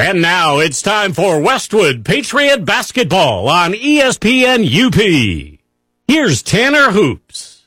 And 0.00 0.22
now 0.22 0.58
it's 0.58 0.80
time 0.80 1.12
for 1.12 1.40
Westwood 1.40 2.04
Patriot 2.04 2.64
Basketball 2.64 3.48
on 3.48 3.72
ESPN 3.72 4.62
UP. 4.64 5.58
Here's 6.06 6.40
Tanner 6.40 6.92
Hoops. 6.92 7.64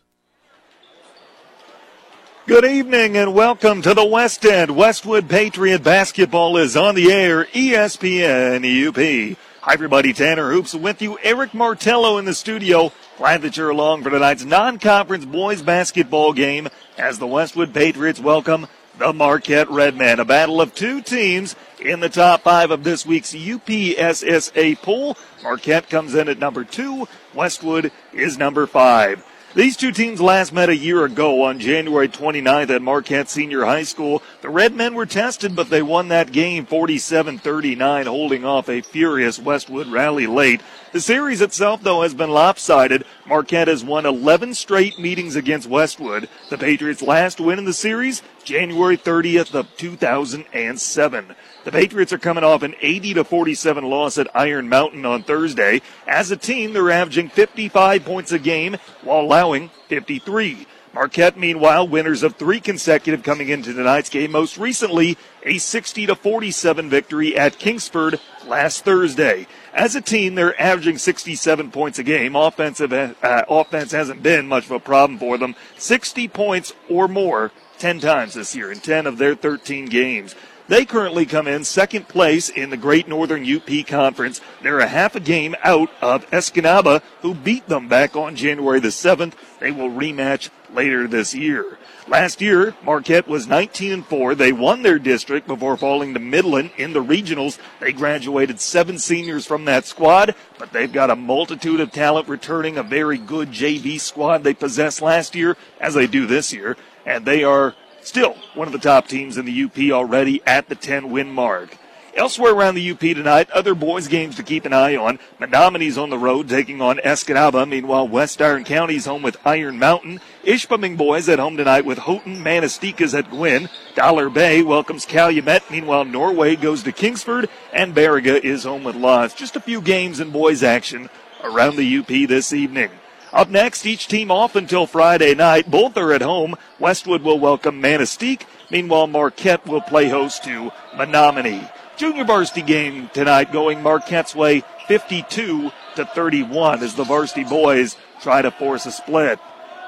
Good 2.47 2.63
evening 2.63 3.17
and 3.17 3.33
welcome 3.33 3.81
to 3.81 3.93
the 3.93 4.05
West 4.05 4.45
End. 4.45 4.77
Westwood 4.77 5.27
Patriot 5.27 5.83
Basketball 5.83 6.55
is 6.55 6.77
on 6.77 6.95
the 6.95 7.11
air, 7.11 7.47
ESPN 7.47 8.63
UP. 8.63 9.37
Hi 9.63 9.73
everybody, 9.73 10.13
Tanner 10.13 10.53
Hoops 10.53 10.73
with 10.73 11.01
you. 11.01 11.19
Eric 11.23 11.53
Martello 11.53 12.17
in 12.17 12.23
the 12.23 12.33
studio. 12.33 12.93
Glad 13.17 13.41
that 13.41 13.57
you're 13.57 13.71
along 13.71 14.03
for 14.03 14.09
tonight's 14.09 14.45
non-conference 14.45 15.25
boys 15.25 15.61
basketball 15.61 16.31
game 16.31 16.69
as 16.97 17.19
the 17.19 17.27
Westwood 17.27 17.73
Patriots 17.73 18.21
welcome 18.21 18.67
the 18.97 19.11
Marquette 19.11 19.69
Redmen. 19.69 20.19
A 20.19 20.25
battle 20.25 20.61
of 20.61 20.75
two 20.75 21.01
teams 21.01 21.55
in 21.81 21.99
the 21.99 22.09
top 22.09 22.41
five 22.41 22.71
of 22.71 22.83
this 22.83 23.05
week's 23.05 23.33
UPSSA 23.33 24.81
poll. 24.81 25.17
Marquette 25.43 25.89
comes 25.89 26.15
in 26.15 26.29
at 26.29 26.39
number 26.39 26.63
two. 26.63 27.07
Westwood 27.33 27.91
is 28.13 28.37
number 28.37 28.67
five. 28.67 29.25
These 29.53 29.75
two 29.75 29.91
teams 29.91 30.21
last 30.21 30.53
met 30.53 30.69
a 30.69 30.75
year 30.77 31.03
ago 31.03 31.43
on 31.43 31.59
January 31.59 32.07
29th 32.07 32.69
at 32.69 32.81
Marquette 32.81 33.27
Senior 33.27 33.65
High 33.65 33.83
School. 33.83 34.23
The 34.41 34.49
Red 34.49 34.73
Men 34.73 34.95
were 34.95 35.05
tested, 35.05 35.57
but 35.57 35.69
they 35.69 35.81
won 35.81 36.07
that 36.07 36.31
game 36.31 36.65
47-39, 36.65 38.05
holding 38.05 38.45
off 38.45 38.69
a 38.69 38.79
furious 38.79 39.39
Westwood 39.39 39.87
rally 39.87 40.25
late. 40.25 40.61
The 40.93 41.01
series 41.01 41.41
itself, 41.41 41.83
though, 41.83 42.03
has 42.03 42.13
been 42.13 42.29
lopsided. 42.29 43.03
Marquette 43.25 43.67
has 43.67 43.83
won 43.83 44.05
11 44.05 44.53
straight 44.53 44.97
meetings 44.97 45.35
against 45.35 45.67
Westwood. 45.67 46.29
The 46.49 46.57
Patriots' 46.57 47.01
last 47.01 47.41
win 47.41 47.59
in 47.59 47.65
the 47.65 47.73
series, 47.73 48.21
January 48.45 48.97
30th 48.97 49.53
of 49.53 49.75
2007. 49.75 51.35
The 51.63 51.71
Patriots 51.71 52.11
are 52.11 52.17
coming 52.17 52.43
off 52.43 52.63
an 52.63 52.73
80 52.81 53.15
to 53.15 53.23
47 53.23 53.83
loss 53.83 54.17
at 54.17 54.35
Iron 54.35 54.67
Mountain 54.67 55.05
on 55.05 55.21
Thursday. 55.21 55.81
As 56.07 56.31
a 56.31 56.37
team, 56.37 56.73
they're 56.73 56.89
averaging 56.89 57.29
55 57.29 58.03
points 58.03 58.31
a 58.31 58.39
game 58.39 58.77
while 59.03 59.21
allowing 59.21 59.69
53. 59.87 60.65
Marquette, 60.93 61.37
meanwhile, 61.37 61.87
winners 61.87 62.23
of 62.23 62.35
three 62.35 62.59
consecutive 62.59 63.23
coming 63.23 63.47
into 63.49 63.73
tonight's 63.73 64.09
game. 64.09 64.31
Most 64.31 64.57
recently, 64.57 65.17
a 65.43 65.57
60 65.57 66.07
to 66.07 66.15
47 66.15 66.89
victory 66.89 67.37
at 67.37 67.59
Kingsford 67.59 68.19
last 68.45 68.83
Thursday. 68.83 69.47
As 69.73 69.95
a 69.95 70.01
team, 70.01 70.35
they're 70.35 70.59
averaging 70.59 70.97
67 70.97 71.71
points 71.71 71.99
a 71.99 72.03
game. 72.03 72.35
Offensive 72.35 72.91
uh, 72.91 73.13
offense 73.47 73.91
hasn't 73.91 74.21
been 74.21 74.47
much 74.47 74.65
of 74.65 74.71
a 74.71 74.79
problem 74.79 75.17
for 75.17 75.37
them. 75.37 75.55
60 75.77 76.27
points 76.27 76.73
or 76.89 77.07
more 77.07 77.51
10 77.77 77.99
times 77.99 78.33
this 78.33 78.55
year 78.55 78.71
in 78.71 78.79
10 78.79 79.07
of 79.07 79.17
their 79.17 79.33
13 79.33 79.85
games. 79.85 80.35
They 80.71 80.85
currently 80.85 81.25
come 81.25 81.49
in 81.49 81.65
second 81.65 82.07
place 82.07 82.47
in 82.47 82.69
the 82.69 82.77
Great 82.77 83.05
Northern 83.05 83.43
UP 83.43 83.85
Conference. 83.85 84.39
They're 84.61 84.79
a 84.79 84.87
half 84.87 85.17
a 85.17 85.19
game 85.19 85.53
out 85.65 85.89
of 86.01 86.25
Escanaba, 86.31 87.01
who 87.21 87.33
beat 87.33 87.67
them 87.67 87.89
back 87.89 88.15
on 88.15 88.37
January 88.37 88.79
the 88.79 88.87
7th. 88.87 89.33
They 89.59 89.71
will 89.71 89.89
rematch 89.89 90.49
later 90.73 91.09
this 91.09 91.35
year. 91.35 91.77
Last 92.07 92.39
year, 92.39 92.73
Marquette 92.85 93.27
was 93.27 93.47
19 93.47 93.91
and 93.91 94.05
4. 94.05 94.33
They 94.33 94.53
won 94.53 94.81
their 94.81 94.97
district 94.97 95.45
before 95.45 95.75
falling 95.75 96.13
to 96.13 96.21
Midland 96.21 96.71
in 96.77 96.93
the 96.93 97.03
regionals. 97.03 97.59
They 97.81 97.91
graduated 97.91 98.61
seven 98.61 98.97
seniors 98.97 99.45
from 99.45 99.65
that 99.65 99.85
squad, 99.85 100.35
but 100.57 100.71
they've 100.71 100.93
got 100.93 101.09
a 101.09 101.17
multitude 101.17 101.81
of 101.81 101.91
talent 101.91 102.29
returning, 102.29 102.77
a 102.77 102.83
very 102.83 103.17
good 103.17 103.49
JV 103.49 103.99
squad 103.99 104.45
they 104.45 104.53
possessed 104.53 105.01
last 105.01 105.35
year, 105.35 105.57
as 105.81 105.95
they 105.95 106.07
do 106.07 106.25
this 106.25 106.53
year, 106.53 106.77
and 107.05 107.25
they 107.25 107.43
are 107.43 107.75
still 108.03 108.35
one 108.53 108.67
of 108.67 108.73
the 108.73 108.79
top 108.79 109.07
teams 109.07 109.37
in 109.37 109.45
the 109.45 109.63
UP 109.63 109.77
already 109.91 110.41
at 110.45 110.69
the 110.69 110.75
10 110.75 111.09
win 111.09 111.31
mark. 111.31 111.77
Elsewhere 112.13 112.53
around 112.53 112.75
the 112.75 112.91
UP 112.91 112.99
tonight, 112.99 113.49
other 113.51 113.73
boys 113.73 114.09
games 114.09 114.35
to 114.35 114.43
keep 114.43 114.65
an 114.65 114.73
eye 114.73 114.97
on. 114.97 115.17
Menominee's 115.39 115.97
on 115.97 116.09
the 116.09 116.17
road 116.17 116.49
taking 116.49 116.81
on 116.81 116.97
Escanaba. 116.97 117.67
Meanwhile, 117.67 118.09
West 118.09 118.41
Iron 118.41 118.65
County's 118.65 119.05
home 119.05 119.21
with 119.21 119.37
Iron 119.45 119.79
Mountain. 119.79 120.19
Ishpeming 120.43 120.97
boys 120.97 121.29
at 121.29 121.39
home 121.39 121.55
tonight 121.55 121.85
with 121.85 121.99
Houghton. 121.99 122.43
Manistique's 122.43 123.15
at 123.15 123.29
Gwinn. 123.29 123.69
Dollar 123.95 124.29
Bay 124.29 124.61
welcomes 124.61 125.05
Calumet. 125.05 125.71
Meanwhile, 125.71 126.03
Norway 126.03 126.57
goes 126.57 126.83
to 126.83 126.91
Kingsford 126.91 127.49
and 127.71 127.95
Baraga 127.95 128.43
is 128.43 128.65
home 128.65 128.83
with 128.83 128.97
Loss. 128.97 129.35
Just 129.35 129.55
a 129.55 129.61
few 129.61 129.79
games 129.79 130.19
in 130.19 130.31
boys 130.31 130.63
action 130.63 131.09
around 131.43 131.77
the 131.77 131.97
UP 131.97 132.07
this 132.07 132.51
evening. 132.51 132.91
Up 133.33 133.49
next, 133.49 133.85
each 133.85 134.07
team 134.07 134.29
off 134.29 134.57
until 134.57 134.85
Friday 134.85 135.33
night. 135.35 135.71
Both 135.71 135.95
are 135.95 136.11
at 136.11 136.21
home. 136.21 136.55
Westwood 136.79 137.21
will 137.21 137.39
welcome 137.39 137.81
Manistique. 137.81 138.41
Meanwhile, 138.69 139.07
Marquette 139.07 139.65
will 139.65 139.81
play 139.81 140.09
host 140.09 140.43
to 140.43 140.71
Menominee. 140.97 141.65
Junior 141.95 142.25
varsity 142.25 142.61
game 142.61 143.09
tonight 143.13 143.53
going 143.53 143.81
Marquette's 143.81 144.35
way 144.35 144.63
52 144.87 145.71
to 145.95 146.05
31 146.05 146.83
as 146.83 146.95
the 146.95 147.05
varsity 147.05 147.45
boys 147.45 147.95
try 148.21 148.41
to 148.41 148.51
force 148.51 148.85
a 148.85 148.91
split. 148.91 149.39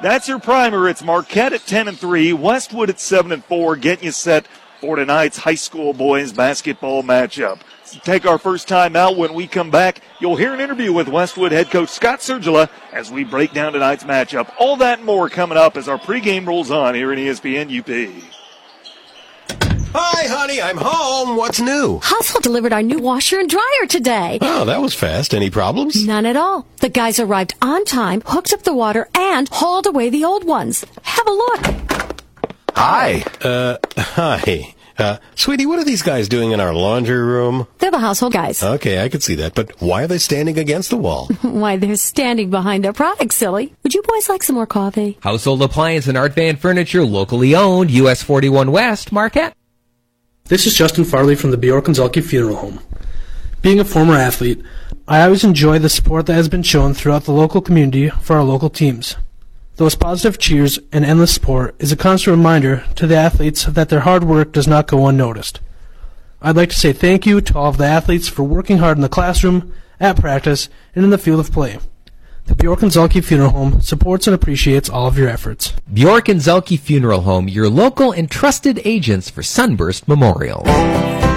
That's 0.02 0.28
your 0.28 0.40
primer. 0.40 0.88
It's 0.88 1.04
Marquette 1.04 1.54
at 1.54 1.66
10 1.66 1.90
and 1.90 1.98
3, 1.98 2.34
Westwood 2.34 2.90
at 2.90 3.00
7 3.00 3.32
and 3.32 3.44
4, 3.44 3.76
getting 3.76 4.06
you 4.06 4.12
set 4.12 4.48
for 4.80 4.96
tonight's 4.96 5.38
high 5.38 5.56
school 5.56 5.94
boys 5.94 6.32
basketball 6.32 7.04
matchup. 7.04 7.60
So 7.94 8.00
take 8.00 8.26
our 8.26 8.40
first 8.40 8.68
time 8.68 8.96
out. 8.96 9.18
When 9.18 9.36
we 9.36 9.46
come 9.46 9.70
back, 9.70 10.02
you'll 10.20 10.36
hear 10.36 10.52
an 10.52 10.60
interview 10.60 10.92
with 10.92 11.08
Westwood 11.08 11.52
head 11.52 11.70
coach 11.70 11.90
Scott 11.90 12.22
Sergila 12.22 12.68
as 12.92 13.12
we 13.12 13.24
break 13.24 13.54
down 13.54 13.74
tonight's 13.74 14.04
matchup. 14.04 14.52
All 14.60 14.78
that 14.78 14.98
and 14.98 15.06
more 15.06 15.30
coming 15.30 15.60
up 15.60 15.78
as 15.78 15.88
our 15.88 16.00
pregame 16.00 16.48
rolls 16.48 16.72
on 16.72 16.96
here 16.96 17.14
in 17.14 17.20
ESPN 17.20 17.70
UP. 17.70 18.24
Hi, 19.94 20.28
honey, 20.28 20.60
I'm 20.60 20.78
home. 20.78 21.38
What's 21.38 21.60
new? 21.60 22.00
Hustle 22.02 22.42
delivered 22.42 22.74
our 22.74 22.82
new 22.82 22.98
washer 22.98 23.40
and 23.40 23.48
dryer 23.48 23.86
today. 23.88 24.40
Oh, 24.42 24.66
that 24.66 24.82
was 24.82 24.96
fast. 24.96 25.36
Any 25.36 25.52
problems? 25.52 26.04
None 26.04 26.26
at 26.26 26.36
all. 26.36 26.66
The 26.80 26.90
guys 26.90 27.20
arrived 27.20 27.54
on 27.62 27.86
time, 27.86 28.24
hooked 28.26 28.54
up 28.54 28.64
the 28.64 28.74
water, 28.74 29.08
and 29.14 29.48
hauled 29.50 29.86
away 29.86 30.10
the 30.10 30.26
old 30.26 30.46
ones. 30.46 30.84
Have 31.04 31.28
a 31.28 31.32
look. 31.32 31.60
Hi. 32.76 33.24
Uh, 33.44 33.78
hi. 34.00 34.74
Uh, 34.98 35.18
sweetie, 35.36 35.66
what 35.66 35.80
are 35.80 35.84
these 35.84 36.02
guys 36.04 36.28
doing 36.30 36.52
in 36.52 36.60
our 36.60 36.74
laundry 36.74 37.18
room? 37.18 37.68
They're 37.80 37.92
the 37.92 38.00
household 38.00 38.34
guys. 38.34 38.62
Okay, 38.62 39.04
I 39.04 39.10
could 39.10 39.24
see 39.24 39.36
that, 39.36 39.56
but 39.56 39.82
why 39.82 40.04
are 40.04 40.08
they 40.08 40.20
standing 40.20 40.60
against 40.60 40.90
the 40.92 40.98
wall? 40.98 41.28
Why, 41.42 41.78
they're 41.78 41.96
standing 41.96 42.50
behind 42.50 42.84
their 42.84 42.94
products, 42.94 43.36
silly. 43.36 43.74
Would 43.84 43.94
you 43.94 44.02
boys 44.04 44.30
like 44.30 44.44
some 44.44 44.56
more 44.56 44.68
coffee? 44.68 45.18
Household 45.22 45.62
appliance 45.64 46.08
and 46.08 46.18
art 46.18 46.34
van 46.34 46.58
furniture 46.58 47.04
locally 47.04 47.56
owned, 47.56 47.90
US 47.92 48.22
41 48.22 48.72
West, 48.72 49.12
Marquette. 49.12 49.56
This 50.46 50.68
is 50.68 50.76
Justin 50.76 51.06
Farley 51.06 51.36
from 51.36 51.52
the 51.52 51.58
Bjork 51.58 51.88
and 51.88 51.96
Zalke 51.96 52.24
Funeral 52.24 52.58
Home. 52.58 52.80
Being 53.62 53.80
a 53.80 53.86
former 53.86 54.16
athlete, 54.16 54.62
I 55.08 55.22
always 55.24 55.44
enjoy 55.44 55.80
the 55.80 55.90
support 55.90 56.26
that 56.28 56.34
has 56.34 56.50
been 56.50 56.64
shown 56.64 56.94
throughout 56.94 57.24
the 57.24 57.32
local 57.32 57.62
community 57.62 58.10
for 58.10 58.36
our 58.36 58.44
local 58.44 58.70
teams. 58.70 59.16
Those 59.84 59.96
positive 59.96 60.40
cheers 60.40 60.80
and 60.94 61.04
endless 61.04 61.34
support 61.34 61.76
is 61.78 61.92
a 61.92 61.98
constant 61.98 62.38
reminder 62.38 62.86
to 62.96 63.06
the 63.06 63.18
athletes 63.18 63.66
that 63.66 63.90
their 63.90 64.00
hard 64.00 64.24
work 64.24 64.54
does 64.54 64.66
not 64.66 64.88
go 64.88 65.08
unnoticed. 65.08 65.60
I'd 66.42 66.56
like 66.56 66.70
to 66.70 66.80
say 66.80 66.94
thank 66.94 67.26
you 67.26 67.42
to 67.42 67.58
all 67.58 67.68
of 67.68 67.78
the 67.78 67.84
athletes 67.84 68.30
for 68.30 68.44
working 68.44 68.78
hard 68.78 68.98
in 68.98 69.02
the 69.02 69.10
classroom, 69.10 69.74
at 70.00 70.18
practice, 70.18 70.70
and 70.96 71.04
in 71.04 71.10
the 71.10 71.18
field 71.18 71.42
of 71.42 71.52
play. 71.52 71.80
The 72.46 72.56
Bjork 72.56 72.82
and 72.82 72.92
Zalke 72.94 73.22
Funeral 73.22 73.50
Home 73.50 73.82
supports 73.82 74.26
and 74.26 74.34
appreciates 74.34 74.90
all 74.90 75.08
of 75.08 75.18
your 75.18 75.28
efforts. 75.28 75.74
Bjork 75.92 76.30
and 76.30 76.40
Zelke 76.40 76.80
Funeral 76.80 77.24
Home, 77.24 77.50
your 77.50 77.68
local 77.68 78.14
and 78.14 78.32
trusted 78.32 78.80
agents 78.86 79.30
for 79.30 79.44
Sunburst 79.44 80.08
Memorial. 80.08 80.64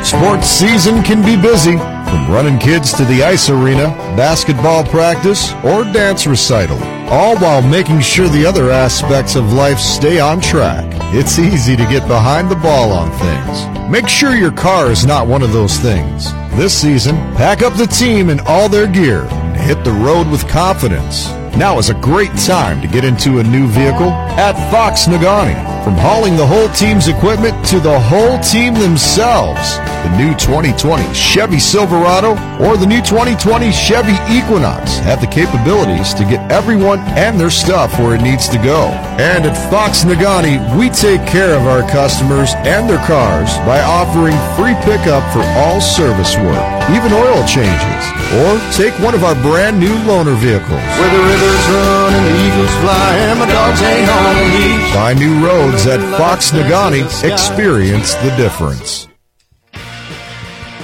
Sports 0.05 0.47
season 0.47 1.03
can 1.03 1.23
be 1.23 1.41
busy, 1.41 1.77
from 1.77 2.31
running 2.31 2.59
kids 2.59 2.93
to 2.95 3.05
the 3.05 3.25
ice 3.25 3.51
arena, 3.51 3.89
basketball 4.17 4.85
practice, 4.85 5.53
or 5.65 5.85
dance 5.85 6.27
recital, 6.27 6.83
all 7.11 7.37
while 7.39 7.61
making 7.63 8.01
sure 8.01 8.29
the 8.29 8.47
other 8.47 8.71
aspects 8.71 9.35
of 9.35 9.53
life 9.53 9.79
stay 9.79 10.21
on 10.21 10.41
track. 10.41 10.85
It's 11.13 11.39
easy 11.39 11.77
to 11.77 11.85
get 11.87 12.07
behind 12.07 12.49
the 12.51 12.57
ball 12.57 12.93
on 12.93 13.11
things. 13.19 13.91
Make 13.91 14.09
sure 14.09 14.37
your 14.37 14.53
car 14.53 14.91
is 14.91 15.05
not 15.05 15.27
one 15.27 15.43
of 15.43 15.53
those 15.53 15.77
things. 15.79 16.33
This 16.57 16.75
season, 16.75 17.17
pack 17.35 17.63
up 17.63 17.75
the 17.75 17.87
team 17.87 18.31
in 18.31 18.41
all 18.47 18.69
their 18.69 18.87
gear 18.87 19.23
and 19.23 19.57
hit 19.57 19.83
the 19.85 19.93
road 19.93 20.29
with 20.29 20.49
confidence. 20.49 21.27
Now 21.56 21.79
is 21.79 21.88
a 21.88 21.94
great 21.94 22.37
time 22.37 22.82
to 22.82 22.87
get 22.87 23.03
into 23.03 23.38
a 23.38 23.43
new 23.43 23.67
vehicle 23.67 24.11
at 24.37 24.53
Fox 24.70 25.06
Negaunee. 25.06 25.56
From 25.82 25.94
hauling 25.94 26.37
the 26.37 26.44
whole 26.44 26.69
team's 26.69 27.08
equipment 27.08 27.64
to 27.69 27.81
the 27.81 27.99
whole 27.99 28.38
team 28.41 28.75
themselves. 28.75 29.79
The 30.05 30.19
new 30.19 30.35
2020 30.35 31.14
Chevy 31.14 31.58
Silverado 31.58 32.32
or 32.61 32.76
the 32.76 32.87
new 32.87 33.00
2020 33.00 33.73
Chevy 33.73 34.12
Equinox 34.29 34.99
have 34.99 35.23
the 35.23 35.26
capabilities 35.29 36.12
to 36.14 36.25
get 36.25 36.44
everyone 36.53 37.00
and 37.17 37.41
their 37.41 37.50
stuff 37.50 37.99
where 38.00 38.17
it 38.17 38.20
needs 38.20 38.50
to 38.50 38.59
go. 38.59 38.88
And 39.17 39.47
at 39.47 39.56
Fox 39.70 40.05
Negaunee, 40.05 40.61
we 40.79 40.91
take 40.91 41.26
care 41.26 41.55
of 41.56 41.67
our 41.67 41.88
customers 41.88 42.52
and 42.69 42.87
their 42.87 43.02
cars 43.06 43.56
by 43.64 43.81
offering 43.81 44.37
free 44.61 44.76
pickup 44.85 45.25
for 45.32 45.41
all 45.56 45.81
service 45.81 46.37
work, 46.37 46.75
even 46.94 47.12
oil 47.12 47.43
changes. 47.47 48.03
Or 48.43 48.59
take 48.73 48.94
one 49.00 49.15
of 49.15 49.25
our 49.25 49.35
brand 49.43 49.79
new 49.79 49.94
loaner 50.06 50.37
vehicles. 50.37 50.71
Where 50.71 51.11
the 51.11 51.23
rivers 51.23 51.65
run 51.71 52.15
and 52.15 52.25
the 52.27 52.37
eagles 52.47 52.75
fly 52.83 53.17
and 53.17 53.38
my 53.38 53.47
dogs 53.47 53.83
ain't 53.83 54.11
on 54.11 54.25
a 54.27 54.44
leash. 54.55 54.94
Buy 54.94 55.15
new 55.15 55.44
roads 55.44 55.87
at 55.87 56.00
Fox 56.19 56.50
Negaunee. 56.50 57.06
Experience 57.25 58.15
the 58.17 58.35
difference. 58.37 59.09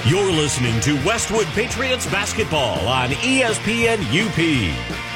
You're 0.05 0.31
listening 0.33 0.79
to 0.81 0.95
Westwood 1.05 1.47
Patriots 1.47 2.05
basketball 2.07 2.87
on 2.87 3.09
ESPN 3.11 3.99
UP. 4.11 5.12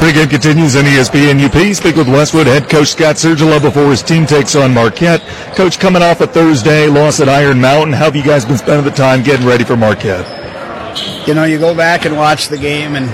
Pregame 0.00 0.30
continues 0.30 0.76
on 0.76 0.84
ESPN 0.84 1.44
UP. 1.44 1.74
Speak 1.74 1.96
with 1.96 2.08
Westwood 2.08 2.46
head 2.46 2.68
coach 2.70 2.88
Scott 2.88 3.16
Sergilo 3.16 3.60
before 3.60 3.90
his 3.90 4.02
team 4.02 4.24
takes 4.26 4.56
on 4.56 4.72
Marquette. 4.72 5.20
Coach, 5.54 5.78
coming 5.78 6.02
off 6.02 6.20
a 6.20 6.26
Thursday 6.26 6.86
loss 6.86 7.20
at 7.20 7.28
Iron 7.28 7.60
Mountain, 7.60 7.92
how 7.92 8.06
have 8.06 8.16
you 8.16 8.22
guys 8.22 8.44
been 8.44 8.56
spending 8.56 8.84
the 8.84 8.90
time 8.90 9.22
getting 9.22 9.46
ready 9.46 9.62
for 9.62 9.76
Marquette? 9.76 10.26
You 11.28 11.34
know, 11.34 11.44
you 11.44 11.58
go 11.58 11.74
back 11.74 12.06
and 12.06 12.16
watch 12.16 12.48
the 12.48 12.56
game, 12.58 12.96
and 12.96 13.06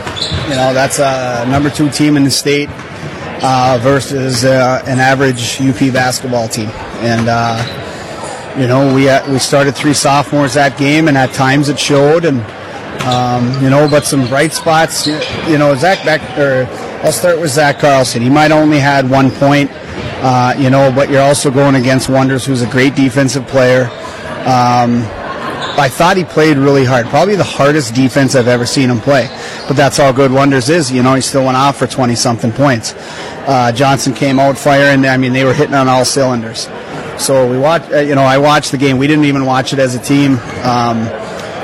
you 0.48 0.54
know 0.54 0.72
that's 0.72 0.98
a 0.98 1.44
number 1.48 1.70
two 1.70 1.90
team 1.90 2.16
in 2.16 2.24
the 2.24 2.30
state 2.30 2.70
uh, 3.42 3.78
versus 3.82 4.44
uh, 4.44 4.82
an 4.86 4.98
average 4.98 5.60
UP 5.60 5.92
basketball 5.92 6.48
team, 6.48 6.68
and 7.00 7.28
uh, 7.28 8.54
you 8.58 8.66
know 8.66 8.94
we 8.94 9.08
uh, 9.08 9.30
we 9.30 9.38
started 9.38 9.74
three 9.74 9.92
sophomores 9.92 10.54
that 10.54 10.78
game, 10.78 11.08
and 11.08 11.18
at 11.18 11.32
times 11.32 11.68
it 11.68 11.78
showed, 11.78 12.24
and 12.24 12.40
um, 13.04 13.62
you 13.62 13.70
know, 13.70 13.88
but 13.88 14.04
some 14.04 14.26
bright 14.28 14.52
spots. 14.52 15.06
You 15.06 15.58
know, 15.58 15.74
Zach 15.74 16.04
Beck, 16.04 16.20
or 16.38 16.66
I'll 17.04 17.12
start 17.12 17.40
with 17.40 17.50
Zach 17.50 17.78
Carlson. 17.78 18.22
He 18.22 18.30
might 18.30 18.50
only 18.50 18.78
had 18.78 19.08
one 19.08 19.30
point, 19.30 19.70
uh, 19.72 20.54
you 20.58 20.70
know, 20.70 20.92
but 20.94 21.10
you're 21.10 21.22
also 21.22 21.50
going 21.50 21.74
against 21.74 22.08
Wonders, 22.08 22.44
who's 22.44 22.62
a 22.62 22.70
great 22.70 22.94
defensive 22.94 23.46
player. 23.46 23.88
Um, 24.46 25.02
I 25.78 25.88
thought 25.90 26.16
he 26.16 26.24
played 26.24 26.56
really 26.56 26.84
hard, 26.84 27.06
probably 27.06 27.36
the 27.36 27.44
hardest 27.44 27.94
defense 27.94 28.34
I've 28.34 28.48
ever 28.48 28.64
seen 28.64 28.88
him 28.88 28.98
play. 28.98 29.28
But 29.68 29.76
that's 29.76 29.98
all 29.98 30.12
good 30.12 30.32
Wonders 30.32 30.70
is. 30.70 30.90
You 30.90 31.02
know, 31.02 31.14
he 31.14 31.20
still 31.20 31.44
went 31.44 31.56
off 31.56 31.76
for 31.78 31.86
20 31.86 32.14
something 32.14 32.50
points. 32.50 32.94
Uh, 33.46 33.72
Johnson 33.72 34.14
came 34.14 34.38
out 34.38 34.56
firing. 34.56 35.04
I 35.04 35.18
mean, 35.18 35.34
they 35.34 35.44
were 35.44 35.52
hitting 35.52 35.74
on 35.74 35.86
all 35.86 36.04
cylinders. 36.04 36.68
So 37.18 37.50
we 37.50 37.58
watched. 37.58 37.92
Uh, 37.92 37.98
you 37.98 38.14
know, 38.14 38.22
I 38.22 38.38
watched 38.38 38.72
the 38.72 38.78
game. 38.78 38.98
We 38.98 39.06
didn't 39.06 39.26
even 39.26 39.44
watch 39.44 39.72
it 39.72 39.78
as 39.78 39.94
a 39.94 39.98
team. 39.98 40.38
Um, 40.64 41.06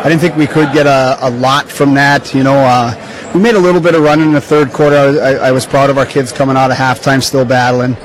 I 0.02 0.08
didn't 0.08 0.20
think 0.20 0.34
we 0.34 0.48
could 0.48 0.72
get 0.72 0.88
a, 0.88 1.16
a 1.20 1.30
lot 1.30 1.70
from 1.70 1.94
that. 1.94 2.34
You 2.34 2.42
know, 2.42 2.56
uh, 2.56 3.30
we 3.32 3.40
made 3.40 3.54
a 3.54 3.60
little 3.60 3.80
bit 3.80 3.94
of 3.94 4.02
running 4.02 4.26
in 4.26 4.32
the 4.32 4.40
third 4.40 4.72
quarter. 4.72 4.96
I, 4.96 5.34
I, 5.34 5.52
was 5.52 5.64
proud 5.64 5.90
of 5.90 5.96
our 5.98 6.04
kids 6.04 6.32
coming 6.32 6.56
out 6.56 6.72
of 6.72 6.76
halftime, 6.76 7.22
still 7.22 7.44
battling. 7.44 7.96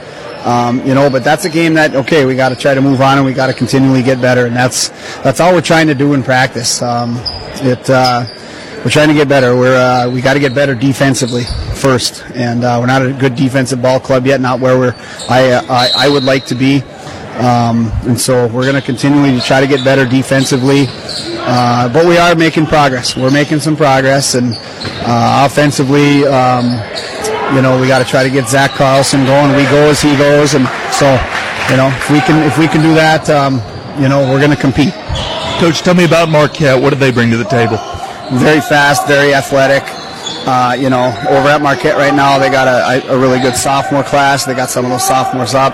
Um, 0.46 0.86
you 0.86 0.94
know, 0.94 1.10
but 1.10 1.24
that's 1.24 1.46
a 1.46 1.50
game 1.50 1.74
that 1.74 1.96
okay, 1.96 2.26
we 2.26 2.36
got 2.36 2.50
to 2.50 2.56
try 2.56 2.76
to 2.76 2.82
move 2.82 3.02
on 3.02 3.18
and 3.18 3.26
we 3.26 3.34
got 3.34 3.48
to 3.48 3.54
continually 3.54 4.04
get 4.04 4.22
better, 4.22 4.46
and 4.46 4.56
that's 4.56 4.90
that's 5.24 5.40
all 5.40 5.56
we're 5.56 5.62
trying 5.62 5.88
to 5.88 5.96
do 5.96 6.14
in 6.14 6.22
practice. 6.22 6.84
Um, 6.84 7.16
it 7.66 7.90
uh, 7.90 8.28
we're 8.86 8.92
trying 8.92 9.08
to 9.08 9.16
get 9.16 9.28
better. 9.28 9.56
We're 9.56 9.76
uh, 9.76 10.08
we 10.08 10.22
got 10.22 10.36
to 10.36 10.40
get 10.40 10.54
better 10.54 10.76
defensively 10.76 11.46
first, 11.74 12.24
and 12.36 12.64
uh, 12.64 12.78
we're 12.80 12.86
not 12.86 13.04
a 13.04 13.12
good 13.12 13.36
defensive 13.36 13.82
ball 13.82 14.00
club 14.00 14.28
yet, 14.28 14.40
not 14.40 14.60
where 14.60 14.78
we're 14.78 14.96
I 15.28 15.54
I, 15.68 15.90
I 15.98 16.10
would 16.10 16.24
like 16.24 16.46
to 16.46 16.56
be. 16.56 16.84
Um, 17.38 17.92
and 18.08 18.20
so 18.20 18.48
we're 18.48 18.64
going 18.64 18.76
to 18.76 18.82
continually 18.82 19.40
try 19.42 19.62
to 19.62 19.68
get 19.68 19.84
better 19.84 20.06
defensively. 20.06 20.86
Uh, 20.90 21.88
but 21.94 22.06
we 22.06 22.18
are 22.18 22.36
making 22.36 22.66
progress. 22.66 23.16
We're 23.16 23.32
making 23.32 23.60
some 23.60 23.78
progress, 23.78 24.36
and 24.36 24.54
uh, 25.06 25.48
offensively, 25.50 26.26
um, 26.26 26.66
you 27.56 27.62
know, 27.62 27.80
we 27.80 27.88
got 27.88 28.00
to 28.00 28.06
try 28.06 28.24
to 28.24 28.30
get 28.30 28.50
Zach 28.50 28.72
Carlson 28.72 29.26
going. 29.26 29.56
We 29.56 29.64
go 29.64 29.90
as 29.90 30.02
he 30.02 30.18
goes, 30.18 30.56
and 30.56 30.68
so, 30.92 31.06
you 31.70 31.78
know, 31.78 31.88
if 31.88 32.10
we 32.10 32.20
can 32.22 32.44
if 32.44 32.58
we 32.58 32.68
can 32.68 32.82
do 32.82 32.94
that, 32.96 33.30
um, 33.30 33.62
you 34.02 34.10
know, 34.10 34.22
we're 34.30 34.40
going 34.40 34.52
to 34.52 34.58
compete. 34.58 34.94
Coach, 35.60 35.82
tell 35.82 35.96
me 35.96 36.06
about 36.06 36.30
Marquette. 36.30 36.82
What 36.82 36.92
do 36.92 36.98
they 36.98 37.12
bring 37.12 37.32
to 37.32 37.38
the 37.38 37.46
table? 37.46 37.78
Very 38.34 38.62
fast, 38.62 39.08
very 39.08 39.34
athletic. 39.34 39.84
Uh, 40.46 40.76
you 40.78 40.90
know, 40.90 41.08
over 41.30 41.48
at 41.50 41.62
Marquette 41.62 41.96
right 41.98 42.14
now, 42.14 42.38
they 42.38 42.50
got 42.50 42.68
a, 42.68 43.12
a, 43.12 43.18
really 43.18 43.40
good 43.40 43.56
sophomore 43.56 44.04
class. 44.04 44.46
They 44.46 44.54
got 44.54 44.70
some 44.70 44.86
of 44.86 44.92
those 44.92 45.06
sophomores 45.06 45.54
up. 45.54 45.74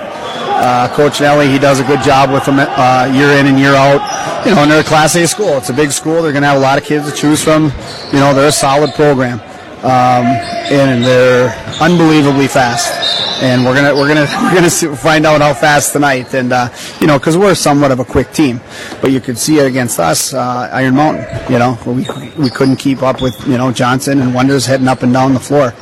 Uh, 0.56 0.88
Coach 0.96 1.20
Nelly, 1.20 1.50
he 1.50 1.60
does 1.60 1.80
a 1.80 1.84
good 1.84 2.02
job 2.02 2.32
with 2.32 2.46
them 2.46 2.60
uh, 2.60 3.12
year 3.14 3.32
in 3.38 3.48
and 3.48 3.60
year 3.60 3.74
out. 3.74 4.46
You 4.46 4.54
know, 4.54 4.62
and 4.62 4.72
they're 4.72 4.82
a 4.82 4.84
Class 4.84 5.16
A 5.16 5.28
school. 5.28 5.58
It's 5.58 5.70
a 5.70 5.74
big 5.74 5.92
school. 5.92 6.22
They're 6.22 6.32
going 6.32 6.44
to 6.44 6.48
have 6.48 6.58
a 6.58 6.62
lot 6.62 6.78
of 6.78 6.84
kids 6.84 7.10
to 7.10 7.16
choose 7.16 7.44
from. 7.44 7.72
You 8.12 8.20
know, 8.20 8.34
they're 8.34 8.50
a 8.50 8.52
solid 8.52 8.94
program, 8.94 9.40
um, 9.84 10.26
and 10.72 11.04
they're 11.04 11.50
unbelievably 11.82 12.48
fast. 12.48 13.02
And 13.42 13.66
we're 13.66 13.76
gonna 13.76 13.94
we're 13.94 14.08
gonna 14.08 14.28
we're 14.44 14.54
gonna 14.54 14.70
see, 14.70 14.88
find 14.96 15.26
out 15.26 15.42
how 15.42 15.54
fast 15.54 15.92
tonight. 15.92 16.34
And 16.34 16.54
uh, 16.54 16.70
you 17.02 17.08
know, 17.08 17.18
because 17.20 17.38
we're 17.38 17.56
somewhat 17.56 17.92
of 17.92 18.00
a 18.00 18.06
quick 18.06 18.32
team, 18.32 18.62
but 19.02 19.12
you 19.12 19.20
could 19.20 19.38
see 19.38 19.60
it 19.60 19.66
against 19.66 20.00
us, 20.00 20.34
uh, 20.34 20.70
Iron 20.72 20.96
Mountain. 20.96 21.52
You 21.52 21.60
know, 21.60 21.78
we 21.86 22.08
we 22.38 22.50
couldn't 22.50 22.78
keep 22.78 23.02
up 23.02 23.22
with 23.22 23.36
you 23.48 23.58
know 23.58 23.72
Johnson 23.72 24.22
and 24.22 24.34
Wonders 24.34 24.66
heading 24.66 24.88
up 24.88 25.04
and 25.04 25.12
down 25.12 25.34
the 25.34 25.40
floor. 25.42 25.74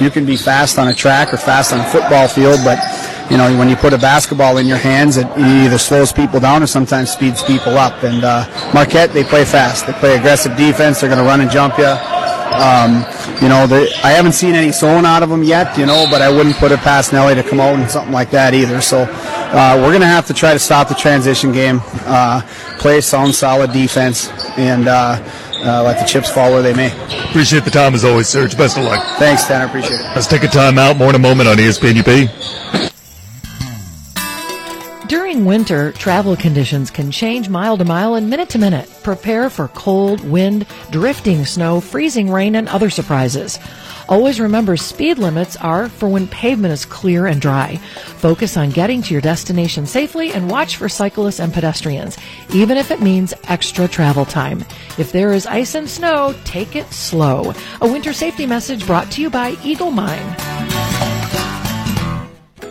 You 0.00 0.10
can 0.10 0.26
be 0.26 0.36
fast 0.36 0.78
on 0.78 0.88
a 0.88 0.94
track 0.94 1.32
or 1.32 1.36
fast 1.36 1.72
on 1.72 1.80
a 1.80 1.84
football 1.84 2.26
field, 2.26 2.58
but 2.64 2.78
you 3.30 3.36
know, 3.36 3.56
when 3.58 3.68
you 3.68 3.76
put 3.76 3.92
a 3.92 3.98
basketball 3.98 4.58
in 4.58 4.66
your 4.66 4.76
hands, 4.76 5.16
it 5.16 5.26
either 5.38 5.78
slows 5.78 6.12
people 6.12 6.40
down 6.40 6.62
or 6.62 6.66
sometimes 6.66 7.10
speeds 7.10 7.42
people 7.42 7.78
up. 7.78 8.02
And 8.02 8.22
uh, 8.22 8.46
Marquette, 8.74 9.12
they 9.12 9.24
play 9.24 9.44
fast. 9.44 9.86
They 9.86 9.92
play 9.94 10.16
aggressive 10.16 10.56
defense. 10.56 11.00
They're 11.00 11.08
going 11.08 11.22
to 11.22 11.26
run 11.26 11.40
and 11.40 11.50
jump 11.50 11.78
you. 11.78 11.86
Um, 12.54 13.04
you 13.42 13.48
know, 13.48 13.66
I 14.04 14.12
haven't 14.12 14.32
seen 14.32 14.54
any 14.54 14.70
zone 14.70 15.04
out 15.04 15.22
of 15.22 15.28
them 15.28 15.42
yet, 15.42 15.76
you 15.76 15.86
know, 15.86 16.06
but 16.08 16.22
I 16.22 16.30
wouldn't 16.30 16.54
put 16.56 16.70
it 16.70 16.78
past 16.80 17.12
Nelly 17.12 17.34
to 17.34 17.42
come 17.42 17.58
out 17.58 17.74
and 17.78 17.90
something 17.90 18.12
like 18.12 18.30
that 18.30 18.54
either. 18.54 18.80
So 18.80 19.06
uh, 19.08 19.76
we're 19.76 19.90
going 19.90 20.02
to 20.02 20.06
have 20.06 20.26
to 20.28 20.34
try 20.34 20.52
to 20.52 20.58
stop 20.58 20.88
the 20.88 20.94
transition 20.94 21.50
game, 21.50 21.80
uh, 22.04 22.42
play 22.78 23.00
sound, 23.00 23.34
solid 23.34 23.72
defense, 23.72 24.28
and 24.56 24.86
uh, 24.86 25.20
uh, 25.64 25.82
let 25.82 25.98
the 25.98 26.04
chips 26.04 26.30
fall 26.30 26.52
where 26.52 26.62
they 26.62 26.74
may. 26.74 26.92
Appreciate 27.28 27.64
the 27.64 27.70
time 27.70 27.94
as 27.94 28.04
always, 28.04 28.28
Serge. 28.28 28.56
Best 28.56 28.78
of 28.78 28.84
luck. 28.84 29.02
Thanks, 29.18 29.46
Tanner. 29.46 29.66
Appreciate 29.66 30.00
it. 30.00 30.04
Let's 30.14 30.28
take 30.28 30.44
a 30.44 30.48
time 30.48 30.78
out. 30.78 30.96
More 30.96 31.08
in 31.08 31.16
a 31.16 31.18
moment 31.18 31.48
on 31.48 31.56
ESPN 31.56 31.98
UP. 31.98 32.93
Winter, 35.44 35.92
travel 35.92 36.36
conditions 36.36 36.90
can 36.90 37.10
change 37.10 37.48
mile 37.48 37.76
to 37.76 37.84
mile 37.84 38.14
and 38.14 38.30
minute 38.30 38.48
to 38.50 38.58
minute. 38.58 38.90
Prepare 39.02 39.50
for 39.50 39.68
cold, 39.68 40.24
wind, 40.28 40.66
drifting 40.90 41.44
snow, 41.44 41.80
freezing 41.80 42.30
rain, 42.30 42.54
and 42.54 42.68
other 42.68 42.88
surprises. 42.88 43.58
Always 44.08 44.40
remember 44.40 44.76
speed 44.76 45.18
limits 45.18 45.56
are 45.56 45.88
for 45.88 46.08
when 46.08 46.28
pavement 46.28 46.72
is 46.72 46.84
clear 46.84 47.26
and 47.26 47.40
dry. 47.40 47.76
Focus 48.16 48.56
on 48.56 48.70
getting 48.70 49.02
to 49.02 49.12
your 49.12 49.20
destination 49.20 49.86
safely 49.86 50.32
and 50.32 50.50
watch 50.50 50.76
for 50.76 50.88
cyclists 50.88 51.40
and 51.40 51.52
pedestrians, 51.52 52.16
even 52.52 52.76
if 52.76 52.90
it 52.90 53.02
means 53.02 53.34
extra 53.48 53.86
travel 53.86 54.24
time. 54.24 54.64
If 54.98 55.12
there 55.12 55.32
is 55.32 55.46
ice 55.46 55.74
and 55.74 55.88
snow, 55.88 56.34
take 56.44 56.74
it 56.74 56.90
slow. 56.92 57.52
A 57.80 57.88
winter 57.88 58.12
safety 58.12 58.46
message 58.46 58.86
brought 58.86 59.10
to 59.12 59.22
you 59.22 59.30
by 59.30 59.56
Eagle 59.62 59.90
Mine. 59.90 61.13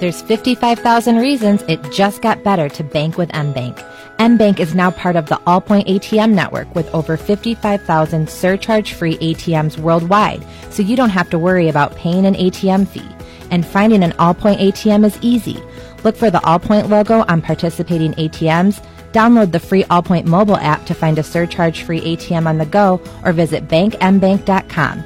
There's 0.03 0.21
55,000 0.21 1.15
reasons 1.15 1.61
it 1.69 1.81
just 1.89 2.21
got 2.21 2.43
better 2.43 2.67
to 2.67 2.83
bank 2.83 3.17
with 3.17 3.29
MBank. 3.29 3.77
MBank 4.17 4.59
is 4.59 4.75
now 4.75 4.91
part 4.91 5.15
of 5.15 5.27
the 5.27 5.39
Allpoint 5.47 5.87
ATM 5.87 6.33
network 6.33 6.75
with 6.75 6.93
over 6.93 7.15
55,000 7.15 8.29
surcharge-free 8.29 9.15
ATMs 9.19 9.77
worldwide, 9.77 10.45
so 10.69 10.83
you 10.83 10.97
don't 10.97 11.09
have 11.09 11.29
to 11.29 11.39
worry 11.39 11.69
about 11.69 11.95
paying 11.95 12.25
an 12.25 12.33
ATM 12.33 12.85
fee. 12.85 13.07
And 13.49 13.65
finding 13.65 14.03
an 14.03 14.11
Allpoint 14.19 14.57
ATM 14.57 15.05
is 15.05 15.17
easy. 15.21 15.63
Look 16.03 16.17
for 16.17 16.29
the 16.29 16.39
Allpoint 16.39 16.89
logo 16.89 17.23
on 17.29 17.41
participating 17.41 18.11
ATMs, 18.15 18.83
download 19.13 19.53
the 19.53 19.59
free 19.61 19.85
Allpoint 19.85 20.25
mobile 20.25 20.57
app 20.57 20.85
to 20.87 20.93
find 20.93 21.17
a 21.17 21.23
surcharge-free 21.23 22.01
ATM 22.01 22.45
on 22.45 22.57
the 22.57 22.65
go, 22.65 23.01
or 23.23 23.31
visit 23.31 23.69
bankmbank.com. 23.69 25.05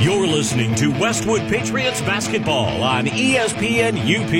You're 0.00 0.28
listening 0.28 0.76
to 0.76 0.92
Westwood 0.92 1.40
Patriots 1.48 2.00
basketball 2.02 2.84
on 2.84 3.06
ESPN 3.06 3.98
UP. 3.98 4.30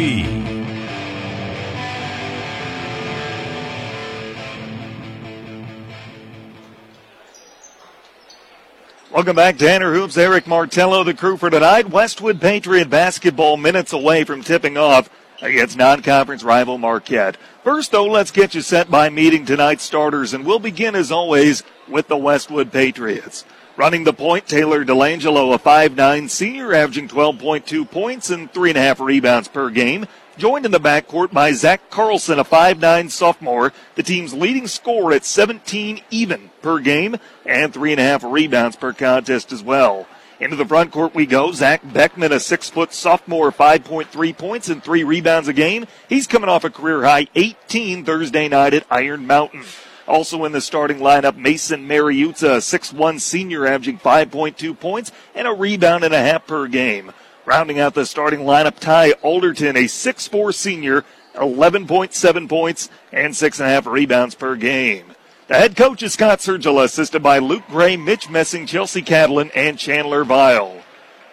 Welcome 9.12 9.34
back, 9.34 9.58
Tanner 9.58 9.92
Hoops. 9.92 10.16
Eric 10.16 10.46
Martello, 10.46 11.02
the 11.02 11.12
crew 11.12 11.36
for 11.36 11.50
tonight. 11.50 11.90
Westwood 11.90 12.40
Patriot 12.40 12.88
basketball 12.88 13.56
minutes 13.56 13.92
away 13.92 14.22
from 14.22 14.44
tipping 14.44 14.76
off 14.76 15.10
against 15.42 15.76
non-conference 15.76 16.44
rival 16.44 16.78
Marquette. 16.78 17.36
First, 17.64 17.90
though, 17.90 18.06
let's 18.06 18.30
get 18.30 18.54
you 18.54 18.60
set 18.60 18.92
by 18.92 19.10
meeting 19.10 19.44
tonight's 19.44 19.82
starters, 19.82 20.34
and 20.34 20.46
we'll 20.46 20.60
begin, 20.60 20.94
as 20.94 21.10
always, 21.10 21.64
with 21.88 22.06
the 22.06 22.16
Westwood 22.16 22.70
Patriots. 22.70 23.44
Running 23.78 24.02
the 24.02 24.12
point, 24.12 24.49
Taylor 24.49 24.85
Delangelo, 24.85 25.54
a 25.54 25.58
5'9 25.58 26.28
senior, 26.28 26.75
averaging 26.75 27.06
12.2 27.06 27.88
points 27.88 28.28
and 28.28 28.52
3.5 28.52 28.99
rebounds 28.99 29.47
per 29.47 29.70
game. 29.70 30.06
Joined 30.37 30.66
in 30.66 30.73
the 30.73 30.80
backcourt 30.80 31.32
by 31.32 31.52
Zach 31.52 31.88
Carlson, 31.88 32.40
a 32.40 32.44
5'9 32.44 33.08
sophomore, 33.08 33.73
the 33.94 34.02
team's 34.02 34.35
leading 34.35 34.66
scorer 34.66 35.12
at 35.12 35.25
17 35.25 36.00
even 36.11 36.50
per 36.61 36.80
game 36.80 37.18
and 37.47 37.73
3.5 37.73 38.32
rebounds 38.32 38.75
per 38.75 38.92
contest 38.92 39.52
as 39.52 39.62
well. 39.62 40.08
Into 40.40 40.56
the 40.56 40.66
front 40.66 40.90
court 40.90 41.14
we 41.14 41.25
go. 41.25 41.52
Zach 41.52 41.80
Beckman, 41.85 42.32
a 42.32 42.40
six 42.40 42.68
foot 42.68 42.92
sophomore, 42.92 43.52
5.3 43.52 44.37
points 44.37 44.68
and 44.68 44.82
three 44.82 45.04
rebounds 45.04 45.47
a 45.47 45.52
game. 45.52 45.87
He's 46.08 46.26
coming 46.26 46.50
off 46.50 46.64
a 46.64 46.70
career 46.70 47.04
high 47.04 47.28
18 47.37 48.04
Thursday 48.04 48.49
night 48.49 48.75
at 48.75 48.87
Iron 48.90 49.25
Mountain. 49.25 49.62
Also 50.08 50.46
in 50.46 50.52
the 50.52 50.60
starting 50.62 50.98
lineup, 50.98 51.36
Mason 51.36 51.86
Mariuzza, 51.86 52.56
a 52.56 52.60
6'1 52.60 53.20
senior, 53.20 53.66
averaging 53.66 53.98
5.2 53.98 54.80
points 54.80 55.12
and 55.34 55.46
a 55.46 55.52
rebound 55.52 56.02
and 56.02 56.14
a 56.14 56.18
half 56.18 56.46
per 56.46 56.66
game. 56.66 57.12
Rounding 57.44 57.78
out 57.78 57.92
the 57.92 58.06
starting 58.06 58.40
lineup, 58.40 58.78
Ty 58.78 59.12
Alderton, 59.22 59.76
a 59.76 59.84
6'4 59.84 60.54
senior, 60.54 61.04
11.7 61.34 62.48
points 62.48 62.88
and 63.12 63.34
6.5 63.34 63.92
rebounds 63.92 64.34
per 64.34 64.56
game. 64.56 65.12
The 65.46 65.54
head 65.54 65.76
coach 65.76 66.02
is 66.02 66.14
Scott 66.14 66.38
Sergila, 66.38 66.84
assisted 66.84 67.22
by 67.22 67.38
Luke 67.38 67.64
Gray, 67.68 67.98
Mitch 67.98 68.30
Messing, 68.30 68.66
Chelsea 68.66 69.02
Catalan, 69.02 69.50
and 69.54 69.78
Chandler 69.78 70.24
Vile. 70.24 70.82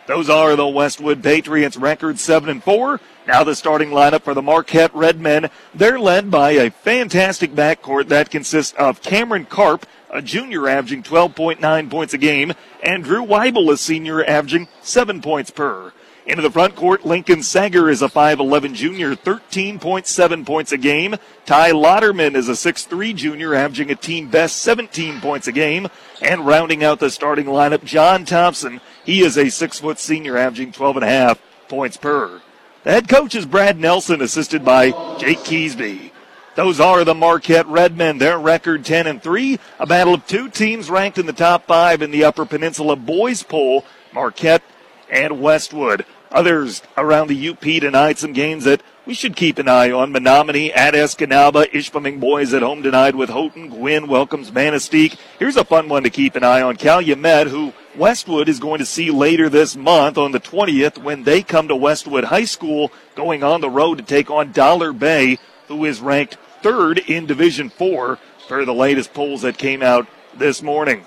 Those 0.08 0.30
are 0.30 0.56
the 0.56 0.68
Westwood 0.68 1.24
Patriots 1.24 1.78
record 1.78 2.20
7 2.20 2.50
and 2.50 2.64
4. 2.64 3.00
Now 3.28 3.44
the 3.44 3.56
starting 3.56 3.90
lineup 3.90 4.22
for 4.22 4.36
the 4.36 4.42
Marquette 4.44 4.94
Redmen. 4.94 5.50
They're 5.74 6.00
led 6.00 6.30
by 6.30 6.52
a 6.52 6.70
fantastic 6.70 7.52
backcourt 7.52 8.08
that 8.10 8.30
consists 8.30 8.78
of 8.78 9.02
Cameron 9.02 9.46
Karp, 9.46 9.88
a 10.12 10.22
junior 10.22 10.70
averaging 10.70 11.02
12.9 11.02 11.90
points 11.90 12.14
a 12.14 12.20
game, 12.20 12.54
and 12.84 13.04
Drew 13.04 13.26
Weibel, 13.26 13.72
a 13.72 13.78
senior 13.78 14.24
averaging 14.24 14.68
7 14.82 15.22
points 15.22 15.50
per. 15.50 15.92
Into 16.28 16.44
the 16.44 16.52
front 16.52 16.76
court, 16.76 17.06
Lincoln 17.06 17.42
Sager 17.42 17.90
is 17.90 18.02
a 18.02 18.08
5'11 18.08 18.74
junior, 18.74 19.16
13.7 19.16 20.46
points 20.46 20.72
a 20.72 20.78
game. 20.78 21.16
Ty 21.46 21.72
Lauderman 21.72 22.36
is 22.36 22.50
a 22.50 22.54
6'3 22.54 23.16
junior, 23.16 23.54
averaging 23.54 23.92
a 23.92 23.96
team 23.96 24.30
best 24.30 24.58
17 24.58 25.20
points 25.22 25.48
a 25.48 25.52
game. 25.52 25.88
And 26.22 26.46
rounding 26.46 26.84
out 26.84 27.00
the 27.00 27.12
starting 27.12 27.46
lineup, 27.46 27.84
John 27.84 28.26
Thompson. 28.26 28.82
He 29.04 29.22
is 29.22 29.38
a 29.38 29.50
6 29.50 29.80
foot 29.80 30.00
senior, 30.00 30.38
averaging 30.38 30.72
12.5 30.72 31.38
points 31.68 31.98
per. 31.98 32.42
The 32.86 32.92
head 32.92 33.10
coach 33.10 33.34
is 33.34 33.48
Brad 33.48 33.80
Nelson, 33.80 34.22
assisted 34.22 34.64
by 34.64 34.92
Jake 35.18 35.40
Keesby. 35.40 36.12
Those 36.54 36.80
are 36.80 37.04
the 37.04 37.16
Marquette 37.16 37.66
Redmen. 37.66 38.20
Their 38.20 38.38
record 38.38 38.86
10 38.86 39.08
and 39.08 39.24
3. 39.24 39.58
A 39.80 39.88
battle 39.88 40.14
of 40.14 40.28
two 40.28 40.50
teams 40.50 40.88
ranked 40.88 41.18
in 41.18 41.26
the 41.26 41.34
top 41.34 41.66
five 41.66 42.04
in 42.04 42.12
the 42.12 42.24
Upper 42.24 42.46
Peninsula 42.46 42.96
boys 42.96 43.42
poll. 43.42 43.86
Marquette 44.14 44.62
and 45.10 45.42
Westwood. 45.42 46.06
Others 46.32 46.84
around 46.96 47.30
the 47.30 47.50
UP 47.50 47.60
tonight, 47.60 48.20
some 48.20 48.34
games 48.34 48.66
that 48.66 48.84
we 49.08 49.16
should 49.16 49.36
keep 49.36 49.58
an 49.58 49.68
eye 49.68 49.90
on. 49.90 50.12
Menominee 50.12 50.72
at 50.72 50.94
Escanaba, 50.94 51.68
Ishpeming 51.72 52.20
boys 52.20 52.54
at 52.54 52.62
home 52.62 52.84
tonight 52.84 53.16
with 53.16 53.32
Houghton. 53.32 53.70
Gwinn 53.70 54.08
welcomes 54.08 54.52
Manistique. 54.52 55.18
Here's 55.40 55.58
a 55.58 55.66
fun 55.66 55.90
one 55.90 56.04
to 56.04 56.12
keep 56.12 56.36
an 56.36 56.44
eye 56.44 56.62
on. 56.62 56.76
Calumet, 56.76 57.48
who 57.48 57.74
Westwood 57.98 58.50
is 58.50 58.60
going 58.60 58.80
to 58.80 58.86
see 58.86 59.10
later 59.10 59.48
this 59.48 59.76
month 59.76 60.18
on 60.18 60.34
the 60.34 60.40
20th 60.40 60.98
when 60.98 61.24
they 61.24 61.42
come 61.42 61.70
to 61.70 61.76
Westwood 61.76 62.26
High 62.26 62.46
School 62.46 62.92
going 63.16 63.42
on 63.42 63.62
the 63.62 63.70
road 63.70 63.98
to 64.00 64.04
take 64.04 64.30
on 64.30 64.52
Dollar 64.52 64.92
Bay, 64.92 65.40
who 65.70 65.86
is 65.86 66.02
ranked 66.02 66.38
third 66.62 67.00
in 67.00 67.26
Division 67.26 67.70
4 67.70 68.20
per 68.50 68.66
the 68.66 68.74
latest 68.74 69.14
polls 69.14 69.44
that 69.44 69.58
came 69.58 69.82
out 69.82 70.08
this 70.36 70.62
morning. 70.62 71.06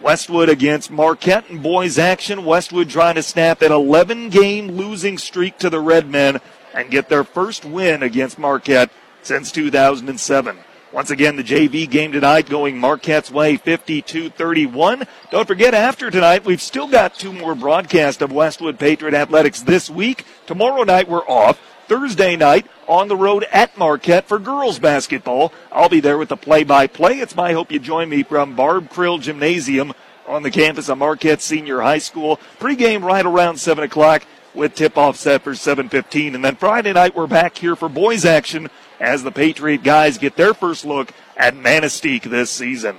Westwood 0.00 0.48
against 0.48 0.92
Marquette 0.92 1.50
and 1.50 1.60
boys 1.60 1.98
action. 1.98 2.44
Westwood 2.44 2.88
trying 2.88 3.16
to 3.16 3.22
snap 3.22 3.60
an 3.62 3.72
11 3.72 4.30
game 4.30 4.68
losing 4.68 5.18
streak 5.18 5.58
to 5.58 5.68
the 5.68 5.80
Redmen 5.80 6.40
and 6.72 6.90
get 6.90 7.08
their 7.08 7.24
first 7.24 7.64
win 7.64 8.04
against 8.04 8.38
Marquette 8.38 8.90
since 9.22 9.50
2007. 9.50 10.56
Once 10.90 11.10
again, 11.10 11.36
the 11.36 11.44
JV 11.44 11.88
game 11.88 12.12
tonight 12.12 12.48
going 12.48 12.78
Marquette's 12.78 13.30
way 13.30 13.58
52 13.58 14.30
31. 14.30 15.06
Don't 15.30 15.46
forget, 15.46 15.74
after 15.74 16.10
tonight, 16.10 16.46
we've 16.46 16.62
still 16.62 16.88
got 16.88 17.14
two 17.14 17.30
more 17.30 17.54
broadcasts 17.54 18.22
of 18.22 18.32
Westwood 18.32 18.78
Patriot 18.78 19.12
Athletics 19.12 19.60
this 19.60 19.90
week. 19.90 20.24
Tomorrow 20.46 20.84
night, 20.84 21.06
we're 21.06 21.28
off. 21.28 21.60
Thursday 21.88 22.36
night 22.36 22.66
on 22.86 23.08
the 23.08 23.16
road 23.16 23.44
at 23.52 23.76
Marquette 23.76 24.26
for 24.26 24.38
girls 24.38 24.78
basketball. 24.78 25.52
I'll 25.70 25.90
be 25.90 26.00
there 26.00 26.16
with 26.16 26.30
the 26.30 26.36
play 26.36 26.64
by 26.64 26.86
play. 26.86 27.20
It's 27.20 27.36
my 27.36 27.52
hope 27.52 27.70
you 27.70 27.78
join 27.78 28.08
me 28.08 28.22
from 28.22 28.56
Barb 28.56 28.88
Krill 28.88 29.20
Gymnasium 29.20 29.92
on 30.26 30.42
the 30.42 30.50
campus 30.50 30.88
of 30.88 30.98
Marquette 30.98 31.42
Senior 31.42 31.82
High 31.82 31.98
School. 31.98 32.40
Pregame 32.58 33.02
right 33.02 33.24
around 33.24 33.58
7 33.58 33.84
o'clock 33.84 34.24
with 34.54 34.74
tip-off 34.74 35.16
set 35.16 35.42
for 35.42 35.52
7.15. 35.52 36.34
And 36.34 36.44
then 36.44 36.56
Friday 36.56 36.94
night, 36.94 37.14
we're 37.14 37.26
back 37.26 37.58
here 37.58 37.76
for 37.76 37.90
boys 37.90 38.24
action 38.24 38.70
as 39.00 39.22
the 39.22 39.32
Patriot 39.32 39.82
guys 39.82 40.18
get 40.18 40.36
their 40.36 40.54
first 40.54 40.84
look 40.84 41.12
at 41.36 41.54
Manistique 41.54 42.24
this 42.24 42.50
season. 42.50 42.96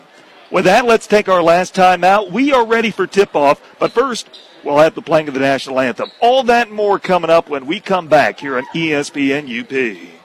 With 0.51 0.65
that, 0.65 0.85
let's 0.85 1.07
take 1.07 1.29
our 1.29 1.43
last 1.43 1.75
time 1.75 2.03
out. 2.03 2.31
We 2.31 2.51
are 2.53 2.65
ready 2.65 2.89
for 2.89 3.05
tip-off, 3.05 3.61
but 3.77 3.91
first, 3.91 4.29
we'll 4.63 4.77
have 4.77 4.95
the 4.95 5.01
playing 5.01 5.27
of 5.27 5.35
the 5.35 5.39
national 5.39 5.79
anthem. 5.79 6.09
All 6.21 6.43
that 6.43 6.67
and 6.67 6.75
more 6.75 6.97
coming 6.97 7.29
up 7.29 7.49
when 7.49 7.67
we 7.67 7.79
come 7.79 8.07
back 8.07 8.39
here 8.39 8.57
on 8.57 8.65
ESPN 8.73 9.45
UP. 9.61 10.18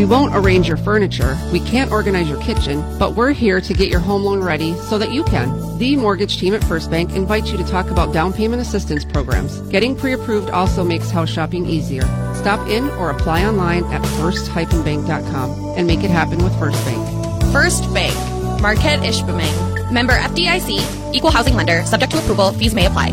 We 0.00 0.06
won't 0.06 0.34
arrange 0.34 0.66
your 0.66 0.78
furniture, 0.78 1.36
we 1.52 1.60
can't 1.60 1.92
organize 1.92 2.26
your 2.26 2.40
kitchen, 2.40 2.82
but 2.98 3.16
we're 3.16 3.32
here 3.32 3.60
to 3.60 3.74
get 3.74 3.90
your 3.90 4.00
home 4.00 4.24
loan 4.24 4.42
ready 4.42 4.72
so 4.88 4.96
that 4.96 5.12
you 5.12 5.22
can. 5.24 5.76
The 5.76 5.94
mortgage 5.94 6.38
team 6.38 6.54
at 6.54 6.64
First 6.64 6.90
Bank 6.90 7.12
invites 7.12 7.52
you 7.52 7.58
to 7.58 7.64
talk 7.64 7.90
about 7.90 8.10
down 8.10 8.32
payment 8.32 8.62
assistance 8.62 9.04
programs. 9.04 9.60
Getting 9.68 9.94
pre-approved 9.94 10.48
also 10.48 10.84
makes 10.84 11.10
house 11.10 11.28
shopping 11.28 11.66
easier. 11.66 12.04
Stop 12.34 12.66
in 12.66 12.88
or 12.92 13.10
apply 13.10 13.44
online 13.44 13.84
at 13.92 14.02
first-bank.com 14.16 15.74
and 15.76 15.86
make 15.86 16.02
it 16.02 16.10
happen 16.10 16.42
with 16.42 16.58
First 16.58 16.82
Bank. 16.86 17.52
First 17.52 17.92
Bank, 17.92 18.14
Marquette 18.62 19.00
Ishpeming. 19.00 19.92
Member 19.92 20.14
FDIC, 20.14 21.12
equal 21.14 21.30
housing 21.30 21.56
lender, 21.56 21.84
subject 21.84 22.12
to 22.12 22.18
approval, 22.20 22.52
fees 22.52 22.74
may 22.74 22.86
apply. 22.86 23.10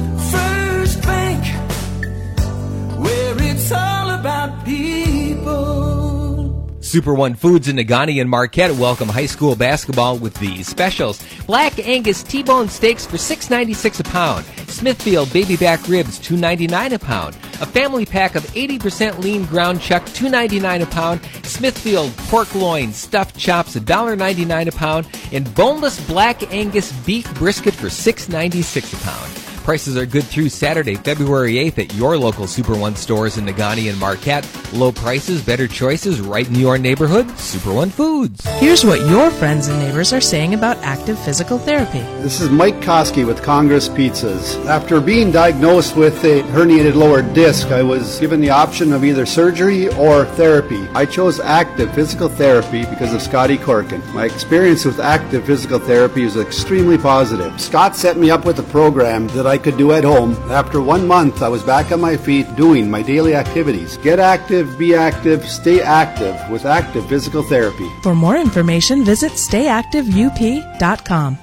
Super 6.88 7.14
One 7.14 7.36
Foods 7.36 7.68
in 7.68 7.76
Negaunee 7.76 8.22
and 8.22 8.30
Marquette 8.30 8.72
welcome 8.72 9.10
high 9.10 9.26
school 9.26 9.58
basketball 9.58 10.18
with 10.18 10.34
these 10.36 10.68
specials. 10.68 11.22
Black 11.46 11.78
Angus 11.86 12.24
T-bone 12.24 12.70
steaks 12.70 13.06
for 13.06 13.18
$6.96 13.18 14.00
a 14.00 14.04
pound. 14.06 14.46
Smithfield 14.70 15.34
baby 15.34 15.58
back 15.58 15.86
ribs 15.90 16.18
$2.99 16.18 16.94
a 16.94 17.00
pound. 17.00 17.36
A 17.60 17.66
family 17.66 18.06
pack 18.06 18.36
of 18.36 18.44
80% 18.44 19.20
lean 19.20 19.44
ground 19.46 19.82
chuck 19.82 20.04
$2.99 20.04 20.84
a 20.84 20.86
pound. 20.86 21.20
Smithfield 21.44 22.16
pork 22.30 22.56
loin 22.56 22.94
stuffed 22.94 23.38
chops 23.38 23.76
$1.99 23.76 24.68
a 24.68 24.72
pound. 24.72 25.08
And 25.34 25.54
boneless 25.56 26.00
Black 26.08 26.54
Angus 26.54 26.94
beef 27.06 27.32
brisket 27.36 27.74
for 27.74 27.88
$6.96 27.88 28.94
a 28.94 29.04
pound. 29.04 29.47
Prices 29.68 29.98
are 29.98 30.06
good 30.06 30.24
through 30.24 30.48
Saturday, 30.48 30.96
February 30.96 31.56
8th 31.56 31.80
at 31.80 31.94
your 31.94 32.18
local 32.18 32.48
Super 32.48 32.74
One 32.74 32.96
stores 32.96 33.38
in 33.38 33.46
Negaunee 33.46 33.90
and 33.90 34.00
Marquette. 34.00 34.50
Low 34.72 34.94
prices, 34.94 35.44
better 35.44 35.68
choices 35.68 36.22
right 36.22 36.48
in 36.48 36.56
your 36.56 36.78
neighborhood. 36.78 37.30
Super 37.38 37.74
One 37.74 37.90
Foods. 37.90 38.46
Here's 38.60 38.86
what 38.86 39.02
your 39.10 39.30
friends 39.30 39.68
and 39.68 39.78
neighbors 39.80 40.14
are 40.14 40.22
saying 40.22 40.54
about 40.54 40.78
active 40.78 41.20
physical 41.20 41.58
therapy. 41.58 42.00
This 42.24 42.40
is 42.40 42.50
Mike 42.50 42.76
Koski 42.76 43.28
with 43.28 43.44
Congress 43.44 43.90
Pizzas. 43.90 44.66
After 44.68 45.02
being 45.02 45.34
diagnosed 45.34 45.98
with 45.98 46.24
a 46.24 46.44
herniated 46.44 46.96
lower 46.96 47.22
disc, 47.22 47.68
I 47.68 47.84
was 47.84 48.22
given 48.22 48.40
the 48.40 48.52
option 48.52 48.94
of 48.94 49.04
either 49.04 49.26
surgery 49.26 49.90
or 49.96 50.24
therapy. 50.24 50.88
I 50.94 51.06
chose 51.06 51.42
active 51.42 51.94
physical 51.94 52.30
therapy 52.30 52.86
because 52.86 53.14
of 53.14 53.22
Scotty 53.22 53.58
Corkin. 53.58 54.02
My 54.14 54.28
experience 54.28 54.86
with 54.86 55.02
active 55.02 55.46
physical 55.46 55.80
therapy 55.80 56.24
is 56.24 56.38
extremely 56.38 56.98
positive. 56.98 57.60
Scott 57.60 57.98
set 57.98 58.16
me 58.16 58.32
up 58.32 58.46
with 58.46 58.60
a 58.60 58.64
program 58.72 59.28
that 59.30 59.46
I 59.46 59.57
could 59.58 59.78
do 59.78 59.92
at 59.92 60.04
home. 60.04 60.34
After 60.50 60.82
one 60.82 61.08
month, 61.08 61.42
I 61.42 61.50
was 61.50 61.64
back 61.64 61.92
on 61.92 62.02
my 62.02 62.18
feet 62.18 62.56
doing 62.56 62.90
my 62.90 63.02
daily 63.02 63.36
activities. 63.36 63.98
Get 63.98 64.20
active, 64.20 64.78
be 64.78 64.96
active, 64.96 65.48
stay 65.48 65.82
active 65.82 66.36
with 66.50 66.66
active 66.66 67.08
physical 67.08 67.44
therapy. 67.44 67.90
For 68.04 68.16
more 68.16 68.38
information, 68.38 69.04
visit 69.04 69.34
stayactiveup.com. 69.34 71.38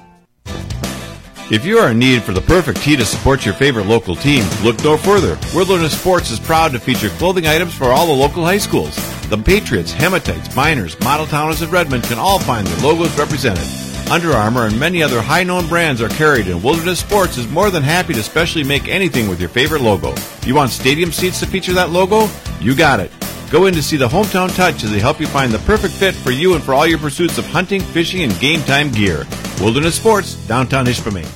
If 1.51 1.63
you 1.63 1.77
are 1.77 1.91
in 1.91 1.99
need 1.99 2.23
for 2.23 2.31
the 2.31 2.41
perfect 2.41 2.81
tee 2.81 2.95
to 2.95 3.05
support 3.05 3.45
your 3.45 3.53
favorite 3.53 3.85
local 3.85 4.15
team, 4.15 4.43
look 4.63 4.83
no 4.83 4.97
further. 4.97 5.37
Wilderness 5.53 5.95
Sports 5.95 6.31
is 6.31 6.39
proud 6.39 6.71
to 6.71 6.79
feature 6.79 7.09
clothing 7.09 7.45
items 7.45 7.75
for 7.75 7.91
all 7.91 8.07
the 8.07 8.13
local 8.13 8.43
high 8.43 8.57
schools. 8.57 8.95
The 9.29 9.37
Patriots, 9.37 9.93
Hematites, 9.93 10.55
Miners, 10.55 10.99
Model 11.01 11.27
Towners, 11.27 11.61
and 11.61 11.71
Redmen 11.71 12.01
can 12.01 12.17
all 12.17 12.39
find 12.39 12.65
their 12.65 12.81
logos 12.81 13.15
represented. 13.15 13.84
Under 14.11 14.33
Armour 14.33 14.67
and 14.67 14.79
many 14.79 15.01
other 15.01 15.19
high 15.19 15.43
known 15.43 15.67
brands 15.67 15.99
are 15.99 16.09
carried, 16.09 16.47
and 16.47 16.63
Wilderness 16.63 16.99
Sports 16.99 17.37
is 17.37 17.47
more 17.47 17.71
than 17.71 17.81
happy 17.81 18.13
to 18.13 18.21
specially 18.21 18.63
make 18.63 18.87
anything 18.87 19.27
with 19.27 19.39
your 19.39 19.49
favorite 19.49 19.81
logo. 19.81 20.13
You 20.45 20.53
want 20.53 20.69
stadium 20.69 21.11
seats 21.11 21.39
to 21.39 21.47
feature 21.47 21.73
that 21.73 21.89
logo? 21.89 22.29
You 22.59 22.75
got 22.75 22.99
it. 22.99 23.11
Go 23.49 23.65
in 23.65 23.73
to 23.73 23.81
see 23.81 23.97
the 23.97 24.07
Hometown 24.07 24.55
Touch 24.55 24.83
as 24.83 24.91
they 24.91 24.99
help 24.99 25.19
you 25.19 25.25
find 25.25 25.51
the 25.51 25.59
perfect 25.59 25.95
fit 25.95 26.13
for 26.13 26.29
you 26.29 26.53
and 26.53 26.63
for 26.63 26.75
all 26.75 26.85
your 26.85 26.99
pursuits 26.99 27.39
of 27.39 27.47
hunting, 27.47 27.81
fishing, 27.81 28.21
and 28.21 28.39
game 28.39 28.61
time 28.61 28.91
gear. 28.91 29.25
Wilderness 29.59 29.95
Sports, 29.95 30.35
downtown 30.47 30.85
Ishpeming. 30.85 31.27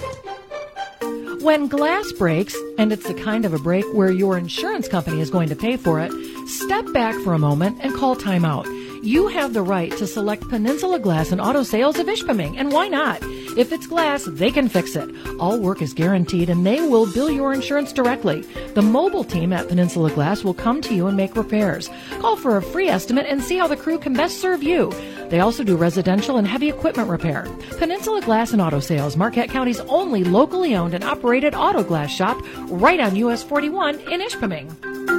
When 1.42 1.68
glass 1.68 2.12
breaks, 2.20 2.56
and 2.78 2.92
it's 2.94 3.08
the 3.08 3.16
kind 3.16 3.46
of 3.46 3.54
a 3.54 3.60
break 3.60 3.86
where 3.94 4.12
your 4.12 4.38
insurance 4.38 4.88
company 4.88 5.22
is 5.22 5.32
going 5.32 5.50
to 5.50 5.56
pay 5.56 5.76
for 5.76 6.00
it, 6.00 6.12
step 6.48 6.86
back 6.94 7.16
for 7.24 7.34
a 7.34 7.40
moment 7.40 7.80
and 7.82 7.96
call 7.96 8.16
timeout. 8.16 8.79
You 9.02 9.28
have 9.28 9.54
the 9.54 9.62
right 9.62 9.92
to 9.98 10.06
select 10.06 10.50
Peninsula 10.50 11.00
Glass 11.00 11.32
and 11.32 11.40
Auto 11.40 11.64
Sales 11.64 11.98
of 12.00 12.08
Ishpeming, 12.08 12.56
and 12.58 12.72
why 12.72 12.90
not? 12.90 13.20
If 13.58 13.72
it's 13.72 13.88
glass, 13.88 14.26
they 14.26 14.52
can 14.52 14.68
fix 14.68 14.96
it. 14.96 15.10
All 15.40 15.58
work 15.58 15.82
is 15.82 15.94
guaranteed 15.94 16.50
and 16.50 16.66
they 16.66 16.82
will 16.82 17.12
bill 17.12 17.32
your 17.32 17.54
insurance 17.54 17.94
directly. 17.94 18.42
The 18.74 18.82
mobile 18.82 19.24
team 19.24 19.54
at 19.54 19.70
Peninsula 19.70 20.12
Glass 20.12 20.44
will 20.44 20.54
come 20.54 20.82
to 20.82 20.94
you 20.94 21.08
and 21.08 21.16
make 21.16 21.36
repairs. 21.36 21.90
Call 22.20 22.36
for 22.36 22.58
a 22.58 22.62
free 22.62 22.90
estimate 22.90 23.26
and 23.28 23.42
see 23.42 23.58
how 23.58 23.68
the 23.68 23.78
crew 23.78 24.00
can 24.00 24.14
best 24.14 24.40
serve 24.40 24.64
you. 24.64 24.92
They 25.30 25.40
also 25.40 25.64
do 25.64 25.78
residential 25.78 26.38
and 26.38 26.48
heavy 26.48 26.70
equipment 26.70 27.10
repair. 27.10 27.48
Peninsula 27.78 28.22
Glass 28.22 28.52
and 28.52 28.62
Auto 28.62 28.80
Sales, 28.80 29.16
Marquette 29.16 29.50
County's 29.50 29.80
only 29.82 30.24
locally 30.24 30.76
owned 30.76 30.94
and 30.94 31.04
operated 31.04 31.56
auto 31.56 31.84
glass 31.84 32.12
shop, 32.12 32.38
right 32.68 33.00
on 33.00 33.16
US 33.16 33.44
41 33.44 34.00
in 34.12 34.22
Ishpeming. 34.22 35.19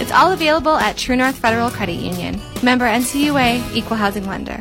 It's 0.00 0.12
all 0.12 0.32
available 0.32 0.76
at 0.76 0.96
True 0.96 1.14
North 1.14 1.36
Federal 1.36 1.68
Credit 1.68 1.92
Union. 1.92 2.40
Member 2.62 2.86
NCUA, 2.86 3.74
Equal 3.74 3.98
Housing 3.98 4.26
Lender. 4.26 4.58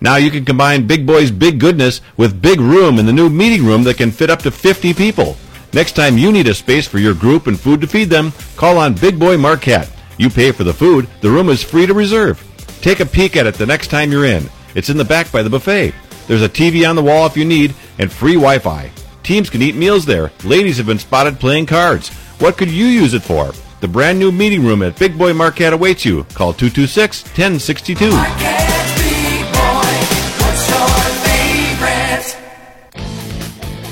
Now 0.00 0.16
you 0.16 0.28
can 0.28 0.44
combine 0.44 0.88
Big 0.88 1.06
Boy's 1.06 1.30
big 1.30 1.60
goodness 1.60 2.00
with 2.16 2.42
big 2.42 2.60
room 2.60 2.98
in 2.98 3.06
the 3.06 3.12
new 3.12 3.30
meeting 3.30 3.64
room 3.64 3.84
that 3.84 3.96
can 3.96 4.10
fit 4.10 4.28
up 4.28 4.40
to 4.40 4.50
50 4.50 4.92
people. 4.92 5.36
Next 5.72 5.92
time 5.92 6.18
you 6.18 6.32
need 6.32 6.48
a 6.48 6.54
space 6.54 6.88
for 6.88 6.98
your 6.98 7.14
group 7.14 7.46
and 7.46 7.58
food 7.58 7.80
to 7.80 7.86
feed 7.86 8.10
them, 8.10 8.32
call 8.56 8.76
on 8.76 8.94
Big 8.94 9.20
Boy 9.20 9.38
Marquette. 9.38 9.88
You 10.18 10.28
pay 10.28 10.50
for 10.50 10.64
the 10.64 10.74
food, 10.74 11.08
the 11.20 11.30
room 11.30 11.48
is 11.48 11.62
free 11.62 11.86
to 11.86 11.94
reserve. 11.94 12.44
Take 12.82 12.98
a 12.98 13.06
peek 13.06 13.36
at 13.36 13.46
it 13.46 13.54
the 13.54 13.64
next 13.64 13.86
time 13.86 14.10
you're 14.10 14.24
in. 14.24 14.50
It's 14.74 14.90
in 14.90 14.96
the 14.96 15.04
back 15.04 15.30
by 15.30 15.44
the 15.44 15.50
buffet. 15.50 15.94
There's 16.26 16.42
a 16.42 16.48
TV 16.48 16.88
on 16.88 16.96
the 16.96 17.04
wall 17.04 17.24
if 17.26 17.36
you 17.36 17.44
need, 17.44 17.72
and 18.00 18.10
free 18.10 18.34
Wi 18.34 18.58
Fi. 18.58 18.90
Teams 19.22 19.48
can 19.48 19.62
eat 19.62 19.76
meals 19.76 20.04
there. 20.04 20.32
Ladies 20.42 20.76
have 20.78 20.86
been 20.86 20.98
spotted 20.98 21.38
playing 21.38 21.66
cards. 21.66 22.08
What 22.40 22.56
could 22.56 22.68
you 22.68 22.86
use 22.86 23.14
it 23.14 23.22
for? 23.22 23.52
The 23.82 23.88
brand 23.88 24.20
new 24.20 24.30
meeting 24.30 24.64
room 24.64 24.80
at 24.84 24.96
Big 24.96 25.18
Boy 25.18 25.32
Marquette 25.34 25.72
awaits 25.72 26.04
you. 26.04 26.22
Call 26.34 26.52
226 26.52 27.24
1062. 27.24 28.10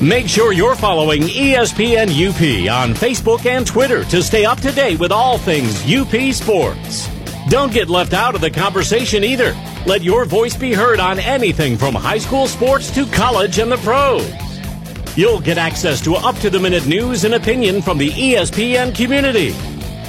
Make 0.01 0.29
sure 0.29 0.53
you're 0.53 0.77
following 0.77 1.23
ESPN 1.23 2.07
UP 2.07 2.71
on 2.73 2.95
Facebook 2.95 3.45
and 3.47 3.67
Twitter 3.67 4.05
to 4.05 4.23
stay 4.23 4.45
up 4.45 4.61
to 4.61 4.71
date 4.71 5.01
with 5.01 5.11
all 5.11 5.39
things 5.39 5.83
UP 5.93 6.33
sports. 6.35 7.09
Don't 7.49 7.73
get 7.73 7.89
left 7.89 8.13
out 8.13 8.37
of 8.37 8.41
the 8.41 8.51
conversation 8.51 9.25
either. 9.25 9.57
Let 9.87 10.05
your 10.05 10.25
voice 10.25 10.55
be 10.55 10.73
heard 10.73 11.01
on 11.01 11.19
anything 11.19 11.77
from 11.77 11.97
high 11.97 12.19
school 12.19 12.47
sports 12.47 12.95
to 12.95 13.07
college 13.07 13.59
and 13.59 13.73
the 13.73 13.77
pros. 13.79 14.31
You'll 15.17 15.41
get 15.41 15.59
access 15.59 16.01
to 16.05 16.15
up 16.15 16.37
to 16.37 16.49
the 16.49 16.61
minute 16.61 16.87
news 16.87 17.25
and 17.25 17.35
opinion 17.35 17.83
from 17.83 17.99
the 17.99 18.11
ESPN 18.11 18.95
community. 18.95 19.53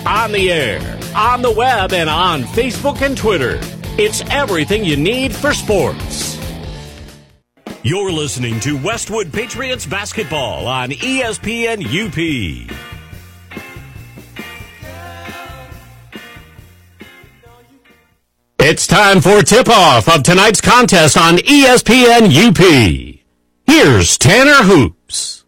On 0.05 0.31
the 0.31 0.51
air, 0.51 0.99
on 1.15 1.41
the 1.41 1.51
web, 1.51 1.93
and 1.93 2.09
on 2.09 2.41
Facebook 2.43 3.01
and 3.01 3.15
Twitter. 3.15 3.59
It's 3.99 4.21
everything 4.31 4.83
you 4.83 4.97
need 4.97 5.35
for 5.35 5.53
sports. 5.53 6.39
You're 7.83 8.11
listening 8.11 8.59
to 8.61 8.77
Westwood 8.77 9.31
Patriots 9.31 9.85
basketball 9.85 10.67
on 10.67 10.89
ESPN 10.89 11.85
UP. 11.85 12.77
It's 18.59 18.87
time 18.87 19.21
for 19.21 19.41
tip 19.41 19.67
off 19.69 20.07
of 20.07 20.23
tonight's 20.23 20.61
contest 20.61 21.17
on 21.17 21.37
ESPN 21.37 22.29
UP. 22.31 23.23
Here's 23.67 24.17
Tanner 24.17 24.63
Hoops. 24.63 25.40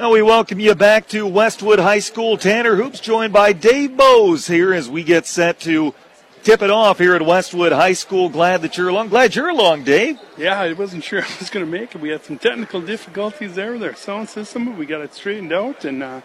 Now 0.00 0.12
we 0.12 0.22
welcome 0.22 0.58
you 0.58 0.74
back 0.74 1.08
to 1.08 1.26
Westwood 1.26 1.78
High 1.78 1.98
School. 1.98 2.38
Tanner 2.38 2.74
Hoops 2.74 3.00
joined 3.00 3.34
by 3.34 3.52
Dave 3.52 3.98
Bowes 3.98 4.46
here 4.46 4.72
as 4.72 4.88
we 4.88 5.04
get 5.04 5.26
set 5.26 5.60
to 5.60 5.94
tip 6.42 6.62
it 6.62 6.70
off 6.70 6.96
here 6.96 7.14
at 7.14 7.20
Westwood 7.20 7.72
High 7.72 7.92
School. 7.92 8.30
Glad 8.30 8.62
that 8.62 8.78
you're 8.78 8.88
along. 8.88 9.10
Glad 9.10 9.34
you're 9.34 9.50
along, 9.50 9.84
Dave. 9.84 10.18
Yeah, 10.38 10.58
I 10.58 10.72
wasn't 10.72 11.04
sure 11.04 11.22
I 11.22 11.28
was 11.38 11.50
going 11.50 11.66
to 11.66 11.70
make 11.70 11.94
it. 11.94 12.00
We 12.00 12.08
had 12.08 12.24
some 12.24 12.38
technical 12.38 12.80
difficulties 12.80 13.56
there 13.56 13.72
with 13.72 13.82
our 13.82 13.94
sound 13.94 14.30
system, 14.30 14.64
but 14.64 14.78
we 14.78 14.86
got 14.86 15.02
it 15.02 15.12
straightened 15.12 15.52
out, 15.52 15.84
and 15.84 16.02
uh, 16.02 16.22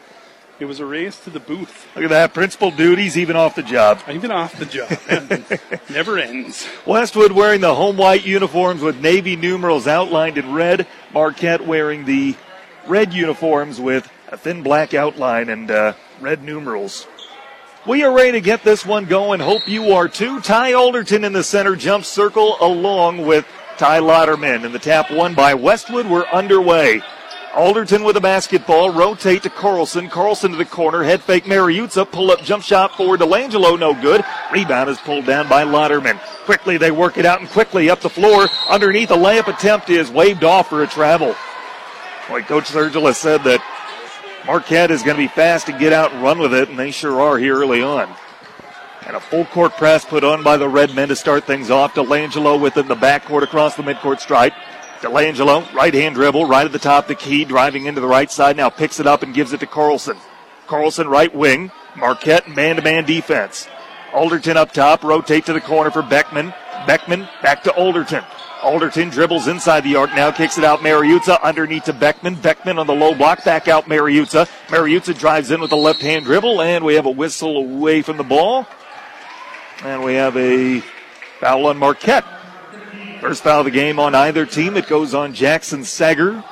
it 0.58 0.66
was 0.68 0.80
a 0.80 0.86
race 0.86 1.20
to 1.26 1.30
the 1.30 1.42
booth. 1.42 1.86
Look 1.96 2.06
at 2.06 2.12
that. 2.12 2.34
Principal 2.34 2.72
duties 2.72 3.18
even 3.18 3.36
off 3.36 3.56
the 3.56 3.64
job. 3.64 4.00
Even 4.10 4.32
off 4.32 4.58
the 4.58 4.68
job. 4.68 4.90
Never 5.90 6.18
ends. 6.18 6.66
Westwood 6.86 7.34
wearing 7.34 7.60
the 7.60 7.76
home 7.76 7.98
white 7.98 8.26
uniforms 8.26 8.82
with 8.82 9.02
navy 9.02 9.36
numerals 9.36 9.86
outlined 9.86 10.38
in 10.38 10.54
red. 10.54 10.88
Marquette 11.14 11.68
wearing 11.68 12.06
the 12.06 12.38
red 12.88 13.14
uniforms 13.14 13.80
with 13.80 14.10
a 14.30 14.38
thin 14.38 14.64
black 14.64 14.94
outline 14.94 15.50
and 15.50 15.72
uh, 15.72 15.94
red 16.20 16.44
numerals. 16.44 17.08
We 17.88 18.04
are 18.04 18.16
ready 18.16 18.32
to 18.34 18.42
get 18.42 18.64
this 18.64 18.86
one 18.86 19.06
going. 19.06 19.40
Hope 19.40 19.68
you 19.68 19.92
are 19.92 20.08
too. 20.08 20.40
Ty 20.42 20.74
Alderton 20.74 21.24
in 21.24 21.34
the 21.34 21.44
center 21.44 21.76
jump 21.76 22.04
circle 22.04 22.58
along 22.60 23.28
with 23.28 23.46
Ty 23.78 24.00
Lauderman. 24.00 24.66
And 24.66 24.74
the 24.74 24.80
tap 24.80 25.12
won 25.12 25.36
by 25.36 25.54
Westwood. 25.54 26.08
We're 26.08 26.26
underway. 26.26 27.04
Alderton 27.54 28.04
with 28.04 28.18
a 28.18 28.22
basketball. 28.22 28.90
Rotate 28.90 29.44
to 29.44 29.50
Carlson. 29.50 30.10
Carlson 30.10 30.52
to 30.52 30.58
the 30.58 30.66
corner. 30.66 31.04
Head 31.04 31.22
fake 31.22 31.46
Mariuzza. 31.46 32.12
Pull 32.12 32.32
up 32.32 32.42
jump 32.42 32.64
shot 32.64 32.98
for 32.98 33.18
DeLangelo. 33.18 33.80
No 33.80 33.94
good. 33.94 34.26
Rebound 34.52 34.90
is 34.90 34.98
pulled 35.00 35.26
down 35.26 35.48
by 35.48 35.64
Lauderman. 35.64 36.20
Quickly 36.46 36.78
they 36.78 36.92
work 36.92 37.18
it 37.18 37.26
out 37.26 37.40
and 37.40 37.50
quickly 37.50 37.90
up 37.90 38.02
the 38.02 38.10
floor. 38.10 38.48
Underneath 38.70 39.12
a 39.12 39.16
layup 39.16 39.48
attempt 39.48 39.92
is 39.92 40.10
waved 40.10 40.44
off 40.44 40.70
for 40.70 40.84
a 40.84 40.88
travel. 40.88 41.36
Boy, 42.28 42.42
Coach 42.42 42.66
Sergila 42.66 43.14
said 43.14 43.44
that 43.44 43.62
Marquette 44.48 44.92
is 44.92 45.04
going 45.04 45.16
to 45.16 45.24
be 45.24 45.28
fast 45.28 45.70
and 45.70 45.80
get 45.80 45.94
out 45.94 46.12
and 46.12 46.24
run 46.24 46.40
with 46.40 46.54
it, 46.54 46.70
and 46.70 46.78
they 46.78 46.92
sure 46.92 47.22
are 47.22 47.38
here 47.38 47.56
early 47.56 47.82
on. 47.82 48.14
And 49.06 49.16
a 49.16 49.20
full 49.20 49.46
court 49.46 49.74
press 49.74 50.04
put 50.04 50.24
on 50.24 50.42
by 50.42 50.58
the 50.58 50.68
red 50.68 50.96
men 50.96 51.10
to 51.10 51.16
start 51.16 51.46
things 51.46 51.70
off. 51.70 51.94
DeLangelo 51.94 52.60
within 52.60 52.88
the 52.88 52.96
backcourt 52.96 53.44
across 53.44 53.76
the 53.76 53.84
midcourt 53.84 54.20
stripe. 54.20 54.54
DeLangelo, 55.02 55.72
right 55.74 55.94
hand 55.94 56.16
dribble, 56.16 56.46
right 56.46 56.66
at 56.66 56.72
the 56.72 56.80
top 56.80 57.08
the 57.08 57.14
key, 57.14 57.46
driving 57.46 57.86
into 57.86 58.02
the 58.02 58.08
right 58.08 58.32
side. 58.32 58.58
Now 58.58 58.70
picks 58.70 59.00
it 59.00 59.06
up 59.06 59.22
and 59.22 59.34
gives 59.34 59.54
it 59.54 59.60
to 59.60 59.68
Carlson. 59.68 60.18
Carlson, 60.66 61.08
right 61.08 61.34
wing. 61.34 61.72
Marquette, 61.96 62.50
man 62.50 62.78
to 62.78 62.82
man 62.82 63.06
defense. 63.06 63.68
Alderton 64.14 64.58
up 64.58 64.72
top, 64.72 65.04
rotate 65.04 65.46
to 65.46 65.54
the 65.54 65.62
corner 65.62 65.92
for 65.92 66.02
Beckman. 66.02 66.54
Beckman 66.88 67.28
back 67.44 67.64
to 67.64 67.72
Alderton. 67.74 68.24
Alderton 68.66 69.10
dribbles 69.10 69.48
inside 69.48 69.82
the 69.82 69.96
arc 69.96 70.10
now, 70.16 70.32
kicks 70.32 70.58
it 70.58 70.64
out. 70.64 70.80
Mariuzza 70.80 71.40
underneath 71.44 71.84
to 71.84 71.94
Beckman. 71.94 72.34
Beckman 72.34 72.80
on 72.80 72.88
the 72.88 72.96
low 72.96 73.14
block, 73.14 73.44
back 73.46 73.68
out 73.68 73.86
Mariuzza. 73.86 74.50
Mariuzza 74.68 75.18
drives 75.18 75.52
in 75.52 75.62
with 75.62 75.72
a 75.72 75.76
left 75.76 76.02
hand 76.02 76.26
dribble, 76.26 76.62
and 76.62 76.84
we 76.84 76.96
have 76.96 77.06
a 77.06 77.12
whistle 77.12 77.58
away 77.58 78.02
from 78.02 78.18
the 78.18 78.24
ball. 78.24 78.66
And 79.84 80.04
we 80.04 80.16
have 80.16 80.36
a 80.36 80.80
foul 81.40 81.68
on 81.68 81.78
Marquette. 81.78 82.26
First 83.22 83.44
foul 83.44 83.60
of 83.60 83.66
the 83.66 83.72
game 83.72 84.00
on 84.00 84.16
either 84.16 84.48
team. 84.48 84.76
It 84.78 84.88
goes 84.88 85.14
on 85.14 85.34
Jackson 85.34 85.84
Sager. 85.84 86.44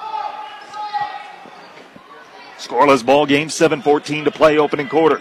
Scoreless 2.60 3.04
ball 3.04 3.26
game, 3.26 3.48
7-14 3.48 4.26
to 4.26 4.32
play 4.32 4.60
opening 4.60 4.88
quarter. 4.88 5.20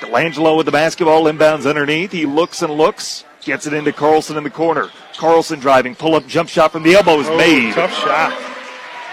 Delangelo 0.00 0.56
with 0.56 0.66
the 0.66 0.72
basketball 0.72 1.24
inbounds 1.24 1.68
underneath. 1.68 2.12
He 2.12 2.24
looks 2.24 2.62
and 2.62 2.72
looks. 2.72 3.24
Gets 3.42 3.66
it 3.66 3.74
into 3.74 3.92
Carlson 3.92 4.38
in 4.38 4.44
the 4.44 4.50
corner. 4.50 4.90
Carlson 5.16 5.60
driving, 5.60 5.94
pull 5.94 6.14
up 6.14 6.26
jump 6.26 6.48
shot 6.48 6.72
from 6.72 6.82
the 6.82 6.94
elbow 6.94 7.18
is 7.20 7.28
Oh, 7.28 7.36
made. 7.36 7.74
Tough 7.74 7.92
shot. 7.92 8.30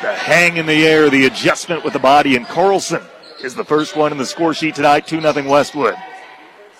The 0.02 0.14
hang 0.14 0.58
in 0.58 0.66
the 0.66 0.86
air, 0.86 1.10
the 1.10 1.26
adjustment 1.26 1.84
with 1.84 1.94
the 1.94 2.00
body, 2.00 2.36
and 2.36 2.48
Carlson 2.48 3.02
is 3.44 3.54
the 3.54 3.64
first 3.64 3.96
one 3.96 4.12
in 4.12 4.18
the 4.18 4.26
score 4.26 4.54
sheet 4.54 4.76
tonight, 4.76 5.06
2 5.06 5.22
0 5.22 5.50
Westwood. 5.50 5.96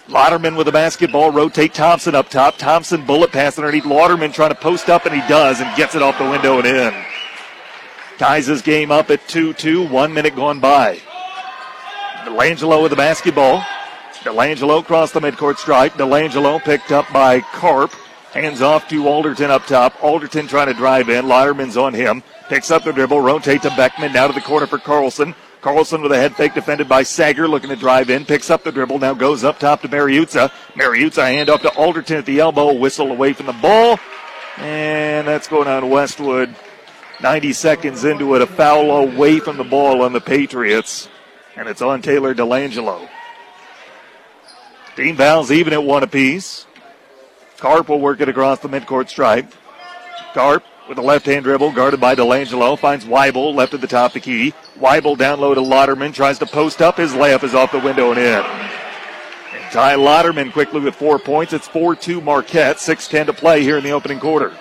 Lauderman 0.08 0.58
with 0.58 0.66
the 0.66 0.72
basketball, 0.72 1.32
rotate 1.32 1.74
Thompson 1.74 2.16
up 2.16 2.30
top. 2.30 2.58
Thompson 2.58 3.06
bullet 3.06 3.32
pass 3.32 3.58
underneath 3.58 3.84
Lauderman 3.84 4.34
trying 4.34 4.50
to 4.50 4.56
post 4.56 4.90
up, 4.90 5.06
and 5.06 5.14
he 5.14 5.28
does, 5.28 5.62
and 5.62 5.76
gets 5.78 5.96
it 5.96 6.02
off 6.02 6.18
the 6.18 6.30
window 6.30 6.58
and 6.58 6.68
in. 6.68 6.94
Ties 8.18 8.48
his 8.48 8.62
game 8.62 8.92
up 8.92 9.10
at 9.10 9.28
2 9.28 9.54
2, 9.54 9.88
one 9.88 10.14
minute 10.14 10.36
gone 10.36 10.60
by. 10.60 11.00
DeLangelo 12.26 12.82
with 12.82 12.92
the 12.92 12.96
basketball. 12.96 13.64
DeLangelo 14.24 14.80
across 14.80 15.12
the 15.12 15.20
midcourt 15.20 15.58
stripe. 15.58 15.94
DeLangelo 15.94 16.62
picked 16.64 16.92
up 16.92 17.12
by 17.12 17.40
Carp. 17.42 17.92
Hands 18.34 18.62
off 18.62 18.88
to 18.88 19.08
Alderton 19.10 19.52
up 19.52 19.66
top. 19.66 20.02
Alderton 20.02 20.48
trying 20.48 20.68
to 20.68 20.74
drive 20.74 21.10
in. 21.10 21.28
Lauderman's 21.28 21.76
on 21.76 21.94
him. 21.94 22.24
Picks 22.48 22.72
up 22.72 22.86
the 22.86 22.94
dribble. 22.94 23.20
Rotate 23.20 23.62
to 23.64 23.70
Beckman. 23.72 24.14
Now 24.14 24.28
to 24.28 24.34
the 24.34 24.40
corner 24.40 24.68
for 24.68 24.78
Carlson. 24.78 25.36
Carlson 25.62 26.02
with 26.02 26.14
a 26.14 26.18
head 26.18 26.36
fake 26.36 26.54
defended 26.54 26.88
by 26.88 27.04
Sager 27.04 27.46
looking 27.46 27.70
to 27.70 27.76
drive 27.76 28.10
in. 28.10 28.26
Picks 28.26 28.50
up 28.50 28.64
the 28.64 28.72
dribble. 28.72 29.00
Now 29.00 29.14
goes 29.14 29.44
up 29.44 29.60
top 29.60 29.82
to 29.82 29.90
Mariuzza. 29.90 30.50
Mariuzza 30.76 31.24
hand 31.24 31.50
off 31.50 31.62
to 31.64 31.76
Alderton 31.76 32.18
at 32.18 32.26
the 32.26 32.40
elbow. 32.40 32.72
Whistle 32.72 33.12
away 33.12 33.34
from 33.34 33.48
the 33.48 33.54
ball. 33.54 34.00
And 34.58 35.28
that's 35.28 35.50
going 35.50 35.68
on 35.68 35.90
Westwood. 35.90 36.56
90 37.22 37.52
seconds 37.52 38.06
into 38.06 38.34
it. 38.36 38.42
A 38.42 38.48
foul 38.48 38.92
away 38.92 39.40
from 39.40 39.58
the 39.58 39.66
ball 39.66 40.04
on 40.04 40.14
the 40.14 40.22
Patriots. 40.22 41.10
And 41.58 41.68
it's 41.68 41.82
on 41.82 42.02
Taylor 42.02 42.34
Delangelo. 42.34 43.10
Team 44.96 45.18
fouls 45.18 45.52
even 45.52 45.74
at 45.74 45.84
one 45.84 46.04
apiece. 46.04 46.66
Carp 47.62 47.90
will 47.90 48.02
work 48.02 48.20
it 48.22 48.28
across 48.28 48.60
the 48.60 48.68
midcourt 48.68 49.08
stripe. 49.08 49.54
Carp 50.34 50.64
with 50.90 50.98
a 50.98 51.02
left 51.02 51.28
hand 51.28 51.44
dribble, 51.46 51.72
guarded 51.74 52.02
by 52.02 52.16
Delangelo, 52.16 52.78
finds 52.78 53.06
Weibel 53.06 53.54
left 53.54 53.76
at 53.76 53.82
the 53.82 53.88
top 53.88 54.10
of 54.10 54.14
the 54.16 54.20
key. 54.20 54.52
Weibel 54.80 55.16
down 55.16 55.40
low 55.40 55.54
to 55.54 55.62
Lauderman, 55.62 56.12
tries 56.12 56.40
to 56.40 56.48
post 56.48 56.82
up. 56.82 56.98
His 56.98 57.14
layup 57.14 57.44
is 57.44 57.54
off 57.54 57.72
the 57.72 57.80
window 57.80 58.10
and 58.10 58.20
in. 58.20 58.44
And 58.44 59.72
Ty 59.72 59.98
Lauderman 59.98 60.52
quickly 60.52 60.80
with 60.80 60.96
four 60.96 61.20
points. 61.20 61.54
It's 61.54 61.68
4 61.68 61.96
2 61.96 62.20
Marquette, 62.20 62.80
6 62.80 63.08
10 63.08 63.28
to 63.28 63.34
play 63.34 63.62
here 63.62 63.78
in 63.78 63.84
the 63.84 63.92
opening 63.92 64.20
quarter. 64.20 64.58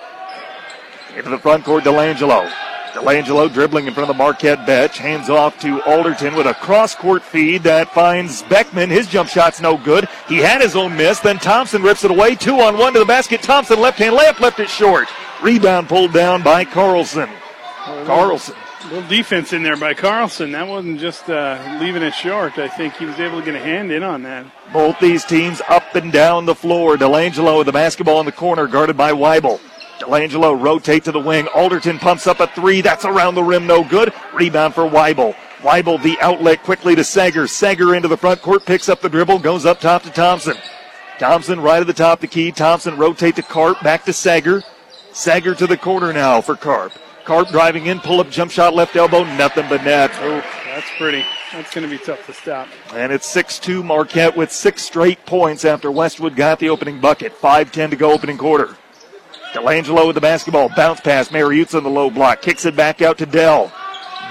Into 1.17 1.31
the 1.31 1.39
front 1.39 1.65
court, 1.65 1.83
Delangelo. 1.83 2.51
Delangelo 2.93 3.51
dribbling 3.51 3.87
in 3.87 3.93
front 3.93 4.09
of 4.09 4.15
the 4.15 4.21
Marquette 4.21 4.65
bench, 4.65 4.97
hands 4.97 5.29
off 5.29 5.59
to 5.61 5.81
Alderton 5.83 6.35
with 6.35 6.45
a 6.45 6.53
cross 6.53 6.93
court 6.93 7.23
feed 7.23 7.63
that 7.63 7.93
finds 7.93 8.43
Beckman. 8.43 8.89
His 8.89 9.07
jump 9.07 9.29
shot's 9.29 9.61
no 9.61 9.77
good. 9.77 10.09
He 10.27 10.37
had 10.37 10.61
his 10.61 10.75
own 10.75 10.97
miss. 10.97 11.19
Then 11.19 11.37
Thompson 11.37 11.81
rips 11.81 12.03
it 12.03 12.11
away. 12.11 12.35
Two 12.35 12.59
on 12.59 12.77
one 12.77 12.93
to 12.93 12.99
the 12.99 13.05
basket. 13.05 13.41
Thompson 13.41 13.79
left 13.79 13.97
hand 13.97 14.15
layup, 14.15 14.39
left 14.39 14.59
it 14.59 14.69
short. 14.69 15.07
Rebound 15.41 15.87
pulled 15.87 16.13
down 16.13 16.43
by 16.43 16.65
Carlson. 16.65 17.29
Carlson. 18.05 18.55
Little 18.85 19.07
defense 19.07 19.53
in 19.53 19.63
there 19.63 19.77
by 19.77 19.93
Carlson. 19.93 20.51
That 20.51 20.67
wasn't 20.67 20.99
just 20.99 21.29
uh, 21.29 21.77
leaving 21.79 22.03
it 22.03 22.13
short. 22.13 22.57
I 22.57 22.67
think 22.67 22.95
he 22.95 23.05
was 23.05 23.19
able 23.19 23.39
to 23.39 23.45
get 23.45 23.55
a 23.55 23.59
hand 23.59 23.91
in 23.91 24.03
on 24.03 24.23
that. 24.23 24.45
Both 24.73 24.99
these 24.99 25.23
teams 25.23 25.61
up 25.69 25.95
and 25.95 26.11
down 26.11 26.45
the 26.45 26.55
floor. 26.55 26.97
Delangelo 26.97 27.59
with 27.59 27.67
the 27.67 27.71
basketball 27.71 28.19
in 28.19 28.25
the 28.25 28.31
corner, 28.31 28.67
guarded 28.67 28.97
by 28.97 29.11
Weibel. 29.13 29.59
Delangelo 30.01 30.59
rotate 30.59 31.03
to 31.03 31.11
the 31.11 31.19
wing. 31.19 31.47
Alderton 31.53 31.99
pumps 31.99 32.25
up 32.25 32.39
a 32.39 32.47
three. 32.47 32.81
That's 32.81 33.05
around 33.05 33.35
the 33.35 33.43
rim, 33.43 33.67
no 33.67 33.83
good. 33.83 34.11
Rebound 34.33 34.73
for 34.73 34.89
Weibel. 34.89 35.35
Weibel 35.59 36.01
the 36.01 36.19
outlet 36.21 36.63
quickly 36.63 36.95
to 36.95 37.03
Sager. 37.03 37.45
Sager 37.45 37.93
into 37.93 38.07
the 38.07 38.17
front 38.17 38.41
court, 38.41 38.65
picks 38.65 38.89
up 38.89 39.01
the 39.01 39.09
dribble, 39.09 39.39
goes 39.39 39.63
up 39.63 39.79
top 39.79 40.01
to 40.03 40.09
Thompson. 40.09 40.57
Thompson 41.19 41.59
right 41.59 41.81
at 41.81 41.85
the 41.85 41.93
top 41.93 42.17
of 42.17 42.21
the 42.21 42.27
key. 42.27 42.51
Thompson 42.51 42.97
rotate 42.97 43.35
to 43.35 43.43
Carp, 43.43 43.79
back 43.83 44.03
to 44.05 44.13
Sager. 44.13 44.63
Sager 45.13 45.53
to 45.53 45.67
the 45.67 45.77
corner 45.77 46.11
now 46.11 46.41
for 46.41 46.55
Carp. 46.55 46.93
Carp 47.23 47.49
driving 47.49 47.85
in, 47.85 47.99
pull 47.99 48.19
up 48.19 48.31
jump 48.31 48.49
shot, 48.49 48.73
left 48.73 48.95
elbow, 48.95 49.23
nothing 49.35 49.69
but 49.69 49.83
net. 49.83 50.09
Oh, 50.15 50.43
that's 50.65 50.89
pretty. 50.97 51.23
That's 51.53 51.71
going 51.75 51.87
to 51.87 51.95
be 51.95 52.03
tough 52.03 52.25
to 52.25 52.33
stop. 52.33 52.67
And 52.95 53.11
it's 53.11 53.27
6 53.27 53.59
2 53.59 53.83
Marquette 53.83 54.35
with 54.35 54.51
six 54.51 54.81
straight 54.81 55.23
points 55.27 55.63
after 55.63 55.91
Westwood 55.91 56.35
got 56.35 56.57
the 56.57 56.69
opening 56.69 56.99
bucket. 56.99 57.33
5 57.33 57.71
10 57.71 57.91
to 57.91 57.95
go, 57.95 58.11
opening 58.11 58.39
quarter. 58.39 58.75
Delangelo 59.53 60.07
with 60.07 60.15
the 60.15 60.21
basketball. 60.21 60.69
Bounce 60.69 61.01
pass. 61.01 61.29
Mariuzza 61.29 61.75
on 61.75 61.83
the 61.83 61.89
low 61.89 62.09
block. 62.09 62.41
Kicks 62.41 62.65
it 62.65 62.75
back 62.75 63.01
out 63.01 63.17
to 63.17 63.25
Dell. 63.25 63.71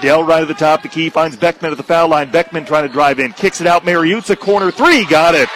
Dell 0.01 0.23
right 0.23 0.41
at 0.41 0.47
the 0.47 0.53
top 0.53 0.79
of 0.79 0.83
the 0.83 0.89
key. 0.89 1.09
Finds 1.09 1.37
Beckman 1.37 1.71
at 1.71 1.77
the 1.77 1.83
foul 1.83 2.07
line. 2.07 2.31
Beckman 2.31 2.65
trying 2.65 2.87
to 2.87 2.93
drive 2.93 3.19
in. 3.19 3.33
Kicks 3.33 3.61
it 3.61 3.67
out. 3.67 3.83
Mariuzza 3.83 4.37
corner 4.37 4.71
three. 4.71 5.05
Got 5.05 5.35
it. 5.35 5.47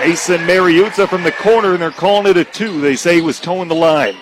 Mason 0.00 0.40
Mariuzza 0.40 1.08
from 1.08 1.22
the 1.22 1.32
corner, 1.32 1.72
and 1.72 1.80
they're 1.80 1.90
calling 1.90 2.26
it 2.26 2.36
a 2.36 2.44
two. 2.44 2.80
They 2.80 2.96
say 2.96 3.16
he 3.16 3.20
was 3.22 3.40
towing 3.40 3.68
the 3.68 3.74
line. 3.74 4.16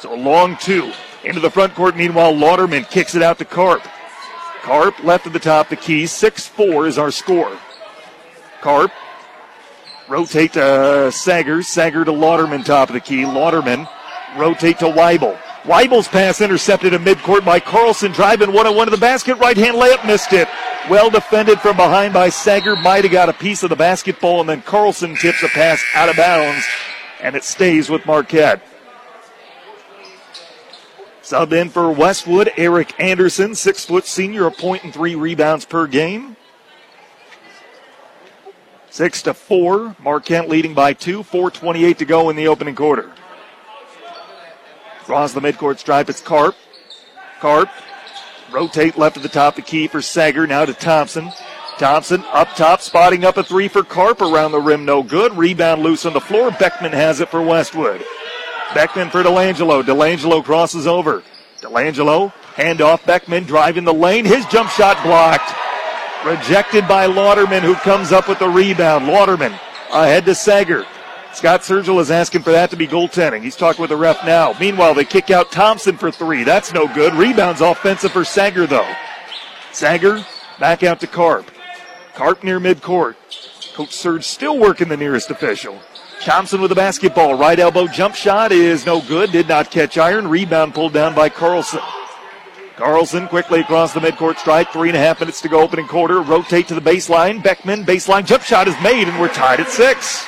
So 0.00 0.14
a 0.14 0.16
long 0.16 0.56
two. 0.56 0.90
Into 1.24 1.40
the 1.40 1.50
front 1.50 1.74
court. 1.74 1.96
Meanwhile, 1.96 2.34
Lauderman 2.34 2.88
kicks 2.90 3.14
it 3.14 3.22
out 3.22 3.38
to 3.38 3.44
Carp. 3.44 3.82
Carp 4.62 5.02
left 5.04 5.26
at 5.26 5.32
the 5.32 5.38
top 5.38 5.68
the 5.68 5.76
key. 5.76 6.06
6 6.06 6.46
4 6.46 6.86
is 6.86 6.98
our 6.98 7.10
score. 7.10 7.58
Carp 8.60 8.90
Rotate 10.08 10.54
to 10.54 10.64
uh, 10.64 11.10
Sager. 11.10 11.62
Sager 11.62 12.04
to 12.04 12.12
Lauderman, 12.12 12.64
top 12.64 12.88
of 12.88 12.94
the 12.94 13.00
key. 13.00 13.22
Lauderman 13.22 13.88
rotate 14.36 14.78
to 14.78 14.86
Weibel. 14.86 15.38
Weibel's 15.64 16.08
pass 16.08 16.40
intercepted 16.40 16.94
in 16.94 17.02
midcourt 17.04 17.44
by 17.44 17.60
Carlson, 17.60 18.12
driving 18.12 18.52
one 18.52 18.66
on 18.66 18.74
one 18.74 18.86
to 18.86 18.90
the 18.90 18.96
basket. 18.96 19.36
Right 19.36 19.56
hand 19.56 19.76
layup, 19.76 20.06
missed 20.06 20.32
it. 20.32 20.48
Well 20.88 21.10
defended 21.10 21.60
from 21.60 21.76
behind 21.76 22.14
by 22.14 22.30
Sager. 22.30 22.74
Might 22.74 23.04
have 23.04 23.12
got 23.12 23.28
a 23.28 23.34
piece 23.34 23.62
of 23.62 23.68
the 23.68 23.76
basketball, 23.76 24.40
and 24.40 24.48
then 24.48 24.62
Carlson 24.62 25.14
tips 25.14 25.42
a 25.42 25.48
pass 25.48 25.82
out 25.94 26.08
of 26.08 26.16
bounds, 26.16 26.64
and 27.20 27.36
it 27.36 27.44
stays 27.44 27.90
with 27.90 28.06
Marquette. 28.06 28.62
Sub 31.20 31.52
in 31.52 31.68
for 31.68 31.92
Westwood, 31.92 32.50
Eric 32.56 32.98
Anderson, 32.98 33.54
six 33.54 33.84
foot 33.84 34.06
senior, 34.06 34.46
a 34.46 34.50
point 34.50 34.84
and 34.84 34.94
three 34.94 35.14
rebounds 35.14 35.66
per 35.66 35.86
game. 35.86 36.37
Six 38.98 39.22
to 39.22 39.32
four. 39.32 39.94
Marquette 40.02 40.48
leading 40.48 40.74
by 40.74 40.92
two. 40.92 41.22
4.28 41.22 41.98
to 41.98 42.04
go 42.04 42.30
in 42.30 42.34
the 42.34 42.48
opening 42.48 42.74
quarter. 42.74 43.12
Draws 45.06 45.32
the 45.32 45.40
midcourt 45.40 45.78
stripe. 45.78 46.10
It's 46.10 46.20
Carp. 46.20 46.56
Carp. 47.38 47.68
Rotate 48.50 48.98
left 48.98 49.16
at 49.16 49.22
the 49.22 49.28
top 49.28 49.56
of 49.56 49.64
the 49.64 49.70
key 49.70 49.86
for 49.86 50.02
Sager. 50.02 50.48
Now 50.48 50.64
to 50.64 50.74
Thompson. 50.74 51.30
Thompson 51.78 52.24
up 52.32 52.48
top, 52.56 52.80
spotting 52.80 53.24
up 53.24 53.36
a 53.36 53.44
three 53.44 53.68
for 53.68 53.84
Carp 53.84 54.20
around 54.20 54.50
the 54.50 54.58
rim. 54.58 54.84
No 54.84 55.04
good. 55.04 55.32
Rebound 55.38 55.80
loose 55.80 56.04
on 56.04 56.12
the 56.12 56.20
floor. 56.20 56.50
Beckman 56.50 56.90
has 56.90 57.20
it 57.20 57.28
for 57.28 57.40
Westwood. 57.40 58.04
Beckman 58.74 59.10
for 59.10 59.22
Delangelo. 59.22 59.84
Delangelo 59.84 60.42
crosses 60.42 60.88
over. 60.88 61.22
Delangelo, 61.60 62.32
hand 62.56 62.80
off 62.80 63.06
Beckman, 63.06 63.44
driving 63.44 63.84
the 63.84 63.94
lane. 63.94 64.24
His 64.24 64.44
jump 64.46 64.70
shot 64.70 65.00
blocked. 65.04 65.52
Rejected 66.24 66.88
by 66.88 67.06
Lauderman, 67.06 67.60
who 67.60 67.74
comes 67.76 68.12
up 68.12 68.28
with 68.28 68.38
the 68.40 68.48
rebound. 68.48 69.06
Lauderman 69.06 69.58
ahead 69.92 70.24
to 70.24 70.34
Sager. 70.34 70.84
Scott 71.32 71.60
Sergel 71.60 72.00
is 72.00 72.10
asking 72.10 72.42
for 72.42 72.50
that 72.50 72.70
to 72.70 72.76
be 72.76 72.88
goaltending. 72.88 73.42
He's 73.42 73.54
talking 73.54 73.80
with 73.80 73.90
the 73.90 73.96
ref 73.96 74.24
now. 74.24 74.54
Meanwhile, 74.58 74.94
they 74.94 75.04
kick 75.04 75.30
out 75.30 75.52
Thompson 75.52 75.96
for 75.96 76.10
three. 76.10 76.42
That's 76.42 76.72
no 76.72 76.92
good. 76.92 77.14
Rebounds 77.14 77.60
offensive 77.60 78.12
for 78.12 78.24
Sager, 78.24 78.66
though. 78.66 78.90
Sager 79.72 80.24
back 80.58 80.82
out 80.82 81.00
to 81.00 81.06
Carp. 81.06 81.50
Carp 82.14 82.42
near 82.42 82.58
midcourt. 82.58 83.14
Coach 83.74 83.92
Serge 83.92 84.24
still 84.24 84.58
working 84.58 84.88
the 84.88 84.96
nearest 84.96 85.30
official. 85.30 85.78
Thompson 86.20 86.60
with 86.60 86.70
the 86.70 86.74
basketball. 86.74 87.38
Right 87.38 87.60
elbow 87.60 87.86
jump 87.86 88.16
shot 88.16 88.50
is 88.50 88.84
no 88.84 89.00
good. 89.02 89.30
Did 89.30 89.46
not 89.46 89.70
catch 89.70 89.98
iron. 89.98 90.26
Rebound 90.26 90.74
pulled 90.74 90.94
down 90.94 91.14
by 91.14 91.28
Carlson. 91.28 91.80
Carlson 92.78 93.26
quickly 93.26 93.58
across 93.58 93.92
the 93.92 93.98
midcourt 93.98 94.38
stripe. 94.38 94.70
Three 94.70 94.88
and 94.88 94.96
a 94.96 95.00
half 95.00 95.18
minutes 95.18 95.40
to 95.40 95.48
go, 95.48 95.60
opening 95.60 95.88
quarter. 95.88 96.22
Rotate 96.22 96.68
to 96.68 96.76
the 96.76 96.80
baseline. 96.80 97.42
Beckman, 97.42 97.84
baseline 97.84 98.24
jump 98.24 98.44
shot 98.44 98.68
is 98.68 98.80
made, 98.80 99.08
and 99.08 99.20
we're 99.20 99.34
tied 99.34 99.58
at 99.58 99.68
six. 99.68 100.24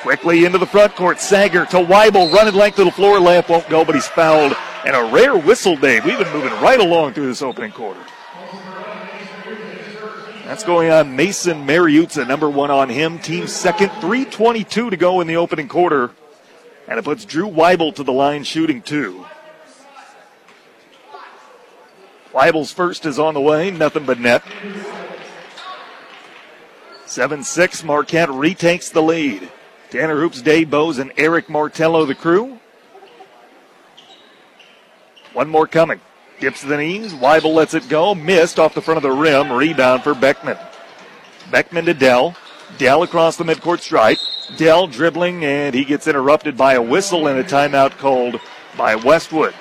Quickly 0.00 0.46
into 0.46 0.56
the 0.56 0.66
front 0.66 0.96
court. 0.96 1.20
Sager 1.20 1.66
to 1.66 1.76
Weibel. 1.76 2.32
Running 2.32 2.54
length 2.54 2.76
to 2.76 2.84
the 2.84 2.90
floor. 2.90 3.18
Layup 3.18 3.50
won't 3.50 3.68
go, 3.68 3.84
but 3.84 3.94
he's 3.94 4.06
fouled. 4.06 4.56
And 4.86 4.96
a 4.96 5.12
rare 5.12 5.36
whistle, 5.36 5.76
Dave. 5.76 6.06
We've 6.06 6.18
been 6.18 6.32
moving 6.32 6.52
right 6.60 6.80
along 6.80 7.12
through 7.12 7.26
this 7.26 7.42
opening 7.42 7.72
quarter. 7.72 8.00
That's 10.46 10.64
going 10.64 10.90
on 10.90 11.16
Mason 11.16 11.66
Mariuzza, 11.66 12.26
number 12.26 12.48
one 12.48 12.70
on 12.70 12.88
him. 12.88 13.18
Team 13.18 13.46
second. 13.46 13.90
3.22 13.90 14.88
to 14.88 14.96
go 14.96 15.20
in 15.20 15.26
the 15.26 15.36
opening 15.36 15.68
quarter. 15.68 16.12
And 16.88 16.98
it 16.98 17.04
puts 17.04 17.26
Drew 17.26 17.48
Weibel 17.48 17.94
to 17.94 18.02
the 18.02 18.12
line 18.12 18.44
shooting 18.44 18.80
two. 18.80 19.26
Weibel's 22.34 22.72
first 22.72 23.06
is 23.06 23.18
on 23.20 23.34
the 23.34 23.40
way, 23.40 23.70
nothing 23.70 24.04
but 24.04 24.18
net. 24.18 24.42
7 27.06 27.44
6, 27.44 27.84
Marquette 27.84 28.30
retakes 28.30 28.90
the 28.90 29.02
lead. 29.02 29.48
Tanner 29.90 30.20
Hoops, 30.20 30.42
Dave 30.42 30.68
Bowes, 30.68 30.98
and 30.98 31.12
Eric 31.16 31.48
Martello, 31.48 32.04
the 32.04 32.14
crew. 32.16 32.58
One 35.32 35.48
more 35.48 35.68
coming. 35.68 36.00
Dips 36.40 36.62
to 36.62 36.66
the 36.66 36.76
knees. 36.76 37.12
Weibel 37.12 37.54
lets 37.54 37.74
it 37.74 37.88
go. 37.88 38.14
Missed 38.14 38.58
off 38.58 38.74
the 38.74 38.82
front 38.82 38.96
of 38.96 39.02
the 39.04 39.12
rim. 39.12 39.52
Rebound 39.52 40.02
for 40.02 40.14
Beckman. 40.14 40.58
Beckman 41.52 41.84
to 41.84 41.94
Dell. 41.94 42.36
Dell 42.78 43.04
across 43.04 43.36
the 43.36 43.44
midcourt 43.44 43.80
stripe. 43.80 44.18
Dell 44.56 44.88
dribbling, 44.88 45.44
and 45.44 45.74
he 45.74 45.84
gets 45.84 46.08
interrupted 46.08 46.56
by 46.56 46.74
a 46.74 46.82
whistle 46.82 47.28
and 47.28 47.38
a 47.38 47.44
timeout 47.44 47.92
called 47.98 48.40
by 48.76 48.96
Westwood. 48.96 49.54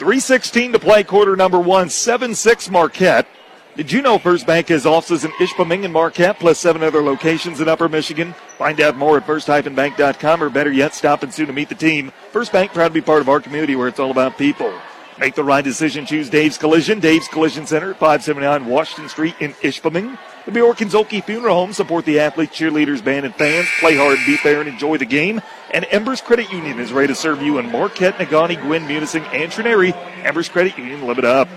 3.16 0.00 0.72
to 0.72 0.78
play 0.78 1.04
quarter 1.04 1.36
number 1.36 1.60
one, 1.60 1.90
7 1.90 2.34
6 2.34 2.70
Marquette. 2.70 3.28
Did 3.76 3.92
you 3.92 4.00
know 4.00 4.18
First 4.18 4.46
Bank 4.46 4.68
has 4.68 4.86
offices 4.86 5.26
in 5.26 5.30
Ishpeming 5.32 5.84
and 5.84 5.92
Marquette, 5.92 6.38
plus 6.40 6.58
seven 6.58 6.82
other 6.82 7.02
locations 7.02 7.60
in 7.60 7.68
Upper 7.68 7.86
Michigan? 7.86 8.34
Find 8.56 8.80
out 8.80 8.96
more 8.96 9.18
at 9.18 9.26
first-bank.com 9.26 10.42
or 10.42 10.48
better 10.48 10.72
yet, 10.72 10.94
stop 10.94 11.22
and 11.22 11.32
soon 11.32 11.48
to 11.48 11.52
meet 11.52 11.68
the 11.68 11.74
team. 11.74 12.12
First 12.32 12.50
Bank, 12.50 12.72
proud 12.72 12.88
to 12.88 12.94
be 12.94 13.02
part 13.02 13.20
of 13.20 13.28
our 13.28 13.40
community 13.40 13.76
where 13.76 13.88
it's 13.88 14.00
all 14.00 14.10
about 14.10 14.38
people. 14.38 14.72
Make 15.18 15.34
the 15.34 15.44
right 15.44 15.62
decision. 15.62 16.06
Choose 16.06 16.30
Dave's 16.30 16.56
Collision. 16.56 16.98
Dave's 16.98 17.28
Collision 17.28 17.66
Center, 17.66 17.92
579 17.92 18.64
Washington 18.64 19.10
Street 19.10 19.34
in 19.38 19.52
Ishpeming. 19.54 20.18
The 20.46 20.50
Bjork 20.50 20.78
Funeral 20.78 21.54
Home 21.54 21.74
support 21.74 22.06
the 22.06 22.20
athletes, 22.20 22.58
cheerleaders, 22.58 23.04
band, 23.04 23.26
and 23.26 23.34
fans. 23.34 23.68
Play 23.80 23.98
hard, 23.98 24.18
be 24.24 24.38
fair, 24.38 24.60
and 24.60 24.68
enjoy 24.68 24.96
the 24.96 25.04
game. 25.04 25.42
And 25.72 25.86
Embers 25.90 26.20
Credit 26.20 26.50
Union 26.52 26.80
is 26.80 26.92
ready 26.92 27.08
to 27.08 27.14
serve 27.14 27.42
you 27.42 27.58
in 27.58 27.70
Marquette, 27.70 28.14
Negaunee, 28.18 28.60
Gwinn, 28.60 28.86
Munising, 28.86 29.24
and 29.32 29.52
Trenary. 29.52 29.94
Embers 30.24 30.48
Credit 30.48 30.76
Union, 30.76 31.06
live 31.06 31.18
it 31.18 31.24
up. 31.24 31.48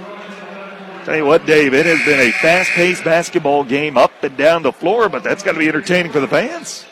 Tell 1.05 1.17
you 1.17 1.25
what, 1.25 1.45
Dave, 1.45 1.73
it 1.73 1.85
has 1.85 1.99
been 2.05 2.19
a 2.19 2.31
fast 2.31 2.69
paced 2.71 3.03
basketball 3.03 3.63
game 3.63 3.97
up 3.97 4.23
and 4.23 4.37
down 4.37 4.61
the 4.61 4.71
floor, 4.71 5.09
but 5.09 5.23
that's 5.23 5.43
got 5.43 5.53
to 5.53 5.59
be 5.59 5.67
entertaining 5.67 6.11
for 6.11 6.19
the 6.19 6.27
fans. 6.27 6.85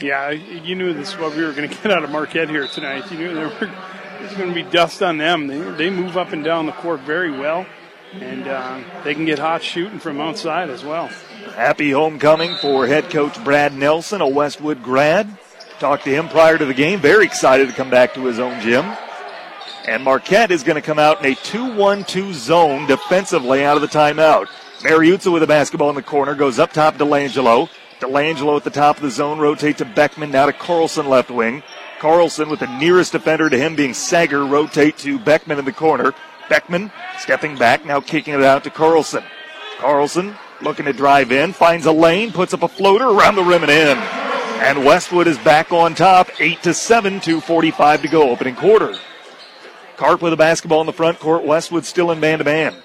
Yeah, 0.00 0.30
you 0.30 0.74
knew 0.74 0.92
this 0.92 1.12
is 1.12 1.18
what 1.18 1.34
we 1.36 1.44
were 1.44 1.52
going 1.52 1.68
to 1.68 1.74
get 1.74 1.92
out 1.92 2.02
of 2.02 2.10
Marquette 2.10 2.50
here 2.50 2.66
tonight. 2.66 3.10
You 3.10 3.18
knew 3.18 3.34
there 3.34 3.48
were 3.48 3.70
there's 4.22 4.34
going 4.34 4.48
to 4.48 4.54
be 4.54 4.62
dust 4.62 5.02
on 5.02 5.18
them. 5.18 5.46
They, 5.46 5.58
they 5.58 5.90
move 5.90 6.16
up 6.16 6.32
and 6.32 6.44
down 6.44 6.66
the 6.66 6.72
court 6.72 7.00
very 7.00 7.30
well, 7.30 7.66
and 8.12 8.46
uh, 8.46 8.80
they 9.02 9.14
can 9.14 9.24
get 9.24 9.38
hot 9.38 9.62
shooting 9.62 9.98
from 9.98 10.20
outside 10.20 10.70
as 10.70 10.84
well. 10.84 11.08
Happy 11.54 11.90
homecoming 11.90 12.54
for 12.56 12.86
head 12.86 13.10
coach 13.10 13.42
Brad 13.42 13.74
Nelson, 13.74 14.20
a 14.20 14.28
Westwood 14.28 14.82
grad. 14.82 15.38
Talked 15.82 16.04
to 16.04 16.10
him 16.10 16.28
prior 16.28 16.56
to 16.56 16.64
the 16.64 16.74
game. 16.74 17.00
Very 17.00 17.24
excited 17.24 17.66
to 17.66 17.74
come 17.74 17.90
back 17.90 18.14
to 18.14 18.24
his 18.24 18.38
own 18.38 18.60
gym. 18.60 18.84
And 19.88 20.04
Marquette 20.04 20.52
is 20.52 20.62
going 20.62 20.76
to 20.76 20.80
come 20.80 21.00
out 21.00 21.18
in 21.18 21.32
a 21.32 21.34
2 21.34 21.74
1 21.74 22.04
2 22.04 22.32
zone 22.34 22.86
defensively 22.86 23.64
out 23.64 23.74
of 23.74 23.82
the 23.82 23.88
timeout. 23.88 24.46
Mariuzza 24.82 25.32
with 25.32 25.42
a 25.42 25.46
basketball 25.48 25.88
in 25.88 25.96
the 25.96 26.02
corner 26.02 26.36
goes 26.36 26.60
up 26.60 26.72
top 26.72 26.98
to 26.98 27.04
Delangelo. 27.04 27.68
Delangelo 27.98 28.56
at 28.56 28.62
the 28.62 28.70
top 28.70 28.98
of 28.98 29.02
the 29.02 29.10
zone, 29.10 29.40
rotate 29.40 29.78
to 29.78 29.84
Beckman, 29.84 30.30
now 30.30 30.46
to 30.46 30.52
Carlson 30.52 31.08
left 31.08 31.32
wing. 31.32 31.64
Carlson 31.98 32.48
with 32.48 32.60
the 32.60 32.78
nearest 32.78 33.10
defender 33.10 33.50
to 33.50 33.58
him 33.58 33.74
being 33.74 33.92
Sager, 33.92 34.46
rotate 34.46 34.96
to 34.98 35.18
Beckman 35.18 35.58
in 35.58 35.64
the 35.64 35.72
corner. 35.72 36.14
Beckman 36.48 36.92
stepping 37.18 37.58
back, 37.58 37.84
now 37.84 38.00
kicking 38.00 38.34
it 38.34 38.42
out 38.44 38.62
to 38.62 38.70
Carlson. 38.70 39.24
Carlson 39.78 40.36
looking 40.60 40.84
to 40.84 40.92
drive 40.92 41.32
in, 41.32 41.52
finds 41.52 41.86
a 41.86 41.92
lane, 41.92 42.30
puts 42.30 42.54
up 42.54 42.62
a 42.62 42.68
floater 42.68 43.08
around 43.08 43.34
the 43.34 43.42
rim 43.42 43.64
and 43.64 43.72
in. 43.72 44.21
And 44.62 44.84
Westwood 44.84 45.26
is 45.26 45.38
back 45.38 45.72
on 45.72 45.96
top, 45.96 46.28
8 46.38 46.62
to 46.62 46.72
7, 46.72 47.18
2.45 47.18 48.02
to 48.02 48.08
go, 48.08 48.30
opening 48.30 48.54
quarter. 48.54 48.96
Carp 49.96 50.22
with 50.22 50.32
a 50.32 50.36
basketball 50.36 50.80
in 50.80 50.86
the 50.86 50.92
front 50.92 51.18
court, 51.18 51.44
Westwood 51.44 51.84
still 51.84 52.12
in 52.12 52.20
man 52.20 52.38
to 52.38 52.44
man. 52.44 52.76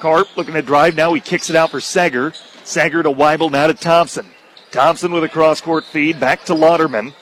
Carp 0.00 0.36
looking 0.36 0.54
to 0.54 0.62
drive, 0.62 0.96
now 0.96 1.14
he 1.14 1.20
kicks 1.20 1.48
it 1.48 1.54
out 1.54 1.70
for 1.70 1.80
Sager. 1.80 2.32
Sager 2.64 3.04
to 3.04 3.10
Weibel, 3.10 3.52
now 3.52 3.68
to 3.68 3.72
Thompson. 3.72 4.26
Thompson 4.72 5.12
with 5.12 5.22
a 5.22 5.28
cross 5.28 5.60
court 5.60 5.84
feed, 5.84 6.18
back 6.18 6.44
to 6.46 6.54
Lauderman. 6.54 7.14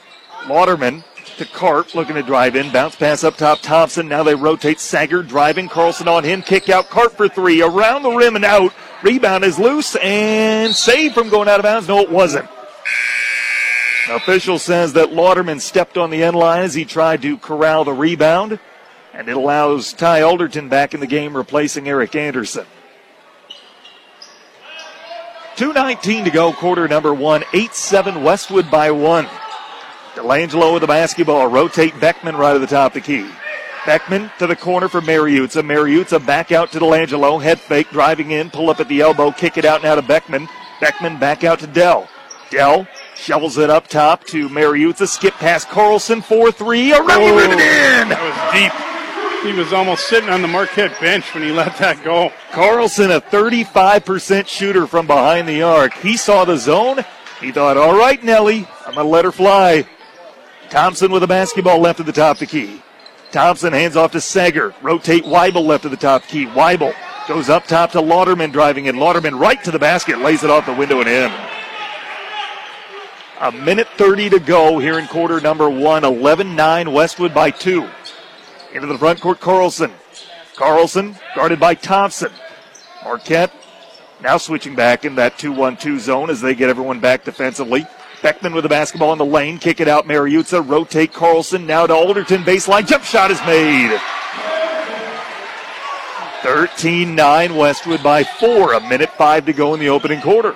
Lauderman 0.45 1.03
to 1.37 1.45
Carp, 1.45 1.93
looking 1.93 2.15
to 2.15 2.23
drive 2.23 2.55
in. 2.55 2.71
Bounce 2.71 2.95
pass 2.95 3.23
up 3.23 3.37
top, 3.37 3.59
Thompson. 3.61 4.07
Now 4.07 4.23
they 4.23 4.33
rotate 4.33 4.79
Sager, 4.79 5.21
driving. 5.21 5.69
Carlson 5.69 6.07
on 6.07 6.23
him. 6.23 6.41
Kick 6.41 6.69
out 6.69 6.89
Carp 6.89 7.13
for 7.13 7.29
three. 7.29 7.61
Around 7.61 8.01
the 8.01 8.09
rim 8.09 8.35
and 8.35 8.45
out. 8.45 8.73
Rebound 9.03 9.43
is 9.43 9.59
loose 9.59 9.95
and 9.97 10.75
saved 10.75 11.13
from 11.13 11.29
going 11.29 11.47
out 11.47 11.59
of 11.59 11.63
bounds. 11.63 11.87
No, 11.87 11.99
it 11.99 12.09
wasn't. 12.09 12.49
Official 14.09 14.57
says 14.59 14.93
that 14.93 15.09
Lauderman 15.09 15.61
stepped 15.61 15.97
on 15.97 16.09
the 16.09 16.23
end 16.23 16.35
line 16.35 16.63
as 16.63 16.73
he 16.73 16.85
tried 16.85 17.21
to 17.21 17.37
corral 17.37 17.83
the 17.83 17.93
rebound. 17.93 18.59
And 19.13 19.27
it 19.27 19.35
allows 19.35 19.93
Ty 19.93 20.21
Alderton 20.21 20.69
back 20.69 20.93
in 20.93 20.99
the 20.99 21.07
game, 21.07 21.35
replacing 21.35 21.87
Eric 21.87 22.15
Anderson. 22.15 22.65
2.19 25.57 26.23
to 26.23 26.31
go, 26.31 26.53
quarter 26.53 26.87
number 26.87 27.13
one. 27.13 27.43
8 27.53 27.73
7 27.73 28.23
Westwood 28.23 28.71
by 28.71 28.91
one. 28.91 29.27
Delangelo 30.15 30.73
with 30.73 30.81
the 30.81 30.87
basketball. 30.87 31.47
Rotate 31.47 31.99
Beckman 31.99 32.35
right 32.35 32.55
at 32.55 32.59
the 32.59 32.67
top 32.67 32.95
of 32.95 33.01
the 33.01 33.01
key. 33.01 33.29
Beckman 33.85 34.31
to 34.39 34.47
the 34.47 34.55
corner 34.55 34.87
for 34.87 35.01
Mariuzza. 35.01 35.61
Mariuzza 35.63 36.23
back 36.25 36.51
out 36.51 36.71
to 36.71 36.79
Delangelo. 36.79 37.41
Head 37.41 37.59
fake, 37.59 37.89
driving 37.89 38.31
in, 38.31 38.49
pull 38.49 38.69
up 38.69 38.79
at 38.79 38.87
the 38.87 39.01
elbow, 39.01 39.31
kick 39.31 39.57
it 39.57 39.65
out 39.65 39.83
now 39.83 39.95
to 39.95 40.01
Beckman. 40.01 40.47
Beckman 40.79 41.19
back 41.19 41.43
out 41.43 41.59
to 41.59 41.67
Dell. 41.67 42.07
Dell 42.49 42.87
shovels 43.21 43.57
it 43.57 43.69
up 43.69 43.87
top 43.87 44.25
to 44.25 44.49
Mariuzza. 44.49 45.07
Skip 45.07 45.35
past 45.35 45.69
Carlson. 45.69 46.21
4 46.21 46.51
3. 46.51 46.93
Around 46.93 47.09
oh, 47.09 47.27
the 47.27 47.41
rim 47.41 47.51
and 47.51 47.61
in. 47.61 48.09
That 48.09 48.21
was 48.21 48.53
deep. 48.53 49.53
He 49.53 49.59
was 49.59 49.73
almost 49.73 50.07
sitting 50.07 50.29
on 50.29 50.41
the 50.41 50.47
Marquette 50.47 50.99
bench 50.99 51.33
when 51.33 51.43
he 51.43 51.51
let 51.51 51.75
that 51.77 52.03
go. 52.03 52.31
Carlson, 52.51 53.11
a 53.11 53.21
35% 53.21 54.47
shooter 54.47 54.85
from 54.85 55.07
behind 55.07 55.47
the 55.47 55.63
arc. 55.63 55.93
He 55.95 56.15
saw 56.15 56.45
the 56.45 56.57
zone. 56.57 57.03
He 57.39 57.51
thought, 57.51 57.75
all 57.75 57.97
right, 57.97 58.23
Nelly, 58.23 58.67
I'm 58.85 58.93
going 58.93 59.05
to 59.05 59.11
let 59.11 59.25
her 59.25 59.31
fly. 59.31 59.87
Thompson 60.69 61.11
with 61.11 61.23
a 61.23 61.27
basketball 61.27 61.79
left 61.79 61.99
of 61.99 62.05
the 62.05 62.11
top 62.11 62.35
of 62.35 62.39
the 62.39 62.45
key. 62.45 62.81
Thompson 63.31 63.73
hands 63.73 63.95
off 63.95 64.11
to 64.11 64.21
Sager. 64.21 64.75
Rotate 64.81 65.23
Weibel 65.23 65.65
left 65.65 65.85
of 65.85 65.91
the 65.91 65.97
top 65.97 66.23
key. 66.27 66.45
Weibel 66.45 66.93
goes 67.27 67.49
up 67.49 67.65
top 67.65 67.91
to 67.91 67.99
Lauderman 67.99 68.51
driving 68.51 68.85
in. 68.85 68.97
Lauderman 68.97 69.39
right 69.39 69.63
to 69.63 69.71
the 69.71 69.79
basket, 69.79 70.19
lays 70.19 70.43
it 70.43 70.49
off 70.51 70.65
the 70.65 70.73
window 70.73 70.99
and 70.99 71.09
in. 71.09 71.31
A 73.41 73.51
minute 73.51 73.87
30 73.97 74.29
to 74.29 74.39
go 74.39 74.77
here 74.77 74.99
in 74.99 75.07
quarter 75.07 75.41
number 75.41 75.67
one. 75.67 76.05
11 76.05 76.55
9 76.55 76.91
Westwood 76.91 77.33
by 77.33 77.49
two. 77.49 77.89
Into 78.71 78.85
the 78.85 78.99
front 78.99 79.19
court, 79.19 79.39
Carlson. 79.39 79.91
Carlson 80.55 81.15
guarded 81.33 81.59
by 81.59 81.73
Thompson. 81.73 82.31
Marquette 83.03 83.51
now 84.21 84.37
switching 84.37 84.75
back 84.75 85.05
in 85.05 85.15
that 85.15 85.39
2 85.39 85.53
1 85.53 85.77
2 85.77 85.97
zone 85.97 86.29
as 86.29 86.39
they 86.39 86.53
get 86.53 86.69
everyone 86.69 86.99
back 86.99 87.23
defensively. 87.23 87.87
Beckman 88.21 88.53
with 88.53 88.61
the 88.61 88.69
basketball 88.69 89.11
in 89.11 89.17
the 89.17 89.25
lane. 89.25 89.57
Kick 89.57 89.79
it 89.79 89.87
out. 89.87 90.05
Mariuzza. 90.05 90.61
Rotate 90.61 91.11
Carlson. 91.11 91.65
Now 91.65 91.87
to 91.87 91.95
Alderton. 91.95 92.43
Baseline. 92.43 92.85
Jump 92.85 93.03
shot 93.03 93.31
is 93.31 93.41
made. 93.47 93.99
13 96.43 97.15
9 97.15 97.55
Westwood 97.55 98.03
by 98.03 98.23
four. 98.23 98.73
A 98.73 98.87
minute 98.87 99.09
five 99.13 99.47
to 99.47 99.53
go 99.53 99.73
in 99.73 99.79
the 99.79 99.89
opening 99.89 100.21
quarter. 100.21 100.55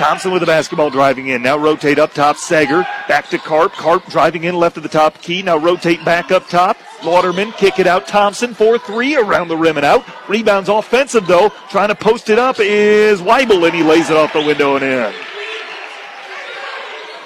Thompson 0.00 0.32
with 0.32 0.40
the 0.40 0.46
basketball 0.46 0.88
driving 0.88 1.28
in. 1.28 1.42
Now 1.42 1.58
rotate 1.58 1.98
up 1.98 2.14
top. 2.14 2.38
Sager. 2.38 2.86
Back 3.06 3.28
to 3.28 3.38
Carp. 3.38 3.74
Carp 3.74 4.06
driving 4.06 4.44
in 4.44 4.54
left 4.54 4.78
of 4.78 4.82
the 4.82 4.88
top 4.88 5.20
key. 5.20 5.42
Now 5.42 5.58
rotate 5.58 6.02
back 6.06 6.30
up 6.30 6.48
top. 6.48 6.78
Lauderman 7.00 7.54
kick 7.58 7.78
it 7.78 7.86
out. 7.86 8.08
Thompson 8.08 8.54
4 8.54 8.78
3 8.78 9.16
around 9.16 9.48
the 9.48 9.58
rim 9.58 9.76
and 9.76 9.84
out. 9.84 10.02
Rebounds 10.26 10.70
offensive 10.70 11.26
though. 11.26 11.50
Trying 11.68 11.88
to 11.88 11.94
post 11.94 12.30
it 12.30 12.38
up 12.38 12.56
is 12.60 13.20
Weibel 13.20 13.62
and 13.66 13.74
he 13.74 13.82
lays 13.82 14.08
it 14.08 14.16
off 14.16 14.32
the 14.32 14.40
window 14.40 14.76
and 14.76 14.84
in. 14.84 15.12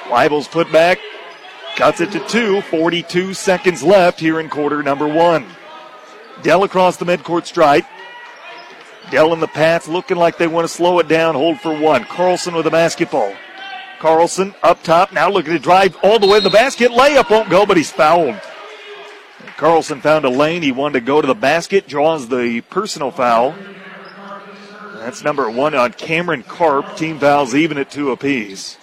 Weibel's 0.09 0.49
put 0.49 0.73
back, 0.73 0.99
cuts 1.77 2.01
it 2.01 2.11
to 2.11 2.27
two. 2.27 2.61
42 2.63 3.35
seconds 3.35 3.85
left 3.85 4.19
here 4.19 4.41
in 4.41 4.49
quarter 4.49 4.83
number 4.83 5.07
one. 5.07 5.47
Dell 6.43 6.65
across 6.65 6.97
the 6.97 7.05
midcourt 7.05 7.47
stripe. 7.47 7.85
Dell 9.11 9.33
in 9.33 9.40
the 9.40 9.47
path 9.47 9.88
looking 9.88 10.17
like 10.17 10.38
they 10.38 10.47
want 10.47 10.67
to 10.67 10.75
slow 10.75 10.99
it 10.99 11.09
down. 11.09 11.35
Hold 11.35 11.61
for 11.61 11.79
one. 11.79 12.05
Carlson 12.05 12.55
with 12.55 12.64
the 12.64 12.71
basketball. 12.71 13.35
Carlson 13.99 14.55
up 14.62 14.83
top 14.83 15.12
now 15.12 15.31
looking 15.31 15.53
to 15.53 15.59
drive 15.59 15.97
all 16.03 16.19
the 16.19 16.27
way 16.27 16.38
to 16.38 16.45
the 16.45 16.51
basket. 16.51 16.90
Layup 16.90 17.31
won't 17.31 17.49
go, 17.49 17.64
but 17.64 17.77
he's 17.77 17.90
fouled. 17.90 18.40
Carlson 19.57 20.01
found 20.01 20.25
a 20.25 20.31
lane. 20.31 20.62
He 20.62 20.73
wanted 20.73 21.01
to 21.01 21.07
go 21.07 21.21
to 21.21 21.27
the 21.27 21.35
basket, 21.35 21.87
draws 21.87 22.29
the 22.29 22.61
personal 22.62 23.11
foul. 23.11 23.55
That's 24.97 25.23
number 25.23 25.49
one 25.51 25.75
on 25.75 25.93
Cameron 25.93 26.43
Carp. 26.43 26.97
Team 26.97 27.19
fouls 27.19 27.55
even 27.55 27.79
at 27.79 27.90
two 27.90 28.11
apiece. 28.11 28.79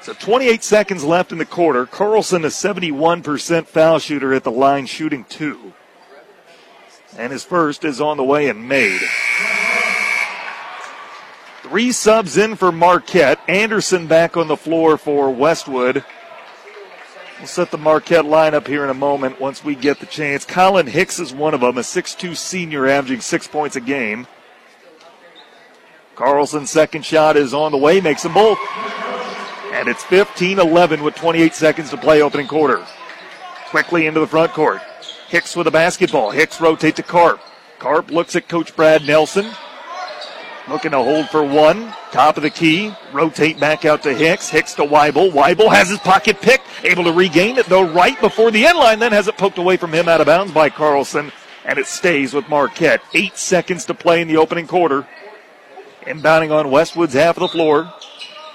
So 0.00 0.14
28 0.14 0.62
seconds 0.62 1.04
left 1.04 1.32
in 1.32 1.38
the 1.38 1.44
quarter. 1.44 1.84
Carlson, 1.84 2.44
a 2.44 2.48
71% 2.48 3.66
foul 3.66 3.98
shooter 3.98 4.32
at 4.32 4.44
the 4.44 4.50
line, 4.50 4.86
shooting 4.86 5.24
two. 5.24 5.74
And 7.18 7.32
his 7.32 7.42
first 7.42 7.84
is 7.84 8.00
on 8.00 8.16
the 8.16 8.24
way 8.24 8.48
and 8.48 8.68
made. 8.68 9.00
Three 11.62 11.90
subs 11.90 12.38
in 12.38 12.54
for 12.54 12.70
Marquette. 12.70 13.40
Anderson 13.48 14.06
back 14.06 14.36
on 14.36 14.46
the 14.46 14.56
floor 14.56 14.96
for 14.96 15.28
Westwood. 15.28 16.04
We'll 17.38 17.46
set 17.48 17.70
the 17.72 17.78
Marquette 17.78 18.24
lineup 18.24 18.66
here 18.66 18.84
in 18.84 18.90
a 18.90 18.94
moment 18.94 19.40
once 19.40 19.64
we 19.64 19.74
get 19.74 19.98
the 19.98 20.06
chance. 20.06 20.44
Colin 20.44 20.86
Hicks 20.86 21.18
is 21.18 21.32
one 21.32 21.54
of 21.54 21.60
them, 21.60 21.76
a 21.76 21.82
6'2 21.82 22.36
senior 22.36 22.86
averaging 22.86 23.20
six 23.20 23.46
points 23.46 23.76
a 23.76 23.80
game. 23.80 24.26
Carlson's 26.14 26.70
second 26.70 27.04
shot 27.04 27.36
is 27.36 27.52
on 27.52 27.70
the 27.70 27.78
way, 27.78 28.00
makes 28.00 28.22
them 28.22 28.34
both. 28.34 28.58
And 29.72 29.88
it's 29.88 30.02
15 30.04 30.58
11 30.58 31.02
with 31.02 31.14
28 31.16 31.54
seconds 31.54 31.90
to 31.90 31.96
play 31.96 32.22
opening 32.22 32.48
quarter. 32.48 32.84
Quickly 33.66 34.06
into 34.06 34.20
the 34.20 34.26
front 34.26 34.52
court. 34.52 34.80
Hicks 35.28 35.54
with 35.54 35.66
a 35.66 35.70
basketball. 35.70 36.30
Hicks 36.30 36.58
rotate 36.58 36.96
to 36.96 37.02
Carp. 37.02 37.40
Carp 37.78 38.10
looks 38.10 38.34
at 38.34 38.48
Coach 38.48 38.74
Brad 38.74 39.06
Nelson. 39.06 39.46
Looking 40.68 40.90
to 40.92 40.98
hold 40.98 41.28
for 41.28 41.42
one. 41.42 41.94
Top 42.12 42.38
of 42.38 42.42
the 42.42 42.50
key. 42.50 42.94
Rotate 43.12 43.60
back 43.60 43.84
out 43.84 44.02
to 44.04 44.14
Hicks. 44.14 44.48
Hicks 44.48 44.74
to 44.74 44.82
Weibel. 44.82 45.30
Weibel 45.30 45.70
has 45.70 45.90
his 45.90 45.98
pocket 45.98 46.40
pick. 46.40 46.62
Able 46.82 47.04
to 47.04 47.12
regain 47.12 47.58
it 47.58 47.66
though 47.66 47.86
right 47.92 48.18
before 48.20 48.50
the 48.50 48.66
end 48.66 48.78
line. 48.78 48.98
Then 48.98 49.12
has 49.12 49.28
it 49.28 49.36
poked 49.36 49.58
away 49.58 49.76
from 49.76 49.92
him 49.92 50.08
out 50.08 50.20
of 50.20 50.26
bounds 50.26 50.52
by 50.52 50.70
Carlson. 50.70 51.30
And 51.66 51.78
it 51.78 51.86
stays 51.86 52.32
with 52.32 52.48
Marquette. 52.48 53.02
Eight 53.12 53.36
seconds 53.36 53.84
to 53.84 53.94
play 53.94 54.22
in 54.22 54.28
the 54.28 54.38
opening 54.38 54.66
quarter. 54.66 55.06
Inbounding 56.02 56.52
on 56.52 56.70
Westwood's 56.70 57.12
half 57.12 57.36
of 57.36 57.40
the 57.40 57.48
floor. 57.48 57.92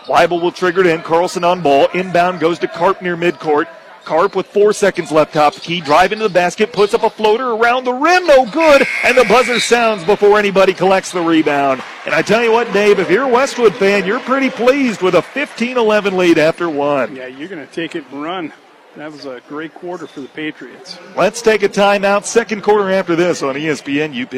Weibel 0.05 0.41
will 0.41 0.51
trigger 0.51 0.81
it 0.81 0.87
in. 0.87 1.01
Carlson 1.01 1.43
on 1.43 1.61
ball. 1.61 1.87
Inbound 1.93 2.39
goes 2.39 2.57
to 2.59 2.67
Carp 2.67 3.01
near 3.01 3.15
midcourt. 3.15 3.67
Carp 4.05 4.35
with 4.35 4.47
four 4.47 4.73
seconds 4.73 5.11
left 5.11 5.33
top 5.33 5.53
the 5.53 5.61
key, 5.61 5.81
drive 5.81 6.11
into 6.11 6.27
the 6.27 6.33
basket, 6.33 6.73
puts 6.73 6.93
up 6.93 7.03
a 7.03 7.09
floater 7.09 7.51
around 7.51 7.85
the 7.85 7.93
rim, 7.93 8.27
no 8.27 8.45
good, 8.51 8.85
and 9.03 9.17
the 9.17 9.25
buzzer 9.25 9.59
sounds 9.59 10.03
before 10.03 10.37
anybody 10.37 10.73
collects 10.73 11.11
the 11.11 11.21
rebound. 11.21 11.81
And 12.05 12.13
I 12.13 12.21
tell 12.21 12.43
you 12.43 12.51
what, 12.51 12.71
Dave, 12.73 12.99
if 12.99 13.09
you're 13.09 13.23
a 13.23 13.29
Westwood 13.29 13.75
fan, 13.75 14.05
you're 14.05 14.19
pretty 14.19 14.49
pleased 14.49 15.01
with 15.01 15.15
a 15.15 15.21
15-11 15.21 16.17
lead 16.17 16.37
after 16.37 16.69
one. 16.69 17.15
Yeah, 17.15 17.27
you're 17.27 17.47
going 17.47 17.65
to 17.65 17.73
take 17.73 17.95
it 17.95 18.03
and 18.11 18.21
run. 18.21 18.53
That 18.95 19.11
was 19.11 19.25
a 19.25 19.41
great 19.47 19.73
quarter 19.73 20.05
for 20.05 20.21
the 20.21 20.27
Patriots. 20.27 20.99
Let's 21.15 21.41
take 21.41 21.63
a 21.63 21.69
timeout. 21.69 22.25
Second 22.25 22.61
quarter 22.61 22.91
after 22.91 23.15
this 23.15 23.41
on 23.41 23.55
ESPN 23.55 24.13
UP. 24.21 24.33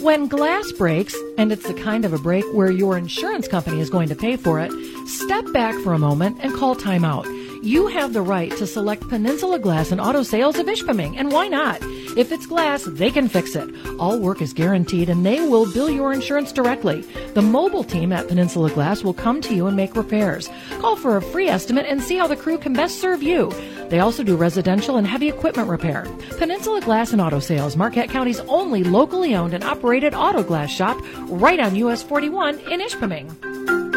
When 0.00 0.28
glass 0.28 0.70
breaks, 0.72 1.14
and 1.36 1.52
it's 1.52 1.66
the 1.66 1.74
kind 1.74 2.04
of 2.04 2.12
a 2.12 2.18
break 2.18 2.44
where 2.54 2.70
your 2.70 2.96
insurance 2.96 3.48
company 3.48 3.80
is 3.80 3.90
going 3.90 4.08
to 4.08 4.14
pay 4.14 4.36
for 4.36 4.60
it, 4.60 4.70
step 5.08 5.44
back 5.52 5.74
for 5.82 5.92
a 5.92 5.98
moment 5.98 6.38
and 6.40 6.54
call 6.54 6.76
timeout. 6.76 7.26
You 7.62 7.88
have 7.88 8.12
the 8.12 8.22
right 8.22 8.50
to 8.58 8.66
select 8.66 9.08
Peninsula 9.08 9.58
Glass 9.58 9.90
and 9.90 10.00
Auto 10.00 10.22
Sales 10.22 10.58
of 10.58 10.66
Ishpeming, 10.66 11.16
and 11.16 11.32
why 11.32 11.48
not? 11.48 11.78
If 12.16 12.30
it's 12.30 12.46
glass, 12.46 12.84
they 12.84 13.10
can 13.10 13.28
fix 13.28 13.56
it. 13.56 13.68
All 13.98 14.18
work 14.18 14.40
is 14.40 14.52
guaranteed 14.52 15.08
and 15.08 15.26
they 15.26 15.40
will 15.40 15.70
bill 15.72 15.90
your 15.90 16.12
insurance 16.12 16.52
directly. 16.52 17.02
The 17.34 17.42
mobile 17.42 17.84
team 17.84 18.12
at 18.12 18.28
Peninsula 18.28 18.70
Glass 18.70 19.02
will 19.02 19.14
come 19.14 19.40
to 19.42 19.54
you 19.54 19.66
and 19.66 19.76
make 19.76 19.96
repairs. 19.96 20.48
Call 20.78 20.96
for 20.96 21.16
a 21.16 21.22
free 21.22 21.48
estimate 21.48 21.86
and 21.86 22.02
see 22.02 22.16
how 22.16 22.26
the 22.26 22.36
crew 22.36 22.58
can 22.58 22.72
best 22.72 23.00
serve 23.00 23.22
you. 23.22 23.52
They 23.88 24.00
also 24.00 24.22
do 24.22 24.36
residential 24.36 24.96
and 24.96 25.06
heavy 25.06 25.28
equipment 25.28 25.68
repair. 25.68 26.06
Peninsula 26.38 26.80
Glass 26.80 27.12
and 27.12 27.20
Auto 27.20 27.40
Sales, 27.40 27.76
Marquette 27.76 28.10
County's 28.10 28.40
only 28.40 28.84
locally 28.84 29.34
owned 29.34 29.54
and 29.54 29.64
operated 29.64 30.14
auto 30.14 30.42
glass 30.42 30.70
shop, 30.70 30.96
right 31.28 31.58
on 31.58 31.74
US 31.76 32.02
41 32.02 32.58
in 32.70 32.80
Ishpeming. 32.80 33.87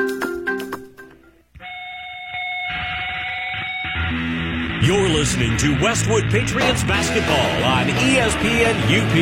You're 4.81 5.09
listening 5.09 5.55
to 5.57 5.79
Westwood 5.79 6.31
Patriots 6.31 6.83
basketball 6.83 7.63
on 7.63 7.85
ESPN 7.85 8.73
UP. 8.89 9.15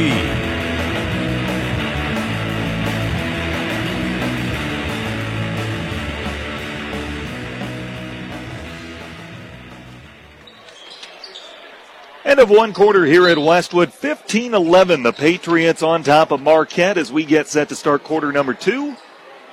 End 12.24 12.40
of 12.40 12.50
one 12.50 12.72
quarter 12.72 13.04
here 13.04 13.28
at 13.28 13.38
Westwood. 13.38 13.92
15 13.92 14.54
11. 14.54 15.04
The 15.04 15.12
Patriots 15.12 15.84
on 15.84 16.04
top 16.04 16.32
of 16.32 16.42
Marquette 16.42 16.98
as 16.98 17.12
we 17.12 17.26
get 17.26 17.50
set 17.50 17.68
to 17.68 17.76
start 17.76 18.06
quarter 18.06 18.32
number 18.32 18.54
two. 18.54 18.96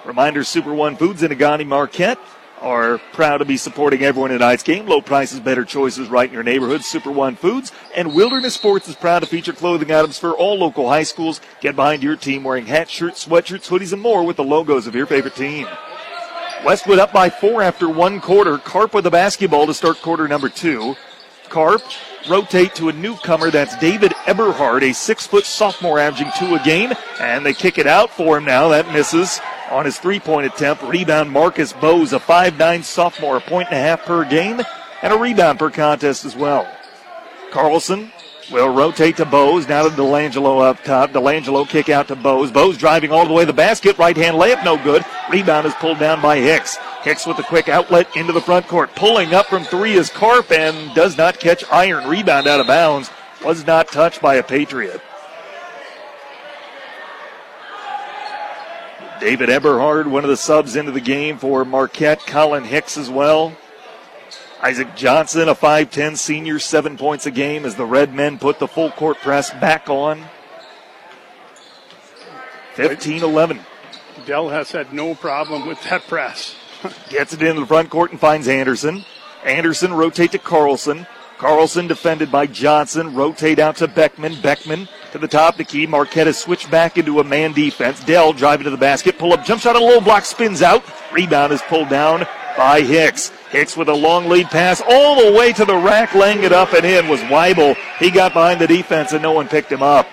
Reminder 0.04 0.44
Super 0.44 0.72
One 0.72 0.94
Foods 0.96 1.24
in 1.24 1.32
Negaunee 1.32 1.66
Marquette 1.66 2.20
are 2.60 2.98
proud 3.12 3.38
to 3.38 3.44
be 3.44 3.56
supporting 3.56 4.02
everyone 4.02 4.30
tonight's 4.30 4.62
game. 4.62 4.86
Low 4.86 5.00
prices, 5.00 5.40
better 5.40 5.64
choices 5.64 6.08
right 6.08 6.28
in 6.28 6.34
your 6.34 6.42
neighborhood. 6.42 6.82
Super 6.82 7.10
One 7.10 7.36
Foods 7.36 7.72
and 7.94 8.14
Wilderness 8.14 8.54
Sports 8.54 8.88
is 8.88 8.94
proud 8.94 9.20
to 9.20 9.26
feature 9.26 9.52
clothing 9.52 9.90
items 9.90 10.18
for 10.18 10.32
all 10.32 10.58
local 10.58 10.88
high 10.88 11.02
schools. 11.02 11.40
Get 11.60 11.76
behind 11.76 12.02
your 12.02 12.16
team 12.16 12.44
wearing 12.44 12.66
hats, 12.66 12.90
shirts, 12.90 13.26
sweatshirts, 13.26 13.68
hoodies, 13.68 13.92
and 13.92 14.02
more 14.02 14.24
with 14.24 14.36
the 14.36 14.44
logos 14.44 14.86
of 14.86 14.94
your 14.94 15.06
favorite 15.06 15.36
team. 15.36 15.66
Westwood 16.64 16.98
up 16.98 17.12
by 17.12 17.30
four 17.30 17.62
after 17.62 17.88
one 17.88 18.20
quarter. 18.20 18.58
Carp 18.58 18.94
with 18.94 19.04
the 19.04 19.10
basketball 19.10 19.66
to 19.66 19.74
start 19.74 20.00
quarter 20.02 20.26
number 20.26 20.48
two. 20.48 20.96
Carp 21.48 21.82
rotate 22.28 22.74
to 22.74 22.88
a 22.88 22.92
newcomer. 22.92 23.50
That's 23.50 23.76
David 23.76 24.12
Eberhard, 24.26 24.82
a 24.82 24.92
six 24.92 25.26
foot 25.26 25.44
sophomore 25.44 25.98
averaging 25.98 26.32
two 26.38 26.56
a 26.56 26.62
game. 26.64 26.92
And 27.20 27.46
they 27.46 27.52
kick 27.52 27.78
it 27.78 27.86
out 27.86 28.10
for 28.10 28.38
him 28.38 28.44
now. 28.44 28.68
That 28.68 28.92
misses 28.92 29.40
on 29.70 29.84
his 29.84 29.98
three 29.98 30.20
point 30.20 30.46
attempt. 30.46 30.82
Rebound 30.82 31.30
Marcus 31.30 31.72
Bose, 31.72 32.12
a 32.12 32.20
five-nine 32.20 32.82
sophomore, 32.82 33.36
a 33.36 33.40
point 33.40 33.68
and 33.70 33.78
a 33.78 33.82
half 33.82 34.04
per 34.04 34.24
game, 34.24 34.60
and 35.02 35.12
a 35.12 35.16
rebound 35.16 35.58
per 35.58 35.70
contest 35.70 36.24
as 36.24 36.36
well. 36.36 36.70
Carlson 37.50 38.10
will 38.52 38.72
rotate 38.72 39.16
to 39.16 39.24
Bose. 39.24 39.68
Now 39.68 39.82
to 39.82 39.90
Delangelo 39.90 40.62
up 40.62 40.82
top. 40.84 41.10
Delangelo 41.10 41.68
kick 41.68 41.88
out 41.88 42.08
to 42.08 42.16
Bose. 42.16 42.50
Bose 42.50 42.78
driving 42.78 43.10
all 43.10 43.26
the 43.26 43.32
way 43.32 43.42
to 43.42 43.46
the 43.46 43.52
basket. 43.52 43.98
Right 43.98 44.16
hand 44.16 44.36
layup, 44.36 44.64
no 44.64 44.82
good. 44.82 45.04
Rebound 45.30 45.66
is 45.66 45.74
pulled 45.74 45.98
down 45.98 46.20
by 46.20 46.38
Hicks. 46.38 46.76
Hicks 47.02 47.26
with 47.26 47.38
a 47.38 47.44
quick 47.44 47.68
outlet 47.68 48.08
into 48.16 48.32
the 48.32 48.40
front 48.40 48.66
court. 48.68 48.94
Pulling 48.94 49.34
up 49.34 49.46
from 49.46 49.64
three 49.64 49.94
is 49.94 50.10
Carp 50.10 50.50
and 50.50 50.94
does 50.94 51.16
not 51.16 51.38
catch 51.40 51.64
iron. 51.70 52.08
Rebound 52.08 52.46
out 52.46 52.60
of 52.60 52.66
bounds. 52.66 53.10
Was 53.44 53.66
not 53.66 53.88
touched 53.88 54.20
by 54.20 54.36
a 54.36 54.42
Patriot. 54.42 55.00
David 59.20 59.48
Eberhard, 59.48 60.06
one 60.06 60.24
of 60.24 60.30
the 60.30 60.36
subs 60.36 60.76
into 60.76 60.92
the 60.92 61.00
game 61.00 61.38
for 61.38 61.64
Marquette. 61.64 62.20
Colin 62.26 62.64
Hicks 62.64 62.96
as 62.96 63.10
well. 63.10 63.56
Isaac 64.62 64.96
Johnson, 64.96 65.48
a 65.48 65.54
5'10 65.54 66.16
senior, 66.16 66.58
seven 66.58 66.96
points 66.96 67.26
a 67.26 67.30
game 67.30 67.64
as 67.64 67.76
the 67.76 67.84
Redmen 67.84 68.38
put 68.38 68.58
the 68.58 68.68
full 68.68 68.90
court 68.90 69.18
press 69.18 69.50
back 69.50 69.88
on. 69.88 70.24
15 72.74 73.22
11. 73.22 73.60
Dell 74.26 74.48
has 74.48 74.72
had 74.72 74.92
no 74.92 75.14
problem 75.14 75.66
with 75.66 75.82
that 75.84 76.06
press. 76.06 76.56
Gets 77.08 77.32
it 77.32 77.42
into 77.42 77.60
the 77.60 77.66
front 77.66 77.90
court 77.90 78.10
and 78.10 78.20
finds 78.20 78.48
Anderson. 78.48 79.04
Anderson 79.44 79.94
rotate 79.94 80.32
to 80.32 80.38
Carlson. 80.38 81.06
Carlson 81.38 81.86
defended 81.86 82.32
by 82.32 82.46
Johnson. 82.46 83.14
Rotate 83.14 83.58
out 83.58 83.76
to 83.76 83.88
Beckman. 83.88 84.40
Beckman 84.40 84.88
to 85.16 85.26
the 85.26 85.28
top 85.28 85.54
of 85.54 85.58
the 85.58 85.64
key. 85.64 85.86
Marquette 85.86 86.26
has 86.26 86.38
switched 86.38 86.70
back 86.70 86.98
into 86.98 87.20
a 87.20 87.24
man 87.24 87.52
defense. 87.52 88.02
Dell 88.04 88.32
driving 88.32 88.64
to 88.64 88.70
the 88.70 88.76
basket. 88.76 89.18
Pull 89.18 89.32
up 89.32 89.44
jump 89.44 89.60
shot. 89.60 89.76
A 89.76 89.78
low 89.78 90.00
block 90.00 90.24
spins 90.24 90.62
out. 90.62 90.84
Rebound 91.12 91.52
is 91.52 91.62
pulled 91.62 91.88
down 91.88 92.26
by 92.56 92.82
Hicks. 92.82 93.30
Hicks 93.50 93.76
with 93.76 93.88
a 93.88 93.94
long 93.94 94.28
lead 94.28 94.46
pass 94.46 94.82
all 94.88 95.24
the 95.24 95.36
way 95.36 95.52
to 95.52 95.64
the 95.64 95.76
rack, 95.76 96.14
laying 96.14 96.42
it 96.42 96.52
up 96.52 96.72
and 96.72 96.84
in 96.84 97.08
was 97.08 97.20
Weibel. 97.20 97.76
He 97.98 98.10
got 98.10 98.32
behind 98.32 98.60
the 98.60 98.66
defense 98.66 99.12
and 99.12 99.22
no 99.22 99.32
one 99.32 99.48
picked 99.48 99.70
him 99.70 99.82
up. 99.82 100.06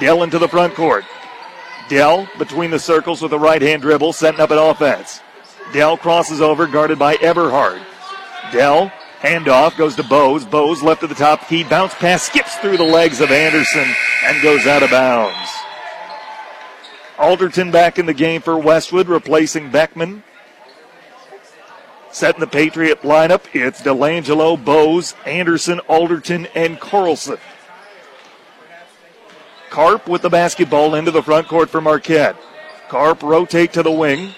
Dell 0.00 0.22
into 0.22 0.38
the 0.38 0.48
front 0.48 0.74
court. 0.74 1.04
Dell 1.88 2.28
between 2.38 2.70
the 2.70 2.78
circles 2.78 3.20
with 3.20 3.32
a 3.32 3.38
right 3.38 3.60
hand 3.60 3.82
dribble, 3.82 4.12
setting 4.12 4.40
up 4.40 4.50
an 4.50 4.58
offense. 4.58 5.20
Dell 5.72 5.96
crosses 5.96 6.40
over, 6.40 6.66
guarded 6.66 6.98
by 6.98 7.16
Eberhard. 7.16 7.80
Dell, 8.52 8.92
handoff, 9.20 9.76
goes 9.76 9.96
to 9.96 10.02
Bose. 10.02 10.44
Bose 10.44 10.82
left 10.82 11.02
at 11.02 11.08
the 11.08 11.14
top 11.14 11.46
key, 11.48 11.64
bounce 11.64 11.94
pass, 11.94 12.22
skips 12.22 12.56
through 12.56 12.76
the 12.76 12.84
legs 12.84 13.20
of 13.20 13.30
Anderson 13.30 13.88
and 14.24 14.42
goes 14.42 14.66
out 14.66 14.82
of 14.82 14.90
bounds. 14.90 15.50
Alderton 17.18 17.70
back 17.70 17.98
in 17.98 18.06
the 18.06 18.14
game 18.14 18.40
for 18.40 18.58
Westwood, 18.58 19.08
replacing 19.08 19.70
Beckman. 19.70 20.22
Setting 22.10 22.40
the 22.40 22.46
Patriot 22.46 23.02
lineup, 23.02 23.42
it's 23.52 23.82
Delangelo, 23.82 24.62
Bose, 24.62 25.14
Anderson, 25.26 25.80
Alderton, 25.80 26.46
and 26.54 26.80
Carlson. 26.80 27.38
Carp 29.68 30.08
with 30.08 30.22
the 30.22 30.30
basketball 30.30 30.96
into 30.96 31.12
the 31.12 31.22
front 31.22 31.46
court 31.46 31.70
for 31.70 31.80
Marquette. 31.80 32.36
Carp 32.88 33.22
rotate 33.22 33.72
to 33.74 33.84
the 33.84 33.90
wing. 33.92 34.34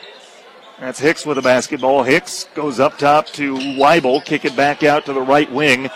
That's 0.83 0.99
Hicks 0.99 1.25
with 1.25 1.37
the 1.37 1.43
basketball. 1.43 2.03
Hicks 2.03 2.49
goes 2.57 2.81
up 2.81 2.99
top 2.99 3.29
to 3.35 3.55
Weibel. 3.55 4.25
Kick 4.25 4.45
it 4.45 4.57
back 4.57 4.83
out 4.83 5.07
to 5.07 5.13
the 5.13 5.21
right 5.21 5.51
wing 5.53 5.89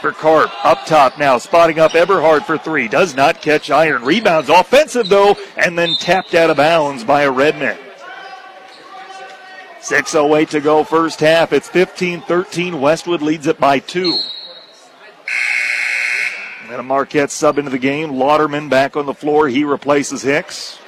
for 0.00 0.12
Carp. 0.12 0.50
Up 0.64 0.86
top 0.86 1.18
now, 1.18 1.36
spotting 1.36 1.78
up 1.78 1.92
Eberhard 1.92 2.46
for 2.46 2.56
three. 2.56 2.88
Does 2.88 3.14
not 3.14 3.42
catch 3.42 3.70
iron. 3.70 4.02
Rebounds 4.02 4.48
offensive 4.48 5.10
though, 5.10 5.36
and 5.58 5.76
then 5.76 5.94
tapped 5.96 6.32
out 6.32 6.48
of 6.48 6.56
bounds 6.56 7.04
by 7.04 7.24
a 7.24 7.30
Redman. 7.30 7.76
6.08 9.82 10.48
to 10.48 10.62
go 10.62 10.84
first 10.84 11.20
half. 11.20 11.52
It's 11.52 11.68
15 11.68 12.22
13. 12.22 12.80
Westwood 12.80 13.20
leads 13.20 13.46
it 13.46 13.60
by 13.60 13.78
two. 13.78 14.18
And 16.70 16.80
a 16.80 16.82
Marquette 16.82 17.30
sub 17.30 17.58
into 17.58 17.70
the 17.70 17.78
game. 17.78 18.12
Lauderman 18.12 18.70
back 18.70 18.96
on 18.96 19.04
the 19.04 19.12
floor. 19.12 19.48
He 19.48 19.64
replaces 19.64 20.22
Hicks. 20.22 20.79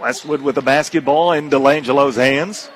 Westwood 0.00 0.42
with 0.42 0.54
the 0.54 0.62
basketball 0.62 1.32
in 1.32 1.48
Delangelo's 1.48 2.16
hands. 2.16 2.70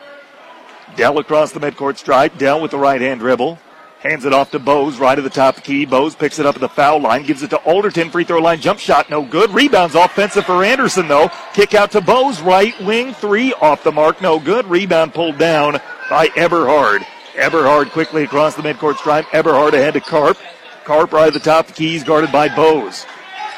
Dell 0.97 1.19
across 1.19 1.53
the 1.53 1.61
midcourt 1.61 1.97
stripe. 1.97 2.37
Dell 2.37 2.61
with 2.61 2.73
the 2.73 2.79
right 2.79 3.01
hand 3.01 3.21
dribble. 3.21 3.59
Hands 4.01 4.25
it 4.25 4.33
off 4.33 4.51
to 4.51 4.59
Bose, 4.59 4.99
right 4.99 5.17
at 5.17 5.23
the 5.23 5.31
top 5.31 5.57
of 5.57 5.63
the 5.63 5.67
key. 5.67 5.87
Bose 5.87 6.17
picks 6.17 6.41
it 6.41 6.47
up 6.47 6.57
at 6.57 6.61
the 6.61 6.69
foul 6.69 7.01
line, 7.01 7.23
gives 7.23 7.45
it 7.45 7.51
to 7.51 7.59
Alderton. 7.59 8.11
Free 8.11 8.25
throw 8.25 8.41
line 8.41 8.61
jump 8.61 8.81
shot, 8.81 9.09
no 9.09 9.23
good. 9.23 9.51
Rebounds 9.51 9.95
offensive 9.95 10.45
for 10.45 10.65
Anderson, 10.65 11.07
though. 11.07 11.31
Kick 11.55 11.75
out 11.75 11.93
to 11.93 12.01
Bose, 12.01 12.41
right 12.41 12.79
wing, 12.81 13.15
three 13.15 13.53
off 13.55 13.85
the 13.85 13.93
mark, 13.93 14.21
no 14.21 14.41
good. 14.41 14.67
Rebound 14.67 15.15
pulled 15.15 15.39
down 15.39 15.81
by 16.11 16.27
Eberhard. 16.35 17.07
Eberhard 17.37 17.91
quickly 17.91 18.25
across 18.25 18.57
the 18.57 18.63
midcourt 18.63 18.97
stripe. 18.97 19.33
Eberhard 19.33 19.75
ahead 19.75 19.95
to 19.95 20.01
Carp. 20.01 20.37
Carp 20.83 21.13
right 21.13 21.29
at 21.29 21.33
the 21.33 21.39
top 21.39 21.69
of 21.69 21.77
the 21.77 22.01
guarded 22.01 22.33
by 22.33 22.49
Bose. 22.49 23.07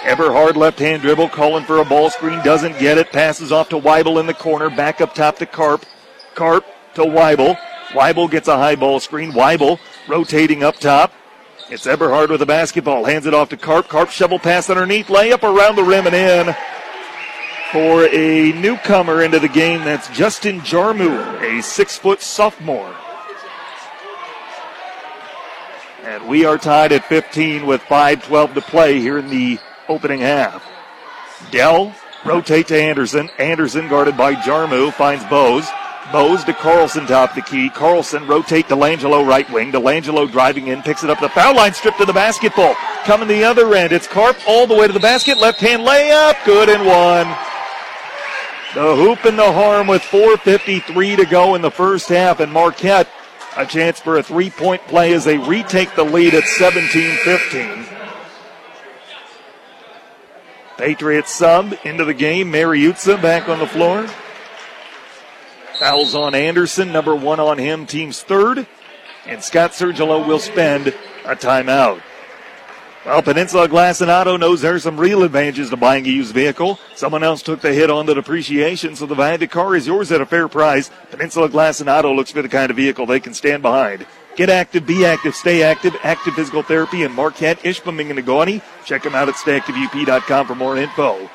Eberhard 0.05 0.57
left 0.57 0.79
hand 0.79 1.03
dribble, 1.03 1.31
calling 1.31 1.65
for 1.65 1.79
a 1.79 1.85
ball 1.85 2.11
screen, 2.11 2.43
doesn't 2.43 2.79
get 2.79 2.99
it. 2.99 3.11
Passes 3.11 3.51
off 3.51 3.71
to 3.71 3.79
Weibel 3.79 4.21
in 4.21 4.27
the 4.27 4.35
corner, 4.35 4.69
back 4.69 5.01
up 5.01 5.15
top 5.15 5.39
to 5.39 5.47
Carp. 5.47 5.87
Carp 6.35 6.67
to 6.95 7.03
Weibel. 7.03 7.57
Weibel 7.89 8.31
gets 8.31 8.49
a 8.49 8.57
high 8.57 8.77
ball 8.77 9.01
screen. 9.01 9.33
Weibel 9.33 9.79
rotating 10.09 10.63
up 10.63 10.77
top. 10.77 11.13
It's 11.71 11.87
Eberhard 11.87 12.29
with 12.29 12.41
the 12.41 12.47
basketball. 12.47 13.05
Hands 13.05 13.25
it 13.25 13.33
off 13.33 13.49
to 13.49 13.57
Carp. 13.57 13.89
Carp 13.89 14.11
shovel 14.11 14.39
pass 14.39 14.69
underneath. 14.69 15.07
Layup 15.07 15.43
around 15.43 15.77
the 15.77 15.85
rim 15.85 16.07
and 16.07 16.15
in. 16.15 16.55
for 17.75 18.07
a 18.15 18.53
newcomer 18.53 19.23
into 19.23 19.41
the 19.41 19.49
game. 19.49 19.81
That's 19.85 20.09
Justin 20.11 20.61
Jarmu, 20.61 21.43
a 21.43 21.61
six 21.61 21.99
foot 21.99 22.21
sophomore. 22.23 22.95
And 26.05 26.29
we 26.29 26.45
are 26.45 26.57
tied 26.57 26.93
at 26.93 27.05
15 27.07 27.67
with 27.67 27.81
5.12 27.83 28.55
to 28.55 28.61
play 28.61 29.01
here 29.01 29.19
in 29.19 29.29
the 29.29 29.59
opening 29.89 30.21
half. 30.21 30.65
Dell 31.51 31.95
rotate 32.25 32.69
to 32.69 32.81
Anderson. 32.81 33.29
Anderson 33.39 33.89
guarded 33.89 34.17
by 34.17 34.35
Jarmu 34.35 34.93
finds 34.93 35.25
Bose. 35.25 35.69
Bose 36.13 36.45
to 36.45 36.53
Carlson 36.53 37.07
top 37.07 37.35
the 37.35 37.43
key. 37.43 37.71
Carlson 37.71 38.27
rotate 38.27 38.67
Delangelo 38.67 39.27
right 39.27 39.49
wing. 39.51 39.73
Delangelo 39.73 40.31
driving 40.31 40.67
in, 40.67 40.83
picks 40.83 41.03
it 41.03 41.11
up 41.11 41.21
the 41.21 41.29
foul 41.31 41.57
line, 41.57 41.73
stripped 41.73 41.99
to 41.99 42.05
the 42.05 42.13
basketball. 42.13 42.75
Coming 43.05 43.29
the 43.29 43.45
other 43.45 43.75
end. 43.75 43.93
It's 43.93 44.07
Carp 44.07 44.37
all 44.47 44.67
the 44.67 44.75
way 44.75 44.87
to 44.87 44.93
the 44.93 45.01
basket. 45.01 45.39
Left 45.39 45.61
hand 45.61 45.83
layup. 45.83 46.45
Good 46.45 46.69
and 46.69 46.87
one. 46.87 47.27
The 48.75 48.97
hoop 48.97 49.25
and 49.25 49.39
the 49.39 49.53
harm 49.53 49.87
with 49.87 50.03
4.53 50.03 51.17
to 51.17 51.27
go 51.27 51.55
in 51.55 51.63
the 51.63 51.71
first 51.71 52.09
half. 52.09 52.41
And 52.41 52.53
Marquette 52.53 53.09
a 53.57 53.65
chance 53.65 54.01
for 54.01 54.19
a 54.19 54.23
three 54.23 54.51
point 54.51 54.83
play 54.89 55.13
as 55.13 55.25
they 55.25 55.39
retake 55.39 55.95
the 55.95 56.05
lead 56.05 56.35
at 56.35 56.45
17 56.45 57.17
15. 57.19 58.04
Patriots 60.77 61.33
sub 61.33 61.75
into 61.85 62.05
the 62.05 62.15
game. 62.15 62.53
Mariuzza 62.53 63.21
back 63.21 63.49
on 63.49 63.59
the 63.59 63.67
floor. 63.67 64.07
Fouls 65.79 66.15
on 66.15 66.35
Anderson, 66.35 66.93
number 66.93 67.15
one 67.15 67.41
on 67.41 67.59
him, 67.59 67.87
team's 67.87 68.23
third. 68.23 68.67
And 69.27 69.43
Scott 69.43 69.73
Sergilo 69.73 70.27
will 70.27 70.39
spend 70.39 70.89
a 71.25 71.35
timeout. 71.35 72.03
Well, 73.05 73.23
Peninsula 73.23 73.69
Glass 73.69 74.01
and 74.01 74.11
Auto 74.11 74.39
knows 74.39 74.63
there 74.63 74.75
are 74.75 74.81
some 74.81 74.99
real 74.99 75.25
advantages 75.25 75.69
to 75.71 75.77
buying 75.77 76.07
a 76.07 76.09
used 76.09 76.33
vehicle. 76.33 76.79
Someone 76.95 77.23
else 77.23 77.43
took 77.43 77.61
the 77.61 77.75
hit 77.75 77.91
on 77.91 78.07
the 78.07 78.15
depreciation, 78.15 78.97
so 78.97 79.05
the 79.05 79.15
value 79.15 79.35
of 79.35 79.41
the 79.41 79.47
car 79.47 79.77
is 79.77 79.87
yours 79.87 80.11
at 80.11 80.23
a 80.23 80.27
fair 80.27 80.49
price. 80.49 80.91
Peninsula 81.11 81.51
Glass 81.51 81.81
and 81.81 81.91
Auto 81.91 82.15
looks 82.15 82.31
for 82.31 82.41
the 82.41 82.49
kind 82.49 82.71
of 82.71 82.77
vehicle 82.77 83.05
they 83.05 83.21
can 83.21 83.35
stand 83.35 83.63
behind. 83.63 84.07
Get 84.37 84.51
active, 84.51 84.85
be 84.87 85.05
active, 85.05 85.35
stay 85.35 85.63
active. 85.63 85.97
Active 86.03 86.35
Physical 86.35 86.63
Therapy 86.63 87.05
in 87.05 87.13
Marquette, 87.13 87.61
Ishpeming, 87.61 88.11
and. 88.11 88.63
Check 88.85 89.03
them 89.03 89.15
out 89.15 89.29
at 89.29 89.37
stayactiveup.com 89.37 90.47
for 90.47 90.55
more 90.55 90.77
info. 90.77 91.31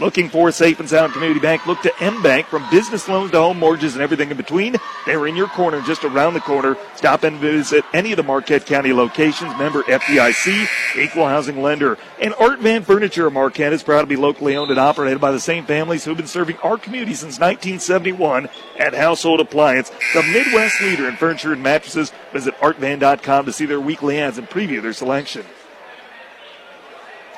Looking 0.00 0.30
for 0.30 0.48
a 0.48 0.52
safe 0.52 0.80
and 0.80 0.88
sound 0.88 1.12
community 1.12 1.40
bank? 1.40 1.66
Look 1.66 1.82
to 1.82 1.92
M 2.02 2.22
Bank 2.22 2.46
from 2.46 2.68
business 2.70 3.06
loans 3.06 3.32
to 3.32 3.36
home 3.36 3.58
mortgages 3.58 3.94
and 3.94 4.02
everything 4.02 4.30
in 4.30 4.36
between. 4.38 4.76
They're 5.04 5.26
in 5.26 5.36
your 5.36 5.48
corner, 5.48 5.82
just 5.82 6.04
around 6.04 6.32
the 6.32 6.40
corner. 6.40 6.78
Stop 6.96 7.22
and 7.22 7.36
visit 7.36 7.84
any 7.92 8.12
of 8.12 8.16
the 8.16 8.22
Marquette 8.22 8.64
County 8.64 8.94
locations. 8.94 9.54
Member 9.58 9.82
FDIC, 9.82 10.96
equal 10.96 11.28
housing 11.28 11.60
lender. 11.60 11.98
And 12.18 12.32
Art 12.40 12.60
Van 12.60 12.82
Furniture 12.82 13.26
of 13.26 13.34
Marquette 13.34 13.74
is 13.74 13.82
proud 13.82 14.00
to 14.00 14.06
be 14.06 14.16
locally 14.16 14.56
owned 14.56 14.70
and 14.70 14.80
operated 14.80 15.20
by 15.20 15.32
the 15.32 15.40
same 15.40 15.66
families 15.66 16.02
who've 16.02 16.16
been 16.16 16.26
serving 16.26 16.56
our 16.58 16.78
community 16.78 17.12
since 17.12 17.38
1971 17.38 18.48
at 18.78 18.94
Household 18.94 19.40
Appliance, 19.40 19.90
the 20.14 20.22
Midwest 20.22 20.80
leader 20.80 21.10
in 21.10 21.16
furniture 21.16 21.52
and 21.52 21.62
mattresses. 21.62 22.10
Visit 22.32 22.54
artvan.com 22.56 23.44
to 23.44 23.52
see 23.52 23.66
their 23.66 23.80
weekly 23.80 24.18
ads 24.18 24.38
and 24.38 24.48
preview 24.48 24.80
their 24.80 24.94
selection. 24.94 25.44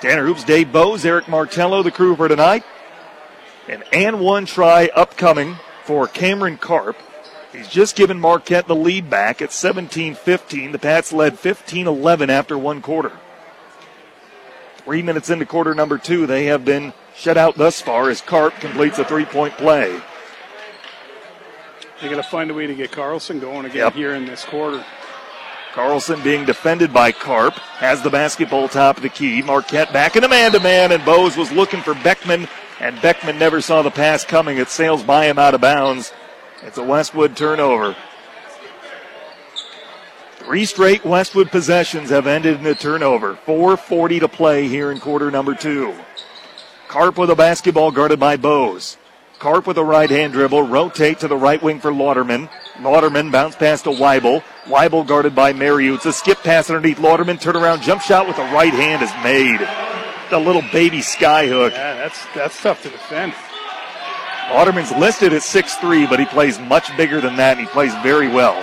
Tanner 0.02 0.26
Hoops, 0.26 0.42
Dave 0.42 0.72
Bose, 0.72 1.04
Eric 1.04 1.28
Martello, 1.28 1.84
the 1.84 1.92
crew 1.92 2.16
for 2.16 2.26
tonight. 2.26 2.64
An 3.68 3.84
and 3.92 4.18
one 4.18 4.46
try 4.46 4.90
upcoming 4.96 5.58
for 5.84 6.08
Cameron 6.08 6.58
Carp. 6.58 6.96
He's 7.52 7.68
just 7.68 7.94
given 7.94 8.18
Marquette 8.18 8.66
the 8.66 8.74
lead 8.74 9.08
back 9.08 9.40
at 9.40 9.52
17 9.52 10.16
15. 10.16 10.72
The 10.72 10.78
Pats 10.80 11.12
led 11.12 11.38
15 11.38 11.86
11 11.86 12.30
after 12.30 12.58
one 12.58 12.82
quarter. 12.82 13.12
Three 14.78 15.02
minutes 15.02 15.30
into 15.30 15.46
quarter 15.46 15.72
number 15.72 15.98
two, 15.98 16.26
they 16.26 16.46
have 16.46 16.64
been 16.64 16.92
shut 17.14 17.36
out 17.36 17.54
thus 17.54 17.80
far 17.80 18.10
as 18.10 18.20
Carp 18.20 18.54
completes 18.54 18.98
a 18.98 19.04
three 19.04 19.24
point 19.24 19.56
play. 19.56 20.00
They 22.00 22.08
got 22.08 22.16
to 22.16 22.24
find 22.24 22.50
a 22.50 22.54
way 22.54 22.66
to 22.66 22.74
get 22.74 22.90
Carlson 22.90 23.38
going 23.38 23.66
again 23.66 23.76
yep. 23.76 23.94
here 23.94 24.14
in 24.16 24.24
this 24.24 24.44
quarter. 24.44 24.84
Carlson 25.72 26.22
being 26.22 26.44
defended 26.44 26.92
by 26.92 27.12
Carp. 27.12 27.54
Has 27.54 28.02
the 28.02 28.10
basketball 28.10 28.68
top 28.68 28.98
of 28.98 29.02
the 29.02 29.08
key. 29.08 29.42
Marquette 29.42 29.92
back 29.92 30.16
in 30.16 30.24
a 30.24 30.28
man 30.28 30.52
to 30.52 30.60
man, 30.60 30.92
and 30.92 31.04
Bose 31.04 31.36
was 31.36 31.50
looking 31.50 31.80
for 31.80 31.94
Beckman, 31.94 32.46
and 32.78 33.00
Beckman 33.00 33.38
never 33.38 33.60
saw 33.60 33.82
the 33.82 33.90
pass 33.90 34.24
coming. 34.24 34.58
It 34.58 34.68
sails 34.68 35.02
by 35.02 35.26
him 35.26 35.38
out 35.38 35.54
of 35.54 35.60
bounds. 35.60 36.12
It's 36.62 36.78
a 36.78 36.84
Westwood 36.84 37.36
turnover. 37.36 37.96
Three 40.36 40.64
straight 40.64 41.04
Westwood 41.04 41.50
possessions 41.50 42.10
have 42.10 42.26
ended 42.26 42.58
in 42.60 42.66
a 42.66 42.74
turnover. 42.74 43.38
4.40 43.46 44.20
to 44.20 44.28
play 44.28 44.68
here 44.68 44.92
in 44.92 45.00
quarter 45.00 45.30
number 45.30 45.54
two. 45.54 45.94
Carp 46.88 47.16
with 47.16 47.30
a 47.30 47.36
basketball 47.36 47.90
guarded 47.90 48.20
by 48.20 48.36
Bose. 48.36 48.98
Carp 49.42 49.66
with 49.66 49.76
a 49.76 49.84
right 49.84 50.08
hand 50.08 50.34
dribble, 50.34 50.62
rotate 50.62 51.18
to 51.18 51.26
the 51.26 51.36
right 51.36 51.60
wing 51.60 51.80
for 51.80 51.90
Lauderman. 51.90 52.48
Lauderman 52.76 53.32
bounce 53.32 53.56
pass 53.56 53.82
to 53.82 53.90
Weibel. 53.90 54.40
Weibel 54.66 55.04
guarded 55.04 55.34
by 55.34 55.52
Mariuzza. 55.52 56.06
A 56.06 56.12
skip 56.12 56.38
pass 56.44 56.70
underneath 56.70 56.98
Lauderman. 56.98 57.42
Turnaround 57.42 57.82
jump 57.82 58.02
shot 58.02 58.28
with 58.28 58.36
the 58.36 58.44
right 58.44 58.72
hand 58.72 59.02
is 59.02 59.10
made. 59.24 59.58
The 60.30 60.38
little 60.38 60.62
baby 60.70 60.98
skyhook. 60.98 61.72
Yeah, 61.72 61.94
that's 61.96 62.24
that's 62.36 62.62
tough 62.62 62.84
to 62.84 62.90
defend. 62.90 63.32
Lauderman's 64.52 64.92
listed 64.92 65.32
at 65.32 65.42
6'3, 65.42 66.08
but 66.08 66.20
he 66.20 66.26
plays 66.26 66.60
much 66.60 66.96
bigger 66.96 67.20
than 67.20 67.34
that, 67.34 67.58
and 67.58 67.66
he 67.66 67.72
plays 67.72 67.92
very 67.96 68.28
well. 68.28 68.54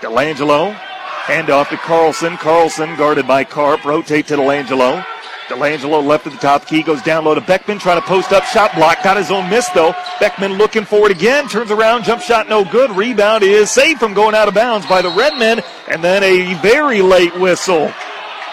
Delangelo, 0.00 0.72
hand 0.72 1.50
off 1.50 1.68
to 1.70 1.76
Carlson. 1.78 2.36
Carlson 2.36 2.94
guarded 2.94 3.26
by 3.26 3.42
Carp. 3.42 3.84
Rotate 3.84 4.28
to 4.28 4.36
Delangelo. 4.36 5.04
Delangelo 5.48 6.04
left 6.04 6.26
at 6.26 6.32
the 6.32 6.38
top 6.38 6.66
key, 6.66 6.82
goes 6.82 7.02
down 7.02 7.24
low 7.24 7.34
to 7.34 7.40
Beckman, 7.40 7.78
trying 7.78 8.00
to 8.00 8.06
post 8.06 8.32
up, 8.32 8.44
shot 8.44 8.74
block, 8.74 9.02
got 9.02 9.16
his 9.16 9.30
own 9.30 9.48
miss 9.48 9.68
though. 9.70 9.94
Beckman 10.20 10.54
looking 10.54 10.84
for 10.84 11.10
it 11.10 11.16
again, 11.16 11.48
turns 11.48 11.70
around, 11.70 12.04
jump 12.04 12.22
shot 12.22 12.48
no 12.48 12.64
good. 12.64 12.90
Rebound 12.90 13.42
is 13.42 13.70
saved 13.70 13.98
from 13.98 14.14
going 14.14 14.34
out 14.34 14.48
of 14.48 14.54
bounds 14.54 14.86
by 14.86 15.00
the 15.00 15.10
Redmen, 15.10 15.62
and 15.88 16.04
then 16.04 16.22
a 16.22 16.54
very 16.60 17.00
late 17.00 17.34
whistle. 17.38 17.92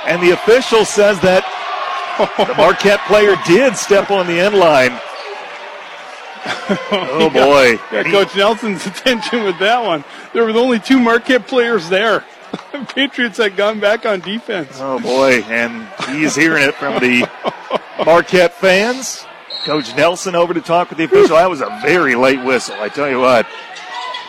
And 0.06 0.22
the 0.22 0.32
official 0.32 0.86
says 0.86 1.20
that 1.22 1.44
the 2.18 2.54
Marquette 2.58 3.02
player 3.08 3.36
did 3.46 3.76
step 3.76 4.12
on 4.12 4.28
the 4.28 4.40
end 4.40 4.56
line. 4.56 5.00
oh 6.92 7.30
boy. 7.34 7.78
Got 7.92 8.06
Coach 8.06 8.36
Nelson's 8.36 8.86
attention 8.88 9.44
with 9.44 9.58
that 9.60 9.84
one. 9.84 10.04
There 10.34 10.44
were 10.46 10.52
only 10.52 10.80
two 10.80 11.00
Marquette 11.00 11.48
players 11.48 11.90
there. 11.90 12.24
Patriots 12.90 13.38
had 13.38 13.56
gone 13.56 13.80
back 13.80 14.06
on 14.06 14.20
defense. 14.22 14.70
Oh 14.76 15.00
boy, 15.00 15.42
and 15.44 15.88
he's 16.10 16.36
hearing 16.36 16.64
it 16.64 16.76
from 16.76 17.00
the 17.00 17.30
Marquette 18.06 18.54
fans. 18.54 19.26
Coach 19.66 19.96
Nelson 19.96 20.36
over 20.36 20.54
to 20.54 20.62
talk 20.62 20.90
with 20.90 21.00
the 21.00 21.06
official. 21.06 21.38
That 21.38 21.50
was 21.50 21.62
a 21.62 21.80
very 21.82 22.16
late 22.16 22.44
whistle, 22.44 22.76
I 22.80 22.90
tell 22.90 23.10
you 23.10 23.20
what. 23.20 23.48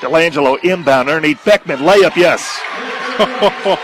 Delangelo 0.01 0.63
inbound 0.65 1.09
underneath 1.09 1.45
Beckman. 1.45 1.79
Layup, 1.81 2.17
yes. 2.17 2.59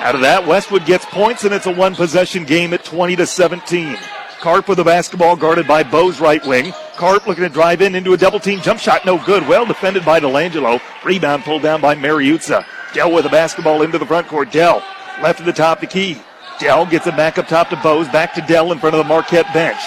Out 0.00 0.14
of 0.14 0.22
that, 0.22 0.46
Westwood 0.46 0.86
gets 0.86 1.04
points, 1.04 1.44
and 1.44 1.52
it's 1.52 1.66
a 1.66 1.72
one 1.72 1.94
possession 1.94 2.44
game 2.44 2.72
at 2.72 2.84
20 2.84 3.16
to 3.16 3.26
17. 3.26 3.98
Carp 4.40 4.68
with 4.68 4.78
the 4.78 4.84
basketball 4.84 5.36
guarded 5.36 5.68
by 5.68 5.82
Bose 5.82 6.20
right 6.20 6.44
wing. 6.46 6.72
Carp 6.96 7.26
looking 7.26 7.44
to 7.44 7.50
drive 7.50 7.82
in 7.82 7.94
into 7.94 8.14
a 8.14 8.16
double 8.16 8.40
team 8.40 8.60
jump 8.60 8.80
shot, 8.80 9.04
no 9.04 9.22
good. 9.24 9.46
Well 9.46 9.66
defended 9.66 10.04
by 10.04 10.20
Delangelo. 10.20 10.80
Rebound 11.04 11.44
pulled 11.44 11.60
down 11.60 11.82
by 11.82 11.94
Mariuzza. 11.94 12.64
Dell 12.94 13.12
with 13.12 13.26
a 13.26 13.30
basketball 13.30 13.82
into 13.82 13.98
the 13.98 14.06
front 14.06 14.26
court. 14.26 14.50
Dell 14.50 14.82
left 15.22 15.40
at 15.40 15.46
the 15.46 15.52
top, 15.52 15.80
the 15.80 15.86
key. 15.86 16.20
Dell 16.58 16.84
gets 16.86 17.06
it 17.06 17.16
back 17.16 17.38
up 17.38 17.46
top 17.46 17.68
to 17.70 17.76
Bose. 17.76 18.08
Back 18.08 18.34
to 18.34 18.40
Dell 18.42 18.72
in 18.72 18.78
front 18.78 18.96
of 18.96 18.98
the 18.98 19.08
Marquette 19.08 19.52
bench. 19.54 19.80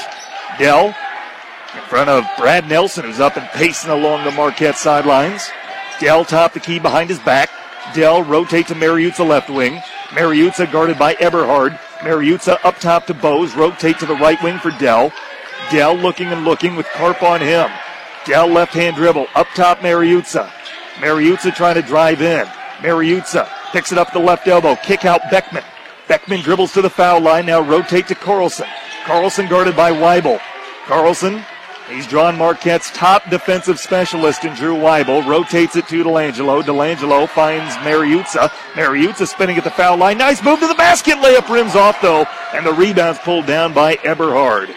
Dell 0.58 0.88
in 0.88 1.82
front 1.90 2.10
of 2.10 2.26
Brad 2.38 2.68
Nelson, 2.68 3.06
who's 3.06 3.20
up 3.20 3.38
and 3.38 3.48
pacing 3.50 3.92
along 3.92 4.24
the 4.24 4.32
Marquette 4.32 4.78
sidelines. 4.78 5.50
Dell 6.00 6.26
top 6.26 6.54
the 6.54 6.60
key 6.60 6.80
behind 6.80 7.10
his 7.10 7.20
back. 7.20 7.50
Dell 7.94 8.24
rotate 8.24 8.68
to 8.68 8.76
Mariuzza 8.76 9.28
left 9.28 9.50
wing. 9.50 9.82
Mariuzza 10.10 10.72
guarded 10.72 10.98
by 10.98 11.16
Eberhard. 11.16 11.78
Mariuzza 12.00 12.58
up 12.64 12.80
top 12.80 13.06
to 13.08 13.14
Bose. 13.14 13.54
Rotate 13.56 14.00
to 14.00 14.06
the 14.06 14.16
right 14.16 14.42
wing 14.42 14.58
for 14.60 14.72
Dell. 14.72 15.12
Dell 15.72 15.96
looking 15.96 16.28
and 16.28 16.46
looking 16.46 16.76
with 16.76 16.88
Carp 16.88 17.22
on 17.22 17.42
him. 17.42 17.70
Dell 18.26 18.48
left 18.48 18.74
hand 18.74 18.96
dribble. 18.96 19.28
Up 19.36 19.48
top 19.56 19.80
Mariuzza. 19.80 20.50
Mariuzza 20.96 21.54
trying 21.54 21.76
to 21.76 21.82
drive 21.82 22.22
in. 22.22 22.48
Mariuzza 22.84 23.50
picks 23.72 23.94
it 23.94 23.98
up 23.98 24.12
the 24.12 24.20
left 24.20 24.48
elbow. 24.48 24.76
Kick 24.76 25.06
out 25.06 25.22
Beckman. 25.32 25.64
Beckman 26.10 26.42
dribbles 26.42 26.74
to 26.74 26.82
the 26.82 26.90
foul 26.90 27.22
line. 27.22 27.46
Now 27.46 27.62
rotate 27.62 28.08
to 28.10 28.16
Carlson. 28.16 28.68
Carlson 29.06 29.48
guarded 29.48 29.76
by 29.76 29.92
Weibel. 29.92 30.40
Carlson, 30.86 31.42
he's 31.90 32.06
drawn 32.06 32.38
Marquette's 32.38 32.92
top 32.92 33.30
defensive 33.30 33.80
specialist 33.80 34.44
in 34.44 34.54
Drew 34.54 34.76
Weibel. 34.76 35.26
Rotates 35.26 35.78
it 35.78 35.88
to 35.88 36.04
Delangelo. 36.04 36.62
Delangelo 36.62 37.28
finds 37.30 37.74
Mariuzza. 37.78 38.50
Mariuzza 38.74 39.28
spinning 39.28 39.58
at 39.58 39.64
the 39.64 39.72
foul 39.72 39.96
line. 39.96 40.18
Nice 40.18 40.44
move 40.44 40.60
to 40.60 40.68
the 40.68 40.76
basket. 40.76 41.16
Layup 41.16 41.50
rims 41.50 41.76
off 41.76 42.02
though. 42.02 42.26
And 42.54 42.66
the 42.66 42.74
rebound's 42.74 43.20
pulled 43.20 43.46
down 43.46 43.74
by 43.74 43.96
Eberhard. 44.04 44.76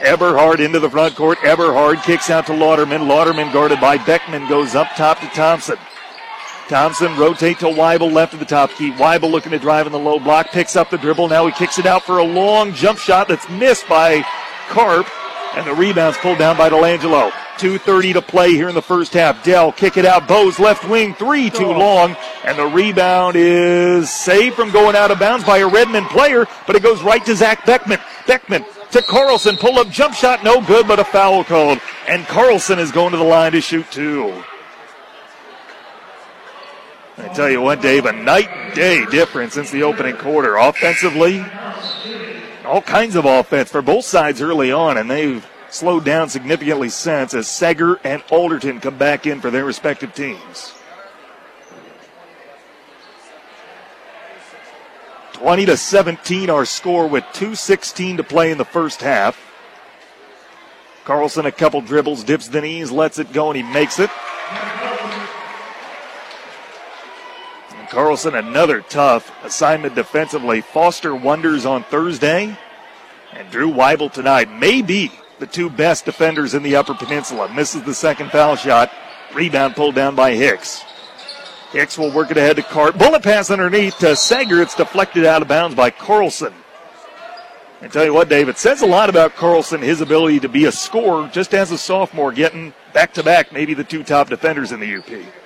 Eberhard 0.00 0.60
into 0.60 0.80
the 0.80 0.90
front 0.90 1.14
court. 1.14 1.38
Eberhard 1.44 2.02
kicks 2.02 2.30
out 2.30 2.46
to 2.46 2.52
Lauderman. 2.52 3.06
Lauderman 3.06 3.52
guarded 3.52 3.80
by 3.80 3.98
Beckman 3.98 4.48
goes 4.48 4.74
up 4.74 4.88
top 4.96 5.20
to 5.20 5.26
Thompson. 5.28 5.76
Thompson 6.72 7.14
rotate 7.18 7.58
to 7.58 7.66
Weibel 7.66 8.10
left 8.10 8.32
of 8.32 8.40
the 8.40 8.46
top 8.46 8.70
key. 8.70 8.92
Weibel 8.92 9.30
looking 9.30 9.52
to 9.52 9.58
drive 9.58 9.84
in 9.84 9.92
the 9.92 9.98
low 9.98 10.18
block, 10.18 10.52
picks 10.52 10.74
up 10.74 10.88
the 10.88 10.96
dribble. 10.96 11.28
Now 11.28 11.44
he 11.44 11.52
kicks 11.52 11.78
it 11.78 11.84
out 11.84 12.02
for 12.02 12.16
a 12.16 12.24
long 12.24 12.72
jump 12.72 12.98
shot 12.98 13.28
that's 13.28 13.46
missed 13.50 13.86
by 13.90 14.24
Carp. 14.70 15.06
And 15.54 15.66
the 15.66 15.74
rebound's 15.74 16.16
pulled 16.16 16.38
down 16.38 16.56
by 16.56 16.70
Delangelo. 16.70 17.30
2.30 17.58 18.14
to 18.14 18.22
play 18.22 18.52
here 18.52 18.70
in 18.70 18.74
the 18.74 18.80
first 18.80 19.12
half. 19.12 19.44
Dell 19.44 19.70
kick 19.70 19.98
it 19.98 20.06
out. 20.06 20.26
Bose 20.26 20.58
left 20.58 20.88
wing, 20.88 21.14
three 21.14 21.50
too 21.50 21.66
oh. 21.66 21.78
long. 21.78 22.16
And 22.42 22.58
the 22.58 22.64
rebound 22.64 23.36
is 23.36 24.08
saved 24.08 24.56
from 24.56 24.70
going 24.70 24.96
out 24.96 25.10
of 25.10 25.18
bounds 25.18 25.44
by 25.44 25.58
a 25.58 25.68
Redmen 25.68 26.06
player, 26.06 26.46
but 26.66 26.74
it 26.74 26.82
goes 26.82 27.02
right 27.02 27.22
to 27.26 27.36
Zach 27.36 27.66
Beckman. 27.66 28.00
Beckman 28.26 28.64
to 28.92 29.02
Carlson. 29.02 29.58
Pull 29.58 29.78
up 29.78 29.90
jump 29.90 30.14
shot, 30.14 30.42
no 30.42 30.62
good, 30.62 30.88
but 30.88 30.98
a 30.98 31.04
foul 31.04 31.44
called. 31.44 31.80
And 32.08 32.26
Carlson 32.28 32.78
is 32.78 32.90
going 32.90 33.10
to 33.10 33.18
the 33.18 33.24
line 33.24 33.52
to 33.52 33.60
shoot 33.60 33.84
two. 33.90 34.42
I 37.22 37.28
tell 37.34 37.48
you 37.48 37.60
what, 37.60 37.80
Dave, 37.80 38.06
a 38.06 38.12
night 38.12 38.48
and 38.48 38.74
day 38.74 39.06
difference 39.06 39.54
since 39.54 39.70
the 39.70 39.84
opening 39.84 40.16
quarter. 40.16 40.56
Offensively, 40.56 41.44
all 42.64 42.82
kinds 42.82 43.16
of 43.16 43.24
offense 43.24 43.70
for 43.70 43.80
both 43.80 44.04
sides 44.04 44.42
early 44.42 44.72
on, 44.72 44.98
and 44.98 45.10
they've 45.10 45.46
slowed 45.70 46.04
down 46.04 46.28
significantly 46.28 46.88
since 46.88 47.32
as 47.32 47.48
Sager 47.48 48.00
and 48.04 48.22
Alderton 48.30 48.80
come 48.80 48.98
back 48.98 49.26
in 49.26 49.40
for 49.40 49.50
their 49.50 49.64
respective 49.64 50.14
teams. 50.14 50.74
20 55.42 55.66
to 55.66 55.76
17 55.76 56.50
our 56.50 56.64
score 56.64 57.08
with 57.08 57.24
2.16 57.32 58.18
to 58.18 58.22
play 58.22 58.52
in 58.52 58.58
the 58.58 58.64
first 58.64 59.00
half. 59.00 59.36
Carlson 61.04 61.46
a 61.46 61.52
couple 61.52 61.80
dribbles, 61.80 62.22
dips 62.22 62.46
the 62.46 62.60
knees, 62.60 62.92
lets 62.92 63.18
it 63.18 63.32
go, 63.32 63.50
and 63.50 63.56
he 63.56 63.62
makes 63.64 63.98
it. 63.98 64.08
And 67.76 67.81
Carlson 67.92 68.34
another 68.36 68.80
tough 68.80 69.30
assignment 69.44 69.94
defensively. 69.94 70.62
Foster 70.62 71.14
Wonders 71.14 71.66
on 71.66 71.84
Thursday, 71.84 72.56
and 73.34 73.50
Drew 73.50 73.70
Weibel 73.70 74.10
tonight. 74.10 74.50
may 74.50 74.80
be 74.80 75.12
the 75.38 75.46
two 75.46 75.68
best 75.68 76.06
defenders 76.06 76.54
in 76.54 76.62
the 76.62 76.74
Upper 76.74 76.94
Peninsula. 76.94 77.52
Misses 77.52 77.82
the 77.82 77.92
second 77.92 78.30
foul 78.30 78.56
shot. 78.56 78.90
Rebound 79.34 79.76
pulled 79.76 79.94
down 79.94 80.14
by 80.14 80.32
Hicks. 80.32 80.82
Hicks 81.72 81.98
will 81.98 82.10
work 82.10 82.30
it 82.30 82.38
ahead 82.38 82.56
to 82.56 82.62
Carp. 82.62 82.96
Bullet 82.96 83.22
pass 83.22 83.50
underneath 83.50 83.98
to 83.98 84.16
Sager. 84.16 84.62
It's 84.62 84.74
deflected 84.74 85.26
out 85.26 85.42
of 85.42 85.48
bounds 85.48 85.76
by 85.76 85.90
Carlson. 85.90 86.54
I 87.82 87.88
tell 87.88 88.06
you 88.06 88.14
what, 88.14 88.30
Dave, 88.30 88.48
it 88.48 88.56
says 88.56 88.80
a 88.80 88.86
lot 88.86 89.10
about 89.10 89.34
Carlson, 89.36 89.82
his 89.82 90.00
ability 90.00 90.40
to 90.40 90.48
be 90.48 90.64
a 90.64 90.72
scorer 90.72 91.28
just 91.30 91.52
as 91.52 91.72
a 91.72 91.76
sophomore, 91.76 92.32
getting 92.32 92.72
back 92.94 93.12
to 93.14 93.22
back, 93.22 93.52
maybe 93.52 93.74
the 93.74 93.84
two 93.84 94.02
top 94.02 94.30
defenders 94.30 94.72
in 94.72 94.80
the 94.80 94.96
UP. 94.96 95.41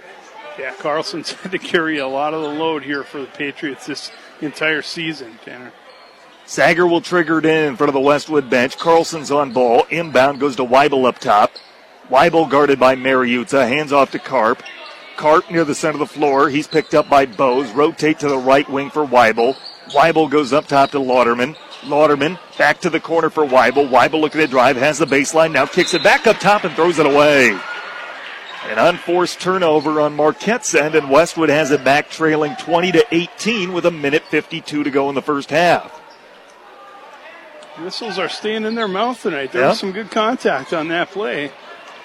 Yeah, 0.58 0.74
Carlson's 0.78 1.32
had 1.42 1.52
to 1.52 1.58
carry 1.58 1.98
a 1.98 2.08
lot 2.08 2.34
of 2.34 2.42
the 2.42 2.48
load 2.48 2.82
here 2.82 3.04
for 3.04 3.20
the 3.20 3.26
Patriots 3.26 3.86
this 3.86 4.10
entire 4.40 4.82
season, 4.82 5.38
Tanner. 5.44 5.72
Sager 6.46 6.86
will 6.86 7.00
trigger 7.00 7.38
it 7.38 7.46
in 7.46 7.64
in 7.70 7.76
front 7.76 7.88
of 7.88 7.94
the 7.94 8.00
Westwood 8.00 8.48
bench. 8.48 8.78
Carlson's 8.78 9.30
on 9.30 9.52
ball. 9.52 9.84
Inbound 9.90 10.38
goes 10.38 10.56
to 10.56 10.64
Weibel 10.64 11.06
up 11.06 11.18
top. 11.18 11.52
Weibel 12.08 12.48
guarded 12.48 12.78
by 12.78 12.94
Mariuzza. 12.94 13.66
Hands 13.66 13.92
off 13.92 14.12
to 14.12 14.20
Carp. 14.20 14.62
Carp 15.16 15.50
near 15.50 15.64
the 15.64 15.74
center 15.74 15.94
of 15.94 15.98
the 16.00 16.06
floor. 16.06 16.48
He's 16.48 16.68
picked 16.68 16.94
up 16.94 17.08
by 17.08 17.26
Bose. 17.26 17.72
Rotate 17.72 18.20
to 18.20 18.28
the 18.28 18.38
right 18.38 18.68
wing 18.68 18.90
for 18.90 19.04
Weibel. 19.04 19.56
Weibel 19.90 20.30
goes 20.30 20.52
up 20.52 20.66
top 20.66 20.92
to 20.92 20.98
Lauderman. 20.98 21.56
Lauderman 21.82 22.38
back 22.56 22.80
to 22.80 22.90
the 22.90 23.00
corner 23.00 23.30
for 23.30 23.44
Weibel. 23.44 23.88
Weibel 23.88 24.20
looking 24.20 24.40
at 24.40 24.50
drive, 24.50 24.76
has 24.76 24.98
the 24.98 25.04
baseline, 25.04 25.52
now 25.52 25.66
kicks 25.66 25.94
it 25.94 26.02
back 26.02 26.26
up 26.26 26.38
top 26.38 26.64
and 26.64 26.74
throws 26.74 26.98
it 26.98 27.06
away. 27.06 27.58
An 28.68 28.78
unforced 28.78 29.40
turnover 29.40 30.00
on 30.00 30.16
Marquette's 30.16 30.74
end, 30.74 30.96
and 30.96 31.08
Westwood 31.08 31.50
has 31.50 31.70
it 31.70 31.84
back 31.84 32.10
trailing 32.10 32.56
20 32.56 32.92
to 32.92 33.06
18 33.12 33.72
with 33.72 33.86
a 33.86 33.90
minute 33.90 34.24
52 34.24 34.82
to 34.82 34.90
go 34.90 35.08
in 35.08 35.14
the 35.14 35.22
first 35.22 35.50
half. 35.50 36.02
Missiles 37.78 38.18
are 38.18 38.28
staying 38.28 38.64
in 38.64 38.74
their 38.74 38.88
mouth 38.88 39.22
tonight. 39.22 39.52
There 39.52 39.68
was 39.68 39.78
some 39.78 39.92
good 39.92 40.10
contact 40.10 40.72
on 40.72 40.88
that 40.88 41.10
play. 41.10 41.52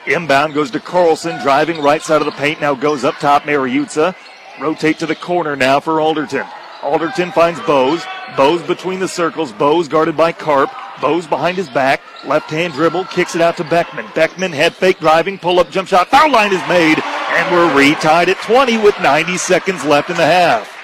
Inbound 0.05 0.53
goes 0.53 0.69
to 0.71 0.79
Carlson, 0.79 1.41
driving 1.41 1.81
right 1.81 2.01
side 2.01 2.21
of 2.21 2.25
the 2.25 2.31
paint. 2.31 2.61
Now 2.61 2.75
goes 2.75 3.03
up 3.03 3.15
top, 3.15 3.43
Mariuzza. 3.43 4.15
Rotate 4.59 4.99
to 4.99 5.05
the 5.05 5.15
corner 5.15 5.55
now 5.55 5.79
for 5.79 5.99
Alderton. 5.99 6.45
Alderton 6.83 7.31
finds 7.31 7.59
Bose. 7.61 8.03
Bose 8.35 8.61
between 8.63 8.99
the 8.99 9.07
circles. 9.07 9.51
Bose 9.51 9.87
guarded 9.87 10.17
by 10.17 10.31
Carp. 10.31 10.69
Bose 11.01 11.27
behind 11.27 11.57
his 11.57 11.69
back. 11.69 12.01
Left 12.25 12.49
hand 12.49 12.73
dribble. 12.73 13.05
Kicks 13.05 13.35
it 13.35 13.41
out 13.41 13.57
to 13.57 13.63
Beckman. 13.63 14.05
Beckman 14.15 14.51
head 14.51 14.73
fake 14.75 14.99
driving. 14.99 15.37
Pull 15.37 15.59
up 15.59 15.69
jump 15.71 15.87
shot. 15.87 16.07
Foul 16.09 16.31
line 16.31 16.53
is 16.53 16.61
made. 16.69 16.99
And 17.03 17.55
we're 17.55 17.73
retied 17.73 18.27
at 18.27 18.37
20 18.43 18.77
with 18.77 18.99
90 19.01 19.37
seconds 19.37 19.83
left 19.83 20.09
in 20.09 20.17
the 20.17 20.25
half. 20.25 20.77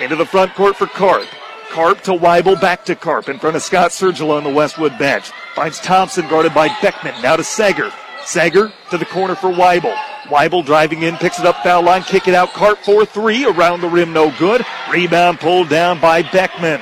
Into 0.00 0.16
the 0.16 0.26
front 0.26 0.54
court 0.54 0.76
for 0.76 0.86
Carp. 0.86 1.26
Carp 1.70 2.00
to 2.02 2.12
Weibel, 2.12 2.60
back 2.60 2.84
to 2.84 2.94
Carp 2.94 3.28
in 3.28 3.38
front 3.38 3.56
of 3.56 3.62
Scott 3.62 3.90
Sergilo 3.90 4.36
on 4.36 4.44
the 4.44 4.50
Westwood 4.50 4.96
bench. 4.96 5.30
Finds 5.54 5.80
Thompson 5.80 6.28
guarded 6.28 6.54
by 6.54 6.68
Beckman. 6.80 7.20
Now 7.20 7.36
to 7.36 7.42
Sager. 7.42 7.90
Sager 8.24 8.72
to 8.90 8.98
the 8.98 9.04
corner 9.06 9.34
for 9.34 9.50
Weibel. 9.50 9.94
Weibel 10.24 10.64
driving 10.64 11.02
in, 11.02 11.16
picks 11.16 11.38
it 11.38 11.46
up, 11.46 11.62
foul 11.62 11.82
line, 11.82 12.02
kick 12.02 12.28
it 12.28 12.34
out. 12.34 12.50
Carp 12.50 12.78
4 12.78 13.04
3, 13.04 13.46
around 13.46 13.80
the 13.80 13.88
rim, 13.88 14.12
no 14.12 14.32
good. 14.38 14.64
Rebound 14.90 15.40
pulled 15.40 15.68
down 15.68 16.00
by 16.00 16.22
Beckman. 16.22 16.80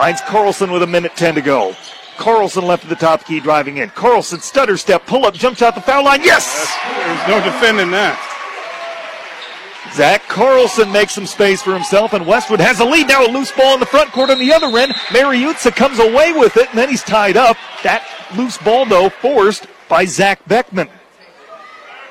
Finds 0.00 0.22
Carlson 0.22 0.72
with 0.72 0.82
a 0.82 0.86
minute 0.86 1.14
10 1.14 1.34
to 1.34 1.42
go. 1.42 1.76
Carlson 2.16 2.66
left 2.66 2.84
at 2.84 2.88
the 2.88 2.96
top 2.96 3.22
key 3.26 3.38
driving 3.38 3.76
in. 3.76 3.90
Carlson 3.90 4.40
stutter 4.40 4.78
step, 4.78 5.04
pull 5.04 5.26
up, 5.26 5.34
jump 5.34 5.58
shot 5.58 5.74
the 5.74 5.80
foul 5.82 6.02
line. 6.02 6.22
Yes! 6.22 6.74
There's 6.96 7.28
no 7.28 7.44
defending 7.44 7.90
that. 7.90 8.16
Zach 9.92 10.22
Carlson 10.26 10.90
makes 10.90 11.14
some 11.14 11.26
space 11.26 11.60
for 11.60 11.74
himself, 11.74 12.14
and 12.14 12.26
Westwood 12.26 12.60
has 12.60 12.80
a 12.80 12.84
lead. 12.86 13.08
Now 13.08 13.26
a 13.26 13.28
loose 13.28 13.52
ball 13.52 13.74
in 13.74 13.80
the 13.80 13.84
front 13.84 14.10
court 14.10 14.30
on 14.30 14.38
the 14.38 14.54
other 14.54 14.74
end. 14.78 14.92
Mariuzza 15.08 15.76
comes 15.76 15.98
away 15.98 16.32
with 16.32 16.56
it, 16.56 16.70
and 16.70 16.78
then 16.78 16.88
he's 16.88 17.02
tied 17.02 17.36
up. 17.36 17.58
That 17.82 18.02
loose 18.34 18.56
ball, 18.56 18.86
though, 18.86 19.10
forced 19.10 19.66
by 19.86 20.06
Zach 20.06 20.40
Beckman. 20.48 20.88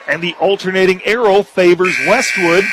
And 0.07 0.21
the 0.21 0.35
alternating 0.35 1.03
arrow 1.05 1.41
favors 1.41 1.97
Westwood 2.05 2.65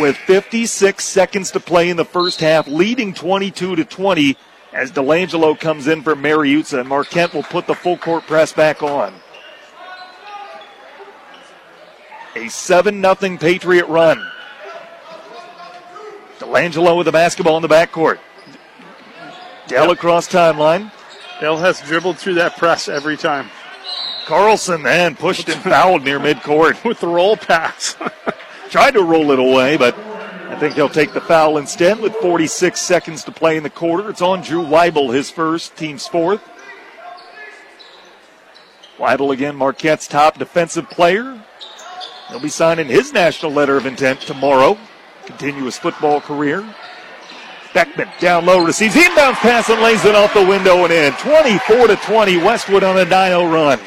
with 0.00 0.16
56 0.16 1.04
seconds 1.04 1.52
to 1.52 1.60
play 1.60 1.90
in 1.90 1.96
the 1.96 2.04
first 2.04 2.40
half, 2.40 2.66
leading 2.66 3.14
22 3.14 3.76
to 3.76 3.84
20 3.84 4.36
as 4.74 4.90
Delangelo 4.90 5.58
comes 5.58 5.86
in 5.86 6.02
for 6.02 6.16
Mariuzza, 6.16 6.80
and 6.80 6.88
Marquette 6.88 7.32
will 7.32 7.44
put 7.44 7.66
the 7.66 7.74
full 7.74 7.96
court 7.96 8.26
press 8.26 8.52
back 8.52 8.82
on. 8.82 9.14
A 12.34 12.48
7 12.48 13.00
0 13.00 13.38
Patriot 13.38 13.86
run. 13.86 14.20
Delangelo 16.40 16.98
with 16.98 17.04
the 17.04 17.12
basketball 17.12 17.56
in 17.56 17.62
the 17.62 17.68
backcourt. 17.68 18.18
Dell 19.68 19.92
across 19.92 20.28
timeline. 20.28 20.90
Dell 21.40 21.56
has 21.56 21.80
dribbled 21.80 22.18
through 22.18 22.34
that 22.34 22.56
press 22.56 22.88
every 22.88 23.16
time. 23.16 23.48
Carlson 24.26 24.82
then 24.82 25.14
pushed 25.14 25.48
and 25.48 25.62
fouled 25.62 26.02
near 26.02 26.18
midcourt. 26.18 26.82
With 26.88 27.00
the 27.00 27.08
roll 27.08 27.36
pass. 27.36 27.96
Tried 28.70 28.92
to 28.92 29.02
roll 29.02 29.30
it 29.30 29.38
away, 29.38 29.76
but 29.76 29.96
I 30.54 30.56
think 30.56 30.76
he'll 30.76 30.88
take 30.88 31.12
the 31.12 31.20
foul 31.20 31.58
instead 31.58 31.98
with 31.98 32.14
46 32.18 32.80
seconds 32.80 33.24
to 33.24 33.32
play 33.32 33.56
in 33.56 33.64
the 33.64 33.70
quarter. 33.70 34.08
It's 34.08 34.22
on 34.22 34.40
Drew 34.40 34.62
Weibel, 34.62 35.12
his 35.12 35.28
first, 35.28 35.76
team's 35.76 36.06
fourth. 36.06 36.40
Weibel 38.96 39.32
again, 39.32 39.56
Marquette's 39.56 40.06
top 40.06 40.38
defensive 40.38 40.88
player. 40.88 41.42
He'll 42.28 42.38
be 42.38 42.48
signing 42.48 42.86
his 42.86 43.12
national 43.12 43.50
letter 43.50 43.76
of 43.76 43.84
intent 43.84 44.20
tomorrow. 44.20 44.78
Continuous 45.26 45.76
football 45.76 46.20
career. 46.20 46.64
Beckman 47.72 48.08
down 48.20 48.46
low 48.46 48.64
receives 48.64 48.94
inbounds 48.94 49.34
pass 49.38 49.68
and 49.70 49.82
lays 49.82 50.04
it 50.04 50.14
off 50.14 50.32
the 50.34 50.46
window 50.46 50.84
and 50.84 50.92
in. 50.92 51.12
24 51.14 51.88
to 51.88 51.96
20, 51.96 52.36
Westwood 52.36 52.84
on 52.84 52.96
a 52.96 53.04
9 53.04 53.50
run. 53.50 53.80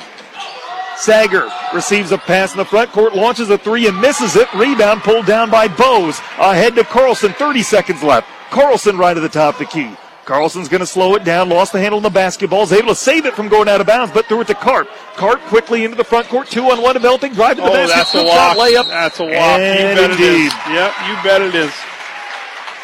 Sager 0.97 1.47
receives 1.73 2.11
a 2.11 2.17
pass 2.17 2.51
in 2.53 2.57
the 2.57 2.65
front 2.65 2.91
court, 2.91 3.15
launches 3.15 3.49
a 3.49 3.57
three 3.57 3.87
and 3.87 3.99
misses 4.01 4.35
it. 4.35 4.51
Rebound 4.53 5.01
pulled 5.01 5.25
down 5.25 5.49
by 5.51 5.67
Bose. 5.67 6.19
Ahead 6.39 6.75
to 6.75 6.83
Carlson, 6.83 7.33
30 7.33 7.61
seconds 7.61 8.03
left. 8.03 8.27
Carlson 8.49 8.97
right 8.97 9.15
at 9.15 9.19
the 9.19 9.29
top 9.29 9.55
of 9.55 9.59
the 9.59 9.65
key. 9.65 9.95
Carlson's 10.25 10.67
going 10.67 10.81
to 10.81 10.85
slow 10.87 11.15
it 11.15 11.23
down, 11.23 11.47
lost 11.47 11.71
the 11.71 11.79
handle 11.79 11.97
on 11.97 12.03
the 12.03 12.09
basketball, 12.09 12.63
is 12.63 12.73
able 12.73 12.89
to 12.89 12.95
save 12.95 13.25
it 13.25 13.33
from 13.33 13.47
going 13.47 13.69
out 13.69 13.79
of 13.79 13.87
bounds, 13.87 14.11
but 14.11 14.25
threw 14.25 14.41
it 14.41 14.47
to 14.47 14.55
Carp. 14.55 14.89
Carp 15.15 15.39
quickly 15.43 15.85
into 15.85 15.95
the 15.95 16.03
front 16.03 16.27
court, 16.27 16.47
two 16.47 16.63
on 16.63 16.81
one 16.81 16.93
developing, 16.95 17.33
drive 17.33 17.55
to 17.55 17.61
the 17.61 17.69
oh, 17.69 17.73
basket, 17.73 17.95
that's 17.95 18.15
a 18.15 18.23
walk. 18.25 18.57
layup. 18.57 18.87
That's 18.89 19.19
a 19.21 19.23
walk. 19.23 19.33
And 19.33 19.89
you 19.89 19.95
bet 19.95 20.11
indeed. 20.11 20.23
it 20.23 20.47
is. 20.47 20.53
Yep, 20.67 20.93
you 21.07 21.23
bet 21.23 21.41
it 21.41 21.55
is. 21.55 21.73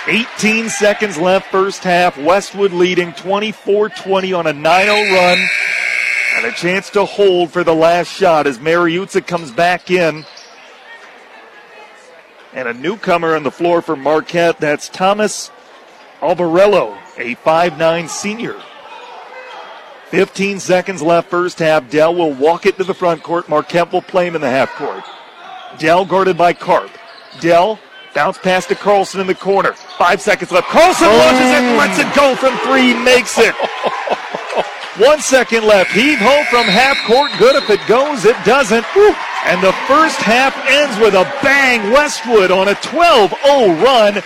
18 0.07 0.70
seconds 0.70 1.18
left 1.18 1.47
first 1.51 1.84
half. 1.84 2.18
Westwood 2.18 2.72
leading 2.72 3.11
24-20 3.11 4.38
on 4.38 4.47
a 4.47 4.53
9-0 4.53 5.14
run. 5.14 5.47
And 6.36 6.46
a 6.46 6.52
chance 6.52 6.90
to 6.92 7.06
hold 7.06 7.52
for 7.52 7.64
the 7.64 7.76
last 7.76 8.08
shot 8.08 8.48
as 8.48 8.58
Mariuzza 8.58 9.26
comes 9.26 9.52
back 9.52 9.92
in. 9.92 10.26
And 12.54 12.68
a 12.68 12.74
newcomer 12.74 13.36
on 13.36 13.44
the 13.44 13.52
floor 13.52 13.82
for 13.82 13.96
Marquette, 13.96 14.60
that's 14.60 14.90
Thomas 14.90 15.52
Albarello, 16.22 16.98
a 17.18 17.36
5'9 17.36 18.10
senior. 18.10 18.60
15 20.10 20.60
seconds 20.60 21.02
left 21.02 21.30
first 21.30 21.60
half. 21.60 21.90
Dell 21.90 22.14
will 22.14 22.34
walk 22.34 22.66
it 22.66 22.78
to 22.78 22.84
the 22.84 22.94
front 22.94 23.24
court. 23.24 23.50
Marquette 23.50 23.92
will 23.92 24.02
play 24.02 24.28
him 24.28 24.36
in 24.36 24.42
the 24.42 24.50
half 24.50 24.70
court. 24.76 25.04
Dell 25.80 26.06
guarded 26.06 26.38
by 26.38 26.54
Carp. 26.54 26.92
Dell 27.40 27.80
bounce 28.14 28.38
pass 28.38 28.68
to 28.68 28.76
Carlson 28.76 29.22
in 29.22 29.28
the 29.28 29.36
corner. 29.36 29.74
Five 29.98 30.22
seconds 30.22 30.52
left. 30.52 30.68
Carlson 30.68 31.08
launches 31.08 31.50
it, 31.50 31.78
lets 31.78 32.00
it 32.00 32.16
go 32.16 32.36
from 32.36 32.56
three, 32.60 32.94
makes 33.04 33.40
it. 33.40 33.56
One 34.98 35.22
second 35.22 35.66
left. 35.66 35.91
Heave 35.91 36.20
ho 36.20 36.44
from 36.52 36.66
half 36.66 36.98
court. 37.08 37.32
Good 37.39 37.56
if 37.56 37.68
it 37.70 37.80
goes. 37.88 38.26
It 38.26 38.36
doesn't. 38.46 38.86
And 39.46 39.62
the 39.64 39.74
first 39.88 40.18
half 40.18 40.56
ends 40.70 40.98
with 41.00 41.16
a 41.16 41.24
bang. 41.41 41.91
Westwood 41.91 42.52
on 42.52 42.68
a 42.68 42.76
12 42.76 43.34
0 43.44 43.74
run 43.82 44.22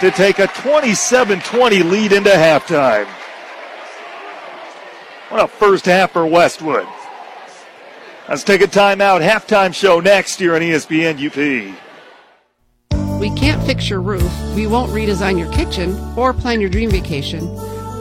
to 0.00 0.10
take 0.12 0.38
a 0.38 0.46
27 0.46 1.40
20 1.40 1.82
lead 1.82 2.12
into 2.12 2.30
halftime. 2.30 3.06
What 5.28 5.42
a 5.42 5.48
first 5.48 5.86
half 5.86 6.12
for 6.12 6.24
Westwood. 6.24 6.86
Let's 8.28 8.44
take 8.44 8.60
a 8.60 8.68
timeout. 8.68 9.28
Halftime 9.28 9.74
show 9.74 9.98
next 9.98 10.38
here 10.38 10.54
on 10.54 10.60
ESPN 10.60 11.18
UP. 11.18 11.74
We 13.20 13.30
can't 13.34 13.62
fix 13.64 13.88
your 13.90 14.00
roof, 14.00 14.32
we 14.54 14.66
won't 14.66 14.92
redesign 14.92 15.38
your 15.38 15.50
kitchen, 15.52 15.96
or 16.16 16.32
plan 16.32 16.60
your 16.60 16.70
dream 16.70 16.90
vacation. 16.90 17.46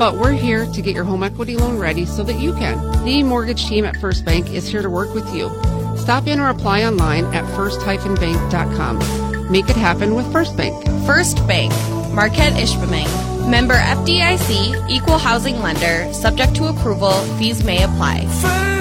But 0.02 0.18
we're 0.18 0.32
here 0.32 0.66
to 0.66 0.82
get 0.82 0.96
your 0.96 1.04
home 1.04 1.22
equity 1.22 1.56
loan 1.56 1.78
ready 1.78 2.08
so 2.08 2.24
that 2.24 2.40
you 2.40 2.54
can. 2.54 3.04
The 3.06 3.22
mortgage 3.22 3.68
team 3.68 3.86
at 3.86 3.96
First 3.98 4.26
Bank 4.26 4.50
is 4.52 4.68
here 4.68 4.82
to 4.82 4.90
work 4.90 5.14
with 5.14 5.32
you. 5.32 5.52
Stop 5.96 6.26
in 6.26 6.40
or 6.40 6.50
apply 6.50 6.86
online 6.86 7.26
at 7.36 7.46
first-bank.com. 7.56 9.52
Make 9.52 9.70
it 9.70 9.76
happen 9.76 10.16
with 10.16 10.32
First 10.32 10.58
Bank. 10.58 10.84
First 11.06 11.48
Bank, 11.48 11.72
Marquette 12.16 12.54
Ishpeming. 12.54 13.48
Member 13.48 13.76
FDIC, 13.76 14.90
equal 14.90 15.20
housing 15.20 15.60
lender, 15.60 16.12
subject 16.14 16.56
to 16.56 16.66
approval, 16.70 17.12
fees 17.38 17.64
may 17.64 17.84
apply. 17.84 18.26
First 18.26 18.81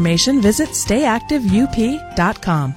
visit 0.00 0.70
stayactiveup.com. 0.70 2.74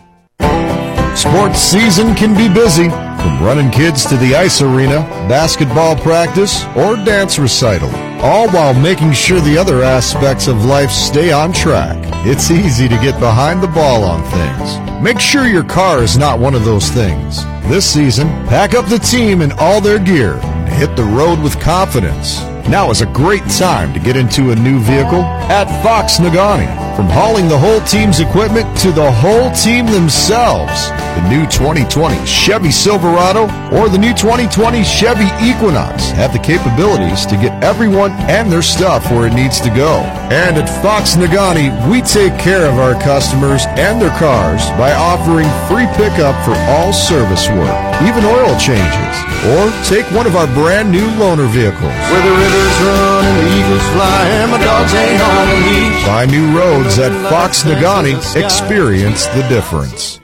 Sports 1.15 1.59
season 1.59 2.13
can 2.13 2.35
be 2.35 2.53
busy, 2.53 2.89
from 2.89 3.41
running 3.41 3.71
kids 3.71 4.05
to 4.05 4.17
the 4.17 4.35
ice 4.35 4.61
arena, 4.61 4.99
basketball 5.29 5.95
practice, 5.95 6.65
or 6.75 6.97
dance 6.97 7.39
recital, 7.39 7.89
all 8.21 8.49
while 8.49 8.73
making 8.73 9.13
sure 9.13 9.39
the 9.39 9.57
other 9.57 9.81
aspects 9.81 10.47
of 10.47 10.65
life 10.65 10.91
stay 10.91 11.31
on 11.31 11.53
track. 11.53 11.95
It's 12.27 12.51
easy 12.51 12.89
to 12.89 12.95
get 12.95 13.17
behind 13.21 13.63
the 13.63 13.69
ball 13.69 14.03
on 14.03 14.23
things. 14.25 15.01
Make 15.01 15.21
sure 15.21 15.45
your 15.45 15.63
car 15.63 16.03
is 16.03 16.17
not 16.17 16.39
one 16.39 16.53
of 16.53 16.65
those 16.65 16.89
things. 16.89 17.45
This 17.69 17.89
season, 17.89 18.27
pack 18.47 18.73
up 18.73 18.87
the 18.87 18.99
team 18.99 19.41
and 19.41 19.53
all 19.53 19.79
their 19.79 19.99
gear 19.99 20.33
and 20.33 20.73
hit 20.73 20.97
the 20.97 21.03
road 21.03 21.41
with 21.41 21.57
confidence. 21.61 22.41
Now 22.67 22.91
is 22.91 23.01
a 23.01 23.11
great 23.13 23.47
time 23.51 23.93
to 23.93 24.01
get 24.01 24.17
into 24.17 24.51
a 24.51 24.55
new 24.55 24.79
vehicle 24.79 25.21
at 25.21 25.81
Fox 25.81 26.17
Negaunee. 26.17 26.84
From 26.95 27.09
hauling 27.09 27.49
the 27.49 27.57
whole 27.57 27.81
team's 27.81 28.21
equipment 28.21 28.65
to 28.79 28.89
the 28.89 29.11
whole 29.11 29.51
team 29.51 29.85
themselves. 29.85 30.87
The 31.19 31.27
new 31.27 31.43
2020 31.47 32.25
Chevy 32.25 32.71
Silverado 32.71 33.51
or 33.75 33.89
the 33.89 33.97
new 33.97 34.13
2020 34.13 34.81
Chevy 34.83 35.27
Equinox 35.43 36.11
have 36.11 36.31
the 36.31 36.39
capabilities 36.39 37.25
to 37.25 37.35
get 37.35 37.51
everyone 37.61 38.11
and 38.31 38.49
their 38.49 38.61
stuff 38.61 39.11
where 39.11 39.27
it 39.27 39.33
needs 39.33 39.59
to 39.59 39.69
go. 39.75 40.07
And 40.31 40.55
at 40.55 40.71
Fox 40.81 41.15
Negaunee, 41.15 41.71
we 41.91 41.99
take 41.99 42.39
care 42.39 42.63
of 42.63 42.79
our 42.79 42.95
customers 43.03 43.65
and 43.75 43.99
their 44.01 44.15
cars 44.15 44.63
by 44.79 44.93
offering 44.95 45.51
free 45.67 45.87
pickup 45.99 46.35
for 46.47 46.55
all 46.71 46.93
service 46.93 47.47
work, 47.49 47.75
even 48.07 48.23
oil 48.23 48.55
changes. 48.55 49.15
Or 49.45 49.69
take 49.85 50.09
one 50.09 50.25
of 50.25 50.35
our 50.35 50.47
brand 50.57 50.89
new 50.91 51.05
loaner 51.21 51.47
vehicles. 51.47 51.93
Where 52.09 52.23
the 52.23 52.33
rivers 52.33 52.77
run 52.81 53.23
and 53.23 53.37
the 53.39 53.47
eagles 53.55 53.87
fly, 53.93 54.21
and 54.41 54.51
my 54.51 54.57
dogs 54.57 54.93
ain't 54.95 55.21
on 55.21 55.45
a 55.47 55.57
leash. 55.69 56.03
Find 56.03 56.31
new 56.31 56.47
roads 56.57 56.84
at 56.85 57.29
Fox 57.29 57.63
Negaunee. 57.63 58.15
Experience 58.41 59.25
the 59.27 59.41
difference. 59.49 60.19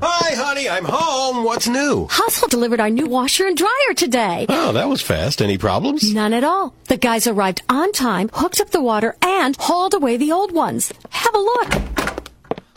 Hi, 0.00 0.34
honey, 0.34 0.68
I'm 0.68 0.84
home. 0.86 1.44
What's 1.44 1.68
new? 1.68 2.06
Household 2.08 2.50
delivered 2.50 2.80
our 2.80 2.88
new 2.88 3.06
washer 3.06 3.46
and 3.46 3.56
dryer 3.56 3.94
today. 3.94 4.46
Oh, 4.56 4.72
that 4.72 4.88
was 4.88 5.00
fast. 5.02 5.40
Any 5.42 5.58
problems? 5.58 6.12
None 6.12 6.32
at 6.32 6.42
all. 6.42 6.74
The 6.88 6.96
guys 6.96 7.26
arrived 7.26 7.62
on 7.68 7.92
time, 7.92 8.30
hooked 8.32 8.60
up 8.60 8.70
the 8.70 8.80
water, 8.80 9.14
and 9.22 9.54
hauled 9.58 9.94
away 9.94 10.16
the 10.16 10.32
old 10.32 10.50
ones. 10.52 10.92
Have 11.10 11.34
a 11.34 11.38
look. 11.38 11.68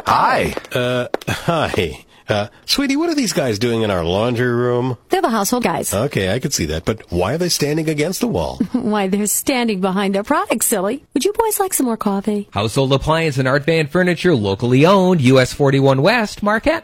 Hi. 0.05 0.53
Uh, 0.73 1.07
hi. 1.27 2.05
Uh, 2.29 2.47
sweetie, 2.65 2.95
what 2.95 3.09
are 3.09 3.15
these 3.15 3.33
guys 3.33 3.57
doing 3.57 3.81
in 3.81 3.89
our 3.89 4.03
laundry 4.03 4.53
room? 4.53 4.97
They're 5.09 5.21
the 5.21 5.29
household 5.29 5.63
guys. 5.63 5.93
Okay, 5.93 6.33
I 6.33 6.39
could 6.39 6.53
see 6.53 6.65
that, 6.67 6.85
but 6.85 7.11
why 7.11 7.33
are 7.33 7.37
they 7.37 7.49
standing 7.49 7.89
against 7.89 8.21
the 8.21 8.27
wall? 8.27 8.57
Why, 8.71 9.07
they're 9.07 9.25
standing 9.27 9.81
behind 9.81 10.15
their 10.15 10.23
products, 10.23 10.65
silly. 10.67 11.03
Would 11.13 11.25
you 11.25 11.33
boys 11.33 11.59
like 11.59 11.73
some 11.73 11.85
more 11.85 11.97
coffee? 11.97 12.47
Household 12.51 12.93
appliance 12.93 13.37
and 13.37 13.47
art 13.47 13.65
van 13.65 13.87
furniture, 13.87 14.35
locally 14.35 14.85
owned, 14.85 15.21
US 15.21 15.53
41 15.53 16.01
West, 16.01 16.43
Marquette. 16.43 16.83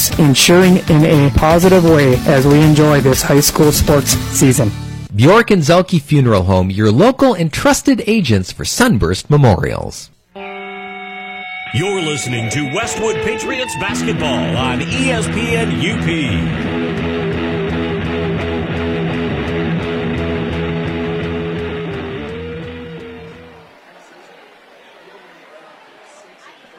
in 0.19 0.33
cheering 0.33 0.77
in 0.89 1.05
a 1.05 1.29
positive 1.35 1.83
way 1.83 2.15
as 2.25 2.47
we 2.47 2.59
enjoy 2.61 3.01
this 3.01 3.21
high 3.21 3.39
school 3.39 3.71
sports 3.71 4.11
season. 4.11 4.71
Bjork 5.15 5.51
and 5.51 5.61
Zhulkie 5.61 6.01
Funeral 6.01 6.43
Home, 6.43 6.71
your 6.71 6.91
local 6.91 7.33
and 7.33 7.51
trusted 7.51 8.01
agents 8.07 8.51
for 8.51 8.65
Sunburst 8.65 9.29
Memorials. 9.29 10.09
You're 11.73 12.01
listening 12.01 12.49
to 12.49 12.73
Westwood 12.73 13.15
Patriots 13.17 13.75
basketball 13.75 14.57
on 14.57 14.79
ESPN 14.81 15.69
UP. 15.79 16.90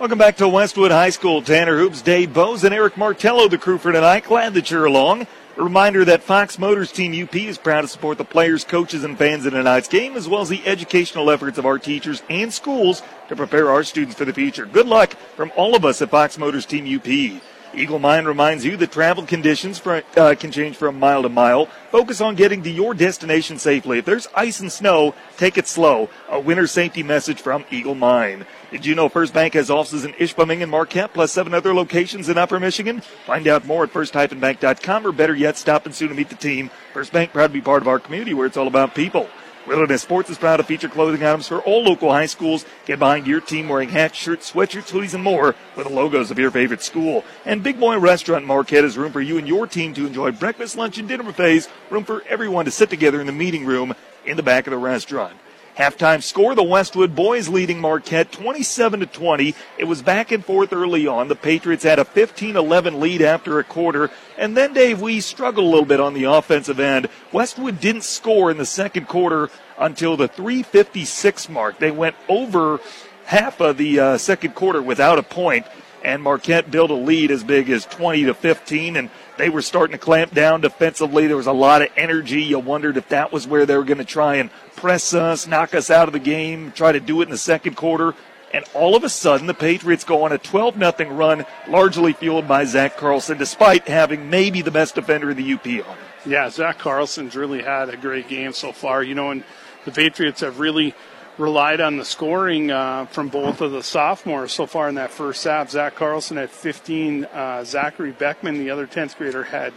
Welcome 0.03 0.19
back 0.19 0.39
to 0.39 0.49
Westwood 0.49 0.91
High 0.91 1.11
School. 1.11 1.43
Tanner 1.43 1.79
Hoops, 1.79 2.03
Dave 2.03 2.35
Bose, 2.35 2.65
and 2.65 2.75
Eric 2.75 2.97
Martello, 2.97 3.47
the 3.47 3.57
crew 3.57 3.79
for 3.79 3.93
tonight. 3.93 4.25
Glad 4.25 4.53
that 4.55 4.69
you're 4.69 4.85
along. 4.85 5.29
A 5.57 5.63
reminder 5.63 6.05
that 6.05 6.25
Fox 6.25 6.59
Motors 6.59 6.91
Team 6.91 7.23
UP 7.23 7.37
is 7.37 7.57
proud 7.57 7.83
to 7.83 7.87
support 7.87 8.19
the 8.19 8.25
players, 8.25 8.65
coaches, 8.65 9.05
and 9.05 9.17
fans 9.17 9.47
in 9.47 9.53
tonight's 9.53 9.87
game, 9.87 10.17
as 10.17 10.29
well 10.29 10.41
as 10.41 10.49
the 10.49 10.67
educational 10.67 11.31
efforts 11.31 11.57
of 11.57 11.67
our 11.67 11.79
teachers 11.79 12.21
and 12.29 12.53
schools 12.53 13.01
to 13.29 13.37
prepare 13.37 13.71
our 13.71 13.85
students 13.85 14.17
for 14.17 14.25
the 14.25 14.33
future. 14.33 14.67
Good 14.67 14.89
luck 14.89 15.15
from 15.37 15.53
all 15.55 15.77
of 15.77 15.85
us 15.85 16.03
at 16.03 16.11
Fox 16.11 16.37
Motors 16.37 16.67
Team 16.67 16.85
UP. 16.93 17.41
Eagle 17.75 17.99
Mine 17.99 18.27
reminds 18.27 18.65
you 18.65 18.77
that 18.77 18.93
travel 18.93 19.25
conditions 19.25 19.79
for, 19.79 20.03
uh, 20.17 20.35
can 20.39 20.51
change 20.51 20.77
from 20.77 20.99
mile 20.99 21.23
to 21.23 21.29
mile. 21.29 21.67
Focus 21.91 22.21
on 22.21 22.35
getting 22.35 22.63
to 22.63 22.71
your 22.71 22.93
destination 22.93 23.59
safely. 23.59 23.99
If 23.99 24.05
there's 24.05 24.29
ice 24.35 24.61
and 24.61 24.71
snow, 24.71 25.15
take 25.37 25.57
it 25.57 25.67
slow. 25.67 26.11
A 26.29 26.39
winter 26.39 26.67
safety 26.67 27.03
message 27.03 27.41
from 27.41 27.65
Eagle 27.71 27.95
Mine. 27.95 28.47
Did 28.71 28.85
you 28.85 28.95
know 28.95 29.09
First 29.09 29.33
Bank 29.35 29.55
has 29.55 29.71
offices 29.71 30.05
in 30.05 30.13
Ishpeming 30.15 30.63
and 30.63 30.71
Marquette, 30.71 31.13
plus 31.13 31.33
seven 31.33 31.55
other 31.55 31.75
locations 31.75 32.29
in 32.29 32.39
Upper 32.39 32.61
Michigan? 32.61 33.01
Find 33.27 33.47
out 33.49 33.67
more 33.67 33.85
at 33.85 33.91
first-bank.com, 33.91 35.07
or 35.07 35.13
better 35.13 35.35
yet, 35.35 35.57
stop 35.57 35.87
and 35.87 35.95
soon 35.95 36.09
to 36.09 36.15
meet 36.15 36.29
the 36.29 36.35
team. 36.35 36.71
First 36.93 37.13
Bank 37.13 37.33
proud 37.33 37.49
to 37.49 37.53
be 37.53 37.61
part 37.61 37.83
of 37.83 37.89
our 37.89 37.99
community 37.99 38.35
where 38.35 38.47
it's 38.47 38.57
all 38.57 38.69
about 38.69 38.95
people. 38.95 39.29
Wilderness 39.67 40.03
Sports 40.03 40.29
is 40.29 40.39
proud 40.39 40.57
to 40.57 40.65
feature 40.65 40.89
clothing 40.89 41.23
items 41.23 41.47
for 41.47 41.61
all 41.61 41.85
local 41.85 42.11
high 42.11 42.27
schools. 42.27 42.65
Get 42.85 42.99
behind 42.99 43.29
your 43.29 43.41
team 43.41 43.69
wearing 43.69 43.91
hats, 43.91 44.19
shirts, 44.19 44.51
sweatshirts, 44.51 44.91
hoodies, 44.91 45.15
and 45.15 45.23
more 45.23 45.55
with 45.77 45.87
the 45.87 45.93
logos 45.93 46.33
of 46.33 46.39
your 46.39 46.51
favorite 46.51 46.83
school. 46.83 47.25
And 47.45 47.63
Big 47.63 47.79
Boy 47.79 47.99
Restaurant 47.99 48.45
Marquette 48.45 48.85
is 48.85 48.99
room 48.99 49.13
for 49.13 49.21
you 49.21 49.39
and 49.39 49.47
your 49.47 49.69
team 49.69 49.95
to 49.95 50.07
enjoy 50.07 50.33
breakfast, 50.33 50.77
lunch, 50.77 50.99
and 50.99 51.07
dinner 51.07 51.23
buffets. 51.23 51.69
Room 51.91 52.05
for 52.05 52.25
everyone 52.29 52.65
to 52.65 52.73
sit 52.73 52.91
together 52.91 53.21
in 53.21 53.27
the 53.27 53.33
meeting 53.33 53.65
room 53.65 53.95
in 54.27 54.37
the 54.37 54.43
back 54.43 54.67
of 54.67 54.73
the 54.73 54.79
restaurant. 54.79 55.37
Halftime 55.77 56.23
score, 56.23 56.55
the 56.55 56.63
Westwood 56.63 57.15
boys 57.15 57.49
leading 57.49 57.81
Marquette 57.81 58.31
27 58.31 59.01
to 59.01 59.07
20. 59.07 59.55
It 59.79 59.85
was 59.85 60.03
back 60.03 60.31
and 60.31 60.45
forth 60.45 60.71
early 60.71 61.07
on. 61.07 61.29
The 61.29 61.35
Patriots 61.35 61.83
had 61.83 61.99
a 61.99 62.05
15-11 62.05 63.01
lead 63.01 63.23
after 63.23 63.59
a 63.59 63.65
quarter. 63.65 64.11
And 64.43 64.57
then, 64.57 64.73
Dave, 64.73 65.01
we 65.01 65.21
struggled 65.21 65.65
a 65.65 65.69
little 65.69 65.85
bit 65.85 66.01
on 66.01 66.15
the 66.15 66.25
offensive 66.25 66.81
end. 66.81 67.09
Westwood 67.31 67.79
didn't 67.79 68.03
score 68.03 68.51
in 68.51 68.57
the 68.59 68.67
second 68.67 69.07
quarter 69.07 69.51
until 69.79 70.17
the 70.17 70.27
356 70.27 71.49
mark. 71.49 71.79
They 71.79 71.93
went 71.93 72.17
over 72.29 72.81
half 73.25 73.61
of 73.61 73.77
the 73.77 74.01
uh, 74.01 74.19
second 74.19 74.57
quarter 74.57 74.83
without 74.83 75.21
a 75.21 75.23
point, 75.23 75.65
and 76.03 76.21
Marquette 76.21 76.73
built 76.73 76.91
a 76.91 76.95
lead 76.95 77.31
as 77.31 77.45
big 77.45 77.71
as 77.71 77.87
20 77.87 78.25
to 78.25 78.35
15, 78.35 78.97
and 78.97 79.11
they 79.39 79.49
were 79.49 79.63
starting 79.63 79.93
to 79.93 79.99
clamp 79.99 80.35
down 80.35 80.61
defensively. 80.61 81.29
There 81.29 81.37
was 81.37 81.47
a 81.47 81.53
lot 81.53 81.81
of 81.81 81.91
energy. 81.97 82.43
You 82.43 82.59
wondered 82.59 82.97
if 82.97 83.11
that 83.11 83.33
was 83.33 83.47
where 83.47 83.65
they 83.65 83.77
were 83.77 83.85
going 83.85 83.99
to 83.99 84.05
try 84.05 84.35
and 84.35 84.51
press 84.75 85.15
us, 85.15 85.47
knock 85.47 85.73
us 85.73 85.89
out 85.89 86.09
of 86.09 86.13
the 86.15 86.19
game, 86.19 86.73
try 86.73 86.91
to 86.91 86.99
do 86.99 87.21
it 87.21 87.27
in 87.27 87.31
the 87.31 87.39
second 87.39 87.77
quarter. 87.77 88.13
And 88.53 88.65
all 88.75 88.95
of 88.95 89.05
a 89.05 89.09
sudden, 89.09 89.47
the 89.47 89.55
Patriots 89.55 90.05
go 90.05 90.25
on 90.25 90.33
a 90.33 90.39
12 90.39 90.77
0 90.79 91.11
run, 91.11 91.47
largely 91.69 92.13
fueled 92.13 92.47
by 92.47 92.65
Zach 92.65 92.97
Carlson, 92.97 93.39
despite 93.39 93.89
having 93.89 94.29
maybe 94.29 94.61
the 94.61 94.71
best 94.71 94.95
defender 94.95 95.31
in 95.31 95.37
the 95.37 95.55
UP 95.55 95.87
on. 95.87 95.97
Yeah, 96.27 96.51
Zach 96.51 96.79
Carlson's 96.79 97.35
really 97.35 97.63
had 97.63 97.89
a 97.89 97.97
great 97.97 98.29
game 98.29 98.53
so 98.53 98.73
far. 98.73 99.03
You 99.03 99.15
know, 99.15 99.31
and 99.31 99.43
the 99.85 99.91
Patriots 99.91 100.43
have 100.43 100.61
really 100.61 100.95
relied 101.39 101.81
on 101.81 101.97
the 101.97 102.05
scoring 102.05 102.71
uh, 102.71 103.07
from 103.07 103.29
both 103.29 103.61
of 103.63 103.73
the 103.73 103.83
sophomores 103.83 104.53
so 104.53 104.67
far 104.67 104.89
in 104.89 104.97
that 104.97 105.11
first 105.11 105.43
half. 105.45 105.71
Zach 105.71 105.95
Carlson 105.95 106.37
had 106.37 106.51
15. 106.51 107.25
Uh, 107.25 107.65
Zachary 107.65 108.13
Beckman, 108.13 108.59
the 108.59 108.71
other 108.71 108.87
10th 108.87 109.17
grader, 109.17 109.45
had 109.45 109.73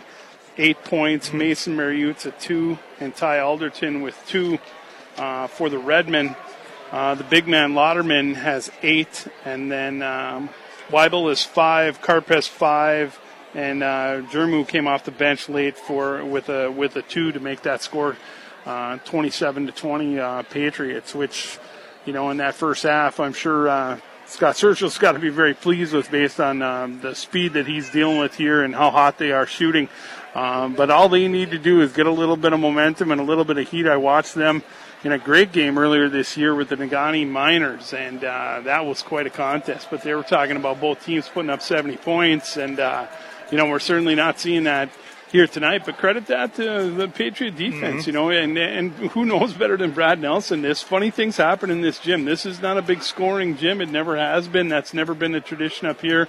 eight 0.58 0.84
points. 0.84 1.34
Mason 1.34 1.76
Mariuzza's 1.76 2.26
at 2.28 2.40
two, 2.40 2.78
and 3.00 3.16
Ty 3.16 3.40
Alderton 3.40 4.02
with 4.02 4.22
two 4.28 4.60
uh, 5.18 5.48
for 5.48 5.70
the 5.70 5.78
Redmen. 5.78 6.36
Uh, 6.92 7.16
the 7.16 7.24
big 7.24 7.48
man 7.48 7.74
Lauderman 7.74 8.36
has 8.36 8.72
eight, 8.84 9.28
and 9.44 9.72
then 9.72 10.02
um, 10.02 10.50
Weibel 10.90 11.32
is 11.32 11.44
five, 11.44 12.02
Carp's 12.02 12.48
five, 12.48 13.20
and 13.54 13.82
uh, 13.82 14.22
Jermu 14.32 14.68
came 14.68 14.88
off 14.88 15.04
the 15.04 15.12
bench 15.12 15.50
late 15.50 15.78
for 15.78 16.24
with 16.24 16.50
a 16.50 16.72
with 16.72 16.96
a 16.96 17.02
two 17.02 17.32
to 17.32 17.40
make 17.40 17.64
that 17.64 17.82
score 17.82 18.16
uh, 18.66 18.98
27 19.06 19.68
to 19.68 19.72
20 19.72 20.20
uh, 20.20 20.44
Patriots, 20.44 21.14
which, 21.14 21.60
you 22.06 22.14
know, 22.14 22.30
in 22.32 22.38
that 22.38 22.56
first 22.56 22.84
half, 22.84 23.20
I'm 23.20 23.34
sure 23.34 23.70
uh, 23.70 24.00
Scott 24.26 24.56
Churchill's 24.56 24.98
got 24.98 25.12
to 25.12 25.20
be 25.20 25.30
very 25.30 25.54
pleased 25.54 25.94
with 25.94 26.10
based 26.10 26.40
on 26.40 26.62
um, 26.62 27.00
the 27.02 27.14
speed 27.14 27.54
that 27.54 27.68
he's 27.68 27.90
dealing 27.92 28.20
with 28.20 28.36
here 28.36 28.64
and 28.64 28.74
how 28.74 28.90
hot 28.90 29.18
they 29.18 29.32
are 29.32 29.46
shooting. 29.46 29.88
Um, 30.34 30.74
but 30.74 30.90
all 30.90 31.10
they 31.10 31.28
need 31.28 31.52
to 31.52 31.60
do 31.60 31.82
is 31.82 31.94
get 31.94 32.08
a 32.08 32.12
little 32.12 32.36
bit 32.36 32.54
of 32.54 32.60
momentum 32.60 33.12
and 33.12 33.22
a 33.22 33.24
little 33.24 33.46
bit 33.46 33.58
of 33.58 33.70
heat. 33.70 33.88
I 33.88 33.98
watched 33.98 34.36
them 34.36 34.64
in 35.06 35.12
a 35.12 35.20
great 35.20 35.52
game 35.52 35.78
earlier 35.78 36.10
this 36.10 36.36
year 36.36 36.56
with 36.56 36.70
the 36.70 36.76
Negaunee 36.76 37.30
Miners, 37.30 37.94
and 37.94 38.24
uh, 38.24 38.62
that 38.64 38.88
was 38.88 39.04
quite 39.04 39.28
a 39.28 39.30
contest. 39.30 39.90
But 39.92 40.02
they 40.02 40.16
were 40.16 40.24
talking 40.24 40.56
about 40.56 40.82
both 40.82 41.06
teams 41.06 41.30
putting 41.30 41.52
up 41.52 41.62
70 41.62 41.98
points, 41.98 42.58
and 42.58 42.80
uh, 42.80 43.06
you 43.52 43.58
know 43.60 43.68
we're 43.68 43.78
certainly 43.78 44.16
not 44.16 44.40
seeing 44.40 44.64
that 44.64 44.90
here 45.32 45.46
tonight. 45.46 45.84
But 45.86 46.00
credit 46.00 46.26
that 46.26 46.56
to 46.56 46.90
the 46.90 47.08
Patriot 47.08 47.56
defense, 47.56 48.02
mm-hmm. 48.02 48.10
you 48.10 48.14
know, 48.14 48.32
and 48.32 48.58
and 48.58 48.92
who 48.94 49.26
knows 49.26 49.54
better 49.54 49.78
than 49.78 49.92
Brad 49.92 50.20
Nelson? 50.20 50.64
This 50.64 50.82
funny 50.82 51.12
things 51.12 51.38
happen 51.38 51.70
in 51.70 51.82
this 51.82 52.00
gym. 52.00 52.26
This 52.26 52.48
is 52.48 52.60
not 52.60 52.80
a 52.80 52.82
big 52.82 53.04
scoring 53.04 53.58
gym. 53.58 53.82
It 53.82 53.90
never 53.90 54.18
has 54.18 54.48
been. 54.48 54.70
That's 54.70 54.92
never 54.92 55.14
been 55.14 55.34
the 55.34 55.40
tradition 55.40 55.88
up 55.88 56.02
here. 56.02 56.28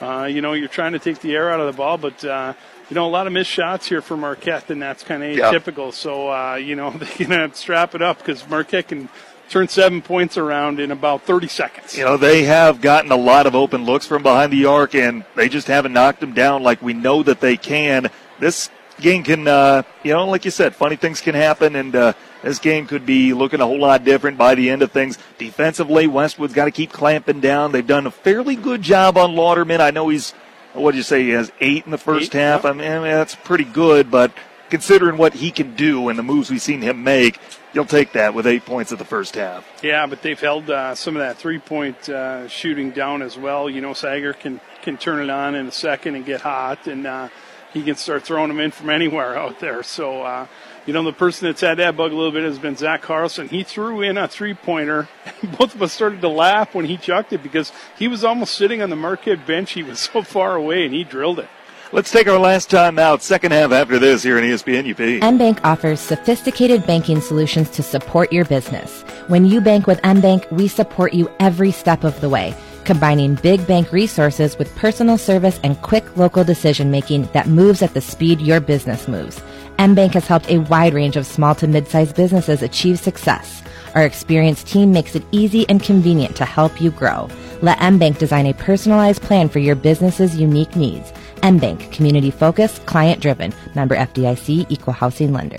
Uh, 0.00 0.24
you 0.24 0.40
know, 0.40 0.54
you're 0.54 0.68
trying 0.68 0.92
to 0.92 0.98
take 0.98 1.20
the 1.20 1.34
air 1.34 1.50
out 1.50 1.60
of 1.60 1.66
the 1.66 1.76
ball, 1.76 1.98
but 1.98 2.24
uh, 2.24 2.54
you 2.90 2.94
know, 2.94 3.06
a 3.06 3.10
lot 3.10 3.26
of 3.26 3.32
missed 3.32 3.50
shots 3.50 3.86
here 3.86 4.02
for 4.02 4.16
Marquette, 4.16 4.70
and 4.70 4.80
that's 4.80 5.02
kind 5.02 5.22
of 5.22 5.30
atypical. 5.30 5.86
Yep. 5.86 5.94
So, 5.94 6.28
uh, 6.30 6.54
you 6.56 6.76
know, 6.76 6.90
they 6.98 7.06
can 7.06 7.54
strap 7.54 7.94
it 7.94 8.02
up 8.02 8.18
because 8.18 8.46
Marquette 8.48 8.88
can 8.88 9.08
turn 9.48 9.68
seven 9.68 10.00
points 10.02 10.38
around 10.38 10.80
in 10.80 10.90
about 10.90 11.22
30 11.22 11.48
seconds. 11.48 11.96
You 11.96 12.04
know, 12.04 12.16
they 12.16 12.44
have 12.44 12.80
gotten 12.80 13.12
a 13.12 13.16
lot 13.16 13.46
of 13.46 13.54
open 13.54 13.84
looks 13.84 14.06
from 14.06 14.22
behind 14.22 14.52
the 14.52 14.66
arc, 14.66 14.94
and 14.94 15.24
they 15.36 15.48
just 15.48 15.66
haven't 15.66 15.92
knocked 15.92 16.20
them 16.20 16.32
down 16.32 16.62
like 16.62 16.80
we 16.82 16.92
know 16.92 17.22
that 17.22 17.40
they 17.40 17.56
can 17.56 18.10
this 18.38 18.70
game 19.00 19.22
can, 19.22 19.48
uh, 19.48 19.82
you 20.02 20.12
know, 20.12 20.26
like 20.26 20.44
you 20.44 20.50
said, 20.50 20.74
funny 20.74 20.96
things 20.96 21.20
can 21.20 21.34
happen, 21.34 21.76
and 21.76 21.94
uh, 21.96 22.12
this 22.42 22.58
game 22.58 22.86
could 22.86 23.06
be 23.06 23.32
looking 23.32 23.60
a 23.60 23.66
whole 23.66 23.80
lot 23.80 24.04
different 24.04 24.38
by 24.38 24.54
the 24.54 24.70
end 24.70 24.82
of 24.82 24.92
things. 24.92 25.18
Defensively, 25.38 26.06
Westwood's 26.06 26.54
got 26.54 26.66
to 26.66 26.70
keep 26.70 26.92
clamping 26.92 27.40
down. 27.40 27.72
They've 27.72 27.86
done 27.86 28.06
a 28.06 28.10
fairly 28.10 28.56
good 28.56 28.82
job 28.82 29.16
on 29.16 29.34
Lauderman. 29.34 29.80
I 29.80 29.90
know 29.90 30.08
he's, 30.08 30.34
what 30.74 30.92
did 30.92 30.98
you 30.98 31.02
say, 31.02 31.22
he 31.22 31.30
has 31.30 31.50
eight 31.60 31.84
in 31.84 31.90
the 31.90 31.98
first 31.98 32.34
eight, 32.34 32.40
half. 32.40 32.64
I 32.64 32.72
mean, 32.72 33.02
that's 33.02 33.34
pretty 33.34 33.64
good, 33.64 34.10
but 34.10 34.32
considering 34.70 35.16
what 35.16 35.34
he 35.34 35.50
can 35.50 35.74
do 35.74 36.08
and 36.08 36.18
the 36.18 36.22
moves 36.22 36.50
we've 36.50 36.60
seen 36.60 36.82
him 36.82 37.04
make, 37.04 37.38
you'll 37.72 37.84
take 37.84 38.12
that 38.12 38.34
with 38.34 38.46
eight 38.46 38.64
points 38.64 38.92
of 38.92 38.98
the 38.98 39.04
first 39.04 39.36
half. 39.36 39.64
Yeah, 39.82 40.06
but 40.06 40.22
they've 40.22 40.40
held 40.40 40.70
uh, 40.70 40.94
some 40.94 41.16
of 41.16 41.20
that 41.20 41.36
three-point 41.36 42.08
uh, 42.08 42.48
shooting 42.48 42.90
down 42.90 43.22
as 43.22 43.36
well. 43.36 43.70
You 43.70 43.80
know, 43.80 43.94
Sager 43.94 44.32
can 44.32 44.60
can 44.82 44.96
turn 44.98 45.22
it 45.22 45.30
on 45.30 45.54
in 45.54 45.66
a 45.66 45.72
second 45.72 46.14
and 46.14 46.26
get 46.26 46.42
hot, 46.42 46.86
and 46.86 47.06
uh, 47.06 47.28
he 47.72 47.82
can 47.82 47.96
start 47.96 48.22
throwing 48.22 48.48
them 48.48 48.60
in 48.60 48.70
from 48.70 48.90
anywhere 48.90 49.36
out 49.36 49.58
there. 49.60 49.82
So, 49.82 50.22
uh, 50.22 50.46
you 50.86 50.92
know, 50.92 51.02
the 51.02 51.12
person 51.12 51.46
that's 51.46 51.60
had 51.60 51.78
that 51.78 51.96
bug 51.96 52.12
a 52.12 52.14
little 52.14 52.32
bit 52.32 52.44
has 52.44 52.58
been 52.58 52.76
Zach 52.76 53.02
Carlson. 53.02 53.48
He 53.48 53.62
threw 53.62 54.02
in 54.02 54.18
a 54.18 54.28
three 54.28 54.54
pointer. 54.54 55.08
Both 55.58 55.74
of 55.74 55.82
us 55.82 55.92
started 55.92 56.20
to 56.20 56.28
laugh 56.28 56.74
when 56.74 56.84
he 56.84 56.96
chucked 56.96 57.32
it 57.32 57.42
because 57.42 57.72
he 57.98 58.08
was 58.08 58.24
almost 58.24 58.54
sitting 58.54 58.82
on 58.82 58.90
the 58.90 58.96
Marquette 58.96 59.46
bench. 59.46 59.72
He 59.72 59.82
was 59.82 59.98
so 60.12 60.22
far 60.22 60.56
away 60.56 60.84
and 60.84 60.94
he 60.94 61.04
drilled 61.04 61.38
it. 61.38 61.48
Let's 61.92 62.10
take 62.10 62.26
our 62.26 62.38
last 62.38 62.70
time 62.70 62.98
out. 62.98 63.22
Second 63.22 63.52
half 63.52 63.70
after 63.70 64.00
this 64.00 64.22
here 64.22 64.36
in 64.36 64.44
ESPN 64.44 64.90
UP. 64.90 64.96
MBank 64.96 65.60
offers 65.62 66.00
sophisticated 66.00 66.84
banking 66.86 67.20
solutions 67.20 67.70
to 67.70 67.84
support 67.84 68.32
your 68.32 68.44
business. 68.44 69.02
When 69.28 69.44
you 69.44 69.60
bank 69.60 69.86
with 69.86 70.02
MBank, 70.02 70.50
we 70.50 70.66
support 70.66 71.14
you 71.14 71.30
every 71.38 71.70
step 71.70 72.02
of 72.02 72.20
the 72.20 72.28
way 72.28 72.56
combining 72.84 73.34
big 73.36 73.66
bank 73.66 73.92
resources 73.92 74.58
with 74.58 74.74
personal 74.76 75.18
service 75.18 75.58
and 75.62 75.80
quick 75.82 76.16
local 76.16 76.44
decision 76.44 76.90
making 76.90 77.24
that 77.32 77.46
moves 77.46 77.82
at 77.82 77.94
the 77.94 78.00
speed 78.00 78.40
your 78.40 78.60
business 78.60 79.08
moves. 79.08 79.40
MBank 79.78 80.14
has 80.14 80.26
helped 80.26 80.50
a 80.50 80.58
wide 80.58 80.94
range 80.94 81.16
of 81.16 81.26
small 81.26 81.54
to 81.56 81.66
mid-sized 81.66 82.14
businesses 82.14 82.62
achieve 82.62 82.98
success. 82.98 83.62
Our 83.94 84.04
experienced 84.04 84.68
team 84.68 84.92
makes 84.92 85.14
it 85.16 85.24
easy 85.32 85.68
and 85.68 85.82
convenient 85.82 86.36
to 86.36 86.44
help 86.44 86.80
you 86.80 86.90
grow. 86.90 87.28
Let 87.60 87.78
MBank 87.78 88.18
design 88.18 88.46
a 88.46 88.54
personalized 88.54 89.22
plan 89.22 89.48
for 89.48 89.58
your 89.58 89.74
business's 89.74 90.36
unique 90.36 90.76
needs. 90.76 91.12
MBank, 91.42 91.92
community 91.92 92.30
focused, 92.30 92.86
client 92.86 93.20
driven. 93.20 93.52
Member 93.74 93.96
FDIC, 93.96 94.66
equal 94.68 94.94
housing 94.94 95.32
lender. 95.32 95.58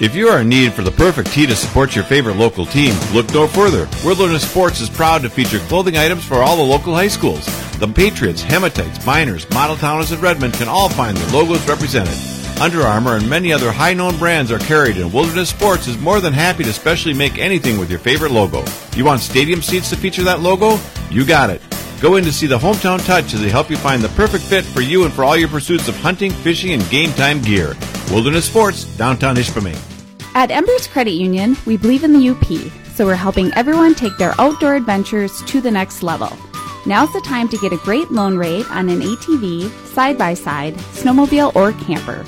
If 0.00 0.16
you 0.16 0.28
are 0.28 0.40
in 0.40 0.48
need 0.48 0.72
for 0.72 0.82
the 0.82 0.90
perfect 0.90 1.32
tee 1.32 1.46
to 1.46 1.54
support 1.54 1.94
your 1.94 2.04
favorite 2.04 2.36
local 2.36 2.66
team, 2.66 2.94
look 3.12 3.32
no 3.32 3.46
further. 3.46 3.88
Wilderness 4.04 4.48
Sports 4.48 4.80
is 4.80 4.90
proud 4.90 5.22
to 5.22 5.30
feature 5.30 5.58
clothing 5.60 5.96
items 5.96 6.24
for 6.24 6.36
all 6.36 6.56
the 6.56 6.62
local 6.62 6.94
high 6.94 7.08
schools. 7.08 7.46
The 7.78 7.86
Patriots, 7.86 8.42
Hematites, 8.42 9.04
Miners, 9.06 9.48
Model 9.50 9.76
Towners, 9.76 10.12
and 10.12 10.22
Redmen 10.22 10.52
can 10.52 10.68
all 10.68 10.88
find 10.88 11.16
their 11.16 11.30
logos 11.30 11.66
represented. 11.68 12.41
Under 12.60 12.82
Armour 12.82 13.16
and 13.16 13.28
many 13.28 13.52
other 13.52 13.72
high 13.72 13.94
known 13.94 14.16
brands 14.18 14.52
are 14.52 14.58
carried, 14.58 14.96
and 14.96 15.12
Wilderness 15.12 15.48
Sports 15.48 15.88
is 15.88 15.98
more 15.98 16.20
than 16.20 16.32
happy 16.32 16.62
to 16.64 16.72
specially 16.72 17.14
make 17.14 17.38
anything 17.38 17.78
with 17.78 17.90
your 17.90 17.98
favorite 17.98 18.30
logo. 18.30 18.64
You 18.94 19.04
want 19.04 19.20
stadium 19.20 19.62
seats 19.62 19.90
to 19.90 19.96
feature 19.96 20.22
that 20.24 20.40
logo? 20.40 20.78
You 21.10 21.24
got 21.24 21.50
it. 21.50 21.60
Go 22.00 22.16
in 22.16 22.24
to 22.24 22.32
see 22.32 22.46
the 22.46 22.58
Hometown 22.58 23.04
Touch 23.04 23.34
as 23.34 23.40
they 23.40 23.48
help 23.48 23.70
you 23.70 23.76
find 23.76 24.02
the 24.02 24.08
perfect 24.10 24.44
fit 24.44 24.64
for 24.64 24.80
you 24.80 25.04
and 25.04 25.12
for 25.12 25.24
all 25.24 25.36
your 25.36 25.48
pursuits 25.48 25.88
of 25.88 25.96
hunting, 25.96 26.30
fishing, 26.30 26.72
and 26.72 26.88
game 26.90 27.12
time 27.12 27.40
gear. 27.42 27.74
Wilderness 28.10 28.46
Sports, 28.46 28.84
downtown 28.96 29.36
Ishpeming. 29.36 29.78
At 30.34 30.50
Embers 30.50 30.86
Credit 30.86 31.12
Union, 31.12 31.56
we 31.66 31.76
believe 31.76 32.04
in 32.04 32.12
the 32.12 32.30
UP, 32.30 32.72
so 32.94 33.06
we're 33.06 33.14
helping 33.14 33.52
everyone 33.54 33.94
take 33.94 34.16
their 34.18 34.34
outdoor 34.40 34.76
adventures 34.76 35.42
to 35.42 35.60
the 35.60 35.70
next 35.70 36.02
level. 36.02 36.36
Now's 36.86 37.12
the 37.12 37.20
time 37.20 37.48
to 37.48 37.58
get 37.58 37.72
a 37.72 37.76
great 37.76 38.10
loan 38.10 38.36
rate 38.36 38.68
on 38.70 38.88
an 38.88 39.00
ATV, 39.00 39.70
side 39.86 40.18
by 40.18 40.34
side, 40.34 40.74
snowmobile, 40.94 41.54
or 41.54 41.72
camper. 41.84 42.24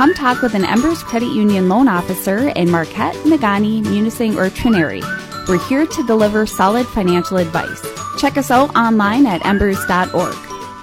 Come 0.00 0.14
talk 0.14 0.40
with 0.40 0.54
an 0.54 0.64
Embers 0.64 1.02
Credit 1.02 1.30
Union 1.30 1.68
loan 1.68 1.86
officer 1.86 2.48
in 2.48 2.70
Marquette, 2.70 3.14
Negaunee, 3.16 3.82
Munising, 3.82 4.34
or 4.34 4.48
Trinity. 4.48 5.02
We're 5.46 5.62
here 5.68 5.86
to 5.86 6.06
deliver 6.06 6.46
solid 6.46 6.86
financial 6.86 7.36
advice. 7.36 7.86
Check 8.18 8.38
us 8.38 8.50
out 8.50 8.74
online 8.74 9.26
at 9.26 9.44
embers.org. 9.44 10.34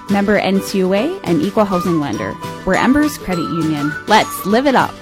Member 0.08 0.40
NCUA 0.40 1.18
and 1.24 1.42
equal 1.42 1.64
housing 1.64 1.98
lender. 1.98 2.32
We're 2.64 2.76
Embers 2.76 3.18
Credit 3.18 3.42
Union. 3.42 3.92
Let's 4.06 4.46
live 4.46 4.68
it 4.68 4.76
up. 4.76 4.94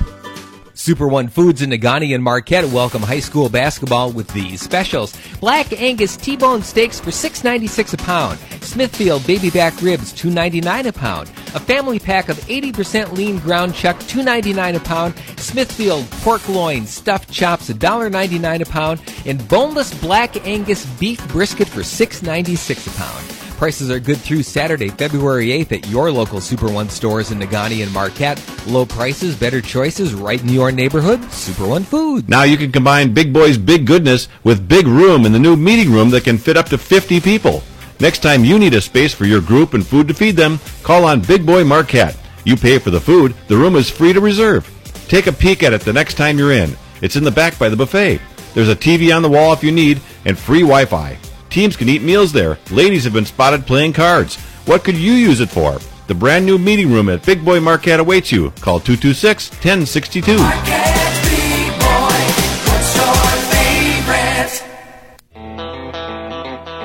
Super 0.86 1.08
One 1.08 1.26
Foods 1.26 1.62
in 1.62 1.70
Negaunee 1.70 2.14
and 2.14 2.22
Marquette 2.22 2.64
welcome 2.66 3.02
high 3.02 3.18
school 3.18 3.48
basketball 3.48 4.12
with 4.12 4.28
these 4.28 4.62
specials. 4.62 5.18
Black 5.40 5.72
Angus 5.72 6.16
T-bone 6.16 6.62
steaks 6.62 7.00
for 7.00 7.10
$6.96 7.10 7.94
a 7.94 7.96
pound. 7.96 8.38
Smithfield 8.62 9.26
baby 9.26 9.50
back 9.50 9.82
ribs 9.82 10.12
$2.99 10.12 10.86
a 10.86 10.92
pound. 10.92 11.28
A 11.56 11.58
family 11.58 11.98
pack 11.98 12.28
of 12.28 12.36
80% 12.36 13.10
lean 13.14 13.40
ground 13.40 13.74
chuck 13.74 13.96
$2.99 13.96 14.76
a 14.76 14.78
pound. 14.78 15.14
Smithfield 15.40 16.08
pork 16.22 16.48
loin 16.48 16.86
stuffed 16.86 17.32
chops 17.32 17.68
$1.99 17.68 18.60
a 18.60 18.66
pound. 18.66 19.00
And 19.26 19.48
boneless 19.48 19.92
Black 20.00 20.46
Angus 20.46 20.86
beef 21.00 21.18
brisket 21.26 21.66
for 21.66 21.80
$6.96 21.80 22.86
a 22.86 22.96
pound. 22.96 23.45
Prices 23.56 23.90
are 23.90 23.98
good 23.98 24.18
through 24.18 24.42
Saturday, 24.42 24.90
February 24.90 25.46
8th 25.46 25.72
at 25.72 25.88
your 25.88 26.12
local 26.12 26.42
Super 26.42 26.70
One 26.70 26.90
stores 26.90 27.30
in 27.30 27.38
Negaunee 27.38 27.82
and 27.82 27.90
Marquette. 27.90 28.38
Low 28.66 28.84
prices, 28.84 29.34
better 29.34 29.62
choices 29.62 30.12
right 30.12 30.38
in 30.38 30.50
your 30.50 30.70
neighborhood. 30.70 31.24
Super 31.32 31.66
One 31.66 31.82
Food. 31.82 32.28
Now 32.28 32.42
you 32.42 32.58
can 32.58 32.70
combine 32.70 33.14
Big 33.14 33.32
Boy's 33.32 33.56
big 33.56 33.86
goodness 33.86 34.28
with 34.44 34.68
big 34.68 34.86
room 34.86 35.24
in 35.24 35.32
the 35.32 35.38
new 35.38 35.56
meeting 35.56 35.90
room 35.90 36.10
that 36.10 36.24
can 36.24 36.36
fit 36.36 36.58
up 36.58 36.66
to 36.66 36.76
50 36.76 37.18
people. 37.20 37.62
Next 37.98 38.18
time 38.18 38.44
you 38.44 38.58
need 38.58 38.74
a 38.74 38.80
space 38.82 39.14
for 39.14 39.24
your 39.24 39.40
group 39.40 39.72
and 39.72 39.86
food 39.86 40.06
to 40.08 40.14
feed 40.14 40.36
them, 40.36 40.60
call 40.82 41.06
on 41.06 41.22
Big 41.22 41.46
Boy 41.46 41.64
Marquette. 41.64 42.18
You 42.44 42.56
pay 42.56 42.78
for 42.78 42.90
the 42.90 43.00
food, 43.00 43.34
the 43.48 43.56
room 43.56 43.74
is 43.74 43.88
free 43.88 44.12
to 44.12 44.20
reserve. 44.20 44.70
Take 45.08 45.28
a 45.28 45.32
peek 45.32 45.62
at 45.62 45.72
it 45.72 45.80
the 45.80 45.94
next 45.94 46.14
time 46.14 46.38
you're 46.38 46.52
in. 46.52 46.76
It's 47.00 47.16
in 47.16 47.24
the 47.24 47.30
back 47.30 47.58
by 47.58 47.70
the 47.70 47.76
buffet. 47.76 48.20
There's 48.52 48.68
a 48.68 48.76
TV 48.76 49.16
on 49.16 49.22
the 49.22 49.30
wall 49.30 49.54
if 49.54 49.64
you 49.64 49.72
need, 49.72 50.02
and 50.26 50.38
free 50.38 50.60
Wi 50.60 50.84
Fi. 50.84 51.16
Teams 51.56 51.74
can 51.74 51.88
eat 51.88 52.02
meals 52.02 52.32
there. 52.32 52.58
Ladies 52.70 53.04
have 53.04 53.14
been 53.14 53.24
spotted 53.24 53.66
playing 53.66 53.94
cards. 53.94 54.36
What 54.66 54.84
could 54.84 54.94
you 54.94 55.14
use 55.14 55.40
it 55.40 55.48
for? 55.48 55.78
The 56.06 56.14
brand 56.14 56.44
new 56.44 56.58
meeting 56.58 56.92
room 56.92 57.08
at 57.08 57.24
Big 57.24 57.42
Boy 57.42 57.60
Marquette 57.60 57.98
awaits 57.98 58.30
you. 58.30 58.50
Call 58.60 58.78
226 58.78 59.52
1062. 59.52 60.32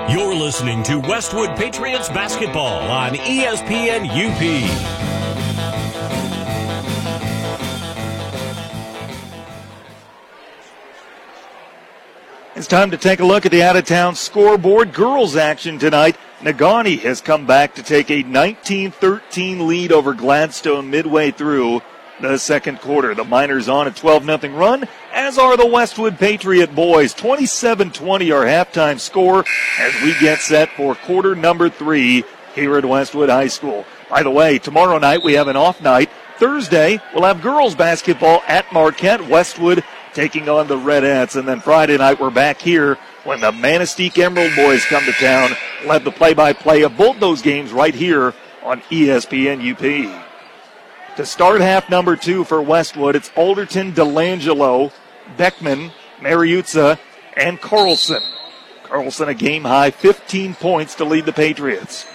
You're 0.09 0.35
listening 0.35 0.83
to 0.83 0.99
Westwood 0.99 1.57
Patriots 1.57 2.07
basketball 2.07 2.89
on 2.89 3.15
ESPN 3.15 4.07
UP. 4.07 5.10
It's 12.61 12.67
time 12.67 12.91
to 12.91 12.97
take 12.97 13.21
a 13.21 13.25
look 13.25 13.47
at 13.47 13.51
the 13.51 13.63
out 13.63 13.75
of 13.75 13.85
town 13.85 14.13
scoreboard. 14.13 14.93
Girls 14.93 15.35
action 15.35 15.79
tonight. 15.79 16.15
Negaunee 16.41 16.99
has 16.99 17.19
come 17.19 17.47
back 17.47 17.73
to 17.73 17.81
take 17.81 18.11
a 18.11 18.21
19 18.21 18.91
13 18.91 19.67
lead 19.67 19.91
over 19.91 20.13
Gladstone 20.13 20.91
midway 20.91 21.31
through 21.31 21.81
the 22.19 22.37
second 22.37 22.79
quarter. 22.79 23.15
The 23.15 23.23
Miners 23.23 23.67
on 23.67 23.87
a 23.87 23.91
12 23.91 24.25
0 24.25 24.55
run, 24.55 24.87
as 25.11 25.39
are 25.39 25.57
the 25.57 25.65
Westwood 25.65 26.19
Patriot 26.19 26.75
boys. 26.75 27.15
27 27.15 27.89
20 27.89 28.31
our 28.31 28.45
halftime 28.45 28.99
score 28.99 29.43
as 29.79 30.03
we 30.03 30.13
get 30.19 30.37
set 30.37 30.69
for 30.73 30.93
quarter 30.93 31.33
number 31.33 31.67
three 31.67 32.23
here 32.53 32.77
at 32.77 32.85
Westwood 32.85 33.29
High 33.29 33.47
School. 33.47 33.87
By 34.07 34.21
the 34.21 34.29
way, 34.29 34.59
tomorrow 34.59 34.99
night 34.99 35.23
we 35.23 35.33
have 35.33 35.47
an 35.47 35.57
off 35.57 35.81
night. 35.81 36.11
Thursday, 36.37 36.99
we'll 37.13 37.23
have 37.23 37.41
girls 37.41 37.73
basketball 37.73 38.43
at 38.47 38.71
Marquette. 38.71 39.27
Westwood 39.27 39.83
taking 40.13 40.49
on 40.49 40.67
the 40.67 40.77
Red 40.77 41.03
Ants. 41.03 41.35
And 41.35 41.47
then 41.47 41.59
Friday 41.59 41.97
night, 41.97 42.19
we're 42.19 42.31
back 42.31 42.61
here 42.61 42.97
when 43.23 43.39
the 43.39 43.51
Manistique 43.51 44.17
Emerald 44.17 44.55
boys 44.55 44.85
come 44.85 45.03
to 45.05 45.11
town. 45.13 45.51
We'll 45.81 45.93
have 45.93 46.03
the 46.03 46.11
play 46.11 46.33
by 46.33 46.53
play 46.53 46.83
of 46.83 46.97
both 46.97 47.19
those 47.19 47.41
games 47.41 47.71
right 47.71 47.93
here 47.93 48.33
on 48.63 48.81
ESPN 48.81 49.71
UP. 49.71 51.17
To 51.17 51.25
start 51.25 51.61
half 51.61 51.89
number 51.89 52.15
two 52.15 52.43
for 52.43 52.61
Westwood, 52.61 53.15
it's 53.15 53.31
Alderton, 53.35 53.91
Delangelo, 53.91 54.91
Beckman, 55.37 55.91
Mariuzza, 56.19 56.97
and 57.35 57.59
Carlson. 57.59 58.21
Carlson 58.83 59.29
a 59.29 59.33
game 59.33 59.63
high 59.63 59.91
15 59.91 60.55
points 60.55 60.95
to 60.95 61.05
lead 61.05 61.25
the 61.25 61.33
Patriots. 61.33 62.05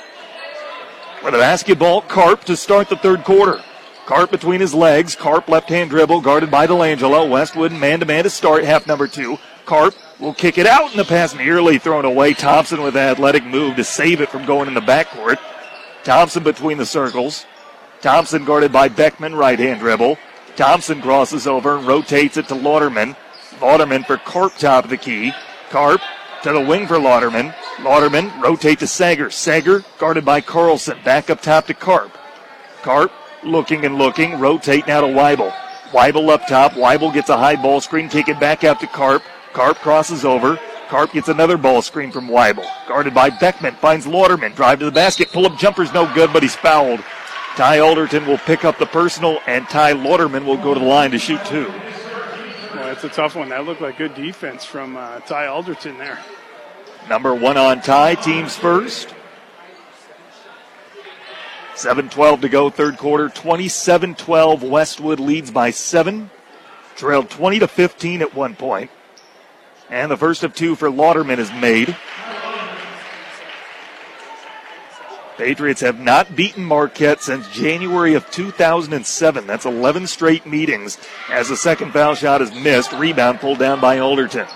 For 1.21 1.31
the 1.31 1.39
basketball, 1.39 2.03
Carp 2.03 2.45
to 2.45 2.57
start 2.57 2.89
the 2.89 2.97
third 2.97 3.25
quarter. 3.25 3.63
Carp 4.07 4.31
between 4.31 4.61
his 4.61 4.73
legs. 4.73 5.17
Carp 5.17 5.49
left 5.49 5.69
hand 5.69 5.91
dribble 5.91 6.21
guarded 6.21 6.49
by 6.49 6.67
Delangelo. 6.67 7.29
Westwood 7.29 7.73
man 7.73 7.99
to 7.99 8.07
man 8.07 8.23
to 8.23 8.31
start 8.31 8.65
half 8.65 8.87
number 8.87 9.09
two. 9.09 9.37
Carp 9.67 9.95
will 10.21 10.33
kick 10.33 10.59
it 10.59 10.67
out 10.67 10.91
and 10.91 10.99
the 10.99 11.05
pass 11.05 11.35
nearly 11.35 11.77
thrown 11.77 12.05
away. 12.05 12.33
Thompson 12.33 12.83
with 12.83 12.97
an 12.97 13.03
athletic 13.03 13.45
move 13.45 13.75
to 13.75 13.83
save 13.83 14.21
it 14.21 14.29
from 14.29 14.47
going 14.47 14.69
in 14.69 14.75
the 14.75 14.81
backcourt. 14.81 15.39
Thompson 16.05 16.45
between 16.45 16.79
the 16.79 16.87
circles. 16.87 17.45
Thompson 18.01 18.45
guarded 18.45 18.73
by 18.73 18.89
Beckman, 18.89 19.35
right 19.35 19.59
hand 19.59 19.81
dribble. 19.81 20.17
Thompson 20.55 21.03
crosses 21.03 21.49
over 21.49 21.77
and 21.77 21.87
rotates 21.87 22.37
it 22.37 22.47
to 22.47 22.55
Lauderman. 22.55 23.17
Lauderman 23.59 24.07
for 24.07 24.19
Carp 24.19 24.55
top 24.57 24.85
of 24.85 24.91
the 24.91 24.97
key. 24.97 25.33
Carp 25.71 26.01
to 26.45 26.53
the 26.53 26.61
wing 26.61 26.87
for 26.87 26.97
Lauderman. 26.97 27.53
Lauderman 27.79 28.41
rotate 28.41 28.79
to 28.79 28.87
Sager. 28.87 29.31
Sager 29.31 29.85
guarded 29.99 30.25
by 30.25 30.41
Carlson. 30.41 30.97
Back 31.05 31.29
up 31.29 31.43
top 31.43 31.67
to 31.67 31.75
Carp. 31.75 32.17
Carp 32.83 33.11
looking 33.47 33.85
and 33.85 33.97
looking. 33.97 34.39
Rotate 34.39 34.87
now 34.87 35.01
to 35.01 35.07
Weibel. 35.07 35.53
Weibel 35.91 36.29
up 36.29 36.47
top. 36.47 36.73
Weibel 36.73 37.13
gets 37.13 37.29
a 37.29 37.37
high 37.37 37.57
ball 37.57 37.81
screen. 37.81 38.09
Kick 38.09 38.29
it 38.29 38.41
back 38.41 38.65
out 38.65 38.81
to 38.81 38.87
Carp. 38.87 39.23
Carp 39.53 39.79
crosses 39.79 40.25
over. 40.25 40.59
Carp 40.89 41.13
gets 41.13 41.29
another 41.29 41.57
ball 41.57 41.83
screen 41.83 42.13
from 42.13 42.29
Weibel. 42.29 42.67
Guarded 42.87 43.15
by 43.15 43.31
Beckman. 43.31 43.75
Finds 43.77 44.07
Lauderman. 44.07 44.55
Drive 44.55 44.79
to 44.81 44.85
the 44.85 44.91
basket. 44.91 45.33
Pull 45.33 45.47
up 45.47 45.59
jumper's 45.59 45.93
no 45.93 46.13
good, 46.15 46.33
but 46.33 46.43
he's 46.43 46.55
fouled. 46.55 47.01
Ty 47.57 47.79
Alderton 47.79 48.27
will 48.27 48.39
pick 48.39 48.65
up 48.65 48.79
the 48.79 48.87
personal, 48.87 49.41
and 49.47 49.67
Ty 49.69 49.95
Lauderman 49.95 50.45
will 50.45 50.59
go 50.59 50.75
to 50.75 50.81
the 50.81 50.87
line 50.87 51.11
to 51.13 51.19
shoot 51.19 51.43
two. 51.47 51.67
Well, 51.67 52.85
that's 52.85 53.03
a 53.05 53.09
tough 53.09 53.35
one. 53.35 53.49
That 53.49 53.65
looked 53.65 53.81
like 53.81 53.97
good 53.97 54.15
defense 54.15 54.65
from 54.65 54.97
uh, 54.97 55.21
Ty 55.21 55.47
Alderton 55.47 55.97
there. 55.97 56.19
Number 57.09 57.35
one 57.35 57.57
on 57.57 57.81
Ty, 57.81 58.17
teams 58.17 58.55
first. 58.57 59.16
7-12 61.77 62.41
to 62.41 62.49
go, 62.49 62.71
third 62.71 62.97
quarter. 62.97 63.29
27-12, 63.29 64.69
Westwood 64.69 65.21
leads 65.21 65.51
by 65.51 65.71
seven. 65.71 66.31
Trailed 66.97 67.29
20 67.29 67.59
to 67.59 67.69
15 67.69 68.23
at 68.23 68.35
one 68.35 68.57
point. 68.57 68.91
And 69.91 70.11
the 70.11 70.17
first 70.17 70.43
of 70.43 70.55
two 70.55 70.75
for 70.75 70.89
Lauderman 70.89 71.39
is 71.39 71.53
made. 71.53 71.95
Patriots 75.37 75.83
have 75.83 76.01
not 76.01 76.35
beaten 76.35 76.65
Marquette 76.65 77.23
since 77.23 77.47
January 77.51 78.15
of 78.15 78.31
2007. 78.31 79.47
That's 79.47 79.67
11 79.67 80.07
straight 80.07 80.47
meetings 80.47 80.97
as 81.31 81.51
the 81.51 81.57
second 81.59 81.93
foul 81.93 82.15
shot 82.15 82.41
is 82.41 82.51
missed. 82.55 82.93
Rebound 82.93 83.41
pulled 83.41 83.59
down 83.59 83.79
by 83.79 83.99
Alderton. 83.99 84.47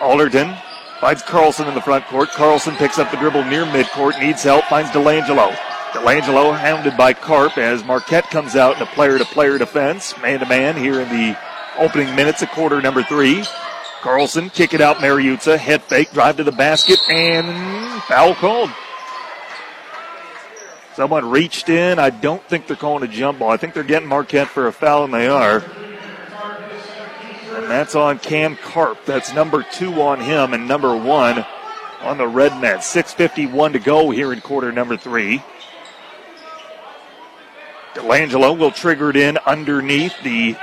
Alderton 0.00 0.56
finds 0.98 1.22
Carlson 1.22 1.68
in 1.68 1.74
the 1.74 1.82
front 1.82 2.06
court. 2.06 2.30
Carlson 2.30 2.74
picks 2.76 2.98
up 2.98 3.10
the 3.10 3.18
dribble 3.18 3.44
near 3.44 3.66
midcourt, 3.66 4.18
needs 4.18 4.42
help, 4.42 4.64
finds 4.64 4.90
Delangelo. 4.90 5.54
Delangelo 5.92 6.58
hounded 6.58 6.96
by 6.96 7.12
Carp 7.12 7.58
as 7.58 7.84
Marquette 7.84 8.30
comes 8.30 8.56
out 8.56 8.76
in 8.76 8.82
a 8.82 8.86
player 8.86 9.18
to 9.18 9.24
player 9.26 9.58
defense, 9.58 10.16
man 10.22 10.40
to 10.40 10.46
man 10.46 10.74
here 10.74 11.00
in 11.00 11.08
the 11.10 11.38
opening 11.78 12.14
minutes 12.16 12.40
of 12.40 12.48
quarter 12.50 12.80
number 12.80 13.02
three. 13.02 13.44
Carlson 14.00 14.48
kick 14.48 14.72
it 14.72 14.80
out, 14.80 14.96
Mariuzza, 14.96 15.58
head 15.58 15.82
fake, 15.82 16.10
drive 16.12 16.38
to 16.38 16.44
the 16.44 16.52
basket, 16.52 16.98
and 17.10 18.02
foul 18.04 18.34
called. 18.34 18.70
Someone 20.94 21.30
reached 21.30 21.68
in. 21.68 21.98
I 21.98 22.10
don't 22.10 22.42
think 22.48 22.66
they're 22.66 22.76
calling 22.76 23.02
a 23.04 23.12
jump 23.12 23.38
ball. 23.38 23.50
I 23.50 23.58
think 23.58 23.74
they're 23.74 23.82
getting 23.82 24.08
Marquette 24.08 24.48
for 24.48 24.66
a 24.66 24.72
foul, 24.72 25.04
and 25.04 25.12
they 25.12 25.28
are. 25.28 25.62
And 27.54 27.70
that's 27.70 27.94
on 27.94 28.18
Cam 28.18 28.56
Carp. 28.56 29.04
That's 29.04 29.32
number 29.34 29.62
two 29.62 30.00
on 30.00 30.20
him, 30.20 30.54
and 30.54 30.66
number 30.66 30.96
one 30.96 31.44
on 32.00 32.18
the 32.18 32.26
Redmen. 32.26 32.78
6.51 32.78 33.74
to 33.74 33.78
go 33.78 34.10
here 34.10 34.32
in 34.32 34.40
quarter 34.40 34.72
number 34.72 34.96
three. 34.96 35.42
Delangelo 37.94 38.56
will 38.56 38.70
trigger 38.70 39.10
it 39.10 39.16
in 39.16 39.38
underneath 39.38 40.14
the 40.22 40.56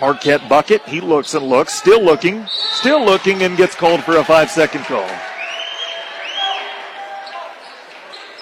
Marquette 0.00 0.48
bucket. 0.48 0.82
He 0.82 1.00
looks 1.00 1.34
and 1.34 1.46
looks, 1.46 1.74
still 1.74 2.02
looking, 2.02 2.46
still 2.48 3.04
looking, 3.04 3.42
and 3.42 3.56
gets 3.56 3.74
called 3.74 4.02
for 4.04 4.16
a 4.16 4.24
five 4.24 4.50
second 4.50 4.84
call. 4.84 5.08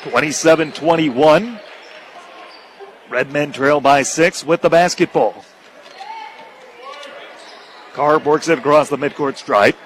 27 0.02 0.72
21. 0.72 1.60
Redmen 3.08 3.52
trail 3.52 3.80
by 3.80 4.02
six 4.02 4.44
with 4.44 4.60
the 4.60 4.68
basketball. 4.68 5.44
Carp 7.94 8.24
works 8.24 8.48
it 8.48 8.58
across 8.58 8.90
the 8.90 8.98
midcourt 8.98 9.36
stripe. 9.36 9.76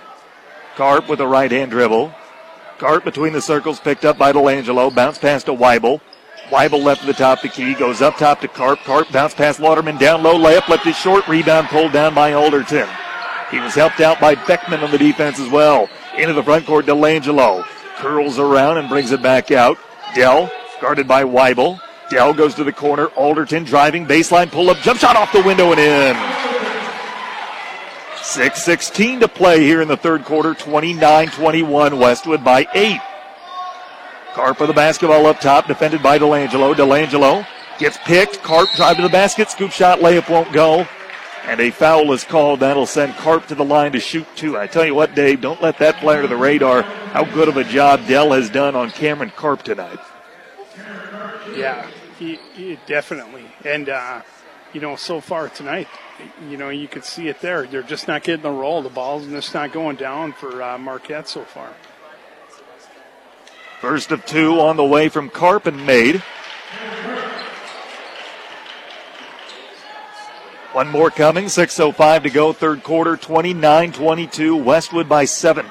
Carp 0.75 1.09
with 1.09 1.21
a 1.21 1.27
right 1.27 1.51
hand 1.51 1.71
dribble. 1.71 2.13
Carp 2.79 3.05
between 3.05 3.33
the 3.33 3.41
circles 3.41 3.81
picked 3.81 4.05
up 4.05 4.19
by 4.19 4.33
Delangelo. 4.33 4.95
Bounce 4.95 5.17
pass 5.17 5.45
to 5.45 5.53
Weibel. 5.53 6.01
Weibel 6.53 6.85
left 6.85 7.01
to 7.01 7.07
the 7.07 7.15
top 7.15 7.41
the 7.41 7.49
key. 7.49 7.73
Goes 7.73 8.03
up 8.03 8.19
top 8.19 8.43
to 8.43 8.49
Carp. 8.49 8.79
Carp 8.81 9.11
bounce 9.11 9.33
past 9.33 9.59
Lauderman. 9.59 9.99
Down 9.99 10.23
low 10.23 10.39
layup. 10.39 10.69
Left 10.69 10.87
it 10.87 10.95
short. 10.95 11.27
Rebound 11.27 11.69
pulled 11.69 11.93
down 11.93 12.15
by 12.15 12.35
Alderton. 12.35 12.89
He 13.51 13.59
was 13.59 13.75
helped 13.75 14.01
out 14.01 14.21
by 14.21 14.35
Beckman 14.35 14.81
on 14.81 14.91
the 14.91 14.99
defense 14.99 15.41
as 15.41 15.49
well. 15.49 15.89
Into 16.19 16.35
the 16.35 16.43
front 16.43 16.67
court, 16.67 16.85
Delangelo. 16.85 17.65
Curls 17.97 18.39
around 18.39 18.77
and 18.77 18.89
brings 18.89 19.13
it 19.13 19.23
back 19.23 19.51
out. 19.51 19.79
Dell, 20.15 20.51
guarded 20.79 21.09
by 21.09 21.25
Weibel. 21.25 21.81
Dell 22.11 22.35
goes 22.35 22.55
to 22.57 22.65
the 22.65 22.73
corner. 22.73 23.07
Alderton 23.09 23.65
driving, 23.65 24.07
baseline 24.07 24.51
pull 24.51 24.69
up, 24.69 24.77
jump 24.79 25.01
shot 25.01 25.17
off 25.17 25.33
the 25.33 25.43
window 25.43 25.73
and 25.73 25.81
in. 25.81 26.15
6.16 28.17 29.21
to 29.21 29.29
play 29.29 29.61
here 29.61 29.81
in 29.81 29.89
the 29.89 29.97
third 29.97 30.25
quarter. 30.25 30.53
29 30.53 31.29
21, 31.29 31.99
Westwood 31.99 32.45
by 32.45 32.67
8. 32.75 33.01
Carp 34.35 34.61
with 34.61 34.69
the 34.69 34.75
basketball 34.75 35.27
up 35.27 35.41
top, 35.41 35.67
defended 35.67 36.03
by 36.03 36.19
Delangelo. 36.19 36.75
Delangelo 36.75 37.47
gets 37.79 37.99
picked. 37.99 38.43
Carp 38.43 38.69
drive 38.77 38.97
to 38.97 39.03
the 39.03 39.09
basket, 39.09 39.51
scoop 39.51 39.71
shot, 39.71 40.01
layup 40.01 40.29
won't 40.31 40.53
go. 40.53 40.87
And 41.45 41.61
a 41.61 41.71
foul 41.71 42.13
is 42.13 42.23
called. 42.23 42.61
That'll 42.61 42.87
send 42.87 43.15
Carp 43.17 43.47
to 43.49 43.55
the 43.55 43.65
line 43.65 43.93
to 43.93 44.01
shoot 44.01 44.27
two. 44.37 44.57
I 44.57 44.69
tell 44.69 44.85
you 44.85 44.95
what, 44.95 45.15
Dave, 45.15 45.41
don't 45.41 45.61
let 45.61 45.79
that 45.79 46.01
fly 46.01 46.21
to 46.23 46.29
the 46.29 46.37
radar 46.37 46.83
how 46.83 47.25
good 47.25 47.49
of 47.49 47.57
a 47.57 47.65
job 47.65 48.07
Dell 48.07 48.33
has 48.33 48.49
done 48.49 48.77
on 48.77 48.91
Cameron 48.91 49.33
Carp 49.35 49.63
tonight. 49.63 49.99
Yeah, 51.57 51.87
he, 52.19 52.37
he 52.55 52.79
definitely. 52.87 53.45
And, 53.65 53.89
uh, 53.89 54.23
you 54.73 54.81
know, 54.81 54.97
so 54.97 55.21
far 55.21 55.49
tonight, 55.49 55.89
you 56.49 56.57
know, 56.57 56.69
you 56.69 56.87
could 56.89 57.05
see 57.05 57.29
it 57.29 57.41
there. 57.41 57.67
They're 57.67 57.83
just 57.83 58.07
not 58.07 58.23
getting 58.23 58.43
the 58.43 58.51
roll. 58.51 58.81
The 58.81 58.89
ball's 58.89 59.27
just 59.27 59.53
not 59.53 59.73
going 59.73 59.97
down 59.97 60.33
for 60.33 60.63
uh, 60.63 60.79
Marquette 60.79 61.29
so 61.29 61.43
far. 61.43 61.71
First 63.83 64.13
of 64.13 64.25
two 64.25 64.61
on 64.61 64.77
the 64.77 64.85
way 64.85 65.09
from 65.09 65.29
Carp 65.29 65.67
and 65.67 65.85
made. 65.85 66.23
One 70.73 70.87
more 70.89 71.11
coming. 71.11 71.47
6.05 71.47 72.23
to 72.23 72.31
go, 72.31 72.53
third 72.53 72.85
quarter, 72.85 73.17
29 73.17 73.91
22. 73.91 74.55
Westwood 74.55 75.09
by 75.09 75.25
seven. 75.25 75.67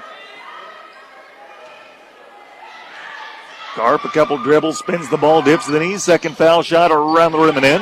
Carp, 3.76 4.03
a 4.03 4.09
couple 4.09 4.38
dribbles, 4.39 4.80
spins 4.80 5.09
the 5.09 5.16
ball, 5.16 5.41
dips 5.41 5.68
the 5.68 5.80
knees. 5.80 6.03
Second 6.03 6.36
foul 6.36 6.64
shot 6.64 6.91
around 6.91 7.32
the 7.32 7.39
rim 7.39 7.55
and 7.55 7.66
in. 7.66 7.82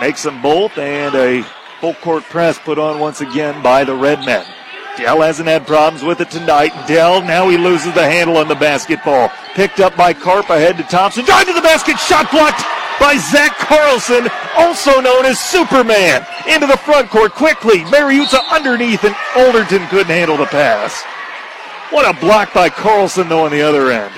Makes 0.00 0.22
them 0.22 0.40
both, 0.40 0.78
and 0.78 1.12
a 1.16 1.42
full 1.80 1.94
court 1.94 2.22
press 2.22 2.56
put 2.60 2.78
on 2.78 3.00
once 3.00 3.20
again 3.20 3.60
by 3.64 3.82
the 3.82 3.96
Red 3.96 4.24
Men. 4.24 4.46
Dell 4.96 5.22
hasn't 5.22 5.48
had 5.48 5.66
problems 5.66 6.04
with 6.04 6.20
it 6.20 6.30
tonight. 6.30 6.70
Dell, 6.86 7.22
now 7.22 7.48
he 7.48 7.56
loses 7.56 7.94
the 7.94 8.04
handle 8.04 8.36
on 8.36 8.48
the 8.48 8.54
basketball. 8.54 9.30
Picked 9.54 9.80
up 9.80 9.96
by 9.96 10.12
Carp 10.12 10.50
ahead 10.50 10.76
to 10.76 10.82
Thompson. 10.84 11.24
Drive 11.24 11.46
to 11.46 11.54
the 11.54 11.62
basket, 11.62 11.98
shot 11.98 12.30
blocked 12.30 12.62
by 13.00 13.16
Zach 13.16 13.56
Carlson, 13.56 14.28
also 14.56 15.00
known 15.00 15.24
as 15.24 15.40
Superman. 15.40 16.26
Into 16.46 16.66
the 16.66 16.76
front 16.76 17.08
court 17.08 17.32
quickly. 17.32 17.78
Mariuzza 17.84 18.40
underneath, 18.50 19.02
and 19.04 19.16
Alderton 19.34 19.86
couldn't 19.88 20.12
handle 20.12 20.36
the 20.36 20.46
pass. 20.46 21.02
What 21.90 22.08
a 22.08 22.18
block 22.20 22.52
by 22.52 22.68
Carlson, 22.68 23.28
though, 23.28 23.44
on 23.44 23.50
the 23.50 23.62
other 23.62 23.90
end. 23.90 24.12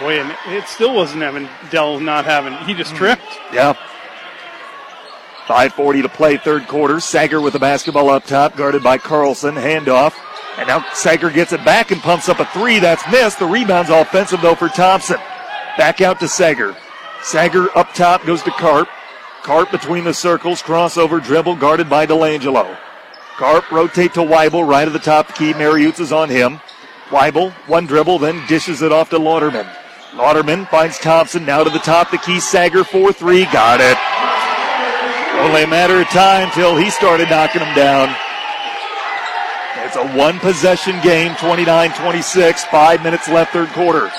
Boy, 0.00 0.20
and 0.20 0.36
it 0.48 0.66
still 0.68 0.94
wasn't 0.94 1.22
having 1.22 1.48
Dell 1.70 2.00
not 2.00 2.24
having. 2.26 2.54
He 2.66 2.74
just 2.74 2.94
tripped. 2.96 3.22
Yeah. 3.52 3.76
5.40 5.46 6.02
to 6.02 6.08
play, 6.08 6.36
third 6.36 6.68
quarter. 6.68 7.00
Sager 7.00 7.40
with 7.40 7.52
the 7.52 7.58
basketball 7.58 8.10
up 8.10 8.24
top, 8.24 8.56
guarded 8.56 8.82
by 8.82 8.98
Carlson. 8.98 9.54
Handoff. 9.54 10.14
And 10.58 10.68
now 10.68 10.84
Sager 10.92 11.30
gets 11.30 11.52
it 11.52 11.64
back 11.64 11.90
and 11.90 12.00
pumps 12.00 12.28
up 12.28 12.38
a 12.38 12.44
three. 12.46 12.78
That's 12.78 13.02
missed. 13.10 13.38
The 13.38 13.46
rebound's 13.46 13.90
offensive, 13.90 14.40
though, 14.40 14.54
for 14.54 14.68
Thompson. 14.68 15.16
Back 15.76 16.00
out 16.00 16.20
to 16.20 16.28
Sager. 16.28 16.76
Sager 17.22 17.76
up 17.76 17.92
top 17.94 18.24
goes 18.24 18.42
to 18.42 18.50
Carp. 18.52 18.88
Carp 19.42 19.70
between 19.70 20.04
the 20.04 20.14
circles, 20.14 20.62
crossover 20.62 21.22
dribble 21.22 21.56
guarded 21.56 21.90
by 21.90 22.06
Delangelo. 22.06 22.78
Carp 23.36 23.70
rotate 23.72 24.14
to 24.14 24.20
Weibel 24.20 24.66
right 24.66 24.86
at 24.86 24.92
the 24.92 24.98
top 25.00 25.34
key. 25.34 25.52
Mariuzza's 25.54 26.12
on 26.12 26.28
him. 26.28 26.60
Weibel, 27.08 27.52
one 27.66 27.86
dribble, 27.86 28.20
then 28.20 28.46
dishes 28.46 28.82
it 28.82 28.92
off 28.92 29.10
to 29.10 29.18
Lauderman. 29.18 29.68
Lauderman 30.12 30.68
finds 30.68 30.98
Thompson 30.98 31.44
now 31.44 31.64
to 31.64 31.70
the 31.70 31.78
top 31.78 32.10
the 32.10 32.18
key. 32.18 32.38
Sager 32.38 32.84
4 32.84 33.12
3. 33.12 33.44
Got 33.46 33.80
it. 33.80 34.21
Only 35.40 35.62
a 35.62 35.66
matter 35.66 36.00
of 36.00 36.08
time 36.08 36.50
till 36.52 36.76
he 36.76 36.90
started 36.90 37.30
knocking 37.30 37.60
them 37.60 37.74
down. 37.74 38.14
It's 39.84 39.96
a 39.96 40.16
one 40.16 40.38
possession 40.38 41.00
game, 41.02 41.34
29 41.36 41.92
26. 41.92 42.64
Five 42.64 43.02
minutes 43.02 43.28
left, 43.28 43.52
third 43.52 43.68
quarter. 43.70 44.10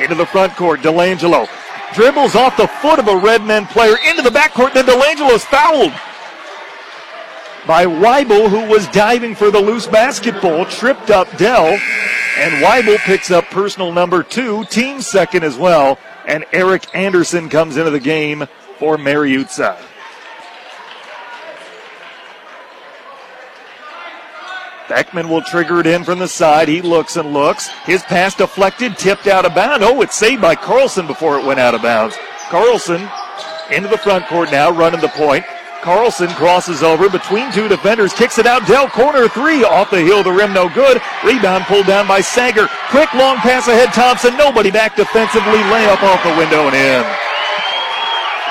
Into 0.00 0.14
the 0.14 0.26
front 0.26 0.54
court, 0.56 0.80
Delangelo 0.80 1.48
dribbles 1.94 2.36
off 2.36 2.56
the 2.56 2.68
foot 2.68 2.98
of 2.98 3.08
a 3.08 3.16
Redmen 3.16 3.66
player 3.66 3.96
into 4.08 4.22
the 4.22 4.30
backcourt. 4.30 4.74
Then 4.74 4.86
Delangelo's 4.86 5.44
fouled 5.44 5.92
by 7.66 7.86
Weibel, 7.86 8.48
who 8.48 8.68
was 8.68 8.86
diving 8.88 9.34
for 9.34 9.50
the 9.50 9.60
loose 9.60 9.86
basketball, 9.86 10.64
tripped 10.66 11.10
up 11.10 11.34
Dell, 11.36 11.66
and 12.38 12.62
Weibel 12.62 12.98
picks 12.98 13.30
up 13.30 13.44
personal 13.46 13.92
number 13.92 14.22
two, 14.22 14.64
team 14.66 15.00
second 15.00 15.44
as 15.44 15.56
well, 15.56 15.98
and 16.26 16.44
Eric 16.52 16.86
Anderson 16.94 17.48
comes 17.48 17.76
into 17.76 17.90
the 17.90 18.00
game 18.00 18.46
for 18.78 18.96
Mariuzza. 18.96 19.76
Beckman 24.90 25.28
will 25.28 25.40
trigger 25.40 25.78
it 25.78 25.86
in 25.86 26.02
from 26.02 26.18
the 26.18 26.26
side. 26.26 26.66
He 26.66 26.82
looks 26.82 27.14
and 27.14 27.32
looks. 27.32 27.68
His 27.86 28.02
pass 28.02 28.34
deflected, 28.34 28.98
tipped 28.98 29.28
out 29.28 29.46
of 29.46 29.54
bounds. 29.54 29.86
Oh, 29.86 30.02
it's 30.02 30.18
saved 30.18 30.42
by 30.42 30.56
Carlson 30.56 31.06
before 31.06 31.38
it 31.38 31.46
went 31.46 31.60
out 31.60 31.76
of 31.76 31.80
bounds. 31.80 32.18
Carlson 32.50 33.08
into 33.70 33.86
the 33.86 34.02
front 34.02 34.26
court 34.26 34.50
now, 34.50 34.68
running 34.74 35.00
the 35.00 35.14
point. 35.14 35.44
Carlson 35.80 36.26
crosses 36.34 36.82
over 36.82 37.08
between 37.08 37.52
two 37.52 37.68
defenders, 37.68 38.12
kicks 38.12 38.38
it 38.38 38.46
out. 38.46 38.66
Dell 38.66 38.90
corner 38.90 39.28
three 39.28 39.62
off 39.62 39.94
the 39.94 40.02
hill, 40.02 40.24
the 40.24 40.32
rim 40.32 40.52
no 40.52 40.68
good. 40.68 41.00
Rebound 41.22 41.64
pulled 41.70 41.86
down 41.86 42.08
by 42.08 42.20
Sager. 42.20 42.66
Quick 42.90 43.14
long 43.14 43.36
pass 43.36 43.68
ahead, 43.68 43.94
Thompson. 43.94 44.36
Nobody 44.36 44.72
back 44.72 44.96
defensively. 44.96 45.62
Layup 45.70 46.02
off 46.02 46.20
the 46.26 46.34
window 46.34 46.66
and 46.66 46.74
in. 46.74 47.06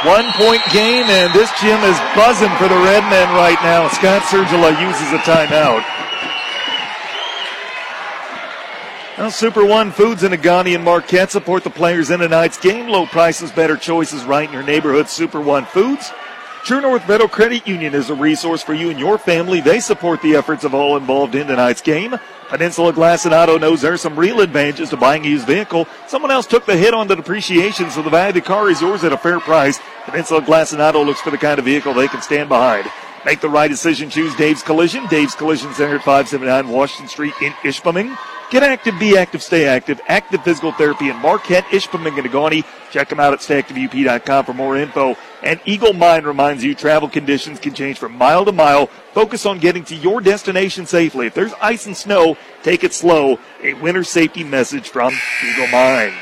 One 0.08 0.32
point 0.40 0.64
game, 0.72 1.04
and 1.04 1.36
this 1.36 1.52
gym 1.60 1.84
is 1.84 2.00
buzzing 2.16 2.56
for 2.56 2.72
the 2.72 2.80
Redmen 2.80 3.28
right 3.36 3.60
now. 3.60 3.90
Scott 3.92 4.24
Sergila 4.32 4.72
uses 4.80 5.12
a 5.12 5.20
timeout. 5.28 5.84
Well, 9.20 9.32
Super 9.32 9.66
One 9.66 9.92
Foods 9.92 10.24
in 10.24 10.32
Negaunee 10.32 10.76
and 10.76 10.84
Marquette 10.86 11.30
support 11.30 11.66
the 11.66 11.70
players 11.70 12.10
in 12.10 12.22
tonight's 12.22 12.58
game. 12.58 12.88
Low 12.88 13.06
prices, 13.06 13.52
better 13.52 13.76
choices 13.76 14.24
right 14.24 14.48
in 14.48 14.54
your 14.54 14.64
neighborhood. 14.64 15.10
Super 15.10 15.42
One 15.42 15.66
Foods. 15.66 16.14
True 16.64 16.80
North 16.80 17.04
Federal 17.04 17.28
Credit 17.28 17.68
Union 17.68 17.94
is 17.94 18.10
a 18.10 18.16
resource 18.16 18.64
for 18.64 18.74
you 18.74 18.90
and 18.90 18.98
your 18.98 19.18
family. 19.18 19.60
They 19.60 19.82
support 19.82 20.22
the 20.22 20.38
efforts 20.38 20.64
of 20.64 20.74
all 20.74 20.96
involved 20.96 21.36
in 21.36 21.48
tonight's 21.48 21.82
game. 21.82 22.16
Peninsula 22.48 22.94
Glass 22.94 23.26
and 23.26 23.34
Auto 23.34 23.58
knows 23.58 23.82
there 23.82 23.92
are 23.92 23.98
some 23.98 24.18
real 24.18 24.40
advantages 24.40 24.90
to 24.92 24.98
buying 24.98 25.26
a 25.26 25.30
used 25.30 25.46
vehicle. 25.46 25.86
Someone 26.08 26.32
else 26.32 26.48
took 26.48 26.66
the 26.66 26.78
hit 26.78 26.94
on 26.94 27.10
the 27.10 27.18
depreciation, 27.18 27.92
so 27.92 28.02
the 28.02 28.10
value 28.10 28.30
of 28.30 28.36
the 28.36 28.42
car 28.42 28.70
is 28.70 28.80
yours 28.80 29.04
at 29.04 29.12
a 29.12 29.18
fair 29.18 29.42
price. 29.42 29.82
Peninsula 30.06 30.42
Glass 30.42 30.72
and 30.72 30.82
Auto 30.82 31.04
looks 31.04 31.20
for 31.20 31.32
the 31.32 31.38
kind 31.38 31.60
of 31.60 31.66
vehicle 31.66 31.94
they 31.94 32.08
can 32.08 32.22
stand 32.22 32.48
behind. 32.48 32.90
Make 33.26 33.42
the 33.42 33.50
right 33.50 33.68
decision. 33.68 34.10
Choose 34.10 34.34
Dave's 34.38 34.64
Collision. 34.64 35.08
Dave's 35.08 35.36
Collision 35.36 35.74
Center 35.74 35.96
at 35.96 36.06
579 36.06 36.70
Washington 36.70 37.10
Street 37.10 37.34
in 37.42 37.52
Ishpeming. 37.64 38.18
Get 38.50 38.64
active, 38.64 38.98
be 39.00 39.16
active, 39.16 39.44
stay 39.44 39.68
active. 39.68 40.02
Active 40.08 40.44
Physical 40.44 40.72
Therapy 40.72 41.10
in 41.10 41.18
Marquette, 41.18 41.66
Ishpeming, 41.66 42.18
and 42.18 42.28
Negaunee. 42.28 42.66
Check 42.90 43.10
them 43.10 43.20
out 43.20 43.32
at 43.32 43.40
stayactiveup.com 43.40 44.46
for 44.46 44.54
more 44.56 44.76
info. 44.76 45.16
And 45.44 45.60
Eagle 45.66 45.94
Mine 45.94 46.24
reminds 46.24 46.64
you 46.64 46.74
travel 46.74 47.08
conditions 47.08 47.60
can 47.60 47.76
change 47.76 48.00
from 48.00 48.16
mile 48.16 48.46
to 48.46 48.52
mile. 48.52 48.88
Focus 49.14 49.46
on 49.46 49.60
getting 49.60 49.84
to 49.86 49.96
your 49.96 50.20
destination 50.20 50.88
safely. 50.88 51.28
If 51.28 51.36
there's 51.36 51.54
ice 51.62 51.86
and 51.86 51.96
snow, 51.96 52.38
take 52.64 52.84
it 52.84 52.94
slow. 52.94 53.38
A 53.62 53.76
winter 53.76 54.04
safety 54.04 54.44
message 54.44 54.90
from 54.90 55.14
Eagle 55.48 55.68
Mine. 55.68 56.14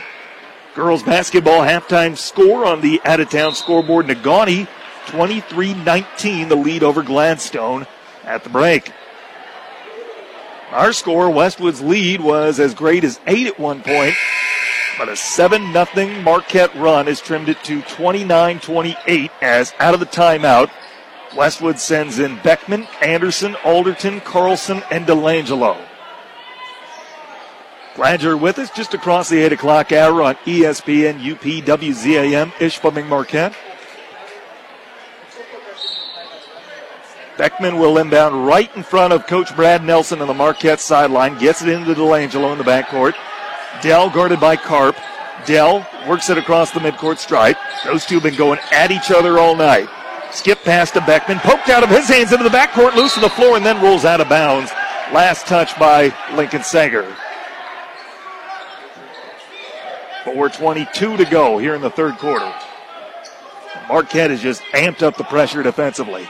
Girls 0.76 1.04
basketball 1.04 1.62
halftime 1.62 2.18
score 2.18 2.66
on 2.66 2.82
the 2.82 3.00
out 3.06 3.22
of 3.22 3.30
town 3.30 3.56
scoreboard. 3.56 4.06
Negaunee 4.08 4.68
23 5.08 5.76
19, 5.76 6.50
the 6.50 6.56
lead 6.58 6.84
over 6.84 7.04
Gladstone 7.04 7.88
at 8.26 8.44
the 8.44 8.50
break. 8.50 8.92
Our 10.72 10.92
score, 10.92 11.30
Westwood's 11.30 11.82
lead, 11.82 12.20
was 12.20 12.60
as 12.60 12.74
great 12.74 13.06
as 13.06 13.20
8 13.26 13.48
at 13.48 13.60
one 13.60 13.82
point, 13.82 14.16
but 14.98 15.08
a 15.08 15.16
7 15.16 15.72
0 15.72 16.22
Marquette 16.22 16.76
run 16.76 17.08
has 17.08 17.22
trimmed 17.22 17.48
it 17.48 17.64
to 17.64 17.82
29 17.84 18.60
28 18.60 19.32
as 19.42 19.74
out 19.80 19.94
of 19.94 20.02
the 20.02 20.06
timeout. 20.06 20.70
Westwood 21.38 21.80
sends 21.80 22.20
in 22.20 22.38
Beckman, 22.42 22.88
Anderson, 23.02 23.56
Alderton, 23.64 24.20
Carlson, 24.22 24.84
and 24.92 25.06
Delangelo. 25.06 25.78
Glad 27.96 28.22
you're 28.22 28.38
with 28.38 28.60
us 28.60 28.70
just 28.70 28.94
across 28.94 29.30
the 29.30 29.42
8 29.42 29.54
o'clock 29.54 29.92
hour 29.92 30.22
on 30.22 30.36
ESPN 30.46 31.20
UPWZAM 31.20 32.52
Ishpeming 32.52 33.08
Marquette. 33.08 33.56
Beckman 37.38 37.78
will 37.78 38.00
inbound 38.00 38.48
right 38.48 38.76
in 38.76 38.82
front 38.82 39.14
of 39.14 39.28
Coach 39.28 39.56
Brad 39.56 39.84
Nelson 39.84 40.22
on 40.22 40.28
the 40.28 40.34
Marquette 40.34 40.80
sideline. 40.80 41.38
Gets 41.38 41.62
it 41.62 41.70
into 41.70 41.94
Delangelo 41.94 42.52
in 42.52 42.58
the 42.58 42.64
backcourt. 42.64 43.14
Dell 43.82 44.10
guarded 44.10 44.40
by 44.40 44.56
Carp. 44.56 44.96
Dell 45.46 45.88
works 46.08 46.32
it 46.32 46.38
across 46.38 46.72
the 46.72 46.80
midcourt 46.80 47.20
stripe. 47.20 47.58
Those 47.86 48.06
two 48.06 48.16
have 48.16 48.24
been 48.24 48.36
going 48.36 48.60
at 48.72 48.90
each 48.90 49.12
other 49.12 49.38
all 49.38 49.56
night. 49.56 49.88
Skip 50.32 50.64
pass 50.64 50.90
to 50.92 51.02
Beckman. 51.02 51.38
Poked 51.40 51.70
out 51.70 51.84
of 51.84 51.90
his 51.90 52.08
hands 52.08 52.32
into 52.32 52.44
the 52.44 52.50
backcourt. 52.50 52.96
Loose 52.96 53.14
to 53.14 53.20
the 53.20 53.30
floor 53.30 53.56
and 53.56 53.66
then 53.66 53.82
rolls 53.84 54.04
out 54.04 54.20
of 54.20 54.28
bounds. 54.30 54.72
Last 55.14 55.46
touch 55.46 55.78
by 55.80 56.14
Lincoln 56.36 56.64
Sager. 56.64 57.16
4.22 60.24 61.18
to 61.18 61.26
go 61.26 61.58
here 61.58 61.76
in 61.76 61.82
the 61.82 61.90
third 61.90 62.18
quarter. 62.18 62.52
Marquette 63.88 64.32
has 64.32 64.42
just 64.42 64.62
amped 64.74 65.02
up 65.02 65.16
the 65.16 65.24
pressure 65.24 65.64
defensively. 65.64 66.28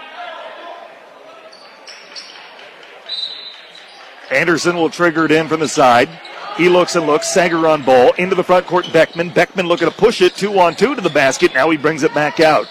Anderson 4.32 4.76
will 4.76 4.90
trigger 4.90 5.26
it 5.26 5.32
in 5.32 5.48
from 5.48 5.60
the 5.60 5.68
side. 5.68 6.10
He 6.58 6.70
looks 6.70 6.96
and 6.96 7.06
looks. 7.06 7.28
Sager 7.28 7.68
on 7.68 7.84
ball. 7.84 8.14
Into 8.14 8.36
the 8.36 8.44
front 8.44 8.66
court, 8.66 8.92
Beckman. 8.92 9.30
Beckman 9.30 9.68
looking 9.68 9.88
to 9.88 9.96
push 9.96 10.22
it. 10.22 10.36
Two 10.36 10.60
on 10.60 10.76
two 10.76 10.96
to 10.96 11.02
the 11.02 11.10
basket. 11.10 11.54
Now 11.54 11.70
he 11.70 11.78
brings 11.78 12.04
it 12.04 12.14
back 12.14 12.40
out. 12.40 12.68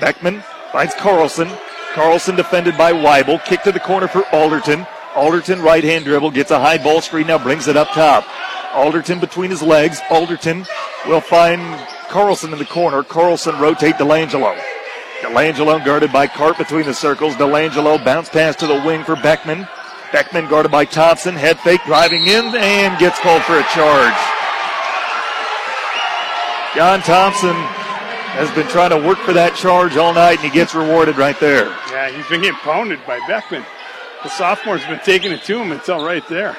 Beckman 0.00 0.42
finds 0.70 0.94
Carlson. 0.94 1.48
Carlson 1.94 2.36
defended 2.36 2.76
by 2.76 2.92
Weibel. 2.92 3.42
Kick 3.44 3.62
to 3.62 3.72
the 3.72 3.80
corner 3.80 4.06
for 4.06 4.24
Alderton. 4.34 4.86
Alderton 5.14 5.60
right 5.62 5.82
hand 5.82 6.04
dribble. 6.04 6.30
Gets 6.30 6.50
a 6.50 6.60
high 6.60 6.78
ball 6.78 7.00
screen. 7.00 7.26
Now 7.26 7.38
brings 7.38 7.68
it 7.68 7.76
up 7.76 7.88
top. 7.88 8.26
Alderton 8.74 9.18
between 9.18 9.50
his 9.50 9.62
legs. 9.62 10.00
Alderton 10.10 10.66
will 11.06 11.20
find 11.20 11.60
Carlson 12.08 12.52
in 12.52 12.58
the 12.58 12.64
corner. 12.66 13.02
Carlson 13.02 13.58
rotate 13.58 13.96
DeLangelo. 13.96 14.58
DeLangelo 15.20 15.84
guarded 15.84 16.12
by 16.12 16.26
Carp 16.26 16.58
between 16.58 16.84
the 16.84 16.94
circles. 16.94 17.34
DeLangelo 17.34 18.02
bounce 18.04 18.28
pass 18.28 18.56
to 18.56 18.66
the 18.66 18.82
wing 18.84 19.04
for 19.04 19.16
Beckman. 19.16 19.66
Beckman 20.12 20.46
guarded 20.48 20.70
by 20.70 20.84
Thompson. 20.84 21.34
Head 21.34 21.58
fake 21.60 21.80
driving 21.86 22.26
in 22.26 22.54
and 22.54 22.98
gets 22.98 23.18
called 23.20 23.42
for 23.44 23.58
a 23.58 23.64
charge. 23.72 24.14
John 26.76 27.00
Thompson 27.00 27.54
has 28.36 28.50
been 28.52 28.66
trying 28.68 28.90
to 28.90 28.96
work 28.96 29.18
for 29.18 29.32
that 29.32 29.56
charge 29.56 29.96
all 29.96 30.14
night 30.14 30.38
and 30.38 30.40
he 30.40 30.50
gets 30.50 30.74
rewarded 30.74 31.16
right 31.16 31.38
there. 31.40 31.66
Yeah, 31.90 32.10
he's 32.10 32.26
been 32.28 32.40
getting 32.42 32.58
pounded 32.60 33.00
by 33.06 33.18
Beckman. 33.26 33.64
The 34.22 34.28
sophomore's 34.28 34.84
been 34.86 35.00
taking 35.00 35.32
it 35.32 35.42
to 35.44 35.58
him 35.58 35.72
until 35.72 36.04
right 36.04 36.26
there. 36.28 36.56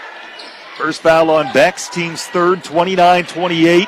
First 0.77 1.01
foul 1.01 1.29
on 1.29 1.53
Beck's 1.53 1.87
team's 1.87 2.25
third, 2.25 2.63
29 2.63 3.25
28. 3.25 3.87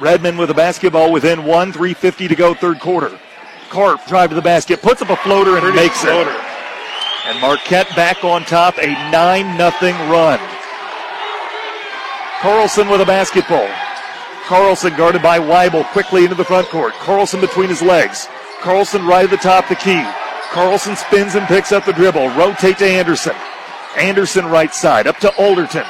Redmen 0.00 0.36
with 0.36 0.48
the 0.48 0.54
basketball 0.54 1.12
within 1.12 1.44
one, 1.44 1.72
3.50 1.72 2.28
to 2.28 2.34
go, 2.34 2.54
third 2.54 2.80
quarter. 2.80 3.18
Carp 3.70 4.04
drive 4.06 4.30
to 4.30 4.36
the 4.36 4.42
basket, 4.42 4.82
puts 4.82 5.00
up 5.02 5.10
a 5.10 5.16
floater 5.16 5.56
and 5.56 5.74
makes 5.74 6.00
floater. 6.00 6.30
it. 6.30 6.53
And 7.26 7.40
Marquette 7.40 7.88
back 7.96 8.22
on 8.22 8.44
top, 8.44 8.76
a 8.78 8.92
9 9.10 9.56
0 9.56 9.92
run. 10.12 10.38
Carlson 12.40 12.88
with 12.88 13.00
a 13.00 13.06
basketball. 13.06 13.68
Carlson 14.44 14.94
guarded 14.94 15.22
by 15.22 15.38
Weibel 15.38 15.84
quickly 15.92 16.24
into 16.24 16.34
the 16.34 16.44
front 16.44 16.68
court. 16.68 16.92
Carlson 16.94 17.40
between 17.40 17.70
his 17.70 17.80
legs. 17.80 18.28
Carlson 18.60 19.06
right 19.06 19.24
at 19.24 19.30
the 19.30 19.38
top, 19.38 19.66
the 19.68 19.74
key. 19.74 20.04
Carlson 20.50 20.96
spins 20.96 21.34
and 21.34 21.46
picks 21.46 21.72
up 21.72 21.86
the 21.86 21.92
dribble. 21.94 22.28
Rotate 22.36 22.76
to 22.78 22.86
Anderson. 22.86 23.34
Anderson 23.96 24.44
right 24.44 24.74
side 24.74 25.06
up 25.06 25.16
to 25.18 25.34
Alderton. 25.36 25.86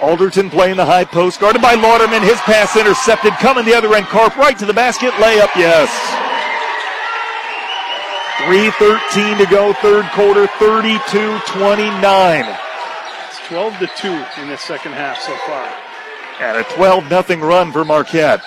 Alderton 0.00 0.48
playing 0.48 0.78
the 0.78 0.86
high 0.86 1.04
post, 1.04 1.38
guarded 1.38 1.60
by 1.60 1.76
Lauderman. 1.76 2.22
His 2.22 2.40
pass 2.40 2.76
intercepted. 2.76 3.34
Coming 3.34 3.66
the 3.66 3.74
other 3.74 3.94
end. 3.94 4.06
Carp 4.06 4.36
right 4.36 4.58
to 4.58 4.66
the 4.66 4.72
basket. 4.72 5.12
Layup, 5.12 5.54
yes. 5.54 6.31
3.13 8.46 9.38
to 9.38 9.46
go, 9.46 9.72
third 9.74 10.04
quarter, 10.12 10.48
32 10.58 11.38
29. 11.46 12.58
It's 13.28 13.38
12 13.46 13.78
to 13.78 13.86
2 13.96 14.42
in 14.42 14.48
the 14.48 14.56
second 14.56 14.92
half 14.92 15.18
so 15.20 15.34
far. 15.46 15.72
And 16.40 16.58
a 16.58 16.64
12 16.74 17.08
0 17.26 17.46
run 17.46 17.70
for 17.70 17.84
Marquette. 17.84 18.42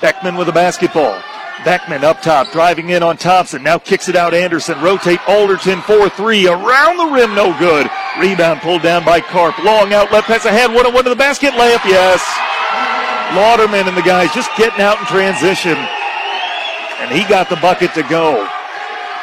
Beckman 0.00 0.36
with 0.36 0.46
the 0.46 0.54
basketball. 0.54 1.20
Beckman 1.64 2.02
up 2.02 2.22
top, 2.22 2.50
driving 2.50 2.90
in 2.90 3.02
on 3.02 3.18
Thompson. 3.18 3.62
Now 3.62 3.78
kicks 3.78 4.08
it 4.08 4.16
out 4.16 4.32
Anderson. 4.32 4.80
Rotate 4.80 5.20
Alderton 5.28 5.82
4 5.82 6.08
3. 6.08 6.46
Around 6.46 6.96
the 6.96 7.12
rim, 7.12 7.34
no 7.34 7.56
good. 7.58 7.90
Rebound 8.18 8.60
pulled 8.60 8.82
down 8.82 9.04
by 9.04 9.20
Carp. 9.20 9.58
Long 9.64 9.92
outlet 9.92 10.24
pass 10.24 10.46
ahead. 10.46 10.72
One 10.72 10.86
on 10.86 10.94
one 10.94 11.04
to 11.04 11.10
the 11.10 11.16
basket. 11.16 11.52
Layup, 11.52 11.84
yes. 11.84 12.24
Lauderman 13.36 13.86
and 13.86 13.96
the 13.96 14.02
guys 14.02 14.32
just 14.32 14.50
getting 14.56 14.80
out 14.80 14.98
in 14.98 15.04
transition. 15.04 15.76
And 17.00 17.12
he 17.12 17.28
got 17.28 17.50
the 17.50 17.56
bucket 17.56 17.92
to 17.94 18.02
go. 18.04 18.48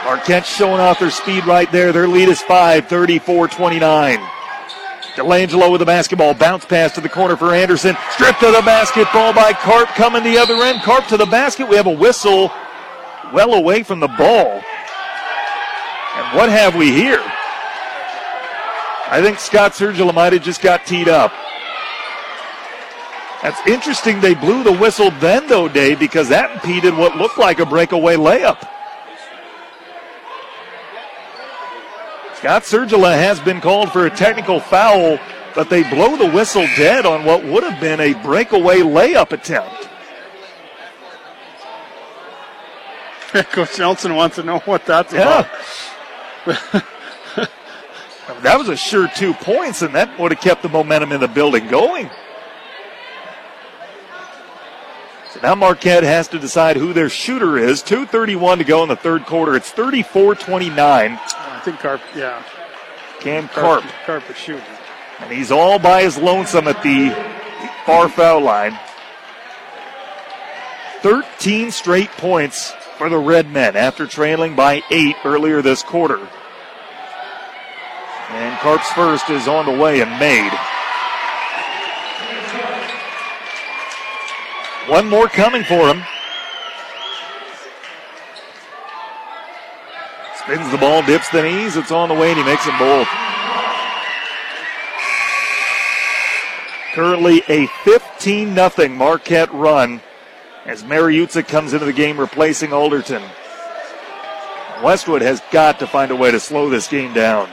Marquette 0.06 0.46
showing 0.46 0.80
off 0.80 1.00
their 1.00 1.10
speed 1.10 1.46
right 1.48 1.70
there. 1.72 1.92
Their 1.92 2.08
lead 2.08 2.30
is 2.30 2.40
5, 2.44 2.88
34 2.88 3.48
29. 3.48 4.20
DeLangelo 5.16 5.72
with 5.72 5.80
the 5.80 5.86
basketball. 5.86 6.36
Bounce 6.36 6.64
pass 6.64 6.92
to 6.94 7.02
the 7.02 7.10
corner 7.10 7.36
for 7.36 7.56
Anderson. 7.56 7.98
Stripped 8.12 8.40
to 8.42 8.52
the 8.52 8.62
basketball 8.62 9.34
by 9.34 9.52
Carp. 9.54 9.90
Coming 9.90 10.24
the 10.24 10.38
other 10.38 10.54
end. 10.56 10.82
Carp 10.82 11.08
to 11.08 11.18
the 11.18 11.26
basket. 11.26 11.68
We 11.68 11.76
have 11.76 11.88
a 11.88 11.92
whistle 11.92 12.52
well 13.34 13.56
away 13.56 13.82
from 13.82 14.00
the 14.00 14.08
ball. 14.10 14.62
And 16.16 16.38
what 16.38 16.50
have 16.50 16.76
we 16.76 16.92
here? 16.92 17.24
I 19.08 19.22
think 19.24 19.40
Scott 19.40 19.72
Sergila 19.72 20.14
might 20.14 20.34
have 20.34 20.44
just 20.44 20.62
got 20.62 20.86
teed 20.86 21.08
up. 21.10 21.32
That's 23.42 23.68
interesting. 23.68 24.20
They 24.20 24.36
blew 24.36 24.64
the 24.64 24.74
whistle 24.74 25.12
then, 25.20 25.48
though, 25.48 25.68
Dave, 25.68 25.98
because 25.98 26.30
that 26.30 26.52
impeded 26.52 26.96
what 26.96 27.16
looked 27.16 27.38
like 27.38 27.60
a 27.60 27.66
breakaway 27.66 28.16
layup. 28.16 28.75
Scott 32.46 32.62
Sergila 32.62 33.18
has 33.18 33.40
been 33.40 33.60
called 33.60 33.92
for 33.92 34.06
a 34.06 34.10
technical 34.12 34.60
foul, 34.60 35.18
but 35.56 35.68
they 35.68 35.82
blow 35.82 36.16
the 36.16 36.30
whistle 36.30 36.68
dead 36.78 37.04
on 37.04 37.26
what 37.26 37.44
would 37.44 37.64
have 37.64 37.82
been 37.82 38.00
a 38.00 38.14
breakaway 38.22 38.82
layup 38.82 39.32
attempt. 39.32 39.90
Coach 43.52 43.80
Nelson 43.80 44.14
wants 44.14 44.36
to 44.36 44.44
know 44.44 44.60
what 44.60 44.86
that's 44.86 45.12
Yeah. 45.12 45.50
about. 46.46 46.84
That 48.44 48.60
was 48.60 48.70
a 48.70 48.76
sure 48.76 49.08
two 49.08 49.34
points, 49.34 49.82
and 49.82 49.96
that 49.96 50.20
would 50.20 50.32
have 50.32 50.42
kept 50.42 50.62
the 50.62 50.70
momentum 50.70 51.12
in 51.14 51.22
the 51.22 51.28
building 51.28 51.68
going. 51.68 52.12
So 55.32 55.40
now 55.42 55.56
Marquette 55.56 56.04
has 56.04 56.28
to 56.28 56.38
decide 56.38 56.78
who 56.78 56.94
their 56.94 57.10
shooter 57.10 57.58
is. 57.58 57.82
2.31 57.82 58.60
to 58.60 58.64
go 58.64 58.84
in 58.84 58.90
the 58.90 58.96
third 58.96 59.26
quarter. 59.26 59.56
It's 59.56 59.72
34 59.72 60.36
29. 60.36 61.20
Think 61.66 61.80
Carp, 61.80 62.02
yeah. 62.16 62.44
Cam 63.22 63.48
Carp. 63.48 63.84
Carp 64.06 64.30
is 64.30 64.38
shooting. 64.38 64.62
And 65.20 65.32
he's 65.32 65.50
all 65.50 65.80
by 65.80 66.04
his 66.04 66.16
lonesome 66.16 66.68
at 66.68 66.84
the 66.84 67.10
far 67.88 68.08
foul 68.08 68.42
line. 68.42 68.78
13 71.02 71.72
straight 71.72 72.12
points 72.12 72.70
for 73.00 73.10
the 73.10 73.18
Redmen 73.18 73.76
after 73.76 74.06
trailing 74.06 74.56
by 74.56 74.84
eight 74.92 75.16
earlier 75.26 75.64
this 75.64 75.82
quarter. 75.82 76.20
And 78.30 78.60
Carp's 78.60 78.92
first 78.92 79.32
is 79.32 79.48
on 79.48 79.66
the 79.66 79.76
way 79.76 80.02
and 80.02 80.20
made. 80.20 80.52
One 84.88 85.10
more 85.10 85.28
coming 85.28 85.64
for 85.64 85.88
him. 85.92 86.04
Spins 90.46 90.70
the 90.70 90.78
ball, 90.78 91.02
dips 91.02 91.28
the 91.30 91.42
knees. 91.42 91.76
It's 91.76 91.92
on 91.92 92.08
the 92.08 92.14
way, 92.14 92.30
and 92.30 92.38
he 92.38 92.46
makes 92.46 92.66
them 92.66 92.78
both. 92.78 93.08
Currently 96.94 97.42
a 97.50 97.66
15 97.84 98.56
0 98.56 98.90
Marquette 98.90 99.52
run 99.52 100.02
as 100.68 100.84
Mariuzza 100.84 101.48
comes 101.48 101.74
into 101.74 101.88
the 101.88 101.94
game 101.94 102.20
replacing 102.20 102.74
Alderton. 102.74 103.24
Westwood 104.84 105.24
has 105.24 105.42
got 105.52 105.80
to 105.80 105.88
find 105.88 106.12
a 106.12 106.16
way 106.16 106.30
to 106.30 106.40
slow 106.40 106.70
this 106.70 106.88
game 106.88 107.12
down. 107.12 107.48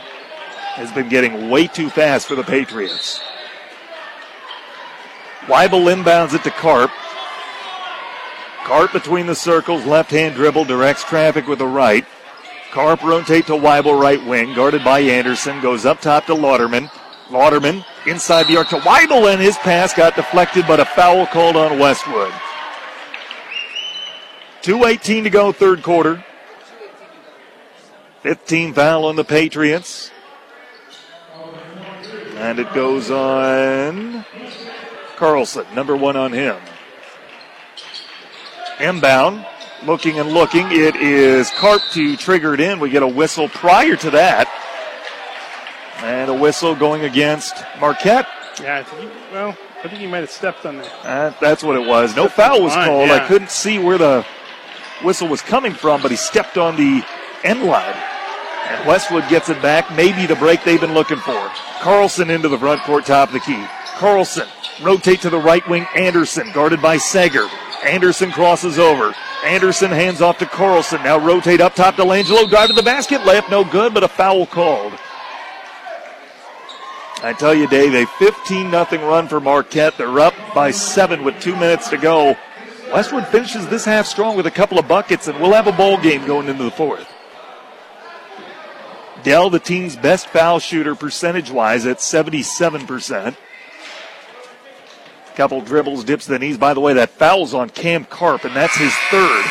Has 0.74 0.92
been 0.92 1.08
getting 1.08 1.48
way 1.48 1.68
too 1.68 1.88
fast 1.88 2.28
for 2.28 2.34
the 2.34 2.44
Patriots. 2.44 3.20
Weibel 5.46 5.90
inbounds 5.90 6.34
it 6.34 6.44
to 6.44 6.50
Carp. 6.50 6.90
Carp 8.64 8.92
between 8.92 9.26
the 9.26 9.34
circles, 9.34 9.86
left 9.86 10.10
hand 10.10 10.34
dribble, 10.34 10.66
directs 10.66 11.04
traffic 11.04 11.48
with 11.48 11.58
the 11.58 11.66
right. 11.66 12.04
Carp 12.72 13.02
rotate 13.02 13.46
to 13.46 13.52
Weibel 13.52 14.00
right 14.00 14.24
wing, 14.24 14.54
guarded 14.54 14.82
by 14.82 15.00
Anderson, 15.00 15.60
goes 15.60 15.84
up 15.84 16.00
top 16.00 16.24
to 16.26 16.34
Lauderman. 16.34 16.90
Lauderman 17.28 17.84
inside 18.06 18.46
the 18.46 18.56
arc 18.56 18.68
to 18.68 18.78
Weibel, 18.78 19.30
and 19.30 19.42
his 19.42 19.58
pass 19.58 19.92
got 19.92 20.16
deflected, 20.16 20.64
but 20.66 20.80
a 20.80 20.86
foul 20.86 21.26
called 21.26 21.54
on 21.54 21.78
Westwood. 21.78 22.32
2.18 24.62 25.24
to 25.24 25.30
go, 25.30 25.52
third 25.52 25.82
quarter. 25.82 26.24
15 28.22 28.72
foul 28.72 29.04
on 29.04 29.16
the 29.16 29.24
Patriots. 29.24 30.10
And 32.36 32.58
it 32.58 32.72
goes 32.72 33.10
on 33.10 34.24
Carlson, 35.16 35.66
number 35.74 35.94
one 35.94 36.16
on 36.16 36.32
him. 36.32 36.56
Inbound, 38.80 39.44
looking 39.86 40.18
and 40.18 40.30
looking. 40.32 40.66
It 40.70 40.96
is 40.96 41.50
Carp 41.50 41.82
to 41.92 42.16
trigger 42.16 42.54
it 42.54 42.60
in. 42.60 42.80
We 42.80 42.90
get 42.90 43.02
a 43.02 43.08
whistle 43.08 43.48
prior 43.48 43.96
to 43.96 44.10
that. 44.10 44.48
And 45.98 46.30
a 46.30 46.34
whistle 46.34 46.74
going 46.74 47.02
against 47.04 47.54
Marquette. 47.80 48.26
Yeah, 48.60 48.78
I 48.78 48.82
think 48.82 49.02
he, 49.02 49.18
well, 49.32 49.56
I 49.84 49.88
think 49.88 50.00
he 50.00 50.06
might 50.06 50.18
have 50.18 50.30
stepped 50.30 50.66
on 50.66 50.78
that. 50.78 50.92
Uh, 51.04 51.32
that's 51.40 51.62
what 51.62 51.76
it 51.76 51.86
was. 51.86 52.14
No 52.16 52.28
foul 52.28 52.62
was 52.62 52.74
called. 52.74 53.08
yeah. 53.08 53.14
I 53.14 53.26
couldn't 53.26 53.50
see 53.50 53.78
where 53.78 53.98
the 53.98 54.26
whistle 55.04 55.28
was 55.28 55.42
coming 55.42 55.72
from, 55.72 56.02
but 56.02 56.10
he 56.10 56.16
stepped 56.16 56.58
on 56.58 56.76
the 56.76 57.04
end 57.44 57.64
line. 57.64 57.96
And 58.68 58.86
Westwood 58.86 59.28
gets 59.28 59.48
it 59.48 59.60
back. 59.62 59.90
Maybe 59.96 60.26
the 60.26 60.36
break 60.36 60.64
they've 60.64 60.80
been 60.80 60.94
looking 60.94 61.18
for. 61.18 61.50
Carlson 61.80 62.30
into 62.30 62.48
the 62.48 62.58
front 62.58 62.82
court, 62.82 63.06
top 63.06 63.28
of 63.28 63.34
the 63.34 63.40
key. 63.40 63.64
Carlson 63.96 64.48
rotate 64.82 65.20
to 65.22 65.30
the 65.30 65.38
right 65.38 65.66
wing. 65.68 65.86
Anderson 65.96 66.50
guarded 66.52 66.80
by 66.82 66.96
Sager. 66.96 67.48
Anderson 67.84 68.30
crosses 68.30 68.78
over. 68.78 69.14
Anderson 69.44 69.90
hands 69.90 70.20
off 70.20 70.38
to 70.38 70.46
Carlson. 70.46 71.02
Now 71.02 71.18
rotate 71.18 71.60
up 71.60 71.74
top 71.74 71.96
to 71.96 72.02
Langelo. 72.02 72.48
Drive 72.48 72.68
to 72.68 72.74
the 72.74 72.82
basket. 72.82 73.20
Layup 73.22 73.50
no 73.50 73.64
good, 73.64 73.92
but 73.92 74.04
a 74.04 74.08
foul 74.08 74.46
called. 74.46 74.92
I 77.24 77.32
tell 77.32 77.54
you, 77.54 77.68
Dave, 77.68 77.94
a 77.94 78.06
15 78.06 78.70
0 78.70 78.84
run 79.08 79.28
for 79.28 79.40
Marquette. 79.40 79.96
They're 79.96 80.20
up 80.20 80.34
by 80.54 80.70
seven 80.70 81.22
with 81.24 81.40
two 81.40 81.54
minutes 81.54 81.88
to 81.90 81.96
go. 81.96 82.36
Westwood 82.92 83.26
finishes 83.28 83.68
this 83.68 83.84
half 83.84 84.06
strong 84.06 84.36
with 84.36 84.46
a 84.46 84.50
couple 84.50 84.78
of 84.78 84.88
buckets, 84.88 85.28
and 85.28 85.40
we'll 85.40 85.52
have 85.52 85.66
a 85.66 85.72
ball 85.72 86.00
game 86.00 86.26
going 86.26 86.48
into 86.48 86.64
the 86.64 86.70
fourth. 86.70 87.08
Dell, 89.22 89.50
the 89.50 89.60
team's 89.60 89.96
best 89.96 90.26
foul 90.28 90.58
shooter 90.58 90.94
percentage 90.94 91.50
wise 91.50 91.86
at 91.86 91.98
77%. 91.98 93.36
Couple 95.36 95.62
dribbles, 95.62 96.04
dips 96.04 96.26
the 96.26 96.38
knees. 96.38 96.58
By 96.58 96.74
the 96.74 96.80
way, 96.80 96.92
that 96.94 97.10
foul's 97.10 97.54
on 97.54 97.70
Cam 97.70 98.04
Carp, 98.04 98.44
and 98.44 98.54
that's 98.54 98.76
his 98.76 98.94
third. 99.10 99.44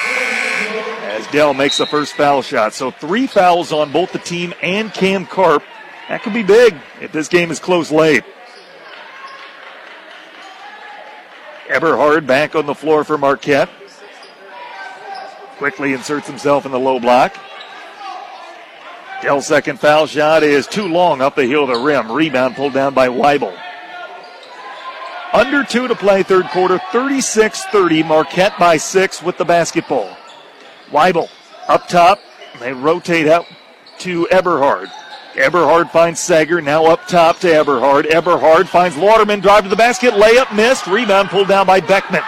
As 1.04 1.26
Dell 1.28 1.54
makes 1.54 1.78
the 1.78 1.88
first 1.88 2.14
foul 2.14 2.42
shot. 2.42 2.74
So 2.74 2.92
three 2.92 3.26
fouls 3.26 3.72
on 3.72 3.92
both 3.92 4.12
the 4.12 4.20
team 4.20 4.54
and 4.62 4.94
Cam 4.94 5.26
Carp. 5.26 5.64
That 6.08 6.22
could 6.22 6.34
be 6.34 6.44
big 6.44 6.76
if 7.02 7.12
this 7.12 7.28
game 7.28 7.52
is 7.52 7.60
close 7.60 7.92
late. 7.92 8.24
Eberhard 11.68 12.28
back 12.28 12.56
on 12.56 12.66
the 12.66 12.76
floor 12.76 13.04
for 13.04 13.18
Marquette. 13.18 13.70
Quickly 15.58 15.94
inserts 15.94 16.28
himself 16.28 16.66
in 16.66 16.72
the 16.72 16.80
low 16.80 17.00
block. 17.00 17.36
Dell's 19.22 19.48
second 19.48 19.80
foul 19.80 20.08
shot 20.08 20.44
is 20.44 20.68
too 20.68 20.88
long 20.88 21.22
up 21.22 21.36
the 21.36 21.46
heel 21.46 21.64
of 21.64 21.70
the 21.70 21.80
rim. 21.80 22.12
Rebound 22.12 22.56
pulled 22.56 22.74
down 22.74 22.94
by 22.94 23.08
Weibel. 23.08 23.56
Under 25.34 25.64
two 25.64 25.88
to 25.88 25.96
play 25.96 26.24
third 26.24 26.48
quarter, 26.48 26.80
36 26.92 27.64
30. 27.66 28.04
Marquette 28.04 28.58
by 28.60 28.78
six 28.78 29.24
with 29.24 29.38
the 29.38 29.46
basketball. 29.46 30.18
Weibel 30.90 31.30
up 31.68 31.88
top. 31.88 32.20
They 32.60 32.74
rotate 32.74 33.28
out 33.28 33.46
to 34.00 34.28
Eberhard. 34.30 34.90
Eberhard 35.36 35.90
finds 35.90 36.20
Sager, 36.20 36.60
now 36.60 36.86
up 36.86 37.08
top 37.08 37.40
to 37.40 37.48
Eberhard. 37.48 38.08
Eberhard 38.08 38.68
finds 38.68 38.98
Lauderman, 38.98 39.42
drive 39.42 39.64
to 39.64 39.70
the 39.70 39.76
basket, 39.78 40.14
layup 40.14 40.54
missed, 40.54 40.88
rebound 40.88 41.30
pulled 41.30 41.48
down 41.48 41.66
by 41.66 41.80
Beckman. 41.80 42.24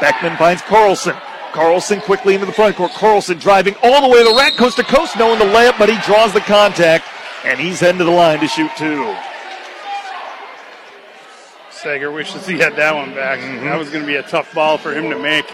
Beckman 0.00 0.36
finds 0.36 0.62
Carlson. 0.62 1.16
Carlson 1.52 2.00
quickly 2.00 2.34
into 2.34 2.46
the 2.46 2.52
front 2.52 2.76
court. 2.76 2.92
Carlson 2.92 3.38
driving 3.38 3.74
all 3.82 4.00
the 4.00 4.08
way 4.08 4.22
to 4.22 4.30
the 4.30 4.36
rack, 4.36 4.52
coast 4.56 4.76
to 4.76 4.84
coast, 4.84 5.16
knowing 5.18 5.40
the 5.40 5.44
layup, 5.46 5.76
but 5.78 5.88
he 5.88 5.98
draws 6.06 6.32
the 6.32 6.40
contact, 6.40 7.06
and 7.44 7.58
he's 7.58 7.80
heading 7.80 7.98
to 7.98 8.04
the 8.04 8.10
line 8.10 8.38
to 8.38 8.46
shoot 8.46 8.70
two. 8.76 9.16
Sager 11.82 12.10
wishes 12.10 12.46
he 12.46 12.58
had 12.58 12.74
that 12.76 12.94
one 12.94 13.14
back. 13.14 13.38
Mm-hmm. 13.38 13.64
That 13.64 13.78
was 13.78 13.90
going 13.90 14.02
to 14.02 14.06
be 14.06 14.16
a 14.16 14.22
tough 14.22 14.52
ball 14.54 14.78
for 14.78 14.94
him 14.94 15.10
to 15.10 15.18
make. 15.18 15.46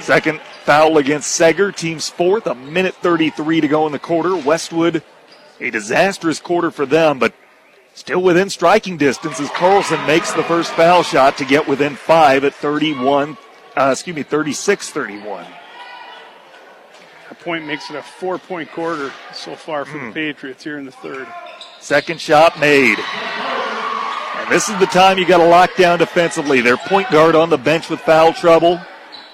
Second 0.00 0.40
foul 0.62 0.98
against 0.98 1.32
Sager, 1.32 1.72
team's 1.72 2.08
fourth. 2.08 2.46
A 2.46 2.54
minute 2.54 2.94
33 2.94 3.62
to 3.62 3.68
go 3.68 3.86
in 3.86 3.92
the 3.92 3.98
quarter. 3.98 4.36
Westwood, 4.36 5.02
a 5.60 5.70
disastrous 5.70 6.40
quarter 6.40 6.70
for 6.70 6.86
them, 6.86 7.18
but 7.18 7.34
still 7.94 8.22
within 8.22 8.48
striking 8.48 8.96
distance 8.96 9.40
as 9.40 9.50
Carlson 9.50 10.04
makes 10.06 10.32
the 10.32 10.44
first 10.44 10.70
foul 10.72 11.02
shot 11.02 11.36
to 11.38 11.44
get 11.44 11.66
within 11.66 11.96
five 11.96 12.44
at 12.44 12.54
31, 12.54 13.36
uh, 13.76 13.88
excuse 13.92 14.14
me, 14.14 14.22
36 14.22 14.90
31. 14.90 15.46
A 17.30 17.34
point 17.34 17.66
makes 17.66 17.90
it 17.90 17.96
a 17.96 18.02
four 18.02 18.38
point 18.38 18.70
quarter 18.70 19.12
so 19.32 19.56
far 19.56 19.84
for 19.84 19.98
mm. 19.98 20.00
the 20.00 20.06
hmm. 20.06 20.12
Patriots 20.12 20.62
here 20.62 20.78
in 20.78 20.84
the 20.84 20.92
third. 20.92 21.26
Second 21.80 22.20
shot 22.20 22.58
made. 22.60 22.98
And 24.46 24.54
this 24.54 24.68
is 24.68 24.78
the 24.78 24.86
time 24.86 25.18
you 25.18 25.26
got 25.26 25.38
to 25.38 25.48
lock 25.48 25.74
down 25.74 25.98
defensively. 25.98 26.60
Their 26.60 26.76
point 26.76 27.10
guard 27.10 27.34
on 27.34 27.50
the 27.50 27.58
bench 27.58 27.90
with 27.90 27.98
foul 27.98 28.32
trouble. 28.32 28.80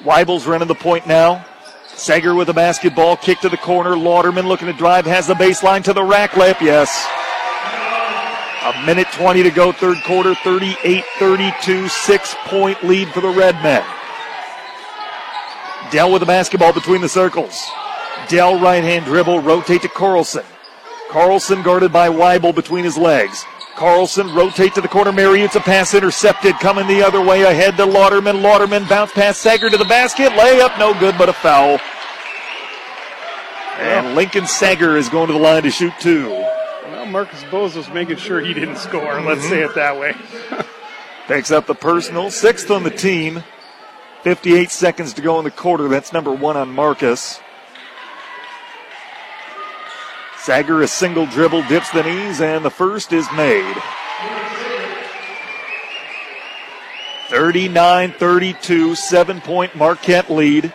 Weibel's 0.03 0.47
running 0.47 0.69
the 0.69 0.75
point 0.75 1.07
now. 1.07 1.45
Sager 1.89 2.35
with 2.35 2.49
a 2.49 2.55
basketball, 2.55 3.19
kick 3.19 3.39
to 3.41 3.51
the 3.51 3.59
corner. 3.59 3.91
Lauderman 3.91 4.47
looking 4.47 4.69
to 4.69 4.73
drive, 4.73 5.05
has 5.05 5.27
the 5.27 5.35
baseline 5.35 5.85
to 5.85 5.93
the 5.93 6.03
rack 6.03 6.35
lip. 6.39 6.57
Yes. 6.63 7.07
A 8.65 8.87
minute 8.87 9.07
20 9.13 9.43
to 9.43 9.51
go, 9.51 9.71
third 9.71 9.99
quarter, 10.05 10.35
38 10.37 11.05
32, 11.19 11.89
six 11.89 12.35
point 12.47 12.83
lead 12.83 13.09
for 13.09 13.21
the 13.21 13.29
Redmen. 13.29 13.85
Dell 15.91 16.11
with 16.11 16.21
the 16.21 16.27
basketball 16.27 16.73
between 16.73 17.03
the 17.03 17.09
circles. 17.09 17.71
Dell 18.29 18.59
right 18.59 18.83
hand 18.83 19.05
dribble, 19.05 19.41
rotate 19.41 19.83
to 19.83 19.89
Carlson. 19.89 20.45
Carlson 21.11 21.61
guarded 21.61 21.93
by 21.93 22.09
Weibel 22.09 22.55
between 22.55 22.83
his 22.83 22.97
legs. 22.97 23.45
Carlson 23.77 24.32
rotate 24.35 24.74
to 24.74 24.81
the 24.81 24.89
corner. 24.89 25.12
Mariuzza's 25.12 25.62
pass 25.62 25.94
intercepted. 25.94 26.55
Coming 26.57 26.86
the 26.86 27.03
other 27.03 27.20
way 27.20 27.43
ahead 27.43 27.77
to 27.77 27.85
Lauderman. 27.85 28.43
Lauderman 28.43 28.89
bounce 28.89 29.12
pass 29.12 29.39
Sager 29.39 29.70
to 29.70 29.77
the 29.77 29.85
basket. 29.85 30.31
Layup 30.32 30.78
no 30.78 30.99
good, 30.99 31.16
but 31.19 31.28
a 31.28 31.32
foul. 31.32 31.78
And 33.78 34.15
Lincoln 34.15 34.47
Sager 34.47 34.97
is 34.97 35.09
going 35.09 35.27
to 35.28 35.32
the 35.32 35.39
line 35.39 35.62
to 35.65 35.70
shoot 35.70 35.93
two. 35.99 36.28
Well, 36.28 37.07
Marcus 37.07 37.43
was 37.51 37.89
making 37.89 38.16
sure 38.19 38.40
he 38.40 38.55
didn't 38.55 38.77
score. 38.77 39.20
Let's 39.20 39.40
mm-hmm. 39.40 39.51
say 39.51 39.62
it 39.62 39.74
that 39.74 39.99
way. 39.99 40.15
Takes 41.28 41.51
up 41.51 41.66
the 41.66 41.74
personal. 41.74 42.31
Sixth 42.31 42.70
on 42.70 42.82
the 42.82 42.90
team. 42.90 43.43
58 44.23 44.70
seconds 44.70 45.12
to 45.15 45.23
go 45.23 45.39
in 45.39 45.44
the 45.44 45.51
quarter. 45.51 45.89
That's 45.89 46.12
number 46.12 46.32
one 46.32 46.57
on 46.57 46.70
Marcus. 46.70 47.40
Sager 50.43 50.82
a 50.82 50.89
single 50.89 51.27
dribble, 51.27 51.62
dips 51.69 51.90
the 51.93 52.02
knees, 52.02 52.40
and 52.40 52.64
the 52.64 52.70
first 52.70 53.12
is 53.12 53.27
made. 53.36 53.77
39 57.28 58.12
32, 58.12 58.94
seven 58.97 59.40
point 59.40 59.77
Marquette 59.77 60.28
lead. 60.31 60.73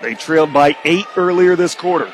They 0.00 0.14
trailed 0.14 0.52
by 0.52 0.76
eight 0.84 1.04
earlier 1.16 1.56
this 1.56 1.74
quarter. 1.74 2.12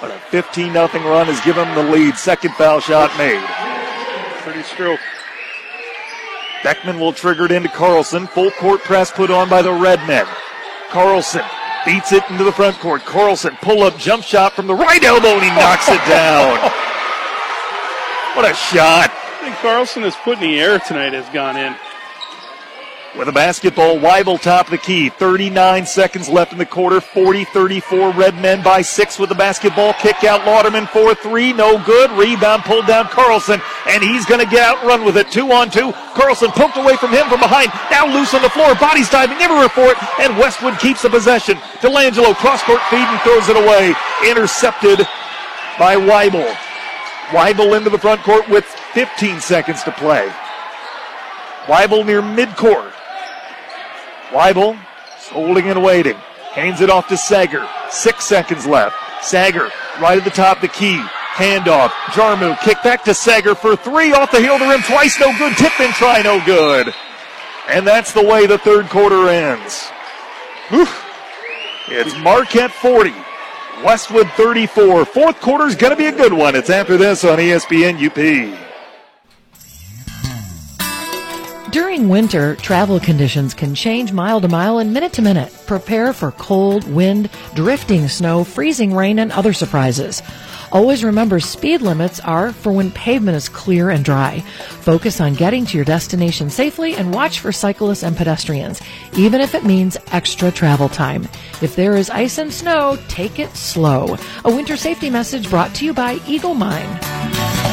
But 0.00 0.12
a 0.12 0.18
15 0.30 0.72
0 0.72 0.86
run 0.86 1.26
has 1.26 1.44
given 1.44 1.66
them 1.66 1.86
the 1.86 1.92
lead. 1.92 2.14
Second 2.14 2.54
foul 2.54 2.78
shot 2.78 3.10
made. 3.18 3.42
Pretty 4.42 4.62
stroke. 4.62 5.00
Beckman 6.62 7.00
will 7.00 7.12
trigger 7.12 7.46
it 7.46 7.52
into 7.52 7.68
Carlson. 7.70 8.28
Full 8.28 8.52
court 8.52 8.82
press 8.82 9.10
put 9.10 9.32
on 9.32 9.48
by 9.48 9.62
the 9.62 9.72
Redmen. 9.72 10.26
Carlson 10.90 11.42
Beats 11.84 12.12
it 12.12 12.22
into 12.30 12.44
the 12.44 12.52
front 12.52 12.78
court. 12.78 13.04
Carlson 13.04 13.56
pull 13.60 13.82
up 13.82 13.98
jump 13.98 14.24
shot 14.24 14.54
from 14.54 14.66
the 14.66 14.74
right 14.74 15.02
elbow 15.02 15.28
and 15.28 15.42
he 15.42 15.50
knocks 15.50 15.88
it 15.88 16.00
down. 16.08 16.70
What 18.34 18.50
a 18.50 18.54
shot. 18.54 19.12
I 19.14 19.38
think 19.44 19.54
Carlson 19.58 20.02
has 20.02 20.16
put 20.16 20.38
in 20.38 20.50
the 20.50 20.58
air 20.58 20.80
tonight 20.80 21.12
has 21.12 21.28
gone 21.32 21.56
in. 21.56 21.72
With 23.16 23.28
a 23.28 23.32
basketball, 23.32 23.96
Weibel 23.96 24.42
top 24.42 24.66
of 24.66 24.72
the 24.72 24.78
key. 24.78 25.08
39 25.08 25.86
seconds 25.86 26.28
left 26.28 26.50
in 26.50 26.58
the 26.58 26.66
quarter. 26.66 26.98
40-34 26.98 28.12
Redmen 28.16 28.60
by 28.64 28.82
six 28.82 29.20
with 29.20 29.28
the 29.28 29.36
basketball. 29.36 29.92
Kick 29.94 30.24
out 30.24 30.40
Lauderman 30.40 30.86
4-3. 30.86 31.56
No 31.56 31.78
good. 31.84 32.10
Rebound 32.18 32.64
pulled 32.64 32.88
down 32.88 33.06
Carlson. 33.06 33.60
And 33.86 34.02
he's 34.02 34.26
going 34.26 34.40
to 34.40 34.50
get 34.50 34.64
out 34.64 34.84
run 34.84 35.04
with 35.04 35.16
it. 35.16 35.30
Two 35.30 35.52
on 35.52 35.70
two. 35.70 35.92
Carlson 36.14 36.50
poked 36.50 36.76
away 36.76 36.96
from 36.96 37.12
him 37.12 37.28
from 37.28 37.38
behind. 37.38 37.70
Now 37.88 38.04
loose 38.04 38.34
on 38.34 38.42
the 38.42 38.50
floor. 38.50 38.74
Bodies 38.74 39.08
diving 39.08 39.38
everywhere 39.38 39.68
for 39.68 39.86
it. 39.86 39.96
And 40.18 40.36
Westwood 40.36 40.80
keeps 40.80 41.02
the 41.02 41.10
possession. 41.10 41.56
Delangelo 41.78 42.34
cross-court 42.34 42.82
feed 42.90 43.06
and 43.06 43.20
throws 43.20 43.48
it 43.48 43.56
away. 43.56 43.94
Intercepted 44.28 45.06
by 45.78 45.94
Weibel. 45.94 46.52
Weibel 47.28 47.76
into 47.76 47.90
the 47.90 47.98
front 47.98 48.22
court 48.22 48.48
with 48.48 48.64
15 48.64 49.40
seconds 49.40 49.84
to 49.84 49.92
play. 49.92 50.28
Weibel 51.66 52.04
near 52.04 52.20
midcourt. 52.20 52.92
Weibel 54.34 54.76
holding 55.30 55.68
and 55.68 55.82
waiting. 55.82 56.16
Hands 56.52 56.80
it 56.80 56.90
off 56.90 57.06
to 57.08 57.16
Sager. 57.16 57.66
Six 57.88 58.24
seconds 58.24 58.66
left. 58.66 58.96
Sager 59.22 59.70
right 60.00 60.18
at 60.18 60.24
the 60.24 60.30
top 60.30 60.56
of 60.56 60.62
the 60.62 60.68
key. 60.68 61.00
Handoff. 61.34 61.90
Jarmu 62.10 62.58
kick 62.60 62.82
back 62.82 63.04
to 63.04 63.14
Sager 63.14 63.54
for 63.54 63.76
three 63.76 64.12
off 64.12 64.32
the 64.32 64.40
heel 64.40 64.58
the 64.58 64.66
rim. 64.66 64.82
Twice 64.82 65.18
no 65.20 65.36
good. 65.38 65.56
Tip 65.56 65.78
and 65.80 65.92
try 65.94 66.20
no 66.22 66.44
good. 66.44 66.92
And 67.68 67.86
that's 67.86 68.12
the 68.12 68.24
way 68.24 68.46
the 68.46 68.58
third 68.58 68.88
quarter 68.88 69.28
ends. 69.28 69.88
Whew. 70.68 70.86
It's 71.88 72.16
Marquette 72.18 72.72
40. 72.72 73.12
Westwood 73.84 74.28
34. 74.32 75.04
Fourth 75.04 75.40
quarter 75.40 75.66
is 75.66 75.76
going 75.76 75.90
to 75.90 75.96
be 75.96 76.06
a 76.06 76.12
good 76.12 76.32
one. 76.32 76.56
It's 76.56 76.70
after 76.70 76.96
this 76.96 77.24
on 77.24 77.38
ESPN 77.38 78.04
UP. 78.04 78.63
During 81.74 82.08
winter, 82.08 82.54
travel 82.54 83.00
conditions 83.00 83.52
can 83.52 83.74
change 83.74 84.12
mile 84.12 84.40
to 84.40 84.46
mile 84.46 84.78
and 84.78 84.94
minute 84.94 85.12
to 85.14 85.22
minute. 85.22 85.52
Prepare 85.66 86.12
for 86.12 86.30
cold, 86.30 86.88
wind, 86.88 87.28
drifting 87.56 88.06
snow, 88.06 88.44
freezing 88.44 88.94
rain, 88.94 89.18
and 89.18 89.32
other 89.32 89.52
surprises. 89.52 90.22
Always 90.70 91.02
remember 91.02 91.40
speed 91.40 91.82
limits 91.82 92.20
are 92.20 92.52
for 92.52 92.70
when 92.70 92.92
pavement 92.92 93.36
is 93.36 93.48
clear 93.48 93.90
and 93.90 94.04
dry. 94.04 94.38
Focus 94.82 95.20
on 95.20 95.34
getting 95.34 95.66
to 95.66 95.76
your 95.76 95.84
destination 95.84 96.48
safely 96.48 96.94
and 96.94 97.12
watch 97.12 97.40
for 97.40 97.50
cyclists 97.50 98.04
and 98.04 98.16
pedestrians, 98.16 98.80
even 99.16 99.40
if 99.40 99.56
it 99.56 99.64
means 99.64 99.96
extra 100.12 100.52
travel 100.52 100.88
time. 100.88 101.24
If 101.60 101.74
there 101.74 101.96
is 101.96 102.08
ice 102.08 102.38
and 102.38 102.52
snow, 102.52 102.96
take 103.08 103.40
it 103.40 103.50
slow. 103.56 104.16
A 104.44 104.54
winter 104.54 104.76
safety 104.76 105.10
message 105.10 105.50
brought 105.50 105.74
to 105.74 105.84
you 105.84 105.92
by 105.92 106.20
Eagle 106.28 106.54
Mine. 106.54 107.63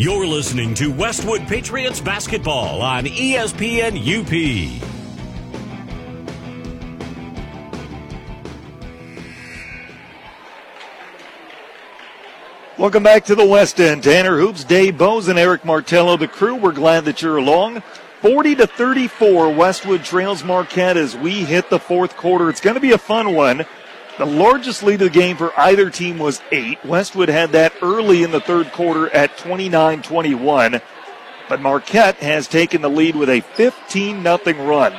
You're 0.00 0.26
listening 0.26 0.72
to 0.76 0.90
Westwood 0.90 1.46
Patriots 1.46 2.00
basketball 2.00 2.80
on 2.80 3.04
ESPN 3.04 3.98
UP. 4.00 4.32
Welcome 12.78 13.02
back 13.02 13.26
to 13.26 13.34
the 13.34 13.44
West 13.44 13.78
End. 13.78 14.02
Tanner 14.02 14.38
Hoops, 14.38 14.64
Dave 14.64 14.96
Bose, 14.96 15.28
and 15.28 15.38
Eric 15.38 15.66
Martello, 15.66 16.16
the 16.16 16.26
crew. 16.26 16.54
We're 16.54 16.72
glad 16.72 17.04
that 17.04 17.20
you're 17.20 17.36
along. 17.36 17.82
40 18.22 18.54
to 18.54 18.66
34, 18.66 19.52
Westwood 19.52 20.02
trails 20.02 20.42
Marquette 20.42 20.96
as 20.96 21.14
we 21.14 21.44
hit 21.44 21.68
the 21.68 21.78
fourth 21.78 22.16
quarter. 22.16 22.48
It's 22.48 22.62
going 22.62 22.72
to 22.72 22.80
be 22.80 22.92
a 22.92 22.98
fun 22.98 23.34
one. 23.34 23.66
The 24.18 24.26
largest 24.26 24.82
lead 24.82 25.00
of 25.02 25.12
the 25.12 25.18
game 25.18 25.36
for 25.36 25.58
either 25.58 25.88
team 25.88 26.18
was 26.18 26.42
eight. 26.52 26.84
Westwood 26.84 27.28
had 27.28 27.52
that 27.52 27.72
early 27.80 28.22
in 28.22 28.30
the 28.30 28.40
third 28.40 28.70
quarter 28.72 29.08
at 29.10 29.38
29 29.38 30.02
21. 30.02 30.80
But 31.48 31.60
Marquette 31.60 32.16
has 32.16 32.46
taken 32.46 32.82
the 32.82 32.90
lead 32.90 33.16
with 33.16 33.28
a 33.28 33.40
15 33.40 34.22
0 34.22 34.38
run. 34.66 34.94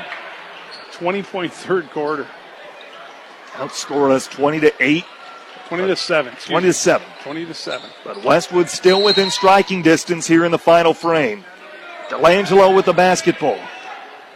20 0.93 1.23
point 1.23 1.53
third 1.53 1.89
quarter. 1.91 2.27
Outscored 3.53 4.11
us 4.11 4.27
20 4.27 4.59
to 4.61 4.73
8. 4.83 5.05
20 5.67 5.87
to 5.87 5.95
7. 5.95 6.33
20 6.45 6.67
to 6.67 6.73
7. 6.73 7.07
20 7.23 7.45
to 7.45 7.53
7. 7.53 7.89
But 8.03 8.23
Westwood 8.23 8.69
still 8.69 9.03
within 9.03 9.31
striking 9.31 9.81
distance 9.81 10.27
here 10.27 10.43
in 10.43 10.51
the 10.51 10.59
final 10.59 10.93
frame. 10.93 11.45
Delangelo 12.09 12.75
with 12.75 12.85
the 12.85 12.93
basketball. 12.93 13.59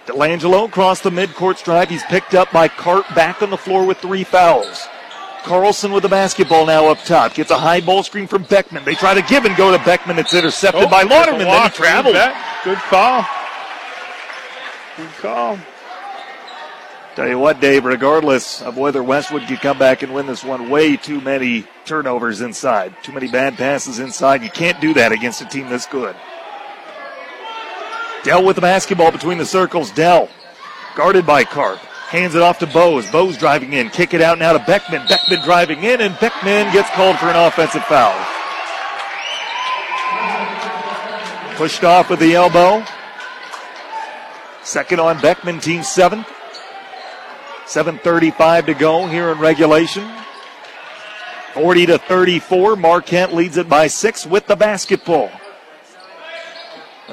Delangelo 0.05 0.67
across 0.67 1.01
the 1.01 1.09
midcourt 1.09 1.57
stripe. 1.57 1.89
He's 1.89 2.03
picked 2.03 2.35
up 2.35 2.51
by 2.51 2.67
Carp 2.67 3.07
back 3.15 3.41
on 3.41 3.49
the 3.49 3.57
floor 3.57 3.85
with 3.85 3.97
three 3.97 4.23
fouls. 4.23 4.87
Carlson 5.43 5.91
with 5.91 6.03
the 6.03 6.09
basketball 6.09 6.65
now 6.65 6.87
up 6.89 6.97
top. 7.03 7.33
Gets 7.35 7.51
a 7.51 7.57
high 7.57 7.79
ball 7.79 8.03
screen 8.03 8.27
from 8.27 8.43
Beckman. 8.43 8.83
They 8.83 8.95
try 8.95 9.13
to 9.13 9.21
give 9.21 9.45
and 9.45 9.55
go 9.55 9.75
to 9.75 9.83
Beckman. 9.83 10.17
It's 10.17 10.33
intercepted 10.33 10.83
oh, 10.83 10.89
by 10.89 11.03
Lauderman. 11.03 11.39
Then 11.39 11.63
he 11.63 11.69
traveled. 11.69 12.15
Good 12.63 12.77
call. 12.79 13.25
Good 14.97 15.11
call. 15.21 15.59
Tell 17.15 17.29
you 17.29 17.39
what, 17.39 17.61
Dave, 17.61 17.85
regardless 17.85 18.61
of 18.61 18.77
whether 18.77 19.01
Westwood 19.01 19.47
could 19.47 19.61
come 19.61 19.79
back 19.79 20.01
and 20.01 20.13
win 20.13 20.27
this 20.27 20.43
one, 20.43 20.69
way 20.69 20.97
too 20.97 21.21
many 21.21 21.65
turnovers 21.85 22.41
inside. 22.41 22.93
Too 23.03 23.13
many 23.13 23.29
bad 23.29 23.55
passes 23.55 23.99
inside. 23.99 24.43
You 24.43 24.49
can't 24.49 24.81
do 24.81 24.93
that 24.95 25.13
against 25.13 25.41
a 25.41 25.45
team 25.45 25.69
this 25.69 25.85
good. 25.85 26.15
Dell 28.25 28.43
with 28.43 28.55
the 28.55 28.61
basketball 28.63 29.11
between 29.11 29.37
the 29.37 29.45
circles. 29.45 29.91
Dell 29.91 30.29
guarded 30.95 31.27
by 31.27 31.43
Carp. 31.43 31.77
Hands 31.77 32.33
it 32.33 32.41
off 32.41 32.57
to 32.57 32.65
Bose. 32.65 33.09
Bose 33.11 33.37
driving 33.37 33.73
in. 33.73 33.91
Kick 33.91 34.15
it 34.15 34.21
out 34.21 34.39
now 34.39 34.53
to 34.53 34.59
Beckman. 34.65 35.05
Beckman 35.07 35.43
driving 35.43 35.83
in, 35.83 36.01
and 36.01 36.19
Beckman 36.19 36.73
gets 36.73 36.89
called 36.89 37.19
for 37.19 37.27
an 37.27 37.35
offensive 37.35 37.83
foul. 37.83 38.15
Pushed 41.55 41.83
off 41.83 42.09
with 42.09 42.19
the 42.19 42.33
elbow. 42.33 42.83
Second 44.63 44.99
on 44.99 45.21
Beckman, 45.21 45.59
team 45.59 45.83
seventh. 45.83 46.27
7.35 47.67 48.65
to 48.65 48.73
go 48.73 49.05
here 49.05 49.29
in 49.29 49.37
regulation. 49.37 50.09
40 51.53 51.85
to 51.85 51.97
34. 51.99 52.75
Marquette 52.75 53.35
leads 53.35 53.57
it 53.57 53.69
by 53.69 53.85
six 53.85 54.25
with 54.25 54.47
the 54.47 54.55
basketball. 54.55 55.29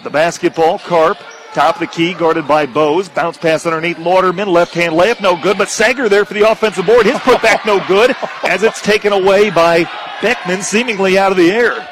The 0.03 0.11
basketball, 0.11 0.81
Carp, 0.81 1.19
top 1.55 1.77
of 1.77 1.81
the 1.81 1.87
key, 1.87 2.13
guarded 2.13 2.49
by 2.49 2.67
Bose. 2.67 3.09
Bounce 3.09 3.39
pass 3.39 3.67
underneath 3.67 3.99
Lauderman. 3.99 4.49
Left 4.49 4.75
hand 4.75 4.95
layup, 4.95 5.21
no 5.21 5.41
good. 5.41 5.59
But 5.59 5.69
Sager 5.69 6.09
there 6.09 6.25
for 6.25 6.35
the 6.35 6.51
offensive 6.51 6.87
board. 6.87 7.07
His 7.07 7.17
putback, 7.17 7.65
no 7.65 7.85
good, 7.87 8.17
as 8.43 8.65
it's 8.65 8.83
taken 8.83 9.13
away 9.13 9.51
by 9.51 9.85
Beckman, 10.21 10.63
seemingly 10.63 11.19
out 11.19 11.31
of 11.31 11.39
the 11.39 11.51
air. 11.53 11.89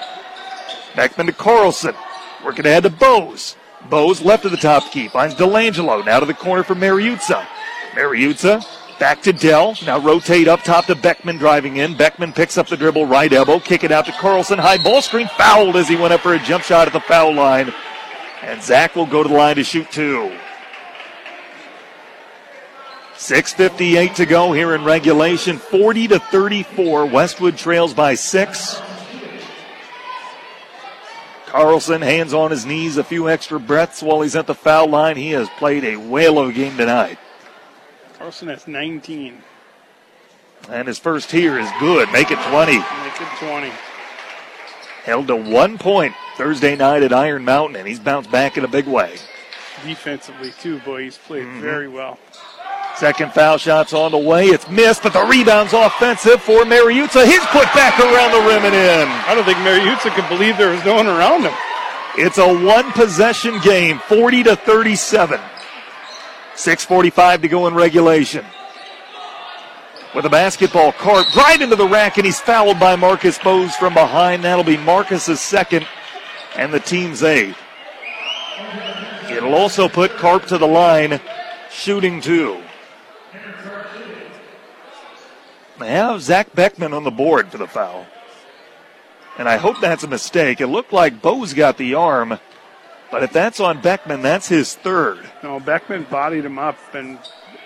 Beckman 0.96 1.26
to 1.26 1.32
Carlson. 1.32 1.94
Working 2.44 2.66
ahead 2.66 2.82
to 2.82 2.90
Bose. 2.90 3.56
Bose 3.88 4.20
left 4.22 4.44
of 4.44 4.50
the 4.50 4.56
top 4.56 4.90
key. 4.90 5.08
Finds 5.08 5.34
Delangelo. 5.34 6.04
Now 6.04 6.20
to 6.20 6.26
the 6.26 6.34
corner 6.34 6.64
for 6.64 6.74
Mariuzza. 6.74 7.46
Mariuzza 7.92 8.64
back 9.00 9.22
to 9.22 9.32
Dell. 9.32 9.74
Now 9.84 9.98
rotate 9.98 10.46
up 10.46 10.62
top 10.62 10.86
to 10.86 10.94
Beckman 10.94 11.38
driving 11.38 11.78
in. 11.78 11.96
Beckman 11.96 12.32
picks 12.32 12.58
up 12.58 12.68
the 12.68 12.76
dribble, 12.76 13.06
right 13.06 13.32
elbow, 13.32 13.58
kick 13.58 13.82
it 13.82 13.90
out 13.90 14.04
to 14.06 14.12
Carlson. 14.12 14.58
High 14.58 14.82
ball 14.84 15.00
screen 15.00 15.26
fouled 15.38 15.76
as 15.76 15.88
he 15.88 15.96
went 15.96 16.12
up 16.12 16.20
for 16.20 16.34
a 16.34 16.38
jump 16.38 16.62
shot 16.62 16.86
at 16.86 16.92
the 16.92 17.00
foul 17.00 17.34
line. 17.34 17.72
And 18.50 18.60
Zach 18.60 18.96
will 18.96 19.06
go 19.06 19.22
to 19.22 19.28
the 19.28 19.34
line 19.34 19.54
to 19.56 19.62
shoot 19.62 19.88
two. 19.92 20.36
6.58 23.14 24.16
to 24.16 24.26
go 24.26 24.52
here 24.52 24.74
in 24.74 24.82
regulation. 24.82 25.56
40 25.56 26.08
to 26.08 26.18
34. 26.18 27.06
Westwood 27.06 27.56
trails 27.56 27.94
by 27.94 28.16
six. 28.16 28.82
Carlson, 31.46 32.02
hands 32.02 32.34
on 32.34 32.50
his 32.50 32.66
knees, 32.66 32.96
a 32.96 33.04
few 33.04 33.28
extra 33.28 33.60
breaths 33.60 34.02
while 34.02 34.20
he's 34.20 34.34
at 34.34 34.48
the 34.48 34.54
foul 34.54 34.88
line. 34.88 35.16
He 35.16 35.30
has 35.30 35.48
played 35.50 35.84
a 35.84 35.94
whale 35.94 36.40
of 36.40 36.48
a 36.48 36.52
game 36.52 36.76
tonight. 36.76 37.20
Carlson 38.18 38.48
has 38.48 38.66
19. 38.66 39.44
And 40.68 40.88
his 40.88 40.98
first 40.98 41.30
here 41.30 41.56
is 41.56 41.70
good. 41.78 42.10
Make 42.10 42.32
it 42.32 42.38
20. 42.48 42.72
Make 42.72 43.20
it 43.20 43.28
20. 43.38 43.70
Held 45.04 45.28
to 45.28 45.36
one 45.36 45.78
point 45.78 46.14
Thursday 46.36 46.76
night 46.76 47.02
at 47.02 47.12
Iron 47.12 47.44
Mountain, 47.44 47.76
and 47.76 47.88
he's 47.88 48.00
bounced 48.00 48.30
back 48.30 48.56
in 48.56 48.64
a 48.64 48.68
big 48.68 48.86
way. 48.86 49.16
Defensively, 49.84 50.52
too, 50.60 50.78
boy, 50.80 51.04
he's 51.04 51.16
played 51.16 51.44
mm-hmm. 51.44 51.60
very 51.60 51.88
well. 51.88 52.18
Second 52.96 53.32
foul 53.32 53.56
shot's 53.56 53.94
on 53.94 54.12
the 54.12 54.18
way. 54.18 54.46
It's 54.46 54.68
missed, 54.68 55.02
but 55.02 55.12
the 55.12 55.24
rebound's 55.24 55.72
offensive 55.72 56.42
for 56.42 56.64
Mariuzza. 56.64 57.24
His 57.24 57.40
put 57.46 57.64
back 57.72 57.98
around 57.98 58.32
the 58.32 58.46
rim 58.46 58.64
and 58.64 58.74
in. 58.74 59.08
I 59.26 59.34
don't 59.34 59.44
think 59.44 59.58
Mariuzza 59.58 60.14
could 60.14 60.28
believe 60.28 60.58
there 60.58 60.70
was 60.70 60.84
no 60.84 60.96
one 60.96 61.06
around 61.06 61.42
him. 61.42 61.54
It's 62.18 62.38
a 62.38 62.64
one 62.64 62.92
possession 62.92 63.58
game, 63.60 64.00
40 64.00 64.42
to 64.44 64.56
37. 64.56 65.40
6.45 66.54 67.42
to 67.42 67.48
go 67.48 67.66
in 67.68 67.74
regulation. 67.74 68.44
With 70.14 70.24
a 70.24 70.30
basketball, 70.30 70.90
Carp 70.92 71.34
right 71.36 71.60
into 71.60 71.76
the 71.76 71.86
rack, 71.86 72.16
and 72.16 72.26
he's 72.26 72.40
fouled 72.40 72.80
by 72.80 72.96
Marcus 72.96 73.38
Bose 73.38 73.74
from 73.76 73.94
behind. 73.94 74.42
That'll 74.42 74.64
be 74.64 74.76
Marcus's 74.76 75.40
second 75.40 75.86
and 76.56 76.74
the 76.74 76.80
team's 76.80 77.22
eighth. 77.22 77.56
It'll 79.30 79.54
also 79.54 79.88
put 79.88 80.10
Carp 80.12 80.46
to 80.46 80.58
the 80.58 80.66
line, 80.66 81.20
shooting 81.70 82.20
two. 82.20 82.60
They 85.78 85.90
have 85.92 86.20
Zach 86.20 86.52
Beckman 86.54 86.92
on 86.92 87.04
the 87.04 87.10
board 87.10 87.48
for 87.48 87.58
the 87.58 87.68
foul. 87.68 88.04
And 89.38 89.48
I 89.48 89.56
hope 89.56 89.80
that's 89.80 90.02
a 90.02 90.08
mistake. 90.08 90.60
It 90.60 90.66
looked 90.66 90.92
like 90.92 91.22
Bose 91.22 91.54
got 91.54 91.78
the 91.78 91.94
arm, 91.94 92.38
but 93.10 93.22
if 93.22 93.32
that's 93.32 93.60
on 93.60 93.80
Beckman, 93.80 94.22
that's 94.22 94.48
his 94.48 94.74
third. 94.74 95.20
No, 95.42 95.60
Beckman 95.60 96.04
bodied 96.10 96.44
him 96.44 96.58
up, 96.58 96.76
and 96.94 97.18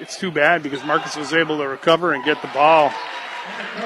it's 0.04 0.18
too 0.18 0.30
bad 0.30 0.62
because 0.62 0.84
Marcus 0.84 1.16
was 1.16 1.32
able 1.32 1.56
to 1.56 1.66
recover 1.66 2.12
and 2.12 2.22
get 2.22 2.40
the 2.42 2.48
ball. 2.48 2.92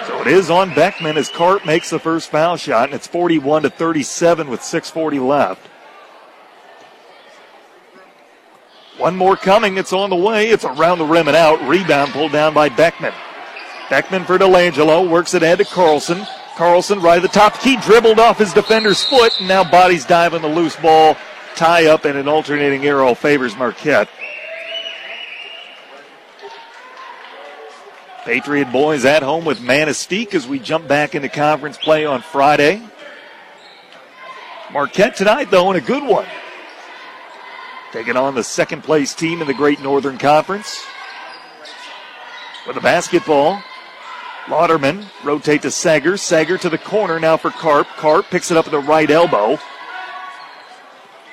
So 0.09 0.21
it 0.21 0.27
is 0.27 0.51
on 0.51 0.75
Beckman 0.75 1.17
as 1.17 1.29
Carp 1.29 1.65
makes 1.65 1.91
the 1.91 2.01
first 2.01 2.29
foul 2.29 2.57
shot, 2.57 2.87
and 2.87 2.95
it's 2.95 3.07
41 3.07 3.63
to 3.63 3.71
37 3.71 4.51
with 4.51 4.61
6:40 4.61 5.21
left. 5.21 5.65
One 8.97 9.15
more 9.15 9.37
coming. 9.37 9.79
It's 9.79 9.93
on 9.93 10.11
the 10.11 10.17
way. 10.17 10.49
It's 10.49 10.65
around 10.65 10.99
the 10.99 11.05
rim 11.05 11.29
and 11.29 11.37
out. 11.37 11.63
Rebound 11.69 12.11
pulled 12.11 12.33
down 12.33 12.53
by 12.53 12.69
Beckman. 12.69 13.15
Beckman 13.89 14.25
for 14.25 14.39
Delangelo. 14.39 15.09
Works 15.09 15.35
it 15.35 15.45
ahead 15.45 15.59
to 15.59 15.65
Carlson. 15.65 16.27
Carlson 16.57 17.01
right 17.01 17.19
at 17.19 17.23
the 17.23 17.29
top 17.29 17.57
He 17.59 17.77
Dribbled 17.77 18.19
off 18.19 18.39
his 18.39 18.53
defender's 18.53 19.05
foot. 19.05 19.39
And 19.39 19.47
now 19.47 19.63
bodies 19.63 20.05
dive 20.05 20.35
on 20.35 20.43
the 20.43 20.49
loose 20.49 20.75
ball. 20.75 21.17
Tie 21.55 21.87
up 21.87 22.07
and 22.07 22.19
an 22.19 22.27
alternating 22.27 22.85
arrow 22.87 23.15
favors 23.15 23.57
Marquette. 23.57 24.09
Patriot 28.25 28.71
boys 28.73 29.05
at 29.05 29.23
home 29.23 29.45
with 29.45 29.61
Manistique 29.61 30.35
as 30.35 30.47
we 30.47 30.59
jump 30.59 30.87
back 30.87 31.15
into 31.15 31.29
conference 31.29 31.79
play 31.79 32.05
on 32.05 32.21
Friday. 32.21 32.83
Marquette 34.73 35.17
tonight, 35.17 35.51
though, 35.51 35.71
in 35.71 35.77
a 35.77 35.81
good 35.81 36.03
one. 36.03 36.27
Taking 37.93 38.17
on 38.17 38.35
the 38.35 38.45
second 38.45 38.83
place 38.83 39.15
team 39.15 39.41
in 39.41 39.47
the 39.47 39.55
Great 39.55 39.81
Northern 39.81 40.19
Conference. 40.19 40.85
With 42.67 42.75
the 42.75 42.83
basketball, 42.83 43.63
Lauderman 44.45 45.07
rotate 45.25 45.63
to 45.63 45.71
Sager. 45.71 46.19
Sager 46.19 46.59
to 46.59 46.69
the 46.69 46.77
corner 46.77 47.19
now 47.19 47.39
for 47.39 47.51
Carp. 47.51 47.87
Carp 47.97 48.27
picks 48.27 48.51
it 48.51 48.59
up 48.59 48.67
at 48.67 48.73
the 48.73 48.79
right 48.79 49.11
elbow. 49.11 49.59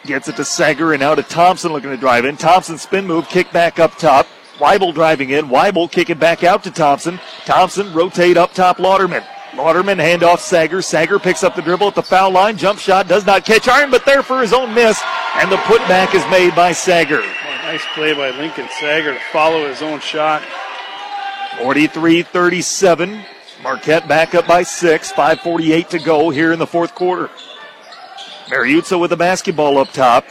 Gets 0.06 0.30
it 0.30 0.38
to 0.38 0.46
Sager 0.46 0.94
and 0.94 1.02
now 1.02 1.16
to 1.16 1.24
Thompson 1.24 1.74
looking 1.74 1.90
to 1.90 1.98
drive 1.98 2.24
in. 2.24 2.38
Thompson 2.38 2.78
spin 2.78 3.06
move, 3.06 3.28
kick 3.28 3.52
back 3.52 3.80
up 3.80 3.98
top. 3.98 4.28
Weibel 4.58 4.94
driving 4.94 5.32
in. 5.32 5.48
Weibel 5.48 5.92
kick 5.92 6.10
it 6.10 6.20
back 6.20 6.44
out 6.44 6.64
to 6.64 6.72
Thompson. 6.72 7.20
Thompson 7.46 7.92
rotate 7.94 8.38
up 8.38 8.54
top 8.54 8.78
Lauderman. 8.78 9.26
Lauderman 9.52 9.98
hand 9.98 10.24
off 10.24 10.42
Sager. 10.42 10.82
Sager 10.82 11.20
picks 11.20 11.44
up 11.44 11.56
the 11.56 11.62
dribble 11.62 11.88
at 11.88 11.96
the 11.96 12.04
foul 12.04 12.32
line. 12.32 12.58
Jump 12.58 12.80
shot 12.80 13.08
does 13.08 13.26
not 13.26 13.46
catch 13.46 13.68
iron, 13.68 13.92
but 13.92 14.06
there 14.06 14.24
for 14.24 14.42
his 14.42 14.54
own 14.54 14.74
miss. 14.74 15.02
And 15.36 15.52
the 15.52 15.58
putback 15.58 16.14
is 16.14 16.24
made 16.30 16.56
by 16.56 16.72
Sager. 16.72 17.22
nice 17.64 17.84
play 17.94 18.14
by 18.14 18.32
Lincoln 18.32 18.68
Sager 18.80 19.14
to 19.14 19.20
follow 19.32 19.68
his 19.68 19.82
own 19.82 20.00
shot. 20.00 20.42
43 21.60 22.24
37. 22.24 23.24
Marquette 23.64 24.08
back 24.08 24.36
up 24.36 24.46
by 24.46 24.64
six. 24.64 25.12
5.48 25.12 25.90
to 25.90 26.00
go 26.00 26.30
here 26.30 26.52
in 26.52 26.60
the 26.60 26.68
fourth 26.68 26.94
quarter. 26.94 27.30
Mariuzza 28.48 29.00
with 29.00 29.10
the 29.10 29.18
basketball 29.18 29.78
up 29.78 29.92
top. 29.92 30.26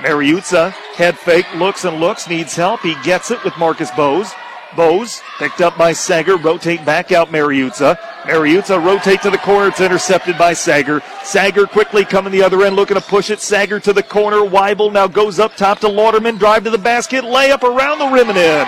Mariuzza 0.00 0.70
head 0.94 1.18
fake, 1.18 1.46
looks 1.56 1.84
and 1.84 2.00
looks, 2.00 2.28
needs 2.28 2.54
help. 2.54 2.80
He 2.80 2.94
gets 3.02 3.30
it 3.30 3.42
with 3.44 3.56
Marcus 3.58 3.90
Bose. 3.92 4.32
Bose 4.76 5.20
picked 5.38 5.60
up 5.60 5.76
by 5.76 5.92
Sager. 5.92 6.36
Rotate 6.36 6.84
back 6.84 7.12
out 7.12 7.28
Mariuzza. 7.28 7.98
Mariuzza 8.22 8.82
rotate 8.84 9.20
to 9.22 9.30
the 9.30 9.38
corner. 9.38 9.68
It's 9.68 9.80
intercepted 9.80 10.38
by 10.38 10.52
Sager. 10.52 11.02
Sager 11.24 11.66
quickly 11.66 12.04
coming 12.04 12.32
the 12.32 12.42
other 12.42 12.62
end, 12.62 12.76
looking 12.76 12.96
to 12.96 13.00
push 13.00 13.30
it. 13.30 13.40
Sager 13.40 13.80
to 13.80 13.92
the 13.92 14.02
corner. 14.02 14.38
Weibel 14.38 14.92
now 14.92 15.08
goes 15.08 15.38
up 15.38 15.56
top 15.56 15.80
to 15.80 15.88
Lauderman. 15.88 16.38
Drive 16.38 16.64
to 16.64 16.70
the 16.70 16.78
basket. 16.78 17.24
Layup 17.24 17.62
around 17.62 17.98
the 17.98 18.08
rim 18.08 18.30
and 18.30 18.38
in. 18.38 18.66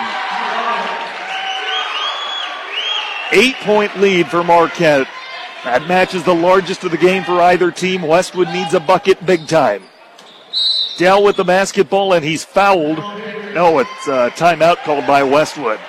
Eight 3.31 3.55
point 3.61 3.97
lead 3.99 4.27
for 4.27 4.43
Marquette. 4.43 5.07
That 5.63 5.87
match 5.87 6.13
is 6.13 6.23
the 6.23 6.35
largest 6.35 6.83
of 6.83 6.91
the 6.91 6.97
game 6.97 7.23
for 7.23 7.41
either 7.41 7.71
team. 7.71 8.01
Westwood 8.01 8.49
needs 8.49 8.73
a 8.73 8.79
bucket 8.79 9.25
big 9.25 9.47
time. 9.47 9.83
Dell 10.97 11.23
with 11.23 11.37
the 11.37 11.43
basketball 11.43 12.13
and 12.13 12.23
he's 12.23 12.43
fouled. 12.43 12.97
No, 13.53 13.79
it's 13.79 14.07
a 14.07 14.31
timeout 14.31 14.83
called 14.83 15.07
by 15.07 15.23
Westwood. 15.23 15.79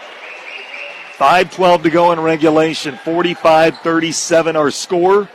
5.12 1.17 1.85
to 1.85 1.91
go 1.91 2.13
in 2.13 2.21
regulation. 2.21 2.97
45 3.05 3.79
37 3.79 4.57
our 4.57 4.71
score. 4.71 5.29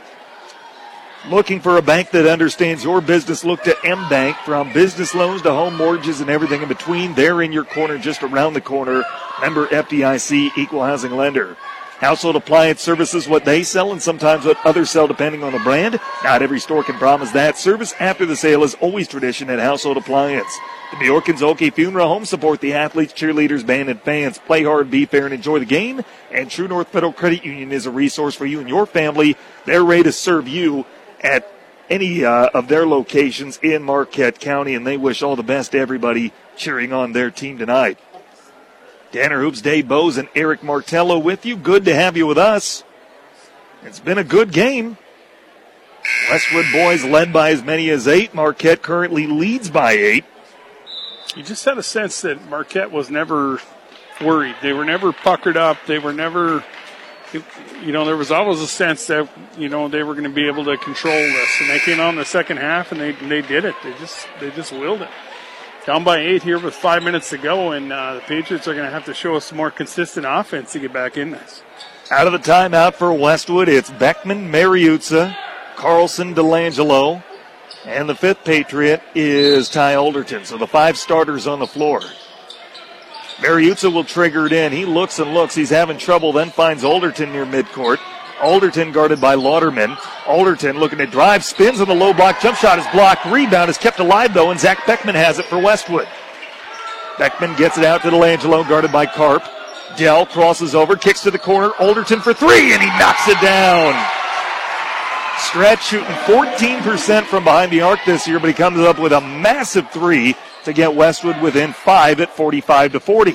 Looking 1.28 1.60
for 1.60 1.76
a 1.76 1.82
bank 1.82 2.10
that 2.10 2.26
understands 2.26 2.82
your 2.82 3.00
business? 3.00 3.44
Look 3.44 3.62
to 3.64 3.76
M 3.84 4.08
Bank. 4.08 4.36
From 4.38 4.72
business 4.72 5.14
loans 5.14 5.42
to 5.42 5.50
home 5.50 5.76
mortgages 5.76 6.20
and 6.20 6.30
everything 6.30 6.62
in 6.62 6.68
between, 6.68 7.14
they're 7.14 7.42
in 7.42 7.52
your 7.52 7.64
corner, 7.64 7.98
just 7.98 8.22
around 8.22 8.54
the 8.54 8.60
corner. 8.60 9.04
Member 9.40 9.66
FDIC, 9.66 10.56
equal 10.56 10.82
housing 10.82 11.12
lender. 11.12 11.56
Household 12.00 12.34
appliance 12.34 12.80
services, 12.80 13.28
what 13.28 13.44
they 13.44 13.62
sell 13.62 13.92
and 13.92 14.00
sometimes 14.00 14.46
what 14.46 14.56
others 14.64 14.88
sell 14.88 15.06
depending 15.06 15.44
on 15.44 15.52
the 15.52 15.58
brand. 15.58 16.00
Not 16.24 16.40
every 16.40 16.58
store 16.58 16.82
can 16.82 16.96
promise 16.96 17.30
that. 17.32 17.58
Service 17.58 17.92
after 18.00 18.24
the 18.24 18.36
sale 18.36 18.64
is 18.64 18.74
always 18.76 19.06
tradition 19.06 19.50
at 19.50 19.58
Household 19.58 19.98
Appliance. 19.98 20.50
The 20.92 20.96
Bjork 20.96 21.28
and 21.28 21.38
Zhulkie 21.38 21.72
Funeral 21.72 22.08
Home 22.08 22.24
support 22.24 22.62
the 22.62 22.72
athletes, 22.72 23.12
cheerleaders, 23.12 23.66
band, 23.66 23.90
and 23.90 24.00
fans. 24.00 24.38
Play 24.38 24.64
hard, 24.64 24.90
be 24.90 25.04
fair, 25.04 25.26
and 25.26 25.34
enjoy 25.34 25.58
the 25.58 25.66
game. 25.66 26.00
And 26.32 26.50
True 26.50 26.68
North 26.68 26.88
Federal 26.88 27.12
Credit 27.12 27.44
Union 27.44 27.70
is 27.70 27.84
a 27.84 27.90
resource 27.90 28.34
for 28.34 28.46
you 28.46 28.60
and 28.60 28.68
your 28.68 28.86
family. 28.86 29.36
They're 29.66 29.84
ready 29.84 30.04
to 30.04 30.12
serve 30.12 30.48
you 30.48 30.86
at 31.20 31.52
any 31.90 32.24
uh, 32.24 32.48
of 32.54 32.68
their 32.68 32.86
locations 32.86 33.58
in 33.58 33.82
Marquette 33.82 34.40
County, 34.40 34.74
and 34.74 34.86
they 34.86 34.96
wish 34.96 35.22
all 35.22 35.36
the 35.36 35.42
best 35.42 35.72
to 35.72 35.78
everybody 35.78 36.32
cheering 36.56 36.94
on 36.94 37.12
their 37.12 37.30
team 37.30 37.58
tonight. 37.58 37.98
Tanner 39.12 39.40
Hoops, 39.40 39.60
Dave 39.60 39.88
Bose, 39.88 40.16
and 40.16 40.28
Eric 40.34 40.62
Martello 40.62 41.18
with 41.18 41.44
you. 41.44 41.56
Good 41.56 41.84
to 41.86 41.94
have 41.94 42.16
you 42.16 42.26
with 42.26 42.38
us. 42.38 42.84
It's 43.82 44.00
been 44.00 44.18
a 44.18 44.24
good 44.24 44.52
game. 44.52 44.98
Westwood 46.30 46.66
boys 46.72 47.04
led 47.04 47.32
by 47.32 47.50
as 47.50 47.62
many 47.62 47.90
as 47.90 48.06
eight. 48.06 48.34
Marquette 48.34 48.82
currently 48.82 49.26
leads 49.26 49.70
by 49.70 49.92
eight. 49.92 50.24
You 51.36 51.42
just 51.42 51.64
had 51.64 51.78
a 51.78 51.82
sense 51.82 52.22
that 52.22 52.48
Marquette 52.48 52.90
was 52.90 53.10
never 53.10 53.60
worried. 54.20 54.56
They 54.62 54.72
were 54.72 54.84
never 54.84 55.12
puckered 55.12 55.56
up. 55.56 55.78
They 55.86 55.98
were 55.98 56.12
never, 56.12 56.64
you 57.82 57.92
know, 57.92 58.04
there 58.04 58.16
was 58.16 58.30
always 58.30 58.60
a 58.60 58.66
sense 58.66 59.06
that 59.06 59.28
you 59.56 59.68
know 59.68 59.88
they 59.88 60.02
were 60.02 60.14
going 60.14 60.24
to 60.24 60.30
be 60.30 60.46
able 60.46 60.64
to 60.64 60.76
control 60.76 61.14
this. 61.14 61.60
And 61.60 61.70
they 61.70 61.78
came 61.78 62.00
out 62.00 62.10
in 62.10 62.16
the 62.16 62.24
second 62.24 62.58
half 62.58 62.92
and 62.92 63.00
they 63.00 63.12
they 63.12 63.42
did 63.42 63.64
it. 63.64 63.74
They 63.82 63.92
just 63.94 64.26
they 64.40 64.50
just 64.50 64.72
willed 64.72 65.02
it. 65.02 65.10
Down 65.86 66.04
by 66.04 66.18
eight 66.18 66.42
here 66.42 66.58
with 66.58 66.74
five 66.74 67.02
minutes 67.02 67.30
to 67.30 67.38
go, 67.38 67.72
and 67.72 67.90
uh, 67.90 68.14
the 68.14 68.20
Patriots 68.20 68.68
are 68.68 68.74
going 68.74 68.84
to 68.84 68.92
have 68.92 69.06
to 69.06 69.14
show 69.14 69.36
us 69.36 69.46
some 69.46 69.56
more 69.56 69.70
consistent 69.70 70.26
offense 70.28 70.72
to 70.72 70.78
get 70.78 70.92
back 70.92 71.16
in 71.16 71.30
this. 71.30 71.62
Out 72.10 72.26
of 72.26 72.34
the 72.34 72.38
timeout 72.38 72.94
for 72.94 73.14
Westwood, 73.14 73.68
it's 73.68 73.90
Beckman, 73.90 74.52
Mariuzza, 74.52 75.34
Carlson, 75.76 76.34
Delangelo, 76.34 77.24
and 77.86 78.08
the 78.08 78.14
fifth 78.14 78.44
Patriot 78.44 79.02
is 79.14 79.70
Ty 79.70 79.94
Alderton. 79.94 80.44
So 80.44 80.58
the 80.58 80.66
five 80.66 80.98
starters 80.98 81.46
on 81.46 81.60
the 81.60 81.66
floor. 81.66 82.02
Mariuzza 83.36 83.90
will 83.90 84.04
trigger 84.04 84.46
it 84.46 84.52
in. 84.52 84.72
He 84.72 84.84
looks 84.84 85.18
and 85.18 85.32
looks. 85.32 85.54
He's 85.54 85.70
having 85.70 85.96
trouble, 85.96 86.32
then 86.32 86.50
finds 86.50 86.84
Alderton 86.84 87.32
near 87.32 87.46
midcourt. 87.46 87.98
Alderton 88.40 88.92
guarded 88.92 89.20
by 89.20 89.34
Lauderman. 89.34 89.96
Alderton 90.26 90.78
looking 90.78 90.98
to 90.98 91.06
drive, 91.06 91.44
spins 91.44 91.80
on 91.80 91.88
the 91.88 91.94
low 91.94 92.12
block. 92.12 92.40
Jump 92.40 92.56
shot 92.56 92.78
is 92.78 92.86
blocked. 92.92 93.24
Rebound 93.26 93.70
is 93.70 93.78
kept 93.78 93.98
alive 93.98 94.34
though, 94.34 94.50
and 94.50 94.58
Zach 94.58 94.86
Beckman 94.86 95.14
has 95.14 95.38
it 95.38 95.44
for 95.46 95.58
Westwood. 95.58 96.08
Beckman 97.18 97.54
gets 97.56 97.76
it 97.76 97.84
out 97.84 98.02
to 98.02 98.08
Delangelo, 98.08 98.66
guarded 98.68 98.92
by 98.92 99.06
Carp. 99.06 99.44
Dell 99.96 100.24
crosses 100.24 100.74
over, 100.74 100.96
kicks 100.96 101.22
to 101.22 101.30
the 101.30 101.38
corner. 101.38 101.72
Alderton 101.78 102.20
for 102.20 102.32
three, 102.32 102.72
and 102.72 102.80
he 102.80 102.88
knocks 102.98 103.28
it 103.28 103.40
down. 103.40 103.94
Stretch 105.38 105.86
shooting 105.86 106.06
14% 106.06 107.24
from 107.24 107.44
behind 107.44 107.72
the 107.72 107.80
arc 107.80 107.98
this 108.06 108.28
year, 108.28 108.38
but 108.38 108.48
he 108.48 108.54
comes 108.54 108.78
up 108.78 108.98
with 108.98 109.12
a 109.12 109.20
massive 109.20 109.90
three 109.90 110.36
to 110.64 110.72
get 110.72 110.94
Westwood 110.94 111.40
within 111.40 111.72
five 111.72 112.20
at 112.20 112.30
45 112.30 112.92
to 112.92 113.00
40. 113.00 113.32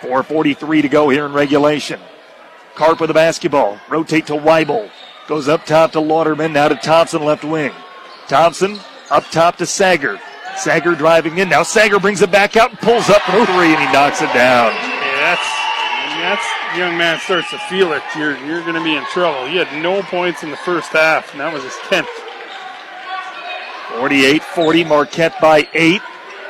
4.43 0.00 0.82
to 0.82 0.88
go 0.88 1.08
here 1.08 1.26
in 1.26 1.32
regulation. 1.32 1.98
Carp 2.74 3.00
with 3.00 3.08
the 3.08 3.14
basketball. 3.14 3.78
Rotate 3.88 4.26
to 4.26 4.34
Weibel. 4.34 4.90
Goes 5.26 5.48
up 5.48 5.64
top 5.64 5.92
to 5.92 5.98
Lauderman. 5.98 6.52
Now 6.52 6.68
to 6.68 6.76
Thompson, 6.76 7.24
left 7.24 7.44
wing. 7.44 7.72
Thompson 8.28 8.78
up 9.10 9.24
top 9.30 9.56
to 9.56 9.66
Sager. 9.66 10.20
Sager 10.56 10.94
driving 10.94 11.38
in. 11.38 11.48
Now 11.48 11.62
Sager 11.62 11.98
brings 11.98 12.22
it 12.22 12.30
back 12.30 12.56
out 12.56 12.70
and 12.70 12.78
pulls 12.78 13.08
up 13.08 13.22
for 13.22 13.44
three, 13.46 13.74
and 13.74 13.78
he 13.78 13.92
knocks 13.92 14.22
it 14.22 14.32
down. 14.32 14.72
Yeah, 14.72 15.16
that's 15.20 15.64
that's 16.20 16.78
young 16.78 16.96
man 16.96 17.18
starts 17.20 17.50
to 17.50 17.58
feel 17.70 17.92
it. 17.92 18.02
You're 18.16 18.36
you're 18.44 18.62
going 18.62 18.74
to 18.74 18.84
be 18.84 18.96
in 18.96 19.04
trouble. 19.06 19.46
He 19.46 19.56
had 19.56 19.82
no 19.82 20.02
points 20.02 20.42
in 20.42 20.50
the 20.50 20.56
first 20.58 20.90
half, 20.90 21.32
and 21.32 21.40
that 21.40 21.52
was 21.52 21.62
his 21.62 21.76
tenth. 21.88 22.08
48-40, 23.90 24.88
Marquette 24.88 25.40
by 25.40 25.68
eight. 25.74 26.00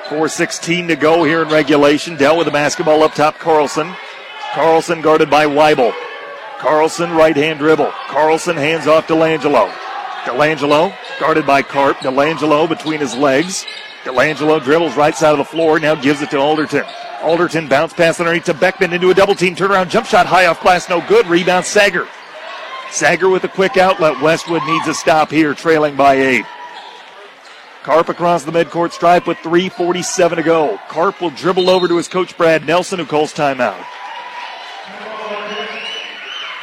4.16 0.09 0.89
to 0.89 0.97
go 0.97 1.25
here 1.25 1.43
in 1.43 1.49
regulation. 1.49 2.17
Dell 2.17 2.37
with 2.37 2.47
the 2.47 2.51
basketball 2.51 3.03
up 3.03 3.15
top, 3.15 3.39
Carlson. 3.39 3.95
Carlson 4.53 5.01
guarded 5.01 5.29
by 5.29 5.47
Weibel. 5.47 5.95
Carlson, 6.65 7.11
right 7.11 7.36
hand 7.36 7.59
dribble. 7.59 7.93
Carlson 8.09 8.57
hands 8.57 8.86
off 8.86 9.07
Delangelo. 9.07 9.70
Delangelo, 10.24 10.97
guarded 11.20 11.47
by 11.47 11.61
Carp. 11.61 11.99
Delangelo 11.99 12.66
between 12.66 13.01
his 13.01 13.15
legs. 13.15 13.66
Delangelo 14.03 14.65
dribbles 14.65 14.97
right 14.97 15.15
side 15.15 15.32
of 15.32 15.36
the 15.36 15.45
floor, 15.45 15.78
now 15.78 15.95
gives 15.95 16.23
it 16.23 16.31
to 16.31 16.39
Alderton. 16.39 16.86
Alderton 17.20 17.69
bounce 17.69 17.93
pass 17.93 18.19
underneath 18.19 18.45
to 18.45 18.55
Beckman 18.55 18.95
into 18.95 19.11
a 19.11 19.15
double 19.15 19.35
team 19.35 19.55
turnaround 19.55 19.91
jump 19.91 20.07
shot 20.07 20.24
high 20.24 20.47
off 20.47 20.62
glass, 20.62 20.89
no 20.89 21.07
good. 21.07 21.27
Rebound 21.27 21.66
Sager. 21.66 22.09
Sager 22.91 23.28
with 23.28 23.45
a 23.45 23.49
quick 23.49 23.77
outlet. 23.77 24.19
Westwood 24.23 24.62
needs 24.65 24.89
a 24.89 24.95
stop 24.95 25.31
here, 25.31 25.53
trailing 25.53 25.97
by 25.97 26.15
eight. 26.15 26.47
Carp 27.82 28.09
across 28.09 28.43
the 28.43 28.53
midcourt 28.53 28.93
stripe 28.93 29.27
with 29.27 29.36
3.47 29.39 30.36
to 30.36 30.43
go. 30.43 30.81
Carp 30.89 31.20
will 31.20 31.28
dribble 31.28 31.69
over 31.69 31.89
to 31.89 31.99
his 31.99 32.09
coach 32.09 32.35
Brad 32.39 32.66
Nelson, 32.66 32.99
who 32.99 33.05
calls 33.05 33.35
timeout. 33.35 33.85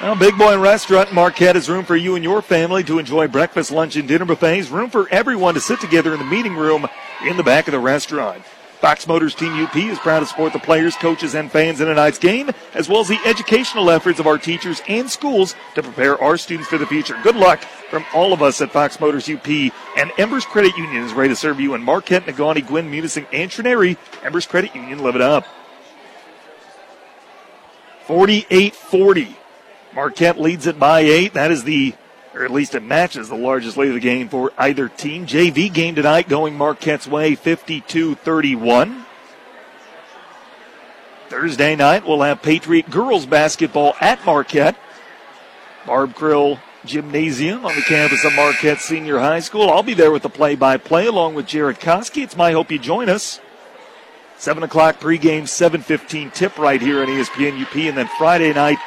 Well, 0.01 0.15
Big 0.15 0.35
Boy 0.35 0.57
Restaurant 0.57 1.13
Marquette 1.13 1.55
is 1.55 1.69
room 1.69 1.85
for 1.85 1.95
you 1.95 2.15
and 2.15 2.23
your 2.23 2.41
family 2.41 2.83
to 2.85 2.97
enjoy 2.97 3.27
breakfast, 3.27 3.69
lunch, 3.69 3.95
and 3.95 4.07
dinner 4.07 4.25
buffets. 4.25 4.69
Room 4.69 4.89
for 4.89 5.07
everyone 5.09 5.53
to 5.53 5.61
sit 5.61 5.79
together 5.79 6.11
in 6.11 6.17
the 6.17 6.25
meeting 6.25 6.55
room 6.55 6.87
in 7.23 7.37
the 7.37 7.43
back 7.43 7.67
of 7.67 7.73
the 7.73 7.79
restaurant. 7.79 8.43
Fox 8.79 9.05
Motors 9.05 9.35
Team 9.35 9.63
UP 9.63 9.75
is 9.75 9.99
proud 9.99 10.21
to 10.21 10.25
support 10.25 10.53
the 10.53 10.59
players, 10.59 10.95
coaches, 10.95 11.35
and 11.35 11.51
fans 11.51 11.81
in 11.81 11.87
tonight's 11.87 12.17
game, 12.17 12.49
as 12.73 12.89
well 12.89 13.01
as 13.01 13.09
the 13.09 13.19
educational 13.27 13.91
efforts 13.91 14.19
of 14.19 14.25
our 14.25 14.39
teachers 14.39 14.81
and 14.87 15.07
schools 15.07 15.53
to 15.75 15.83
prepare 15.83 16.19
our 16.19 16.35
students 16.35 16.67
for 16.67 16.79
the 16.79 16.87
future. 16.87 17.15
Good 17.21 17.35
luck 17.35 17.61
from 17.91 18.03
all 18.11 18.33
of 18.33 18.41
us 18.41 18.59
at 18.59 18.71
Fox 18.71 18.99
Motors 18.99 19.29
UP, 19.29 19.47
and 19.47 20.11
Embers 20.17 20.45
Credit 20.45 20.75
Union 20.77 21.03
is 21.03 21.13
ready 21.13 21.29
to 21.29 21.35
serve 21.35 21.59
you 21.59 21.75
in 21.75 21.83
Marquette, 21.83 22.25
Negaunee, 22.25 22.65
Gwinn, 22.65 22.89
Munising, 22.89 23.27
and 23.31 23.51
Trenary. 23.51 23.97
Embers 24.23 24.47
Credit 24.47 24.73
Union, 24.73 25.03
live 25.03 25.13
it 25.13 25.21
up. 25.21 25.45
48 28.07 28.73
40. 28.73 29.35
Marquette 29.93 30.39
leads 30.39 30.67
it 30.67 30.79
by 30.79 31.01
eight. 31.01 31.33
That 31.33 31.51
is 31.51 31.63
the, 31.63 31.93
or 32.33 32.45
at 32.45 32.51
least 32.51 32.75
it 32.75 32.83
matches 32.83 33.27
the 33.27 33.35
largest 33.35 33.77
lead 33.77 33.89
of 33.89 33.95
the 33.95 33.99
game 33.99 34.29
for 34.29 34.53
either 34.57 34.87
team. 34.87 35.25
JV 35.25 35.71
game 35.71 35.95
tonight 35.95 36.29
going 36.29 36.57
Marquette's 36.57 37.07
way 37.07 37.35
52 37.35 38.15
31. 38.15 39.05
Thursday 41.27 41.75
night, 41.75 42.05
we'll 42.05 42.21
have 42.21 42.41
Patriot 42.41 42.89
girls 42.89 43.25
basketball 43.25 43.95
at 44.01 44.25
Marquette. 44.25 44.75
Barb 45.85 46.13
Krill 46.13 46.59
Gymnasium 46.85 47.65
on 47.65 47.75
the 47.75 47.81
campus 47.81 48.23
of 48.25 48.33
Marquette 48.33 48.79
Senior 48.79 49.19
High 49.19 49.39
School. 49.39 49.69
I'll 49.69 49.83
be 49.83 49.93
there 49.93 50.11
with 50.11 50.23
the 50.23 50.29
play 50.29 50.55
by 50.55 50.77
play 50.77 51.05
along 51.05 51.35
with 51.35 51.47
Jared 51.47 51.79
Koski. 51.79 52.23
It's 52.23 52.35
my 52.35 52.51
hope 52.51 52.71
you 52.71 52.79
join 52.79 53.09
us. 53.09 53.39
7 54.37 54.63
o'clock 54.63 54.99
pregame, 54.99 55.43
7.15 55.43 56.33
tip 56.33 56.57
right 56.57 56.81
here 56.81 57.01
on 57.01 57.07
ESPN 57.07 57.61
UP. 57.61 57.75
And 57.75 57.97
then 57.97 58.09
Friday 58.17 58.51
night, 58.53 58.79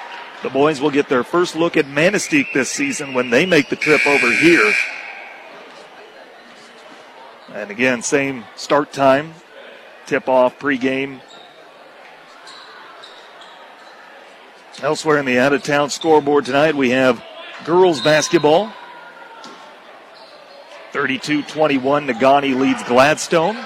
the 0.45 0.51
boys 0.51 0.79
will 0.79 0.91
get 0.91 1.09
their 1.09 1.25
first 1.25 1.57
look 1.57 1.75
at 1.75 1.87
Manistique 1.87 2.53
this 2.53 2.69
season 2.69 3.15
when 3.15 3.31
they 3.31 3.47
make 3.47 3.71
the 3.71 3.77
trip 3.77 4.07
over 4.07 4.31
here. 4.31 4.75
And 7.55 7.71
again, 7.71 8.03
same 8.03 8.45
start 8.55 8.93
time, 8.93 9.33
tip 10.05 10.29
off 10.29 10.59
pregame. 10.59 11.23
Elsewhere 14.83 15.16
in 15.16 15.25
the 15.25 15.39
out 15.39 15.55
of 15.55 15.62
town 15.62 15.89
scoreboard 15.89 16.45
tonight, 16.45 16.75
we 16.75 16.91
have 16.91 17.25
girls 17.65 18.03
basketball. 18.03 18.71
32 20.93 21.43
21, 21.45 22.07
Negaunee 22.07 22.55
leads 22.55 22.83
Gladstone. 22.85 23.57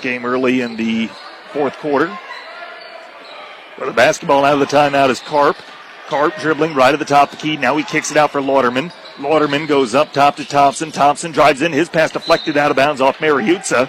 Game 0.00 0.24
early 0.24 0.62
in 0.62 0.76
the 0.76 1.08
fourth 1.52 1.76
quarter. 1.76 2.18
Well, 3.78 3.86
the 3.86 3.94
basketball 3.94 4.44
out 4.44 4.54
of 4.54 4.60
the 4.60 4.66
timeout 4.66 5.08
is 5.08 5.20
Carp. 5.20 5.56
Carp 6.08 6.34
dribbling 6.38 6.74
right 6.74 6.92
at 6.92 6.98
the 6.98 7.04
top 7.04 7.32
of 7.32 7.38
the 7.38 7.42
key. 7.42 7.56
Now 7.56 7.76
he 7.76 7.84
kicks 7.84 8.10
it 8.10 8.16
out 8.16 8.32
for 8.32 8.40
Lauderman. 8.40 8.92
Lauderman 9.18 9.68
goes 9.68 9.94
up 9.94 10.12
top 10.12 10.36
to 10.36 10.44
Thompson. 10.44 10.90
Thompson 10.90 11.30
drives 11.30 11.62
in. 11.62 11.72
His 11.72 11.88
pass 11.88 12.10
deflected 12.10 12.56
out 12.56 12.72
of 12.72 12.76
bounds 12.76 13.00
off 13.00 13.18
Mariuzza. 13.18 13.88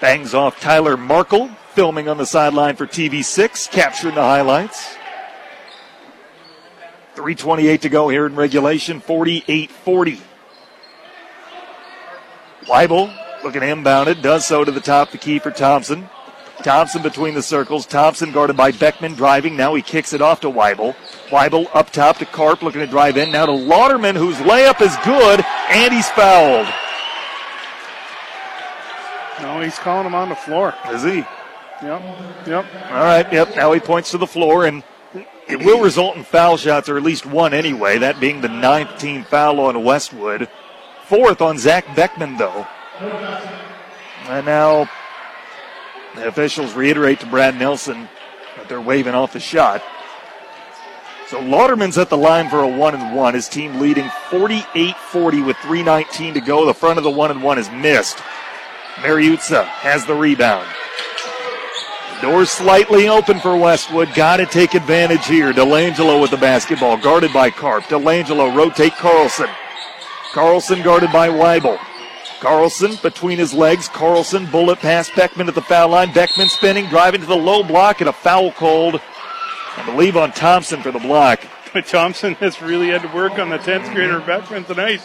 Bangs 0.00 0.32
off 0.32 0.58
Tyler 0.58 0.96
Markle, 0.96 1.48
filming 1.74 2.08
on 2.08 2.16
the 2.16 2.24
sideline 2.24 2.76
for 2.76 2.86
TV6, 2.86 3.70
capturing 3.70 4.14
the 4.14 4.22
highlights. 4.22 4.96
3.28 7.14 7.80
to 7.80 7.88
go 7.88 8.08
here 8.08 8.26
in 8.26 8.36
regulation, 8.36 9.00
48 9.00 9.70
40. 9.70 10.20
Weibel 12.66 13.12
looking 13.42 13.62
inbounded, 13.62 14.22
does 14.22 14.46
so 14.46 14.64
to 14.64 14.70
the 14.70 14.80
top 14.80 15.08
of 15.08 15.12
the 15.12 15.18
key 15.18 15.38
for 15.38 15.50
Thompson. 15.50 16.08
Thompson 16.62 17.02
between 17.02 17.34
the 17.34 17.42
circles. 17.42 17.86
Thompson 17.86 18.32
guarded 18.32 18.56
by 18.56 18.72
Beckman 18.72 19.14
driving. 19.14 19.56
Now 19.56 19.74
he 19.74 19.82
kicks 19.82 20.12
it 20.12 20.20
off 20.20 20.40
to 20.40 20.50
Weibel. 20.50 20.94
Weibel 21.28 21.68
up 21.74 21.90
top 21.90 22.18
to 22.18 22.26
Carp 22.26 22.62
looking 22.62 22.80
to 22.80 22.86
drive 22.86 23.16
in. 23.16 23.30
Now 23.30 23.46
to 23.46 23.52
Lauderman 23.52 24.16
whose 24.16 24.36
layup 24.36 24.80
is 24.80 24.96
good 25.04 25.44
and 25.70 25.94
he's 25.94 26.08
fouled. 26.10 26.66
No, 29.40 29.60
he's 29.60 29.78
calling 29.78 30.06
him 30.06 30.14
on 30.14 30.28
the 30.28 30.34
floor. 30.34 30.74
Is 30.90 31.02
he? 31.02 31.18
Yep. 31.82 32.02
Yep. 32.46 32.66
All 32.90 33.04
right. 33.04 33.32
Yep. 33.32 33.56
Now 33.56 33.72
he 33.72 33.80
points 33.80 34.10
to 34.10 34.18
the 34.18 34.26
floor 34.26 34.66
and 34.66 34.82
it 35.46 35.60
will 35.64 35.80
result 35.80 36.16
in 36.16 36.24
foul 36.24 36.56
shots 36.56 36.88
or 36.88 36.96
at 36.96 37.02
least 37.02 37.24
one 37.24 37.54
anyway. 37.54 37.98
That 37.98 38.20
being 38.20 38.40
the 38.40 38.48
ninth 38.48 38.98
team 38.98 39.22
foul 39.24 39.60
on 39.60 39.84
Westwood. 39.84 40.48
Fourth 41.06 41.40
on 41.40 41.56
Zach 41.56 41.94
Beckman 41.94 42.36
though. 42.36 42.66
And 44.28 44.44
now 44.44 44.90
the 46.14 46.28
officials 46.28 46.74
reiterate 46.74 47.20
to 47.20 47.26
Brad 47.26 47.56
Nelson 47.58 48.08
that 48.56 48.68
they're 48.68 48.80
waving 48.80 49.14
off 49.14 49.32
the 49.32 49.40
shot. 49.40 49.82
So 51.28 51.40
Lauderman's 51.40 51.98
at 51.98 52.08
the 52.08 52.16
line 52.16 52.48
for 52.48 52.62
a 52.62 52.68
one 52.68 52.94
and 52.94 53.14
one. 53.14 53.34
His 53.34 53.48
team 53.48 53.78
leading 53.78 54.08
48-40 54.30 55.44
with 55.44 55.56
3:19 55.58 56.34
to 56.34 56.40
go. 56.40 56.64
The 56.64 56.72
front 56.72 56.98
of 56.98 57.04
the 57.04 57.10
one 57.10 57.30
and 57.30 57.42
one 57.42 57.58
is 57.58 57.70
missed. 57.70 58.16
Mariuzza 58.96 59.64
has 59.64 60.06
the 60.06 60.14
rebound. 60.14 60.66
Doors 62.22 62.50
slightly 62.50 63.08
open 63.08 63.38
for 63.38 63.56
Westwood. 63.56 64.12
Got 64.14 64.38
to 64.38 64.46
take 64.46 64.74
advantage 64.74 65.26
here. 65.26 65.52
Delangelo 65.52 66.20
with 66.20 66.32
the 66.32 66.36
basketball, 66.36 66.96
guarded 66.96 67.32
by 67.32 67.50
Carp. 67.50 67.84
Delangelo 67.84 68.52
rotate 68.52 68.96
Carlson. 68.96 69.48
Carlson 70.32 70.82
guarded 70.82 71.12
by 71.12 71.28
Weibel. 71.28 71.78
Carlson 72.40 72.96
between 73.02 73.38
his 73.38 73.52
legs. 73.52 73.88
Carlson 73.88 74.46
bullet 74.46 74.78
past 74.78 75.14
Beckman 75.16 75.48
at 75.48 75.54
the 75.54 75.62
foul 75.62 75.88
line. 75.88 76.12
Beckman 76.12 76.48
spinning, 76.48 76.86
driving 76.86 77.20
to 77.20 77.26
the 77.26 77.36
low 77.36 77.62
block, 77.62 78.00
and 78.00 78.08
a 78.08 78.12
foul 78.12 78.52
called. 78.52 79.00
I 79.76 79.84
believe 79.84 80.16
on 80.16 80.32
Thompson 80.32 80.82
for 80.82 80.90
the 80.90 80.98
block. 80.98 81.40
But 81.72 81.86
Thompson 81.88 82.34
has 82.34 82.60
really 82.62 82.88
had 82.88 83.02
to 83.02 83.08
work 83.08 83.38
on 83.38 83.48
the 83.48 83.58
10th 83.58 83.92
grader 83.94 84.20
Beckman 84.20 84.64
tonight. 84.64 85.00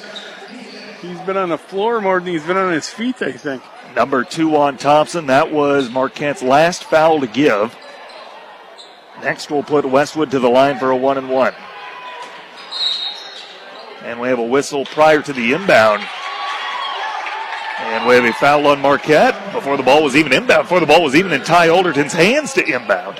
He's 1.02 1.20
been 1.22 1.38
on 1.38 1.50
the 1.50 1.58
floor 1.58 2.00
more 2.02 2.20
than 2.20 2.34
he's 2.34 2.46
been 2.46 2.58
on 2.58 2.72
his 2.72 2.90
feet, 2.90 3.22
I 3.22 3.34
think. 3.34 3.62
Number 3.96 4.24
two 4.24 4.56
on 4.56 4.78
Thompson. 4.78 5.28
That 5.28 5.52
was 5.52 5.90
Marquette's 5.90 6.42
last 6.42 6.86
foul 6.86 7.20
to 7.20 7.28
give. 7.28 7.76
Next, 9.22 9.52
we'll 9.52 9.64
put 9.64 9.86
Westwood 9.86 10.32
to 10.32 10.40
the 10.40 10.50
line 10.50 10.80
for 10.80 10.92
a 10.92 10.96
one 10.96 11.18
and 11.18 11.30
one. 11.30 11.54
And 14.02 14.20
we 14.20 14.28
have 14.28 14.40
a 14.40 14.44
whistle 14.44 14.86
prior 14.86 15.22
to 15.22 15.34
the 15.34 15.54
inbound. 15.54 16.04
And 17.80 18.08
we 18.08 18.16
have 18.16 18.26
a 18.26 18.34
foul 18.34 18.68
on 18.68 18.82
Marquette 18.82 19.54
before 19.54 19.78
the 19.78 19.84
ball 19.84 20.04
was 20.04 20.16
even 20.16 20.32
inbound, 20.32 20.64
before 20.64 20.80
the 20.80 20.86
ball 20.86 21.04
was 21.04 21.16
even 21.16 21.32
in 21.32 21.42
Ty 21.44 21.70
Alderton's 21.70 22.14
hands 22.14 22.54
to 22.54 22.66
inbound. 22.66 23.20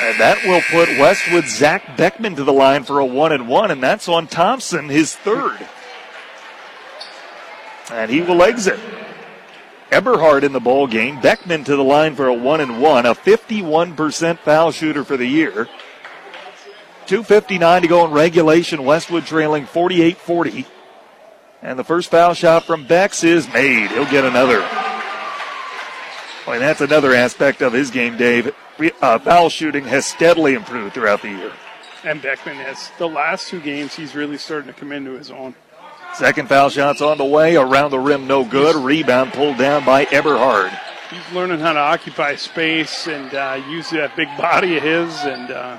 And 0.00 0.18
that 0.18 0.42
will 0.44 0.62
put 0.62 0.88
Westwood 0.98 1.44
Zach 1.44 1.96
Beckman 1.96 2.34
to 2.36 2.44
the 2.44 2.52
line 2.52 2.82
for 2.82 2.98
a 2.98 3.06
one 3.06 3.30
and 3.30 3.48
one, 3.48 3.70
and 3.70 3.82
that's 3.82 4.08
on 4.08 4.26
Thompson, 4.26 4.88
his 4.88 5.14
third. 5.14 5.58
And 7.92 8.10
he 8.10 8.20
will 8.20 8.42
exit. 8.42 8.80
Eberhard 9.92 10.42
in 10.42 10.52
the 10.52 10.60
ball 10.60 10.86
game. 10.86 11.20
Beckman 11.20 11.64
to 11.64 11.76
the 11.76 11.84
line 11.84 12.16
for 12.16 12.26
a 12.26 12.34
one 12.34 12.60
and 12.60 12.80
one, 12.80 13.06
a 13.06 13.14
51% 13.14 14.38
foul 14.38 14.72
shooter 14.72 15.04
for 15.04 15.16
the 15.16 15.26
year. 15.26 15.68
2.59 17.06 17.82
to 17.82 17.88
go 17.88 18.04
in 18.06 18.10
regulation. 18.10 18.84
Westwood 18.84 19.26
trailing 19.26 19.66
48 19.66 20.16
40. 20.16 20.66
And 21.62 21.78
the 21.78 21.84
first 21.84 22.10
foul 22.10 22.34
shot 22.34 22.64
from 22.64 22.84
Bex 22.86 23.22
is 23.22 23.46
made. 23.52 23.88
He'll 23.92 24.10
get 24.10 24.24
another. 24.24 24.58
Well, 26.44 26.58
that's 26.58 26.80
another 26.80 27.14
aspect 27.14 27.62
of 27.62 27.72
his 27.72 27.92
game, 27.92 28.16
Dave. 28.16 28.52
Uh, 29.00 29.20
foul 29.20 29.48
shooting 29.48 29.84
has 29.84 30.04
steadily 30.04 30.54
improved 30.54 30.94
throughout 30.94 31.22
the 31.22 31.28
year. 31.28 31.52
And 32.02 32.20
Beckman 32.20 32.56
has. 32.56 32.90
The 32.98 33.08
last 33.08 33.48
two 33.48 33.60
games, 33.60 33.94
he's 33.94 34.16
really 34.16 34.38
starting 34.38 34.72
to 34.72 34.78
come 34.78 34.90
into 34.90 35.12
his 35.12 35.30
own. 35.30 35.54
Second 36.14 36.48
foul 36.48 36.68
shot's 36.68 37.00
on 37.00 37.16
the 37.16 37.24
way. 37.24 37.54
Around 37.54 37.92
the 37.92 38.00
rim, 38.00 38.26
no 38.26 38.44
good. 38.44 38.74
Rebound 38.74 39.32
pulled 39.32 39.56
down 39.56 39.84
by 39.84 40.06
Eberhard. 40.06 40.76
He's 41.10 41.32
learning 41.32 41.60
how 41.60 41.74
to 41.74 41.78
occupy 41.78 42.34
space 42.34 43.06
and 43.06 43.32
uh, 43.32 43.62
use 43.68 43.88
that 43.90 44.16
big 44.16 44.28
body 44.36 44.78
of 44.78 44.82
his. 44.82 45.16
And, 45.20 45.52
uh, 45.52 45.78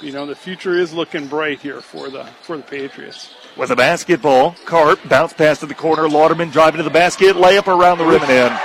you 0.00 0.12
know, 0.12 0.24
the 0.24 0.34
future 0.34 0.78
is 0.78 0.94
looking 0.94 1.26
bright 1.26 1.60
here 1.60 1.82
for 1.82 2.08
the, 2.08 2.24
for 2.40 2.56
the 2.56 2.62
Patriots 2.62 3.34
with 3.60 3.70
a 3.70 3.76
basketball. 3.76 4.56
Carp 4.64 4.98
bounce 5.06 5.34
pass 5.34 5.60
to 5.60 5.66
the 5.66 5.74
corner. 5.74 6.08
Lauderman 6.08 6.50
driving 6.50 6.78
to 6.78 6.82
the 6.82 6.88
basket. 6.88 7.36
Layup 7.36 7.66
around 7.66 7.98
the 7.98 8.06
rim 8.06 8.22
and 8.22 8.30
in. 8.30 8.58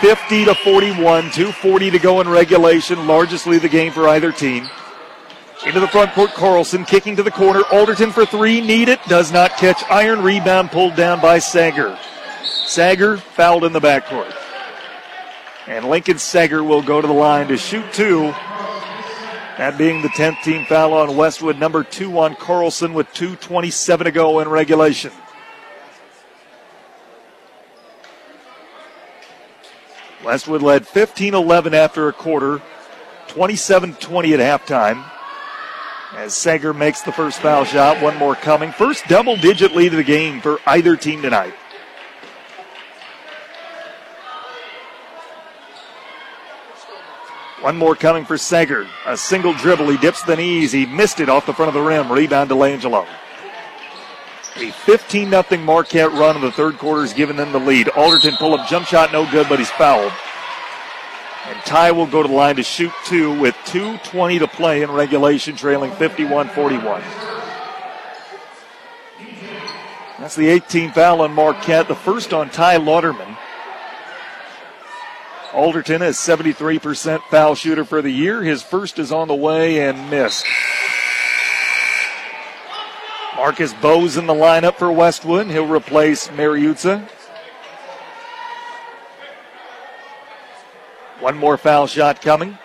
50 0.00 0.44
to 0.46 0.54
41. 0.56 1.30
240 1.30 1.90
to 1.92 1.98
go 2.00 2.20
in 2.20 2.28
regulation. 2.28 3.06
Largest 3.06 3.46
lead 3.46 3.62
the 3.62 3.68
game 3.68 3.92
for 3.92 4.08
either 4.08 4.32
team. 4.32 4.68
Into 5.64 5.78
the 5.78 5.88
front 5.88 6.12
court, 6.12 6.30
Carlson 6.34 6.84
kicking 6.84 7.14
to 7.14 7.22
the 7.22 7.30
corner. 7.30 7.62
Alderton 7.70 8.10
for 8.10 8.26
three. 8.26 8.60
Need 8.60 8.88
it. 8.88 9.00
Does 9.06 9.30
not 9.30 9.56
catch. 9.56 9.84
Iron 9.88 10.20
rebound 10.20 10.72
pulled 10.72 10.96
down 10.96 11.20
by 11.20 11.38
Sager. 11.38 11.96
Sager 12.42 13.16
fouled 13.18 13.62
in 13.62 13.72
the 13.72 13.80
backcourt. 13.80 14.34
And 15.68 15.84
Lincoln 15.84 16.18
Sager 16.18 16.64
will 16.64 16.82
go 16.82 17.00
to 17.00 17.06
the 17.06 17.12
line 17.12 17.46
to 17.48 17.56
shoot 17.56 17.92
two. 17.92 18.34
That 19.58 19.76
being 19.76 20.02
the 20.02 20.08
10th 20.08 20.44
team 20.44 20.64
foul 20.66 20.94
on 20.94 21.16
Westwood, 21.16 21.58
number 21.58 21.82
two 21.82 22.16
on 22.20 22.36
Carlson 22.36 22.94
with 22.94 23.08
2.27 23.08 24.04
to 24.04 24.12
go 24.12 24.38
in 24.38 24.48
regulation. 24.48 25.10
Westwood 30.24 30.62
led 30.62 30.86
15 30.86 31.34
11 31.34 31.74
after 31.74 32.06
a 32.06 32.12
quarter, 32.12 32.62
27 33.26 33.94
20 33.94 34.34
at 34.34 34.40
halftime. 34.40 35.04
As 36.14 36.34
Sager 36.34 36.72
makes 36.72 37.02
the 37.02 37.12
first 37.12 37.40
foul 37.40 37.64
shot, 37.64 38.00
one 38.00 38.16
more 38.16 38.36
coming. 38.36 38.70
First 38.70 39.08
double 39.08 39.36
digit 39.36 39.74
lead 39.74 39.92
of 39.92 39.96
the 39.96 40.04
game 40.04 40.40
for 40.40 40.60
either 40.66 40.96
team 40.96 41.20
tonight. 41.20 41.54
One 47.60 47.76
more 47.76 47.96
coming 47.96 48.24
for 48.24 48.38
Sager. 48.38 48.86
A 49.06 49.16
single 49.16 49.52
dribble. 49.52 49.88
He 49.88 49.96
dips 49.96 50.22
the 50.22 50.36
knees. 50.36 50.70
He 50.70 50.86
missed 50.86 51.18
it 51.18 51.28
off 51.28 51.46
the 51.46 51.52
front 51.52 51.68
of 51.68 51.74
the 51.74 51.80
rim. 51.80 52.10
Rebound 52.10 52.50
to 52.50 52.54
Langelo. 52.54 53.06
A 54.56 54.70
15 54.70 55.30
0 55.30 55.44
Marquette 55.64 56.12
run 56.12 56.36
in 56.36 56.42
the 56.42 56.52
third 56.52 56.78
quarter 56.78 57.02
has 57.02 57.12
given 57.12 57.36
them 57.36 57.52
the 57.52 57.60
lead. 57.60 57.88
Alderton 57.90 58.34
pull 58.36 58.54
up 58.54 58.68
jump 58.68 58.86
shot, 58.86 59.12
no 59.12 59.28
good, 59.30 59.48
but 59.48 59.58
he's 59.58 59.70
fouled. 59.70 60.12
And 61.46 61.60
Ty 61.64 61.92
will 61.92 62.06
go 62.06 62.22
to 62.22 62.28
the 62.28 62.34
line 62.34 62.56
to 62.56 62.62
shoot 62.62 62.92
two 63.04 63.38
with 63.38 63.54
2.20 63.66 64.40
to 64.40 64.48
play 64.48 64.82
in 64.82 64.90
regulation, 64.90 65.56
trailing 65.56 65.92
51 65.92 66.48
41. 66.50 67.02
That's 70.18 70.34
the 70.34 70.48
18th 70.48 70.94
foul 70.94 71.22
on 71.22 71.32
Marquette, 71.32 71.88
the 71.88 71.94
first 71.94 72.34
on 72.34 72.50
Ty 72.50 72.78
Lauderman. 72.78 73.37
Alderton 75.52 76.02
is 76.02 76.16
73% 76.16 77.20
foul 77.30 77.54
shooter 77.54 77.84
for 77.84 78.02
the 78.02 78.10
year. 78.10 78.42
His 78.42 78.62
first 78.62 78.98
is 78.98 79.10
on 79.10 79.28
the 79.28 79.34
way 79.34 79.88
and 79.88 80.10
missed. 80.10 80.44
Marcus 83.36 83.72
Bose 83.74 84.16
in 84.16 84.26
the 84.26 84.34
lineup 84.34 84.74
for 84.74 84.90
Westwood. 84.92 85.46
He'll 85.46 85.66
replace 85.66 86.28
Mariuzza. 86.28 87.08
One 91.20 91.36
more 91.36 91.56
foul 91.56 91.86
shot 91.86 92.20
coming. 92.20 92.58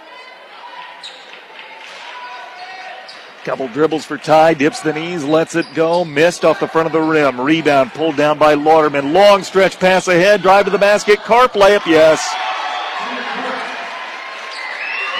Couple 3.45 3.67
dribbles 3.67 4.05
for 4.05 4.17
Ty, 4.17 4.53
dips 4.53 4.79
the 4.79 4.93
knees, 4.93 5.23
lets 5.25 5.55
it 5.55 5.65
go, 5.73 6.05
missed 6.05 6.45
off 6.45 6.61
the 6.61 6.67
front 6.67 6.85
of 6.85 6.93
the 6.93 7.01
rim. 7.01 7.41
Rebound 7.41 7.91
pulled 7.91 8.15
down 8.15 8.37
by 8.39 8.55
Lauderman. 8.55 9.11
Long 9.11 9.43
stretch 9.43 9.79
pass 9.79 10.07
ahead, 10.07 10.41
drive 10.41 10.63
to 10.65 10.71
the 10.71 10.77
basket. 10.77 11.19
Carp 11.19 11.53
layup, 11.53 11.85
yes. 11.85 12.25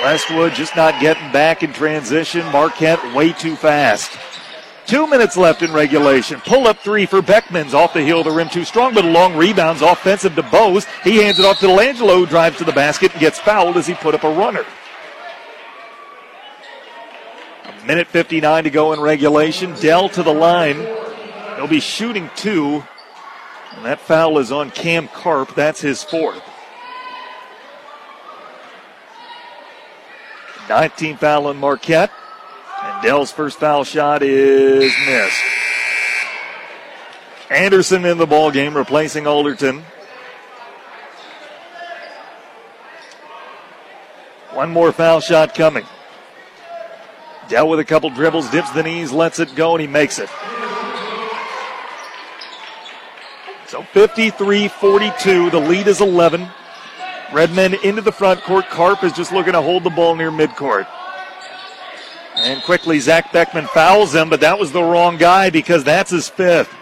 Westwood 0.03 0.53
just 0.53 0.75
not 0.75 0.99
getting 0.99 1.31
back 1.31 1.63
in 1.63 1.71
transition. 1.71 2.45
Marquette 2.51 3.15
way 3.15 3.31
too 3.31 3.55
fast. 3.55 4.11
Two 4.85 5.07
minutes 5.07 5.37
left 5.37 5.61
in 5.61 5.71
regulation. 5.71 6.41
Pull 6.41 6.67
up 6.67 6.79
three 6.79 7.05
for 7.05 7.21
Beckman's 7.21 7.73
off 7.73 7.93
the 7.93 8.01
heel 8.01 8.19
of 8.19 8.25
the 8.25 8.31
rim. 8.31 8.49
Too 8.49 8.65
strong, 8.65 8.93
but 8.93 9.05
a 9.05 9.09
long 9.09 9.33
rebounds 9.37 9.81
offensive 9.81 10.35
to 10.35 10.43
Bose. 10.43 10.85
He 11.05 11.23
hands 11.23 11.39
it 11.39 11.45
off 11.45 11.59
to 11.59 11.67
Delangelo, 11.67 12.17
who 12.17 12.25
drives 12.25 12.57
to 12.57 12.65
the 12.65 12.73
basket 12.73 13.13
and 13.13 13.21
gets 13.21 13.39
fouled 13.39 13.77
as 13.77 13.87
he 13.87 13.93
put 13.93 14.13
up 14.13 14.25
a 14.25 14.29
runner. 14.29 14.65
A 17.65 17.85
minute 17.85 18.07
59 18.07 18.65
to 18.65 18.69
go 18.69 18.91
in 18.91 18.99
regulation. 18.99 19.73
Dell 19.75 20.09
to 20.09 20.21
the 20.21 20.33
line. 20.33 20.85
He'll 21.55 21.67
be 21.67 21.79
shooting 21.79 22.29
two. 22.35 22.83
And 23.77 23.85
that 23.85 24.01
foul 24.01 24.37
is 24.39 24.51
on 24.51 24.69
Cam 24.71 25.07
Carp. 25.07 25.55
That's 25.55 25.79
his 25.79 26.03
fourth. 26.03 26.43
19 30.69 31.17
foul 31.17 31.47
on 31.47 31.57
Marquette. 31.57 32.11
And 32.83 33.03
Dell's 33.03 33.31
first 33.31 33.59
foul 33.59 33.83
shot 33.83 34.23
is 34.23 34.93
missed. 35.05 35.43
Anderson 37.49 38.05
in 38.05 38.17
the 38.17 38.25
ball 38.25 38.51
game, 38.51 38.75
replacing 38.75 39.27
Alderton. 39.27 39.83
One 44.53 44.71
more 44.71 44.91
foul 44.91 45.19
shot 45.19 45.55
coming. 45.55 45.85
Dell 47.49 47.67
with 47.69 47.79
a 47.79 47.85
couple 47.85 48.09
dribbles, 48.09 48.49
dips 48.49 48.71
the 48.71 48.83
knees, 48.83 49.11
lets 49.11 49.39
it 49.39 49.53
go, 49.55 49.73
and 49.73 49.81
he 49.81 49.87
makes 49.87 50.19
it. 50.19 50.29
So 53.67 53.81
53 53.81 54.67
42. 54.67 55.49
The 55.49 55.59
lead 55.59 55.87
is 55.87 55.99
11. 56.01 56.47
Redmen 57.33 57.73
into 57.83 58.01
the 58.01 58.11
front 58.11 58.41
court. 58.43 58.69
Carp 58.69 59.03
is 59.03 59.11
just 59.13 59.31
looking 59.31 59.53
to 59.53 59.61
hold 59.61 59.83
the 59.83 59.89
ball 59.89 60.15
near 60.15 60.31
midcourt. 60.31 60.87
And 62.35 62.61
quickly, 62.63 62.99
Zach 62.99 63.31
Beckman 63.31 63.67
fouls 63.67 64.13
him, 64.13 64.29
but 64.29 64.41
that 64.41 64.59
was 64.59 64.71
the 64.71 64.81
wrong 64.81 65.17
guy 65.17 65.49
because 65.49 65.83
that's 65.83 66.11
his 66.11 66.29
fifth. 66.29 66.73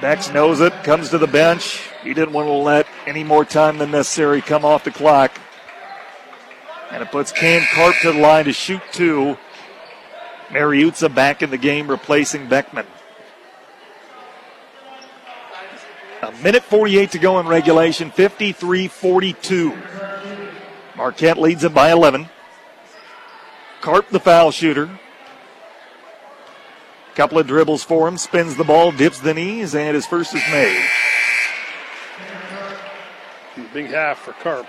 Bex 0.00 0.32
knows 0.32 0.60
it, 0.60 0.72
comes 0.84 1.10
to 1.10 1.18
the 1.18 1.26
bench. 1.26 1.80
He 2.02 2.14
didn't 2.14 2.32
want 2.32 2.46
to 2.48 2.52
let 2.52 2.86
any 3.06 3.24
more 3.24 3.44
time 3.44 3.78
than 3.78 3.90
necessary 3.90 4.42
come 4.42 4.64
off 4.64 4.84
the 4.84 4.90
clock. 4.90 5.38
And 6.90 7.02
it 7.02 7.10
puts 7.10 7.32
Cam 7.32 7.62
Carp 7.74 7.94
to 8.02 8.12
the 8.12 8.18
line 8.18 8.44
to 8.44 8.52
shoot 8.52 8.82
two. 8.92 9.38
Mariuzza 10.48 11.12
back 11.12 11.42
in 11.42 11.50
the 11.50 11.58
game, 11.58 11.88
replacing 11.88 12.48
Beckman. 12.48 12.86
A 16.24 16.32
minute 16.42 16.62
48 16.62 17.10
to 17.10 17.18
go 17.18 17.38
in 17.38 17.46
regulation, 17.46 18.10
53 18.10 18.88
42. 18.88 19.76
Marquette 20.96 21.38
leads 21.38 21.64
it 21.64 21.74
by 21.74 21.92
11. 21.92 22.30
Carp, 23.82 24.08
the 24.08 24.20
foul 24.20 24.50
shooter. 24.50 24.88
Couple 27.14 27.38
of 27.38 27.46
dribbles 27.46 27.84
for 27.84 28.08
him, 28.08 28.16
spins 28.16 28.56
the 28.56 28.64
ball, 28.64 28.90
dips 28.90 29.20
the 29.20 29.34
knees, 29.34 29.74
and 29.74 29.94
his 29.94 30.06
first 30.06 30.34
is 30.34 30.42
made. 30.50 30.82
Big 33.74 33.90
half 33.90 34.20
for 34.20 34.32
Carp. 34.32 34.66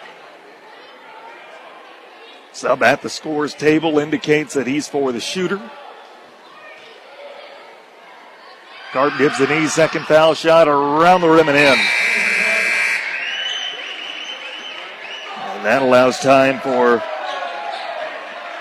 Sub 2.51 2.83
at 2.83 3.01
the 3.01 3.09
scores 3.09 3.53
table 3.53 3.97
indicates 3.97 4.55
that 4.55 4.67
he's 4.67 4.89
for 4.89 5.13
the 5.13 5.21
shooter. 5.21 5.61
Carp 8.95 9.17
gives 9.17 9.37
the 9.37 9.47
knee, 9.47 9.67
second 9.67 10.05
foul 10.05 10.33
shot 10.33 10.69
around 10.69 11.19
the 11.19 11.27
rim 11.27 11.49
and 11.49 11.57
in. 11.57 11.77
And 15.57 15.65
that 15.65 15.81
allows 15.81 16.17
time 16.19 16.61
for 16.61 17.03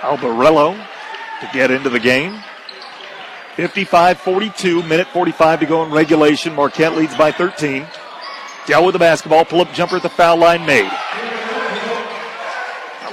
Albarello 0.00 0.74
to 1.40 1.50
get 1.52 1.70
into 1.70 1.88
the 1.88 2.00
game. 2.00 2.42
55 3.54 4.18
42, 4.18 4.82
minute 4.82 5.06
45 5.06 5.60
to 5.60 5.66
go 5.66 5.84
in 5.84 5.92
regulation. 5.92 6.52
Marquette 6.52 6.96
leads 6.96 7.16
by 7.16 7.30
13. 7.30 7.86
Dell 8.66 8.84
with 8.84 8.94
the 8.94 8.98
basketball, 8.98 9.44
pull 9.44 9.60
up 9.60 9.72
jumper 9.72 9.98
at 9.98 10.02
the 10.02 10.08
foul 10.08 10.38
line 10.38 10.66
made. 10.66 10.90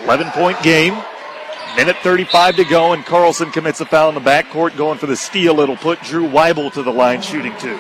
11 0.06 0.32
point 0.32 0.60
game. 0.64 1.00
Minute 1.76 1.98
35 2.04 2.58
to 2.58 2.66
go, 2.66 2.94
and 2.94 3.06
Carlson 3.06 3.50
commits 3.50 3.80
a 3.80 3.86
foul 3.86 4.10
in 4.10 4.16
the 4.16 4.22
backcourt, 4.22 4.76
going 4.76 4.98
for 4.98 5.08
the 5.08 5.16
steal. 5.16 5.62
It'll 5.62 5.78
put 5.78 6.02
Drew 6.02 6.28
Weibel 6.28 6.72
to 6.74 6.84
the 6.84 6.92
line, 6.92 7.22
shooting 7.22 7.54
two. 7.60 7.80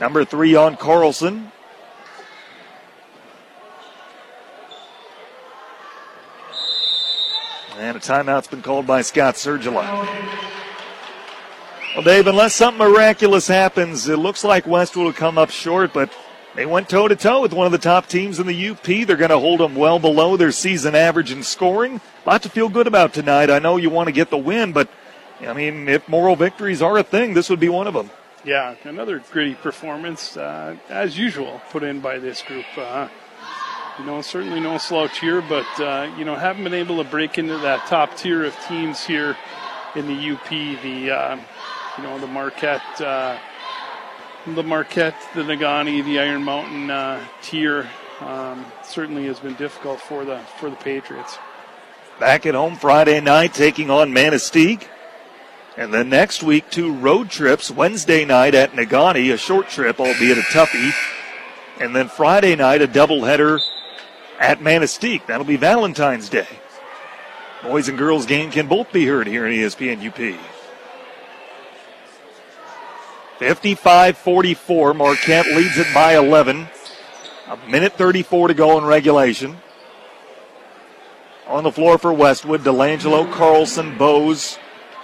Number 0.00 0.24
three 0.24 0.56
on 0.56 0.76
Carlson. 0.76 1.52
And 7.78 7.96
a 7.96 8.00
timeout's 8.00 8.48
been 8.48 8.62
called 8.62 8.86
by 8.86 9.02
Scott 9.02 9.34
Sergila. 9.34 9.84
Well, 11.94 12.02
Dave, 12.02 12.26
unless 12.26 12.54
something 12.54 12.84
miraculous 12.84 13.46
happens, 13.46 14.08
it 14.08 14.18
looks 14.18 14.42
like 14.42 14.66
Westwood 14.66 15.04
will 15.04 15.12
come 15.12 15.38
up 15.38 15.50
short, 15.50 15.92
but 15.92 16.12
they 16.54 16.66
went 16.66 16.88
toe 16.88 17.08
to 17.08 17.16
toe 17.16 17.42
with 17.42 17.52
one 17.52 17.66
of 17.66 17.72
the 17.72 17.78
top 17.78 18.06
teams 18.06 18.38
in 18.38 18.46
the 18.46 18.68
UP. 18.68 18.82
They're 18.82 19.16
going 19.16 19.30
to 19.30 19.38
hold 19.38 19.60
them 19.60 19.74
well 19.74 19.98
below 19.98 20.36
their 20.36 20.52
season 20.52 20.94
average 20.94 21.32
in 21.32 21.42
scoring. 21.42 22.00
A 22.24 22.28
lot 22.28 22.42
to 22.42 22.48
feel 22.48 22.68
good 22.68 22.86
about 22.86 23.12
tonight. 23.12 23.50
I 23.50 23.58
know 23.58 23.76
you 23.76 23.90
want 23.90 24.06
to 24.06 24.12
get 24.12 24.30
the 24.30 24.38
win, 24.38 24.72
but 24.72 24.88
I 25.40 25.52
mean, 25.52 25.88
if 25.88 26.08
moral 26.08 26.36
victories 26.36 26.80
are 26.80 26.96
a 26.96 27.02
thing, 27.02 27.34
this 27.34 27.50
would 27.50 27.60
be 27.60 27.68
one 27.68 27.86
of 27.86 27.94
them. 27.94 28.10
Yeah, 28.44 28.74
another 28.84 29.22
gritty 29.32 29.54
performance, 29.54 30.36
uh, 30.36 30.76
as 30.90 31.18
usual, 31.18 31.62
put 31.70 31.82
in 31.82 32.00
by 32.00 32.18
this 32.18 32.42
group. 32.42 32.66
Uh, 32.76 33.08
you 33.98 34.04
know, 34.04 34.20
certainly 34.20 34.60
no 34.60 34.76
slouch 34.76 35.18
here, 35.20 35.40
but 35.40 35.80
uh, 35.80 36.12
you 36.18 36.24
know, 36.24 36.34
haven't 36.34 36.64
been 36.64 36.74
able 36.74 37.02
to 37.02 37.08
break 37.08 37.38
into 37.38 37.56
that 37.58 37.86
top 37.86 38.16
tier 38.16 38.44
of 38.44 38.54
teams 38.68 39.04
here 39.04 39.36
in 39.94 40.06
the 40.06 40.32
UP. 40.32 40.48
The 40.48 41.10
uh, 41.10 41.38
you 41.96 42.02
know 42.02 42.18
the 42.18 42.26
Marquette, 42.26 43.00
uh, 43.00 43.38
the 44.46 44.62
Marquette, 44.62 45.16
the 45.34 45.42
Negaunee, 45.42 46.04
the 46.04 46.18
Iron 46.18 46.42
Mountain 46.42 46.90
uh, 46.90 47.24
tier 47.42 47.88
um, 48.20 48.64
certainly 48.82 49.26
has 49.26 49.40
been 49.40 49.54
difficult 49.54 50.00
for 50.00 50.24
the 50.24 50.38
for 50.58 50.70
the 50.70 50.76
Patriots. 50.76 51.38
Back 52.20 52.46
at 52.46 52.54
home 52.54 52.76
Friday 52.76 53.20
night, 53.20 53.54
taking 53.54 53.90
on 53.90 54.12
Manistique. 54.12 54.86
And 55.76 55.92
then 55.92 56.08
next 56.08 56.44
week, 56.44 56.70
two 56.70 56.92
road 56.94 57.30
trips. 57.30 57.70
Wednesday 57.70 58.24
night 58.24 58.54
at 58.54 58.72
Negaunee, 58.72 59.32
a 59.32 59.36
short 59.36 59.68
trip, 59.68 59.98
albeit 59.98 60.38
a 60.38 60.42
toughie. 60.42 60.92
And 61.80 61.96
then 61.96 62.08
Friday 62.08 62.54
night, 62.54 62.82
a 62.82 62.86
doubleheader 62.86 63.60
at 64.38 64.60
Manistique. 64.60 65.26
That'll 65.26 65.44
be 65.44 65.56
Valentine's 65.56 66.28
Day. 66.28 66.46
Boys 67.64 67.88
and 67.88 67.98
girls 67.98 68.26
game 68.26 68.52
can 68.52 68.68
both 68.68 68.92
be 68.92 69.06
heard 69.06 69.26
here 69.26 69.46
in 69.46 69.52
ESPN 69.52 70.06
UP. 70.06 70.53
55 73.38 74.16
44. 74.16 74.94
Marquette 74.94 75.46
leads 75.46 75.78
it 75.78 75.92
by 75.92 76.16
11. 76.16 76.68
A 77.48 77.56
minute 77.68 77.92
34 77.94 78.48
to 78.48 78.54
go 78.54 78.78
in 78.78 78.84
regulation. 78.84 79.58
On 81.46 81.62
the 81.62 81.72
floor 81.72 81.98
for 81.98 82.12
Westwood, 82.12 82.62
Delangelo, 82.62 83.30
Carlson, 83.30 83.98
Bose, 83.98 84.58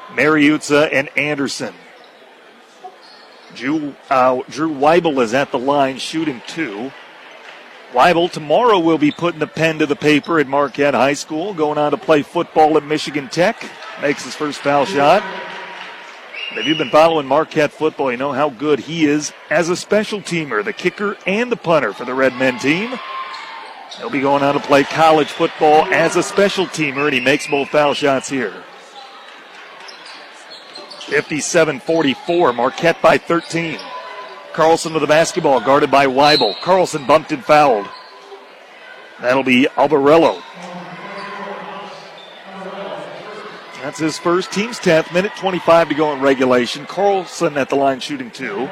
Mariuzza, 0.08 0.88
and 0.92 1.10
Anderson. 1.16 1.74
Drew, 3.54 3.94
uh, 4.08 4.40
Drew 4.48 4.72
Weibel 4.72 5.22
is 5.22 5.34
at 5.34 5.50
the 5.50 5.58
line 5.58 5.98
shooting 5.98 6.40
two. 6.46 6.92
Weibel 7.92 8.30
tomorrow 8.30 8.78
will 8.78 8.98
be 8.98 9.10
putting 9.10 9.40
the 9.40 9.46
pen 9.46 9.80
to 9.80 9.86
the 9.86 9.96
paper 9.96 10.38
at 10.38 10.46
Marquette 10.46 10.94
High 10.94 11.14
School, 11.14 11.52
going 11.52 11.76
on 11.76 11.90
to 11.90 11.96
play 11.96 12.22
football 12.22 12.76
at 12.76 12.84
Michigan 12.84 13.28
Tech. 13.28 13.62
Makes 14.00 14.24
his 14.24 14.34
first 14.34 14.60
foul 14.60 14.86
shot. 14.86 15.22
If 16.52 16.66
you've 16.66 16.78
been 16.78 16.90
following 16.90 17.28
Marquette 17.28 17.70
football, 17.70 18.10
you 18.10 18.16
know 18.16 18.32
how 18.32 18.50
good 18.50 18.80
he 18.80 19.04
is 19.06 19.32
as 19.50 19.68
a 19.68 19.76
special 19.76 20.20
teamer, 20.20 20.64
the 20.64 20.72
kicker 20.72 21.16
and 21.24 21.50
the 21.50 21.56
punter 21.56 21.92
for 21.92 22.04
the 22.04 22.12
Redmen 22.12 22.58
team. 22.58 22.98
He'll 23.98 24.10
be 24.10 24.20
going 24.20 24.42
on 24.42 24.54
to 24.54 24.60
play 24.60 24.82
college 24.82 25.30
football 25.30 25.84
as 25.92 26.16
a 26.16 26.24
special 26.24 26.66
teamer, 26.66 27.04
and 27.04 27.14
he 27.14 27.20
makes 27.20 27.46
both 27.46 27.68
foul 27.68 27.94
shots 27.94 28.28
here. 28.28 28.64
57 31.06 31.78
44, 31.78 32.52
Marquette 32.52 33.00
by 33.00 33.16
13. 33.16 33.78
Carlson 34.52 34.92
with 34.92 35.02
the 35.02 35.06
basketball, 35.06 35.60
guarded 35.60 35.90
by 35.90 36.06
Weibel. 36.06 36.60
Carlson 36.62 37.06
bumped 37.06 37.30
and 37.30 37.44
fouled. 37.44 37.86
That'll 39.20 39.44
be 39.44 39.68
Albarello. 39.76 40.42
That's 43.82 43.98
his 43.98 44.18
first, 44.18 44.52
team's 44.52 44.78
10th, 44.78 45.12
minute 45.14 45.32
25 45.36 45.88
to 45.88 45.94
go 45.94 46.12
in 46.12 46.20
regulation. 46.20 46.84
Carlson 46.84 47.56
at 47.56 47.70
the 47.70 47.76
line 47.76 48.00
shooting 48.00 48.30
two. 48.30 48.68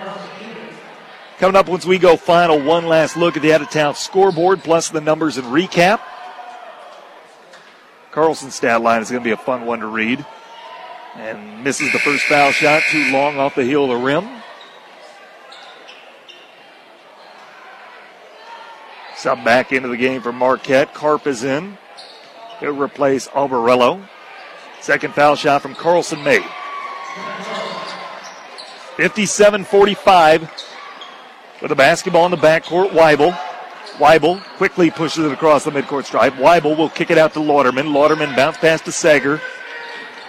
Coming 1.38 1.56
up 1.56 1.66
once 1.66 1.86
we 1.86 1.98
go 1.98 2.16
final, 2.16 2.60
one 2.62 2.86
last 2.86 3.16
look 3.16 3.36
at 3.36 3.42
the 3.42 3.54
out 3.54 3.62
of 3.62 3.70
town 3.70 3.94
scoreboard 3.94 4.62
plus 4.62 4.90
the 4.90 5.00
numbers 5.00 5.38
and 5.38 5.46
recap. 5.46 6.00
Carlson's 8.10 8.54
stat 8.54 8.82
line 8.82 9.00
is 9.00 9.10
going 9.10 9.22
to 9.22 9.24
be 9.24 9.32
a 9.32 9.36
fun 9.38 9.64
one 9.64 9.80
to 9.80 9.86
read. 9.86 10.26
And 11.16 11.64
misses 11.64 11.90
the 11.92 11.98
first 11.98 12.24
foul 12.24 12.52
shot, 12.52 12.82
too 12.90 13.10
long 13.10 13.38
off 13.38 13.54
the 13.54 13.64
heel 13.64 13.84
of 13.84 13.90
the 13.90 14.04
rim. 14.04 14.28
Some 19.16 19.42
back 19.42 19.72
into 19.72 19.88
the 19.88 19.96
game 19.96 20.20
for 20.20 20.32
Marquette. 20.32 20.92
Carp 20.92 21.26
is 21.26 21.44
in. 21.44 21.78
He'll 22.60 22.76
replace 22.76 23.26
Albarello. 23.28 24.06
Second 24.80 25.14
foul 25.14 25.36
shot 25.36 25.62
from 25.62 25.74
Carlson 25.74 26.22
made. 26.22 26.44
57 28.96 29.64
45 29.64 30.50
with 31.62 31.72
a 31.72 31.76
basketball 31.76 32.24
in 32.24 32.30
the 32.30 32.36
backcourt. 32.36 32.90
Weibel. 32.90 33.38
Weibel 33.98 34.42
quickly 34.56 34.90
pushes 34.90 35.24
it 35.24 35.32
across 35.32 35.64
the 35.64 35.70
midcourt 35.70 36.04
stripe. 36.04 36.34
Weibel 36.34 36.76
will 36.76 36.88
kick 36.88 37.10
it 37.10 37.18
out 37.18 37.32
to 37.34 37.40
Lauderman. 37.40 37.92
Lauderman 37.92 38.34
bounce 38.36 38.56
pass 38.58 38.80
to 38.82 38.92
Sager. 38.92 39.40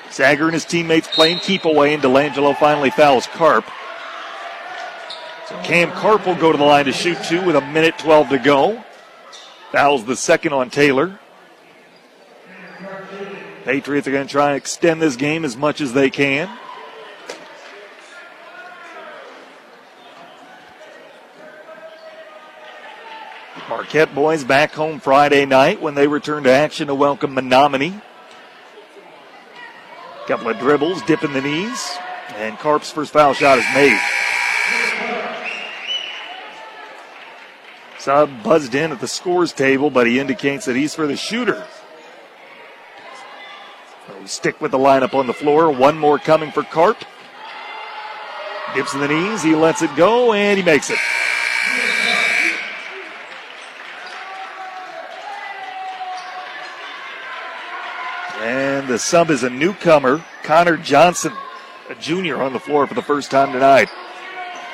Sager 0.10 0.46
and 0.46 0.54
his 0.54 0.66
teammates 0.66 1.08
playing 1.08 1.40
keep 1.40 1.66
away, 1.66 1.94
and 1.94 2.02
Delangelo 2.02 2.58
finally 2.58 2.90
fouls 2.90 3.28
Carp. 3.28 3.66
So 5.48 5.56
Cam 5.64 5.92
Carp 5.92 6.26
will 6.26 6.36
go 6.36 6.52
to 6.52 6.58
the 6.58 6.64
line 6.64 6.86
to 6.86 6.92
shoot 6.92 7.18
two 7.24 7.44
with 7.46 7.56
a 7.56 7.62
minute 7.62 7.98
12 8.00 8.30
to 8.30 8.40
go. 8.40 8.84
Fouls 9.72 10.06
the 10.06 10.16
second 10.16 10.54
on 10.54 10.70
Taylor. 10.70 11.20
Patriots 13.65 14.07
are 14.07 14.11
going 14.11 14.26
to 14.26 14.31
try 14.31 14.48
and 14.48 14.57
extend 14.57 15.02
this 15.02 15.15
game 15.15 15.44
as 15.44 15.57
much 15.57 15.81
as 15.81 15.94
they 15.94 16.10
can. 16.10 16.49
Marquette 23.68 24.15
boys 24.15 24.44
back 24.44 24.72
home 24.72 24.99
Friday 24.99 25.45
night 25.45 25.81
when 25.81 25.94
they 25.95 26.07
return 26.07 26.44
to 26.44 26.52
action 26.52 26.88
to 26.88 26.95
welcome 26.95 27.34
Menominee. 27.34 28.02
Couple 30.27 30.49
of 30.49 30.60
dribbles, 30.60 31.02
dipping 31.03 31.34
the 31.34 31.41
knees, 31.41 31.98
and 32.36 32.57
Carp's 32.60 32.91
first 32.91 33.11
foul 33.11 33.34
shot 33.34 33.57
is 33.57 33.65
made. 33.73 33.99
Sub 37.98 38.44
buzzed 38.44 38.76
in 38.76 38.91
at 38.91 39.02
the 39.02 39.07
scores 39.07 39.53
table, 39.53 39.90
but 39.90 40.07
he 40.07 40.19
indicates 40.19 40.65
that 40.65 40.76
he's 40.76 40.95
for 40.95 41.07
the 41.07 41.18
shooter. 41.18 41.65
Stick 44.30 44.62
with 44.62 44.70
the 44.70 44.78
lineup 44.78 45.16
on 45.16 45.26
the 45.26 45.34
floor. 45.34 45.72
One 45.72 45.98
more 45.98 46.20
coming 46.20 46.52
for 46.52 46.62
Carp. 46.62 47.04
Dips 48.76 48.94
in 48.94 49.00
the 49.00 49.08
knees, 49.08 49.42
he 49.42 49.56
lets 49.56 49.82
it 49.82 49.90
go, 49.96 50.34
and 50.34 50.56
he 50.56 50.64
makes 50.64 50.92
it. 50.92 51.00
And 58.40 58.88
the 58.88 59.00
sub 59.00 59.32
is 59.32 59.42
a 59.42 59.50
newcomer, 59.50 60.24
Connor 60.44 60.78
Johnson, 60.78 61.34
a 61.90 61.96
junior 61.96 62.40
on 62.40 62.54
the 62.54 62.60
floor 62.60 62.86
for 62.86 62.94
the 62.94 63.02
first 63.02 63.32
time 63.32 63.52
tonight. 63.52 63.90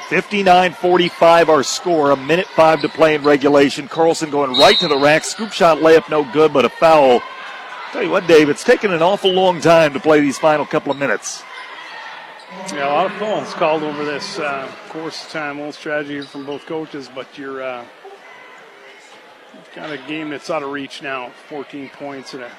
59 0.10 0.74
45 0.74 1.50
our 1.50 1.64
score, 1.64 2.12
a 2.12 2.18
minute 2.18 2.48
five 2.48 2.82
to 2.82 2.90
play 2.90 3.16
in 3.16 3.24
regulation. 3.24 3.88
Carlson 3.88 4.30
going 4.30 4.52
right 4.60 4.78
to 4.80 4.90
the 4.90 4.98
rack. 4.98 5.24
Scoop 5.24 5.54
shot 5.54 5.78
layup 5.78 6.10
no 6.10 6.30
good, 6.34 6.52
but 6.52 6.66
a 6.66 6.70
foul. 6.70 7.22
Tell 7.96 8.04
you 8.04 8.10
what, 8.10 8.28
Dave, 8.28 8.50
it's 8.50 8.66
taken 8.66 8.92
an 8.92 9.02
awful 9.02 9.32
long 9.32 9.62
time 9.62 9.94
to 9.94 10.02
play 10.02 10.20
these 10.20 10.38
final 10.38 10.66
couple 10.66 10.92
of 10.92 10.98
minutes. 10.98 11.44
Yeah, 12.74 12.90
a 12.90 12.92
lot 12.92 13.06
of 13.06 13.14
fouls 13.14 13.54
called 13.54 13.84
over 13.84 14.04
this 14.04 14.38
uh, 14.38 14.70
course 14.90 15.24
of 15.24 15.32
time. 15.32 15.62
Old 15.62 15.76
strategy 15.76 16.20
from 16.20 16.46
both 16.46 16.66
coaches, 16.66 17.10
but 17.16 17.38
you're 17.38 17.64
uh, 17.64 17.86
got 19.74 19.94
a 19.94 19.98
game 19.98 20.30
that's 20.30 20.50
out 20.50 20.62
of 20.62 20.72
reach 20.72 21.02
now. 21.02 21.32
14 21.48 21.88
points 21.88 22.34
and 22.34 22.44
a 22.44 22.52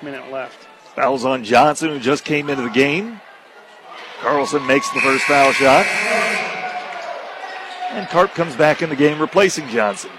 minute 0.00 0.32
left. 0.32 0.66
Fouls 0.94 1.26
on 1.26 1.44
Johnson, 1.44 1.90
who 1.90 1.98
just 1.98 2.24
came 2.24 2.48
into 2.48 2.62
the 2.62 2.70
game. 2.70 3.20
Carlson 4.20 4.66
makes 4.66 4.88
the 4.92 5.00
first 5.00 5.24
foul 5.24 5.52
shot. 5.52 5.84
And 7.90 8.08
Carp 8.08 8.30
comes 8.30 8.56
back 8.56 8.80
in 8.80 8.88
the 8.88 8.96
game 8.96 9.20
replacing 9.20 9.68
Johnson. 9.68 10.12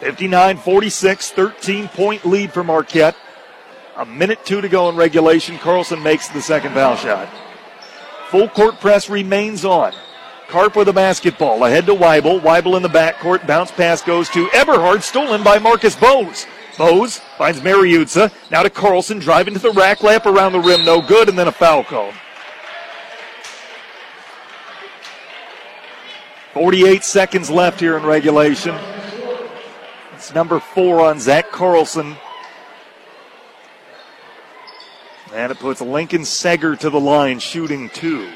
59 0.00 0.58
46, 0.58 1.30
13 1.30 1.88
point 1.88 2.24
lead 2.24 2.52
for 2.52 2.64
Marquette. 2.64 3.16
A 3.96 4.04
minute 4.04 4.44
two 4.44 4.60
to 4.60 4.68
go 4.68 4.88
in 4.88 4.96
regulation. 4.96 5.56
Carlson 5.58 6.02
makes 6.02 6.28
the 6.28 6.42
second 6.42 6.74
foul 6.74 6.96
shot. 6.96 7.28
Full 8.28 8.48
court 8.48 8.80
press 8.80 9.08
remains 9.08 9.64
on. 9.64 9.92
Carp 10.48 10.76
with 10.76 10.86
the 10.86 10.92
basketball. 10.92 11.64
Ahead 11.64 11.86
to 11.86 11.94
Weibel. 11.94 12.40
Weibel 12.40 12.76
in 12.76 12.82
the 12.82 12.88
backcourt. 12.88 13.46
Bounce 13.46 13.70
pass 13.70 14.02
goes 14.02 14.28
to 14.30 14.46
Eberhard, 14.48 15.02
stolen 15.02 15.42
by 15.42 15.58
Marcus 15.58 15.96
Bose. 15.96 16.46
Bose 16.76 17.20
finds 17.38 17.60
Mariuzza. 17.60 18.32
Now 18.50 18.62
to 18.62 18.70
Carlson, 18.70 19.18
driving 19.18 19.54
to 19.54 19.60
the 19.60 19.70
rack, 19.70 20.00
layup 20.00 20.26
around 20.26 20.52
the 20.52 20.60
rim, 20.60 20.84
no 20.84 21.00
good, 21.00 21.28
and 21.28 21.38
then 21.38 21.48
a 21.48 21.52
foul 21.52 21.84
call. 21.84 22.12
48 26.52 27.02
seconds 27.02 27.50
left 27.50 27.80
here 27.80 27.96
in 27.96 28.04
regulation. 28.04 28.76
It's 30.24 30.32
number 30.32 30.58
four 30.58 31.02
on 31.02 31.20
Zach 31.20 31.50
Carlson. 31.50 32.16
And 35.34 35.52
it 35.52 35.58
puts 35.58 35.82
Lincoln 35.82 36.24
Sager 36.24 36.74
to 36.76 36.88
the 36.88 36.98
line, 36.98 37.40
shooting 37.40 37.90
two. 37.90 38.30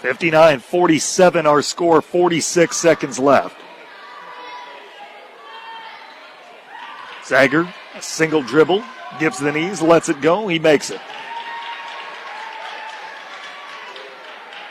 59 0.00 0.58
47, 0.58 1.46
our 1.46 1.62
score, 1.62 2.02
46 2.02 2.76
seconds 2.76 3.20
left. 3.20 3.56
Sager, 7.22 7.72
a 7.94 8.02
single 8.02 8.42
dribble, 8.42 8.82
dips 9.20 9.38
the 9.38 9.52
knees, 9.52 9.80
lets 9.80 10.08
it 10.08 10.20
go, 10.20 10.48
he 10.48 10.58
makes 10.58 10.90
it. 10.90 11.00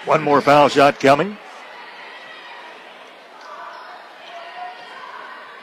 One 0.03 0.21
more 0.21 0.41
foul 0.41 0.67
shot 0.67 0.99
coming. 0.99 1.37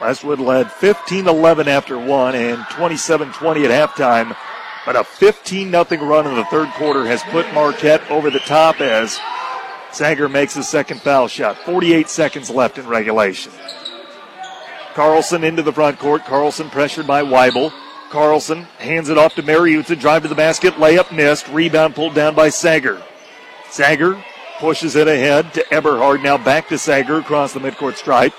Westwood 0.03 0.41
led 0.41 0.69
15 0.69 1.29
11 1.29 1.69
after 1.69 1.97
one 1.97 2.35
and 2.35 2.65
27 2.71 3.31
20 3.31 3.65
at 3.65 3.71
halftime. 3.71 4.35
But 4.85 4.97
a 4.97 5.03
15 5.05 5.71
0 5.71 5.85
run 6.05 6.27
in 6.27 6.35
the 6.35 6.43
third 6.45 6.67
quarter 6.71 7.05
has 7.05 7.23
put 7.23 7.51
Marquette 7.53 8.11
over 8.11 8.29
the 8.29 8.39
top 8.39 8.81
as 8.81 9.17
Sager 9.93 10.27
makes 10.27 10.55
his 10.55 10.67
second 10.67 11.01
foul 11.01 11.29
shot. 11.29 11.57
48 11.59 12.09
seconds 12.09 12.49
left 12.49 12.77
in 12.77 12.85
regulation. 12.85 13.53
Carlson 14.93 15.45
into 15.45 15.61
the 15.61 15.71
front 15.71 15.99
court. 15.99 16.25
Carlson 16.25 16.69
pressured 16.69 17.07
by 17.07 17.23
Weibel. 17.23 17.71
Carlson 18.09 18.63
hands 18.79 19.07
it 19.07 19.17
off 19.17 19.35
to 19.35 19.41
Mariuzza. 19.41 19.97
Drive 19.97 20.23
to 20.23 20.27
the 20.27 20.35
basket. 20.35 20.73
Layup 20.73 21.15
missed. 21.15 21.47
Rebound 21.47 21.95
pulled 21.95 22.13
down 22.13 22.35
by 22.35 22.49
Sager. 22.49 23.01
Sager 23.69 24.21
pushes 24.59 24.97
it 24.97 25.07
ahead 25.07 25.53
to 25.53 25.73
Eberhard. 25.73 26.21
Now 26.21 26.37
back 26.37 26.67
to 26.67 26.77
Sager 26.77 27.19
across 27.19 27.53
the 27.53 27.61
midcourt 27.61 27.95
stripe. 27.95 28.33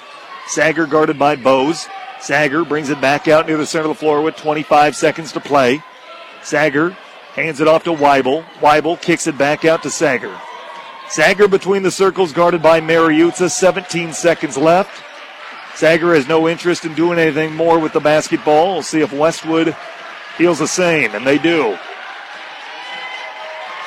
Sager 0.46 0.86
guarded 0.86 1.18
by 1.18 1.36
Bose. 1.36 1.88
Sager 2.20 2.64
brings 2.64 2.90
it 2.90 3.00
back 3.00 3.28
out 3.28 3.46
near 3.46 3.56
the 3.56 3.66
center 3.66 3.84
of 3.84 3.88
the 3.88 3.94
floor 3.94 4.22
with 4.22 4.36
25 4.36 4.96
seconds 4.96 5.32
to 5.32 5.40
play. 5.40 5.82
Sager 6.42 6.90
hands 7.34 7.60
it 7.60 7.68
off 7.68 7.84
to 7.84 7.90
Weibel. 7.90 8.44
Weibel 8.60 9.00
kicks 9.00 9.26
it 9.26 9.36
back 9.36 9.64
out 9.64 9.82
to 9.82 9.90
Sager. 9.90 10.38
Sager 11.08 11.48
between 11.48 11.82
the 11.82 11.90
circles 11.90 12.32
guarded 12.32 12.62
by 12.62 12.80
Mariuzza. 12.80 13.50
17 13.50 14.12
seconds 14.12 14.56
left. 14.56 15.02
Sager 15.74 16.14
has 16.14 16.28
no 16.28 16.48
interest 16.48 16.84
in 16.84 16.94
doing 16.94 17.18
anything 17.18 17.54
more 17.54 17.78
with 17.78 17.92
the 17.92 18.00
basketball. 18.00 18.74
We'll 18.74 18.82
see 18.82 19.00
if 19.00 19.12
Westwood 19.12 19.76
feels 20.36 20.60
the 20.60 20.68
same, 20.68 21.14
and 21.14 21.26
they 21.26 21.38
do. 21.38 21.76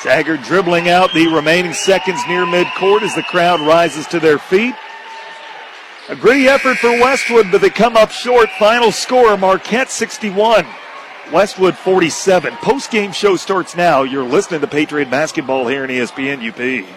Sager 0.01 0.38
dribbling 0.38 0.89
out 0.89 1.13
the 1.13 1.27
remaining 1.27 1.73
seconds 1.73 2.19
near 2.27 2.45
midcourt 2.45 3.01
as 3.01 3.15
the 3.15 3.23
crowd 3.23 3.59
rises 3.61 4.05
to 4.07 4.19
their 4.19 4.38
feet. 4.38 4.75
A 6.09 6.15
gritty 6.15 6.47
effort 6.47 6.77
for 6.77 6.91
Westwood, 6.91 7.51
but 7.51 7.59
they 7.59 7.69
come 7.69 7.97
up 7.97 8.11
short. 8.11 8.49
Final 8.51 8.93
score 8.93 9.35
Marquette 9.35 9.91
61, 9.91 10.65
Westwood 11.34 11.75
47. 11.75 12.53
Post 12.57 12.91
game 12.91 13.11
show 13.11 13.35
starts 13.35 13.75
now. 13.75 14.03
You're 14.03 14.23
listening 14.23 14.61
to 14.61 14.67
Patriot 14.67 15.11
Basketball 15.11 15.67
here 15.67 15.84
in 15.84 15.89
ESPN 15.89 16.47
UP. 16.47 16.88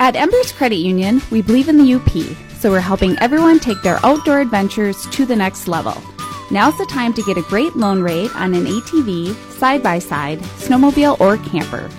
At 0.00 0.16
Embers 0.16 0.52
Credit 0.52 0.76
Union, 0.76 1.20
we 1.30 1.42
believe 1.42 1.68
in 1.68 1.76
the 1.76 1.92
UP, 1.92 2.10
so 2.56 2.70
we're 2.70 2.80
helping 2.80 3.18
everyone 3.18 3.60
take 3.60 3.82
their 3.82 3.98
outdoor 4.06 4.40
adventures 4.40 5.06
to 5.10 5.26
the 5.26 5.36
next 5.36 5.68
level. 5.68 6.00
Now's 6.50 6.78
the 6.78 6.86
time 6.86 7.12
to 7.12 7.22
get 7.22 7.36
a 7.36 7.42
great 7.42 7.76
loan 7.76 8.00
rate 8.00 8.34
on 8.36 8.54
an 8.54 8.64
ATV, 8.64 9.34
side 9.52 9.82
by 9.82 9.98
side, 9.98 10.38
snowmobile, 10.38 11.20
or 11.20 11.36
camper. 11.36 11.90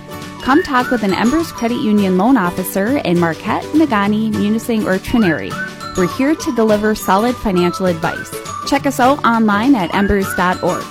Come 0.42 0.64
talk 0.64 0.90
with 0.90 1.04
an 1.04 1.14
Embers 1.14 1.52
Credit 1.52 1.80
Union 1.80 2.18
loan 2.18 2.36
officer 2.36 2.96
in 2.98 3.20
Marquette, 3.20 3.62
Negaunee, 3.66 4.32
Munising, 4.32 4.84
or 4.84 4.98
Trinity. 4.98 5.52
We're 5.96 6.12
here 6.16 6.34
to 6.34 6.56
deliver 6.56 6.96
solid 6.96 7.36
financial 7.36 7.86
advice. 7.86 8.28
Check 8.66 8.84
us 8.84 8.98
out 8.98 9.24
online 9.24 9.76
at 9.76 9.94
embers.org. 9.94 10.84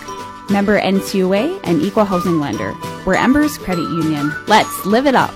Member 0.50 0.80
NCUA 0.80 1.60
and 1.66 1.82
Equal 1.82 2.06
Housing 2.06 2.40
Lender. 2.40 2.74
We're 3.06 3.16
Embers 3.16 3.58
Credit 3.58 3.84
Union. 3.84 4.32
Let's 4.48 4.86
live 4.86 5.06
it 5.06 5.16
up. 5.16 5.36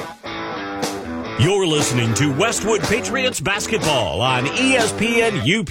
You're 1.41 1.65
listening 1.65 2.13
to 2.13 2.31
Westwood 2.37 2.81
Patriots 2.81 3.39
basketball 3.39 4.21
on 4.21 4.45
ESPN 4.45 5.39
UP. 5.41 5.69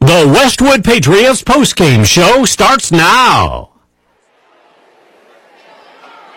The 0.00 0.30
Westwood 0.30 0.84
Patriots 0.84 1.42
postgame 1.42 2.04
show 2.04 2.44
starts 2.44 2.92
now. 2.92 3.70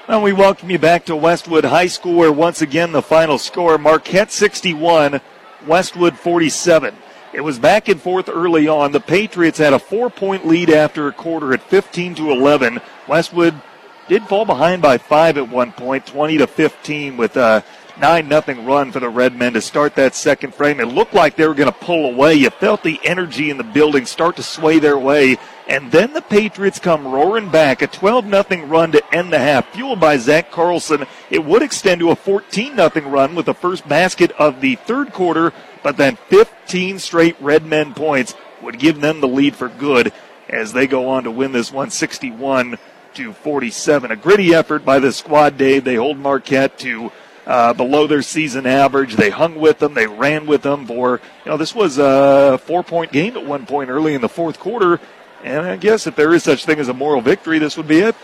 And 0.08 0.24
we 0.24 0.32
welcome 0.32 0.70
you 0.70 0.80
back 0.80 1.04
to 1.08 1.16
Westwood 1.18 1.66
High 1.66 1.88
School, 1.88 2.16
where 2.16 2.32
once 2.32 2.62
again 2.62 2.94
the 2.94 3.02
final 3.02 3.38
score 3.38 3.78
Marquette 3.78 4.32
61, 4.32 5.20
Westwood 5.68 6.18
47. 6.18 6.96
It 7.36 7.44
was 7.44 7.60
back 7.60 7.90
and 7.90 8.02
forth 8.02 8.30
early 8.30 8.70
on. 8.70 8.94
The 8.94 9.02
Patriots 9.02 9.58
had 9.58 9.74
a 9.74 9.80
four 9.80 10.10
point 10.10 10.48
lead 10.48 10.70
after 10.70 11.10
a 11.10 11.12
quarter 11.12 11.54
at 11.54 11.62
15 11.62 12.16
to 12.16 12.32
11. 12.32 12.80
Westwood 13.10 13.62
did 14.08 14.24
fall 14.24 14.46
behind 14.46 14.82
by 14.82 14.98
five 14.98 15.38
at 15.38 15.50
one 15.50 15.74
point, 15.74 16.06
20 16.06 16.38
to 16.38 16.48
15, 16.48 17.18
with 17.18 17.36
a 17.36 17.62
9 18.00 18.28
nothing 18.30 18.66
run 18.66 18.90
for 18.92 19.02
the 19.02 19.10
Redmen 19.10 19.54
to 19.54 19.62
start 19.62 19.96
that 19.96 20.16
second 20.16 20.54
frame. 20.54 20.80
It 20.80 20.88
looked 20.88 21.14
like 21.14 21.36
they 21.36 21.46
were 21.46 21.54
going 21.54 21.72
to 21.72 21.78
pull 21.78 22.06
away. 22.06 22.36
You 22.36 22.50
felt 22.52 22.84
the 22.84 23.02
energy 23.04 23.50
in 23.50 23.58
the 23.58 23.64
building 23.64 24.06
start 24.06 24.38
to 24.38 24.44
sway 24.44 24.80
their 24.80 24.98
way. 24.98 25.38
And 25.68 25.92
then 25.92 26.14
the 26.14 26.22
Patriots 26.22 26.80
come 26.80 27.08
roaring 27.08 27.50
back. 27.50 27.82
A 27.82 27.88
12 27.88 28.26
nothing 28.26 28.70
run 28.70 28.92
to 28.94 29.16
end 29.16 29.34
the 29.34 29.40
half, 29.40 29.74
fueled 29.74 30.00
by 30.00 30.18
Zach 30.18 30.52
Carlson. 30.52 31.06
It 31.30 31.44
would 31.44 31.64
extend 31.64 32.00
to 32.00 32.12
a 32.12 32.16
14 32.16 32.76
nothing 32.76 33.08
run 33.08 33.36
with 33.36 33.48
the 33.48 33.54
first 33.54 33.88
basket 33.88 34.32
of 34.34 34.62
the 34.62 34.76
third 34.76 35.12
quarter, 35.12 35.52
but 35.86 35.98
then 35.98 36.16
15 36.30 36.98
straight 36.98 37.36
Redmen 37.40 37.94
points 37.94 38.34
would 38.64 38.80
give 38.80 39.02
them 39.02 39.22
the 39.22 39.28
lead 39.28 39.56
for 39.56 39.70
good 39.70 40.12
as 40.50 40.74
they 40.74 40.88
go 40.88 41.10
on 41.10 41.26
to 41.26 41.32
win 41.32 41.52
this 41.52 41.72
161 41.72 42.80
to 43.14 43.34
47. 43.34 44.10
A 44.10 44.16
gritty 44.16 44.56
effort 44.56 44.84
by 44.84 44.98
the 44.98 45.12
squad, 45.12 45.60
Dave. 45.60 45.84
They 45.84 45.94
hold 45.94 46.18
Marquette 46.18 46.80
to 46.80 47.12
uh, 47.46 47.74
below 47.74 48.08
their 48.08 48.24
season 48.24 48.66
average. 48.66 49.16
They 49.16 49.30
hung 49.30 49.54
with 49.54 49.78
them. 49.78 49.94
They 49.94 50.08
ran 50.08 50.48
with 50.48 50.64
them 50.64 50.88
for, 50.88 51.22
you 51.46 51.52
know, 51.52 51.58
this 51.58 51.76
was 51.76 52.00
a 52.00 52.58
four 52.64 52.82
point 52.82 53.12
game 53.12 53.38
at 53.38 53.46
one 53.46 53.68
point 53.68 53.92
early 53.92 54.16
in 54.16 54.22
the 54.22 54.30
fourth 54.30 54.60
quarter. 54.60 55.00
And 55.44 55.68
I 55.68 55.76
guess 55.76 56.08
if 56.08 56.16
there 56.16 56.34
is 56.34 56.42
such 56.42 56.66
thing 56.66 56.80
as 56.80 56.90
a 56.90 56.96
moral 56.96 57.22
victory, 57.22 57.60
this 57.60 57.78
would 57.78 57.88
be 57.88 58.00
it. 58.00 58.16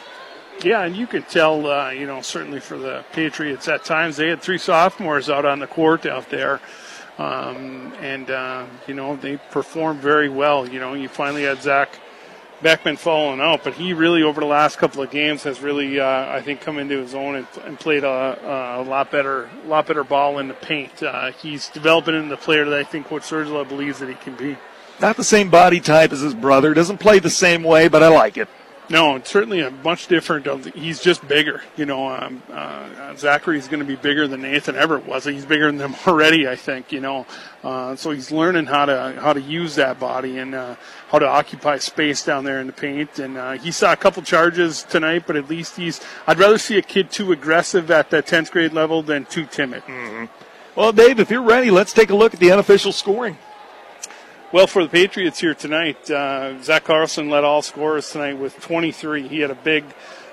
Yeah, 0.63 0.81
and 0.81 0.95
you 0.95 1.05
could 1.05 1.29
tell, 1.29 1.67
uh, 1.67 1.91
you 1.91 2.07
know, 2.07 2.21
certainly 2.21 2.59
for 2.59 2.79
the 2.79 3.05
Patriots 3.13 3.67
at 3.67 3.85
times, 3.85 4.17
they 4.17 4.29
had 4.29 4.41
three 4.41 4.57
sophomores 4.57 5.29
out 5.29 5.45
on 5.45 5.59
the 5.59 5.67
court 5.67 6.07
out 6.07 6.29
there. 6.31 6.59
Um, 7.17 7.93
and, 7.99 8.29
uh, 8.29 8.65
you 8.87 8.93
know, 8.93 9.15
they 9.15 9.37
performed 9.37 9.99
very 9.99 10.29
well. 10.29 10.67
You 10.67 10.79
know, 10.79 10.93
you 10.93 11.07
finally 11.07 11.43
had 11.43 11.61
Zach 11.61 11.99
Beckman 12.61 12.95
falling 12.95 13.41
out, 13.41 13.63
but 13.63 13.73
he 13.73 13.93
really 13.93 14.23
over 14.23 14.39
the 14.39 14.47
last 14.47 14.77
couple 14.77 15.01
of 15.01 15.09
games 15.09 15.43
has 15.43 15.61
really, 15.61 15.99
uh, 15.99 16.05
I 16.05 16.41
think, 16.41 16.61
come 16.61 16.77
into 16.77 16.97
his 16.99 17.13
own 17.13 17.35
and, 17.35 17.47
and 17.65 17.79
played 17.79 18.03
a, 18.03 18.79
a, 18.79 18.83
lot 18.83 19.11
better, 19.11 19.49
lot 19.65 19.87
better 19.87 20.03
ball 20.03 20.39
in 20.39 20.47
the 20.47 20.53
paint. 20.53 21.01
Uh, 21.01 21.31
he's 21.31 21.69
developing 21.69 22.15
into 22.15 22.29
the 22.29 22.37
player 22.37 22.65
that 22.65 22.77
I 22.77 22.83
think 22.83 23.07
Coach 23.07 23.23
Sergila 23.23 23.67
believes 23.67 23.99
that 23.99 24.09
he 24.09 24.15
can 24.15 24.35
be. 24.35 24.57
Not 24.99 25.17
the 25.17 25.23
same 25.23 25.49
body 25.49 25.79
type 25.79 26.11
as 26.11 26.21
his 26.21 26.35
brother. 26.35 26.73
Doesn't 26.73 26.99
play 26.99 27.17
the 27.19 27.29
same 27.29 27.63
way, 27.63 27.87
but 27.87 28.03
I 28.03 28.09
like 28.09 28.37
it. 28.37 28.47
No, 28.91 29.15
it's 29.15 29.31
certainly 29.31 29.61
a 29.61 29.71
much 29.71 30.07
different. 30.07 30.45
He's 30.75 30.99
just 30.99 31.25
bigger. 31.25 31.61
You 31.77 31.85
know, 31.85 32.09
um, 32.09 32.43
uh, 32.51 33.15
Zachary's 33.15 33.69
going 33.69 33.79
to 33.79 33.85
be 33.85 33.95
bigger 33.95 34.27
than 34.27 34.41
Nathan 34.41 34.75
Everett 34.75 35.05
was. 35.05 35.23
He's 35.23 35.45
bigger 35.45 35.67
than 35.67 35.77
them 35.77 35.95
already, 36.07 36.45
I 36.45 36.57
think. 36.57 36.91
You 36.91 36.99
know, 36.99 37.25
uh, 37.63 37.95
so 37.95 38.11
he's 38.11 38.31
learning 38.31 38.65
how 38.65 38.85
to 38.85 39.15
how 39.17 39.31
to 39.31 39.39
use 39.39 39.75
that 39.75 39.97
body 39.97 40.39
and 40.39 40.53
uh, 40.53 40.75
how 41.07 41.19
to 41.19 41.25
occupy 41.25 41.77
space 41.77 42.25
down 42.25 42.43
there 42.43 42.59
in 42.59 42.67
the 42.67 42.73
paint. 42.73 43.17
And 43.17 43.37
uh, 43.37 43.53
he 43.53 43.71
saw 43.71 43.93
a 43.93 43.97
couple 43.97 44.23
charges 44.23 44.83
tonight, 44.83 45.23
but 45.25 45.37
at 45.37 45.49
least 45.49 45.77
he's. 45.77 46.01
I'd 46.27 46.37
rather 46.37 46.57
see 46.57 46.77
a 46.77 46.81
kid 46.81 47.11
too 47.11 47.31
aggressive 47.31 47.89
at 47.91 48.09
that 48.09 48.27
10th 48.27 48.51
grade 48.51 48.73
level 48.73 49.01
than 49.01 49.23
too 49.25 49.45
timid. 49.45 49.83
Mm-hmm. 49.83 50.25
Well, 50.75 50.91
Dave, 50.91 51.17
if 51.19 51.31
you're 51.31 51.41
ready, 51.41 51.71
let's 51.71 51.93
take 51.93 52.09
a 52.09 52.15
look 52.15 52.33
at 52.33 52.41
the 52.41 52.51
unofficial 52.51 52.91
scoring. 52.91 53.37
Well, 54.53 54.67
for 54.67 54.83
the 54.83 54.89
Patriots 54.89 55.39
here 55.39 55.53
tonight, 55.53 56.11
uh, 56.11 56.61
Zach 56.61 56.83
Carlson 56.83 57.29
led 57.29 57.45
all 57.45 57.61
scorers 57.61 58.11
tonight 58.11 58.33
with 58.33 58.59
23. 58.59 59.29
He 59.29 59.39
had 59.39 59.49
a 59.49 59.55
big 59.55 59.85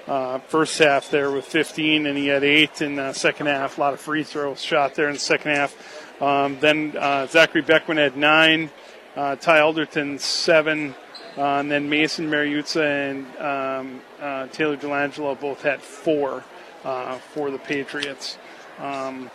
uh, 0.09 0.41
first 0.41 0.77
half 0.81 1.09
there 1.09 1.31
with 1.31 1.45
15, 1.45 2.05
and 2.05 2.19
he 2.19 2.27
had 2.27 2.43
eight 2.43 2.83
in 2.83 2.97
the 2.97 3.13
second 3.13 3.47
half. 3.47 3.79
A 3.79 3.81
lot 3.81 3.95
of 3.95 4.01
free 4.01 4.25
throws 4.25 4.61
shot 4.61 4.97
there 4.97 5.07
in 5.07 5.13
the 5.13 5.21
second 5.21 5.53
half. 5.53 6.21
Um, 6.21 6.59
then 6.59 6.97
uh, 6.99 7.29
Zachary 7.29 7.63
Beckman 7.63 7.99
had 7.99 8.17
nine, 8.17 8.73
uh, 9.15 9.37
Ty 9.37 9.61
Alderton 9.61 10.19
seven, 10.19 10.97
uh, 11.37 11.61
and 11.61 11.71
then 11.71 11.89
Mason 11.89 12.29
Mariuzza 12.29 13.11
and 13.11 13.37
um, 13.37 14.01
uh, 14.21 14.49
Taylor 14.49 14.77
Delangelo 14.77 15.39
both 15.39 15.63
had 15.63 15.81
four 15.81 16.43
for 16.83 17.53
the 17.53 17.59
Patriots. 17.59 18.37
Um, 18.81 19.31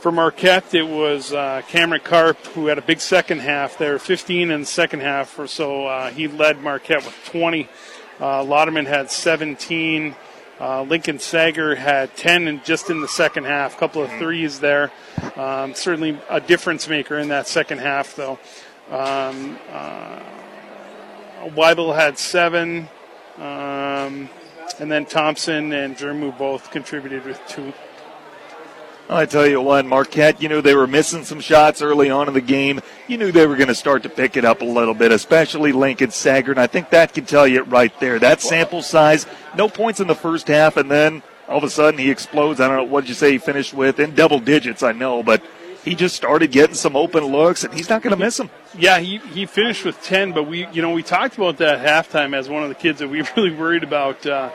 for 0.00 0.12
Marquette, 0.12 0.74
it 0.74 0.86
was 0.86 1.32
uh, 1.32 1.62
Cameron 1.68 2.00
Carp 2.02 2.38
who 2.48 2.66
had 2.66 2.78
a 2.78 2.82
big 2.82 3.00
second 3.00 3.40
half 3.40 3.78
there, 3.78 3.98
15 3.98 4.50
in 4.50 4.60
the 4.60 4.66
second 4.66 5.00
half 5.00 5.38
or 5.38 5.46
so. 5.46 5.86
Uh, 5.86 6.10
he 6.10 6.28
led 6.28 6.62
Marquette 6.62 7.04
with 7.04 7.14
20. 7.26 7.68
Uh, 8.20 8.42
Lauderman 8.42 8.86
had 8.86 9.10
17. 9.10 10.14
Uh, 10.60 10.82
Lincoln 10.82 11.18
Sager 11.18 11.74
had 11.74 12.16
10 12.16 12.48
and 12.48 12.64
just 12.64 12.90
in 12.90 13.00
the 13.00 13.08
second 13.08 13.44
half. 13.44 13.76
A 13.76 13.78
couple 13.78 14.02
of 14.02 14.10
threes 14.12 14.60
there. 14.60 14.90
Um, 15.36 15.74
certainly 15.74 16.18
a 16.30 16.40
difference 16.40 16.88
maker 16.88 17.18
in 17.18 17.28
that 17.28 17.48
second 17.48 17.78
half, 17.78 18.14
though. 18.16 18.38
Um, 18.90 19.58
uh, 19.70 20.20
Weibel 21.50 21.94
had 21.94 22.18
seven. 22.18 22.88
Um, 23.36 24.28
and 24.80 24.90
then 24.90 25.06
Thompson 25.06 25.72
and 25.72 25.96
Jermu 25.96 26.36
both 26.36 26.70
contributed 26.70 27.24
with 27.24 27.40
two. 27.48 27.72
I 29.10 29.24
tell 29.24 29.46
you 29.46 29.60
what, 29.62 29.86
Marquette, 29.86 30.42
you 30.42 30.50
knew 30.50 30.60
they 30.60 30.74
were 30.74 30.86
missing 30.86 31.24
some 31.24 31.40
shots 31.40 31.80
early 31.80 32.10
on 32.10 32.28
in 32.28 32.34
the 32.34 32.42
game. 32.42 32.80
You 33.06 33.16
knew 33.16 33.32
they 33.32 33.46
were 33.46 33.56
going 33.56 33.68
to 33.68 33.74
start 33.74 34.02
to 34.02 34.10
pick 34.10 34.36
it 34.36 34.44
up 34.44 34.60
a 34.60 34.66
little 34.66 34.92
bit, 34.92 35.12
especially 35.12 35.72
Lincoln 35.72 36.10
Sager. 36.10 36.50
And 36.50 36.60
I 36.60 36.66
think 36.66 36.90
that 36.90 37.14
can 37.14 37.24
tell 37.24 37.48
you 37.48 37.62
right 37.62 37.92
there. 38.00 38.18
That 38.18 38.42
sample 38.42 38.82
size, 38.82 39.26
no 39.56 39.66
points 39.68 40.00
in 40.00 40.08
the 40.08 40.14
first 40.14 40.48
half, 40.48 40.76
and 40.76 40.90
then 40.90 41.22
all 41.48 41.56
of 41.56 41.64
a 41.64 41.70
sudden 41.70 41.98
he 41.98 42.10
explodes. 42.10 42.60
I 42.60 42.68
don't 42.68 42.76
know 42.76 42.84
what 42.84 43.02
did 43.02 43.08
you 43.08 43.14
say 43.14 43.32
he 43.32 43.38
finished 43.38 43.72
with 43.72 43.98
in 43.98 44.14
double 44.14 44.40
digits. 44.40 44.82
I 44.82 44.92
know, 44.92 45.22
but 45.22 45.42
he 45.84 45.94
just 45.94 46.14
started 46.14 46.52
getting 46.52 46.74
some 46.74 46.94
open 46.94 47.24
looks, 47.24 47.64
and 47.64 47.72
he's 47.72 47.88
not 47.88 48.02
going 48.02 48.14
to 48.14 48.22
miss 48.22 48.36
them. 48.36 48.50
Yeah, 48.76 48.98
he, 48.98 49.18
he 49.18 49.46
finished 49.46 49.86
with 49.86 50.02
ten, 50.02 50.32
but 50.32 50.42
we 50.42 50.66
you 50.68 50.82
know 50.82 50.90
we 50.90 51.02
talked 51.02 51.36
about 51.36 51.56
that 51.58 51.78
halftime 51.78 52.36
as 52.36 52.48
one 52.48 52.62
of 52.62 52.68
the 52.68 52.74
kids 52.74 52.98
that 52.98 53.08
we 53.08 53.22
really 53.36 53.54
worried 53.54 53.84
about. 53.84 54.26
Uh, 54.26 54.50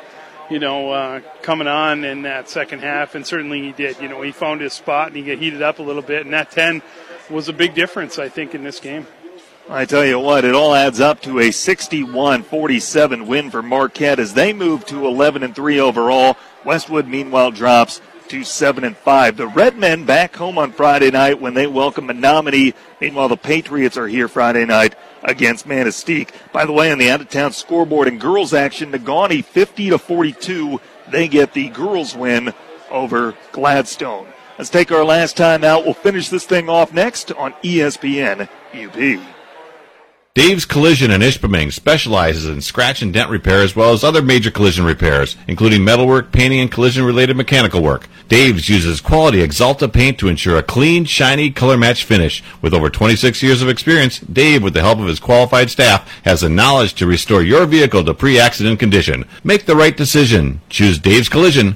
you 0.50 0.60
know, 0.60 0.92
uh, 0.92 1.22
coming 1.42 1.68
on 1.68 2.04
in 2.04 2.24
that 2.24 2.50
second 2.50 2.80
half, 2.80 3.16
and 3.16 3.26
certainly 3.26 3.62
he 3.62 3.72
did. 3.72 4.00
You 4.00 4.10
know, 4.10 4.22
he 4.22 4.32
found 4.32 4.62
his 4.62 4.74
spot 4.74 5.08
and 5.08 5.16
he 5.16 5.24
got 5.24 5.38
heated 5.38 5.62
up 5.62 5.80
a 5.80 5.84
little 5.84 6.02
bit, 6.02 6.26
and 6.26 6.34
that 6.34 6.52
10 6.52 6.82
was 7.30 7.50
a 7.50 7.54
big 7.54 7.74
difference, 7.74 8.20
I 8.20 8.30
think, 8.30 8.54
in 8.54 8.64
this 8.64 8.80
game. 8.80 9.08
I 9.70 9.86
tell 9.86 10.06
you 10.06 10.20
what, 10.20 10.44
it 10.44 10.54
all 10.54 10.76
adds 10.76 11.00
up 11.00 11.22
to 11.22 11.40
a 11.40 11.50
61-47 11.50 13.26
win 13.26 13.50
for 13.50 13.64
Marquette 13.64 14.20
as 14.20 14.34
they 14.34 14.52
move 14.52 14.86
to 14.88 15.08
11 15.08 15.42
and 15.42 15.56
3 15.56 15.80
overall. 15.80 16.36
Westwood, 16.66 17.08
meanwhile, 17.08 17.52
drops 17.52 18.02
to 18.34 18.44
7 18.44 18.84
and 18.84 18.98
5. 18.98 19.38
The 19.38 19.46
Redmen 19.46 20.06
back 20.06 20.36
home 20.36 20.58
on 20.58 20.72
Friday 20.72 21.12
night 21.12 21.40
when 21.40 21.54
they 21.54 21.68
welcome 21.68 22.08
Menominee. 22.08 22.74
Meanwhile, 23.00 23.30
the 23.30 23.38
Patriots 23.38 23.96
are 23.96 24.08
here 24.08 24.28
Friday 24.28 24.66
night 24.66 24.96
against 25.22 25.68
Manistique. 25.68 26.32
By 26.52 26.66
the 26.66 26.72
way, 26.72 26.92
on 26.92 26.98
the 26.98 27.12
out 27.12 27.22
of 27.22 27.30
town 27.30 27.52
scoreboard 27.52 28.08
in 28.08 28.18
girls 28.18 28.52
action, 28.52 28.92
Negaunee 28.92 29.46
50 29.46 29.92
to 29.92 30.00
42. 30.00 30.82
They 31.12 31.28
get 31.28 31.54
the 31.54 31.70
girls 31.70 32.16
win 32.16 32.56
over 32.90 33.36
Gladstone. 33.52 34.26
Let's 34.58 34.72
take 34.72 34.92
our 34.92 35.06
last 35.06 35.38
time 35.38 35.64
out. 35.64 35.86
We'll 35.86 35.94
finish 35.94 36.30
this 36.30 36.48
thing 36.48 36.70
off 36.70 36.92
next 36.92 37.32
on 37.34 37.54
ESPN 37.64 38.50
UP. 38.74 39.33
Dave's 40.36 40.66
Collision 40.66 41.12
in 41.12 41.22
Ishpeming 41.22 41.72
specializes 41.72 42.48
in 42.48 42.60
scratch 42.62 43.04
and 43.04 43.14
dent 43.14 43.30
repair 43.30 43.62
as 43.62 43.76
well 43.76 43.94
as 43.94 44.04
other 44.04 44.24
major 44.24 44.50
collision 44.50 44.84
repairs, 44.84 45.38
including 45.48 45.84
metalwork, 45.84 46.32
painting, 46.32 46.60
and 46.60 46.72
collision 46.72 47.06
related 47.06 47.38
mechanical 47.38 47.84
work. 47.84 48.08
Dave's 48.30 48.68
uses 48.68 49.00
quality 49.00 49.46
Axalta 49.46 49.94
paint 49.94 50.18
to 50.18 50.28
ensure 50.28 50.58
a 50.58 50.64
clean, 50.64 51.06
shiny, 51.06 51.52
color 51.52 51.78
match 51.78 52.04
finish. 52.04 52.44
With 52.64 52.74
over 52.74 52.90
26 52.90 53.44
years 53.44 53.62
of 53.62 53.70
experience, 53.70 54.18
Dave, 54.22 54.64
with 54.64 54.74
the 54.74 54.82
help 54.82 54.98
of 54.98 55.06
his 55.06 55.20
qualified 55.20 55.70
staff, 55.70 56.12
has 56.26 56.42
the 56.42 56.50
knowledge 56.50 56.96
to 56.96 57.06
restore 57.06 57.44
your 57.44 57.68
vehicle 57.68 58.04
to 58.04 58.16
pre 58.16 58.40
accident 58.40 58.80
condition. 58.80 59.26
Make 59.44 59.68
the 59.68 59.76
right 59.76 59.96
decision. 59.96 60.62
Choose 60.68 60.98
Dave's 60.98 61.30
Collision. 61.30 61.76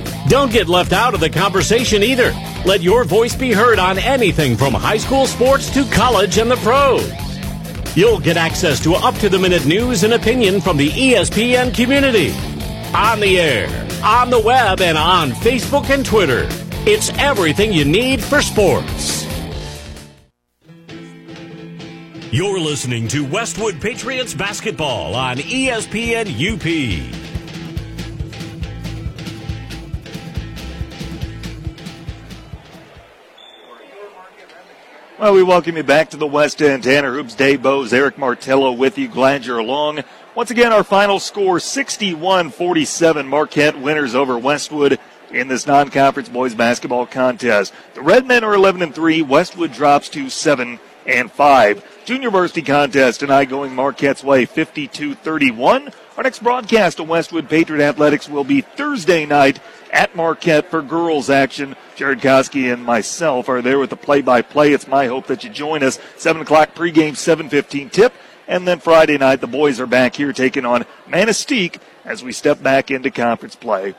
Don't 0.31 0.49
get 0.49 0.69
left 0.69 0.93
out 0.93 1.13
of 1.13 1.19
the 1.19 1.29
conversation 1.29 2.01
either. 2.03 2.31
Let 2.65 2.81
your 2.81 3.03
voice 3.03 3.35
be 3.35 3.51
heard 3.51 3.79
on 3.79 3.99
anything 3.99 4.55
from 4.55 4.73
high 4.73 4.95
school 4.95 5.27
sports 5.27 5.69
to 5.71 5.83
college 5.91 6.37
and 6.37 6.49
the 6.49 6.55
pros. 6.55 7.11
You'll 7.97 8.21
get 8.21 8.37
access 8.37 8.81
to 8.85 8.93
up 8.93 9.13
to 9.15 9.27
the 9.27 9.37
minute 9.37 9.65
news 9.65 10.05
and 10.05 10.13
opinion 10.13 10.61
from 10.61 10.77
the 10.77 10.87
ESPN 10.87 11.75
community. 11.75 12.31
On 12.95 13.19
the 13.19 13.41
air, 13.41 13.67
on 14.05 14.29
the 14.29 14.39
web, 14.39 14.79
and 14.79 14.97
on 14.97 15.31
Facebook 15.31 15.89
and 15.89 16.05
Twitter. 16.05 16.47
It's 16.87 17.09
everything 17.17 17.73
you 17.73 17.83
need 17.83 18.23
for 18.23 18.41
sports. 18.41 19.27
You're 22.31 22.61
listening 22.61 23.09
to 23.09 23.25
Westwood 23.25 23.81
Patriots 23.81 24.33
basketball 24.33 25.13
on 25.13 25.39
ESPN 25.39 26.31
UP. 26.31 27.20
Well, 35.21 35.35
we 35.35 35.43
welcome 35.43 35.77
you 35.77 35.83
back 35.83 36.09
to 36.09 36.17
the 36.17 36.25
West 36.25 36.63
End. 36.63 36.83
Tanner 36.83 37.13
Hoops, 37.13 37.35
Dave 37.35 37.61
Bose, 37.61 37.93
Eric 37.93 38.17
Martello 38.17 38.71
with 38.71 38.97
you. 38.97 39.07
Glad 39.07 39.45
you're 39.45 39.59
along. 39.59 40.03
Once 40.33 40.49
again, 40.49 40.73
our 40.73 40.83
final 40.83 41.19
score 41.19 41.59
61 41.59 42.49
47. 42.49 43.27
Marquette 43.27 43.79
winners 43.79 44.15
over 44.15 44.35
Westwood 44.39 44.99
in 45.29 45.47
this 45.47 45.67
non 45.67 45.91
conference 45.91 46.27
boys 46.27 46.55
basketball 46.55 47.05
contest. 47.05 47.71
The 47.93 48.01
Redmen 48.01 48.43
are 48.43 48.55
11 48.55 48.81
and 48.81 48.95
3. 48.95 49.21
Westwood 49.21 49.73
drops 49.73 50.09
to 50.09 50.27
7 50.27 50.79
and 51.05 51.31
5. 51.31 51.90
Junior 52.03 52.31
varsity 52.31 52.63
contest 52.63 53.19
tonight 53.19 53.45
going 53.45 53.75
Marquette's 53.75 54.23
way 54.23 54.45
52 54.45 55.13
31. 55.13 55.91
Our 56.17 56.23
next 56.23 56.41
broadcast 56.41 56.99
of 56.99 57.07
Westwood 57.07 57.47
Patriot 57.47 57.87
Athletics 57.87 58.27
will 58.27 58.43
be 58.43 58.61
Thursday 58.61 59.27
night 59.27 59.59
at 59.93 60.15
Marquette 60.15 60.71
for 60.71 60.81
girls 60.81 61.29
action. 61.29 61.75
Jared 61.95 62.19
Koski 62.19 62.73
and 62.73 62.83
myself 62.83 63.49
are 63.49 63.61
there 63.61 63.77
with 63.77 63.91
the 63.91 63.95
play-by-play. 63.95 64.73
It's 64.73 64.87
my 64.87 65.05
hope 65.05 65.27
that 65.27 65.43
you 65.43 65.51
join 65.51 65.83
us. 65.83 65.99
7 66.17 66.41
o'clock 66.41 66.73
pregame, 66.73 67.11
7.15 67.11 67.91
tip. 67.91 68.13
And 68.47 68.67
then 68.67 68.79
Friday 68.79 69.19
night, 69.19 69.39
the 69.39 69.47
boys 69.47 69.79
are 69.79 69.85
back 69.85 70.15
here 70.15 70.33
taking 70.33 70.65
on 70.65 70.85
Manistique 71.07 71.79
as 72.03 72.23
we 72.23 72.31
step 72.31 72.63
back 72.63 72.89
into 72.89 73.11
conference 73.11 73.55
play. 73.55 73.93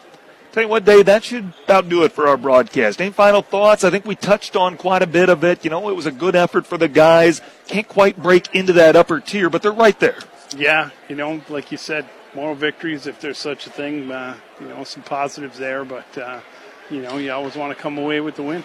Tell 0.52 0.62
you 0.62 0.68
what, 0.68 0.84
Dave, 0.84 1.06
that 1.06 1.24
should 1.24 1.54
about 1.64 1.88
do 1.88 2.04
it 2.04 2.12
for 2.12 2.28
our 2.28 2.36
broadcast. 2.36 3.00
Any 3.00 3.10
final 3.10 3.40
thoughts? 3.40 3.84
I 3.84 3.90
think 3.90 4.04
we 4.04 4.14
touched 4.14 4.54
on 4.54 4.76
quite 4.76 5.00
a 5.00 5.06
bit 5.06 5.30
of 5.30 5.44
it. 5.44 5.64
You 5.64 5.70
know, 5.70 5.88
it 5.88 5.96
was 5.96 6.04
a 6.04 6.12
good 6.12 6.36
effort 6.36 6.66
for 6.66 6.76
the 6.76 6.88
guys. 6.88 7.40
Can't 7.68 7.88
quite 7.88 8.22
break 8.22 8.54
into 8.54 8.74
that 8.74 8.94
upper 8.94 9.18
tier, 9.18 9.48
but 9.48 9.62
they're 9.62 9.72
right 9.72 9.98
there. 9.98 10.18
Yeah, 10.54 10.90
you 11.08 11.16
know, 11.16 11.40
like 11.48 11.72
you 11.72 11.78
said, 11.78 12.06
moral 12.34 12.54
victories, 12.54 13.06
if 13.06 13.18
there's 13.18 13.38
such 13.38 13.66
a 13.66 13.70
thing, 13.70 14.10
uh, 14.12 14.36
you 14.60 14.68
know, 14.68 14.84
some 14.84 15.02
positives 15.02 15.58
there, 15.58 15.86
but, 15.86 16.18
uh, 16.18 16.40
you 16.90 17.00
know, 17.00 17.16
you 17.16 17.32
always 17.32 17.56
want 17.56 17.74
to 17.74 17.82
come 17.82 17.96
away 17.96 18.20
with 18.20 18.36
the 18.36 18.42
win. 18.42 18.62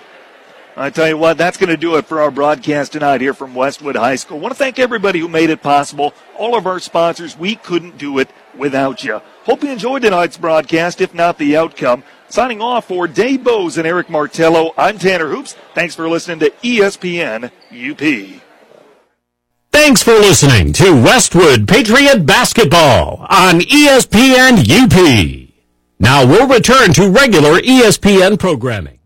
I 0.76 0.90
tell 0.90 1.08
you 1.08 1.18
what, 1.18 1.38
that's 1.38 1.58
going 1.58 1.70
to 1.70 1.78
do 1.78 1.96
it 1.96 2.06
for 2.06 2.20
our 2.20 2.30
broadcast 2.30 2.92
tonight 2.92 3.22
here 3.22 3.34
from 3.34 3.56
Westwood 3.56 3.96
High 3.96 4.18
School. 4.18 4.38
I 4.38 4.42
want 4.42 4.54
to 4.54 4.60
thank 4.60 4.78
everybody 4.78 5.20
who 5.20 5.30
made 5.30 5.50
it 5.50 5.62
possible. 5.62 6.14
All 6.38 6.56
of 6.56 6.68
our 6.68 6.80
sponsors, 6.80 7.38
we 7.38 7.56
couldn't 7.56 7.98
do 7.98 8.20
it 8.20 8.30
without 8.56 9.06
you. 9.06 9.22
Hope 9.48 9.64
you 9.64 9.72
enjoyed 9.72 10.02
tonight's 10.02 10.36
broadcast, 10.36 11.00
if 11.00 11.14
not 11.14 11.38
the 11.38 11.56
outcome. 11.56 12.04
Signing 12.28 12.62
off 12.62 12.90
for 12.90 13.08
Dave 13.08 13.46
Bose 13.46 13.78
and 13.78 13.88
Eric 13.88 14.10
Martello, 14.10 14.74
I'm 14.78 15.00
Tanner 15.00 15.30
Hoops. 15.30 15.54
Thanks 15.74 15.96
for 15.96 16.10
listening 16.10 16.40
to 16.40 16.50
ESPN 16.64 17.46
UP. 17.72 18.42
Thanks 19.72 20.04
for 20.04 20.16
listening 20.16 20.74
to 20.74 20.92
Westwood 20.92 21.66
Patriot 21.66 22.26
Basketball 22.26 23.26
on 23.30 23.62
ESPN 23.62 24.68
UP. 24.68 25.50
Now 25.98 26.28
we'll 26.28 26.50
return 26.50 26.92
to 26.96 27.10
regular 27.10 27.62
ESPN 27.62 28.38
programming. 28.38 28.97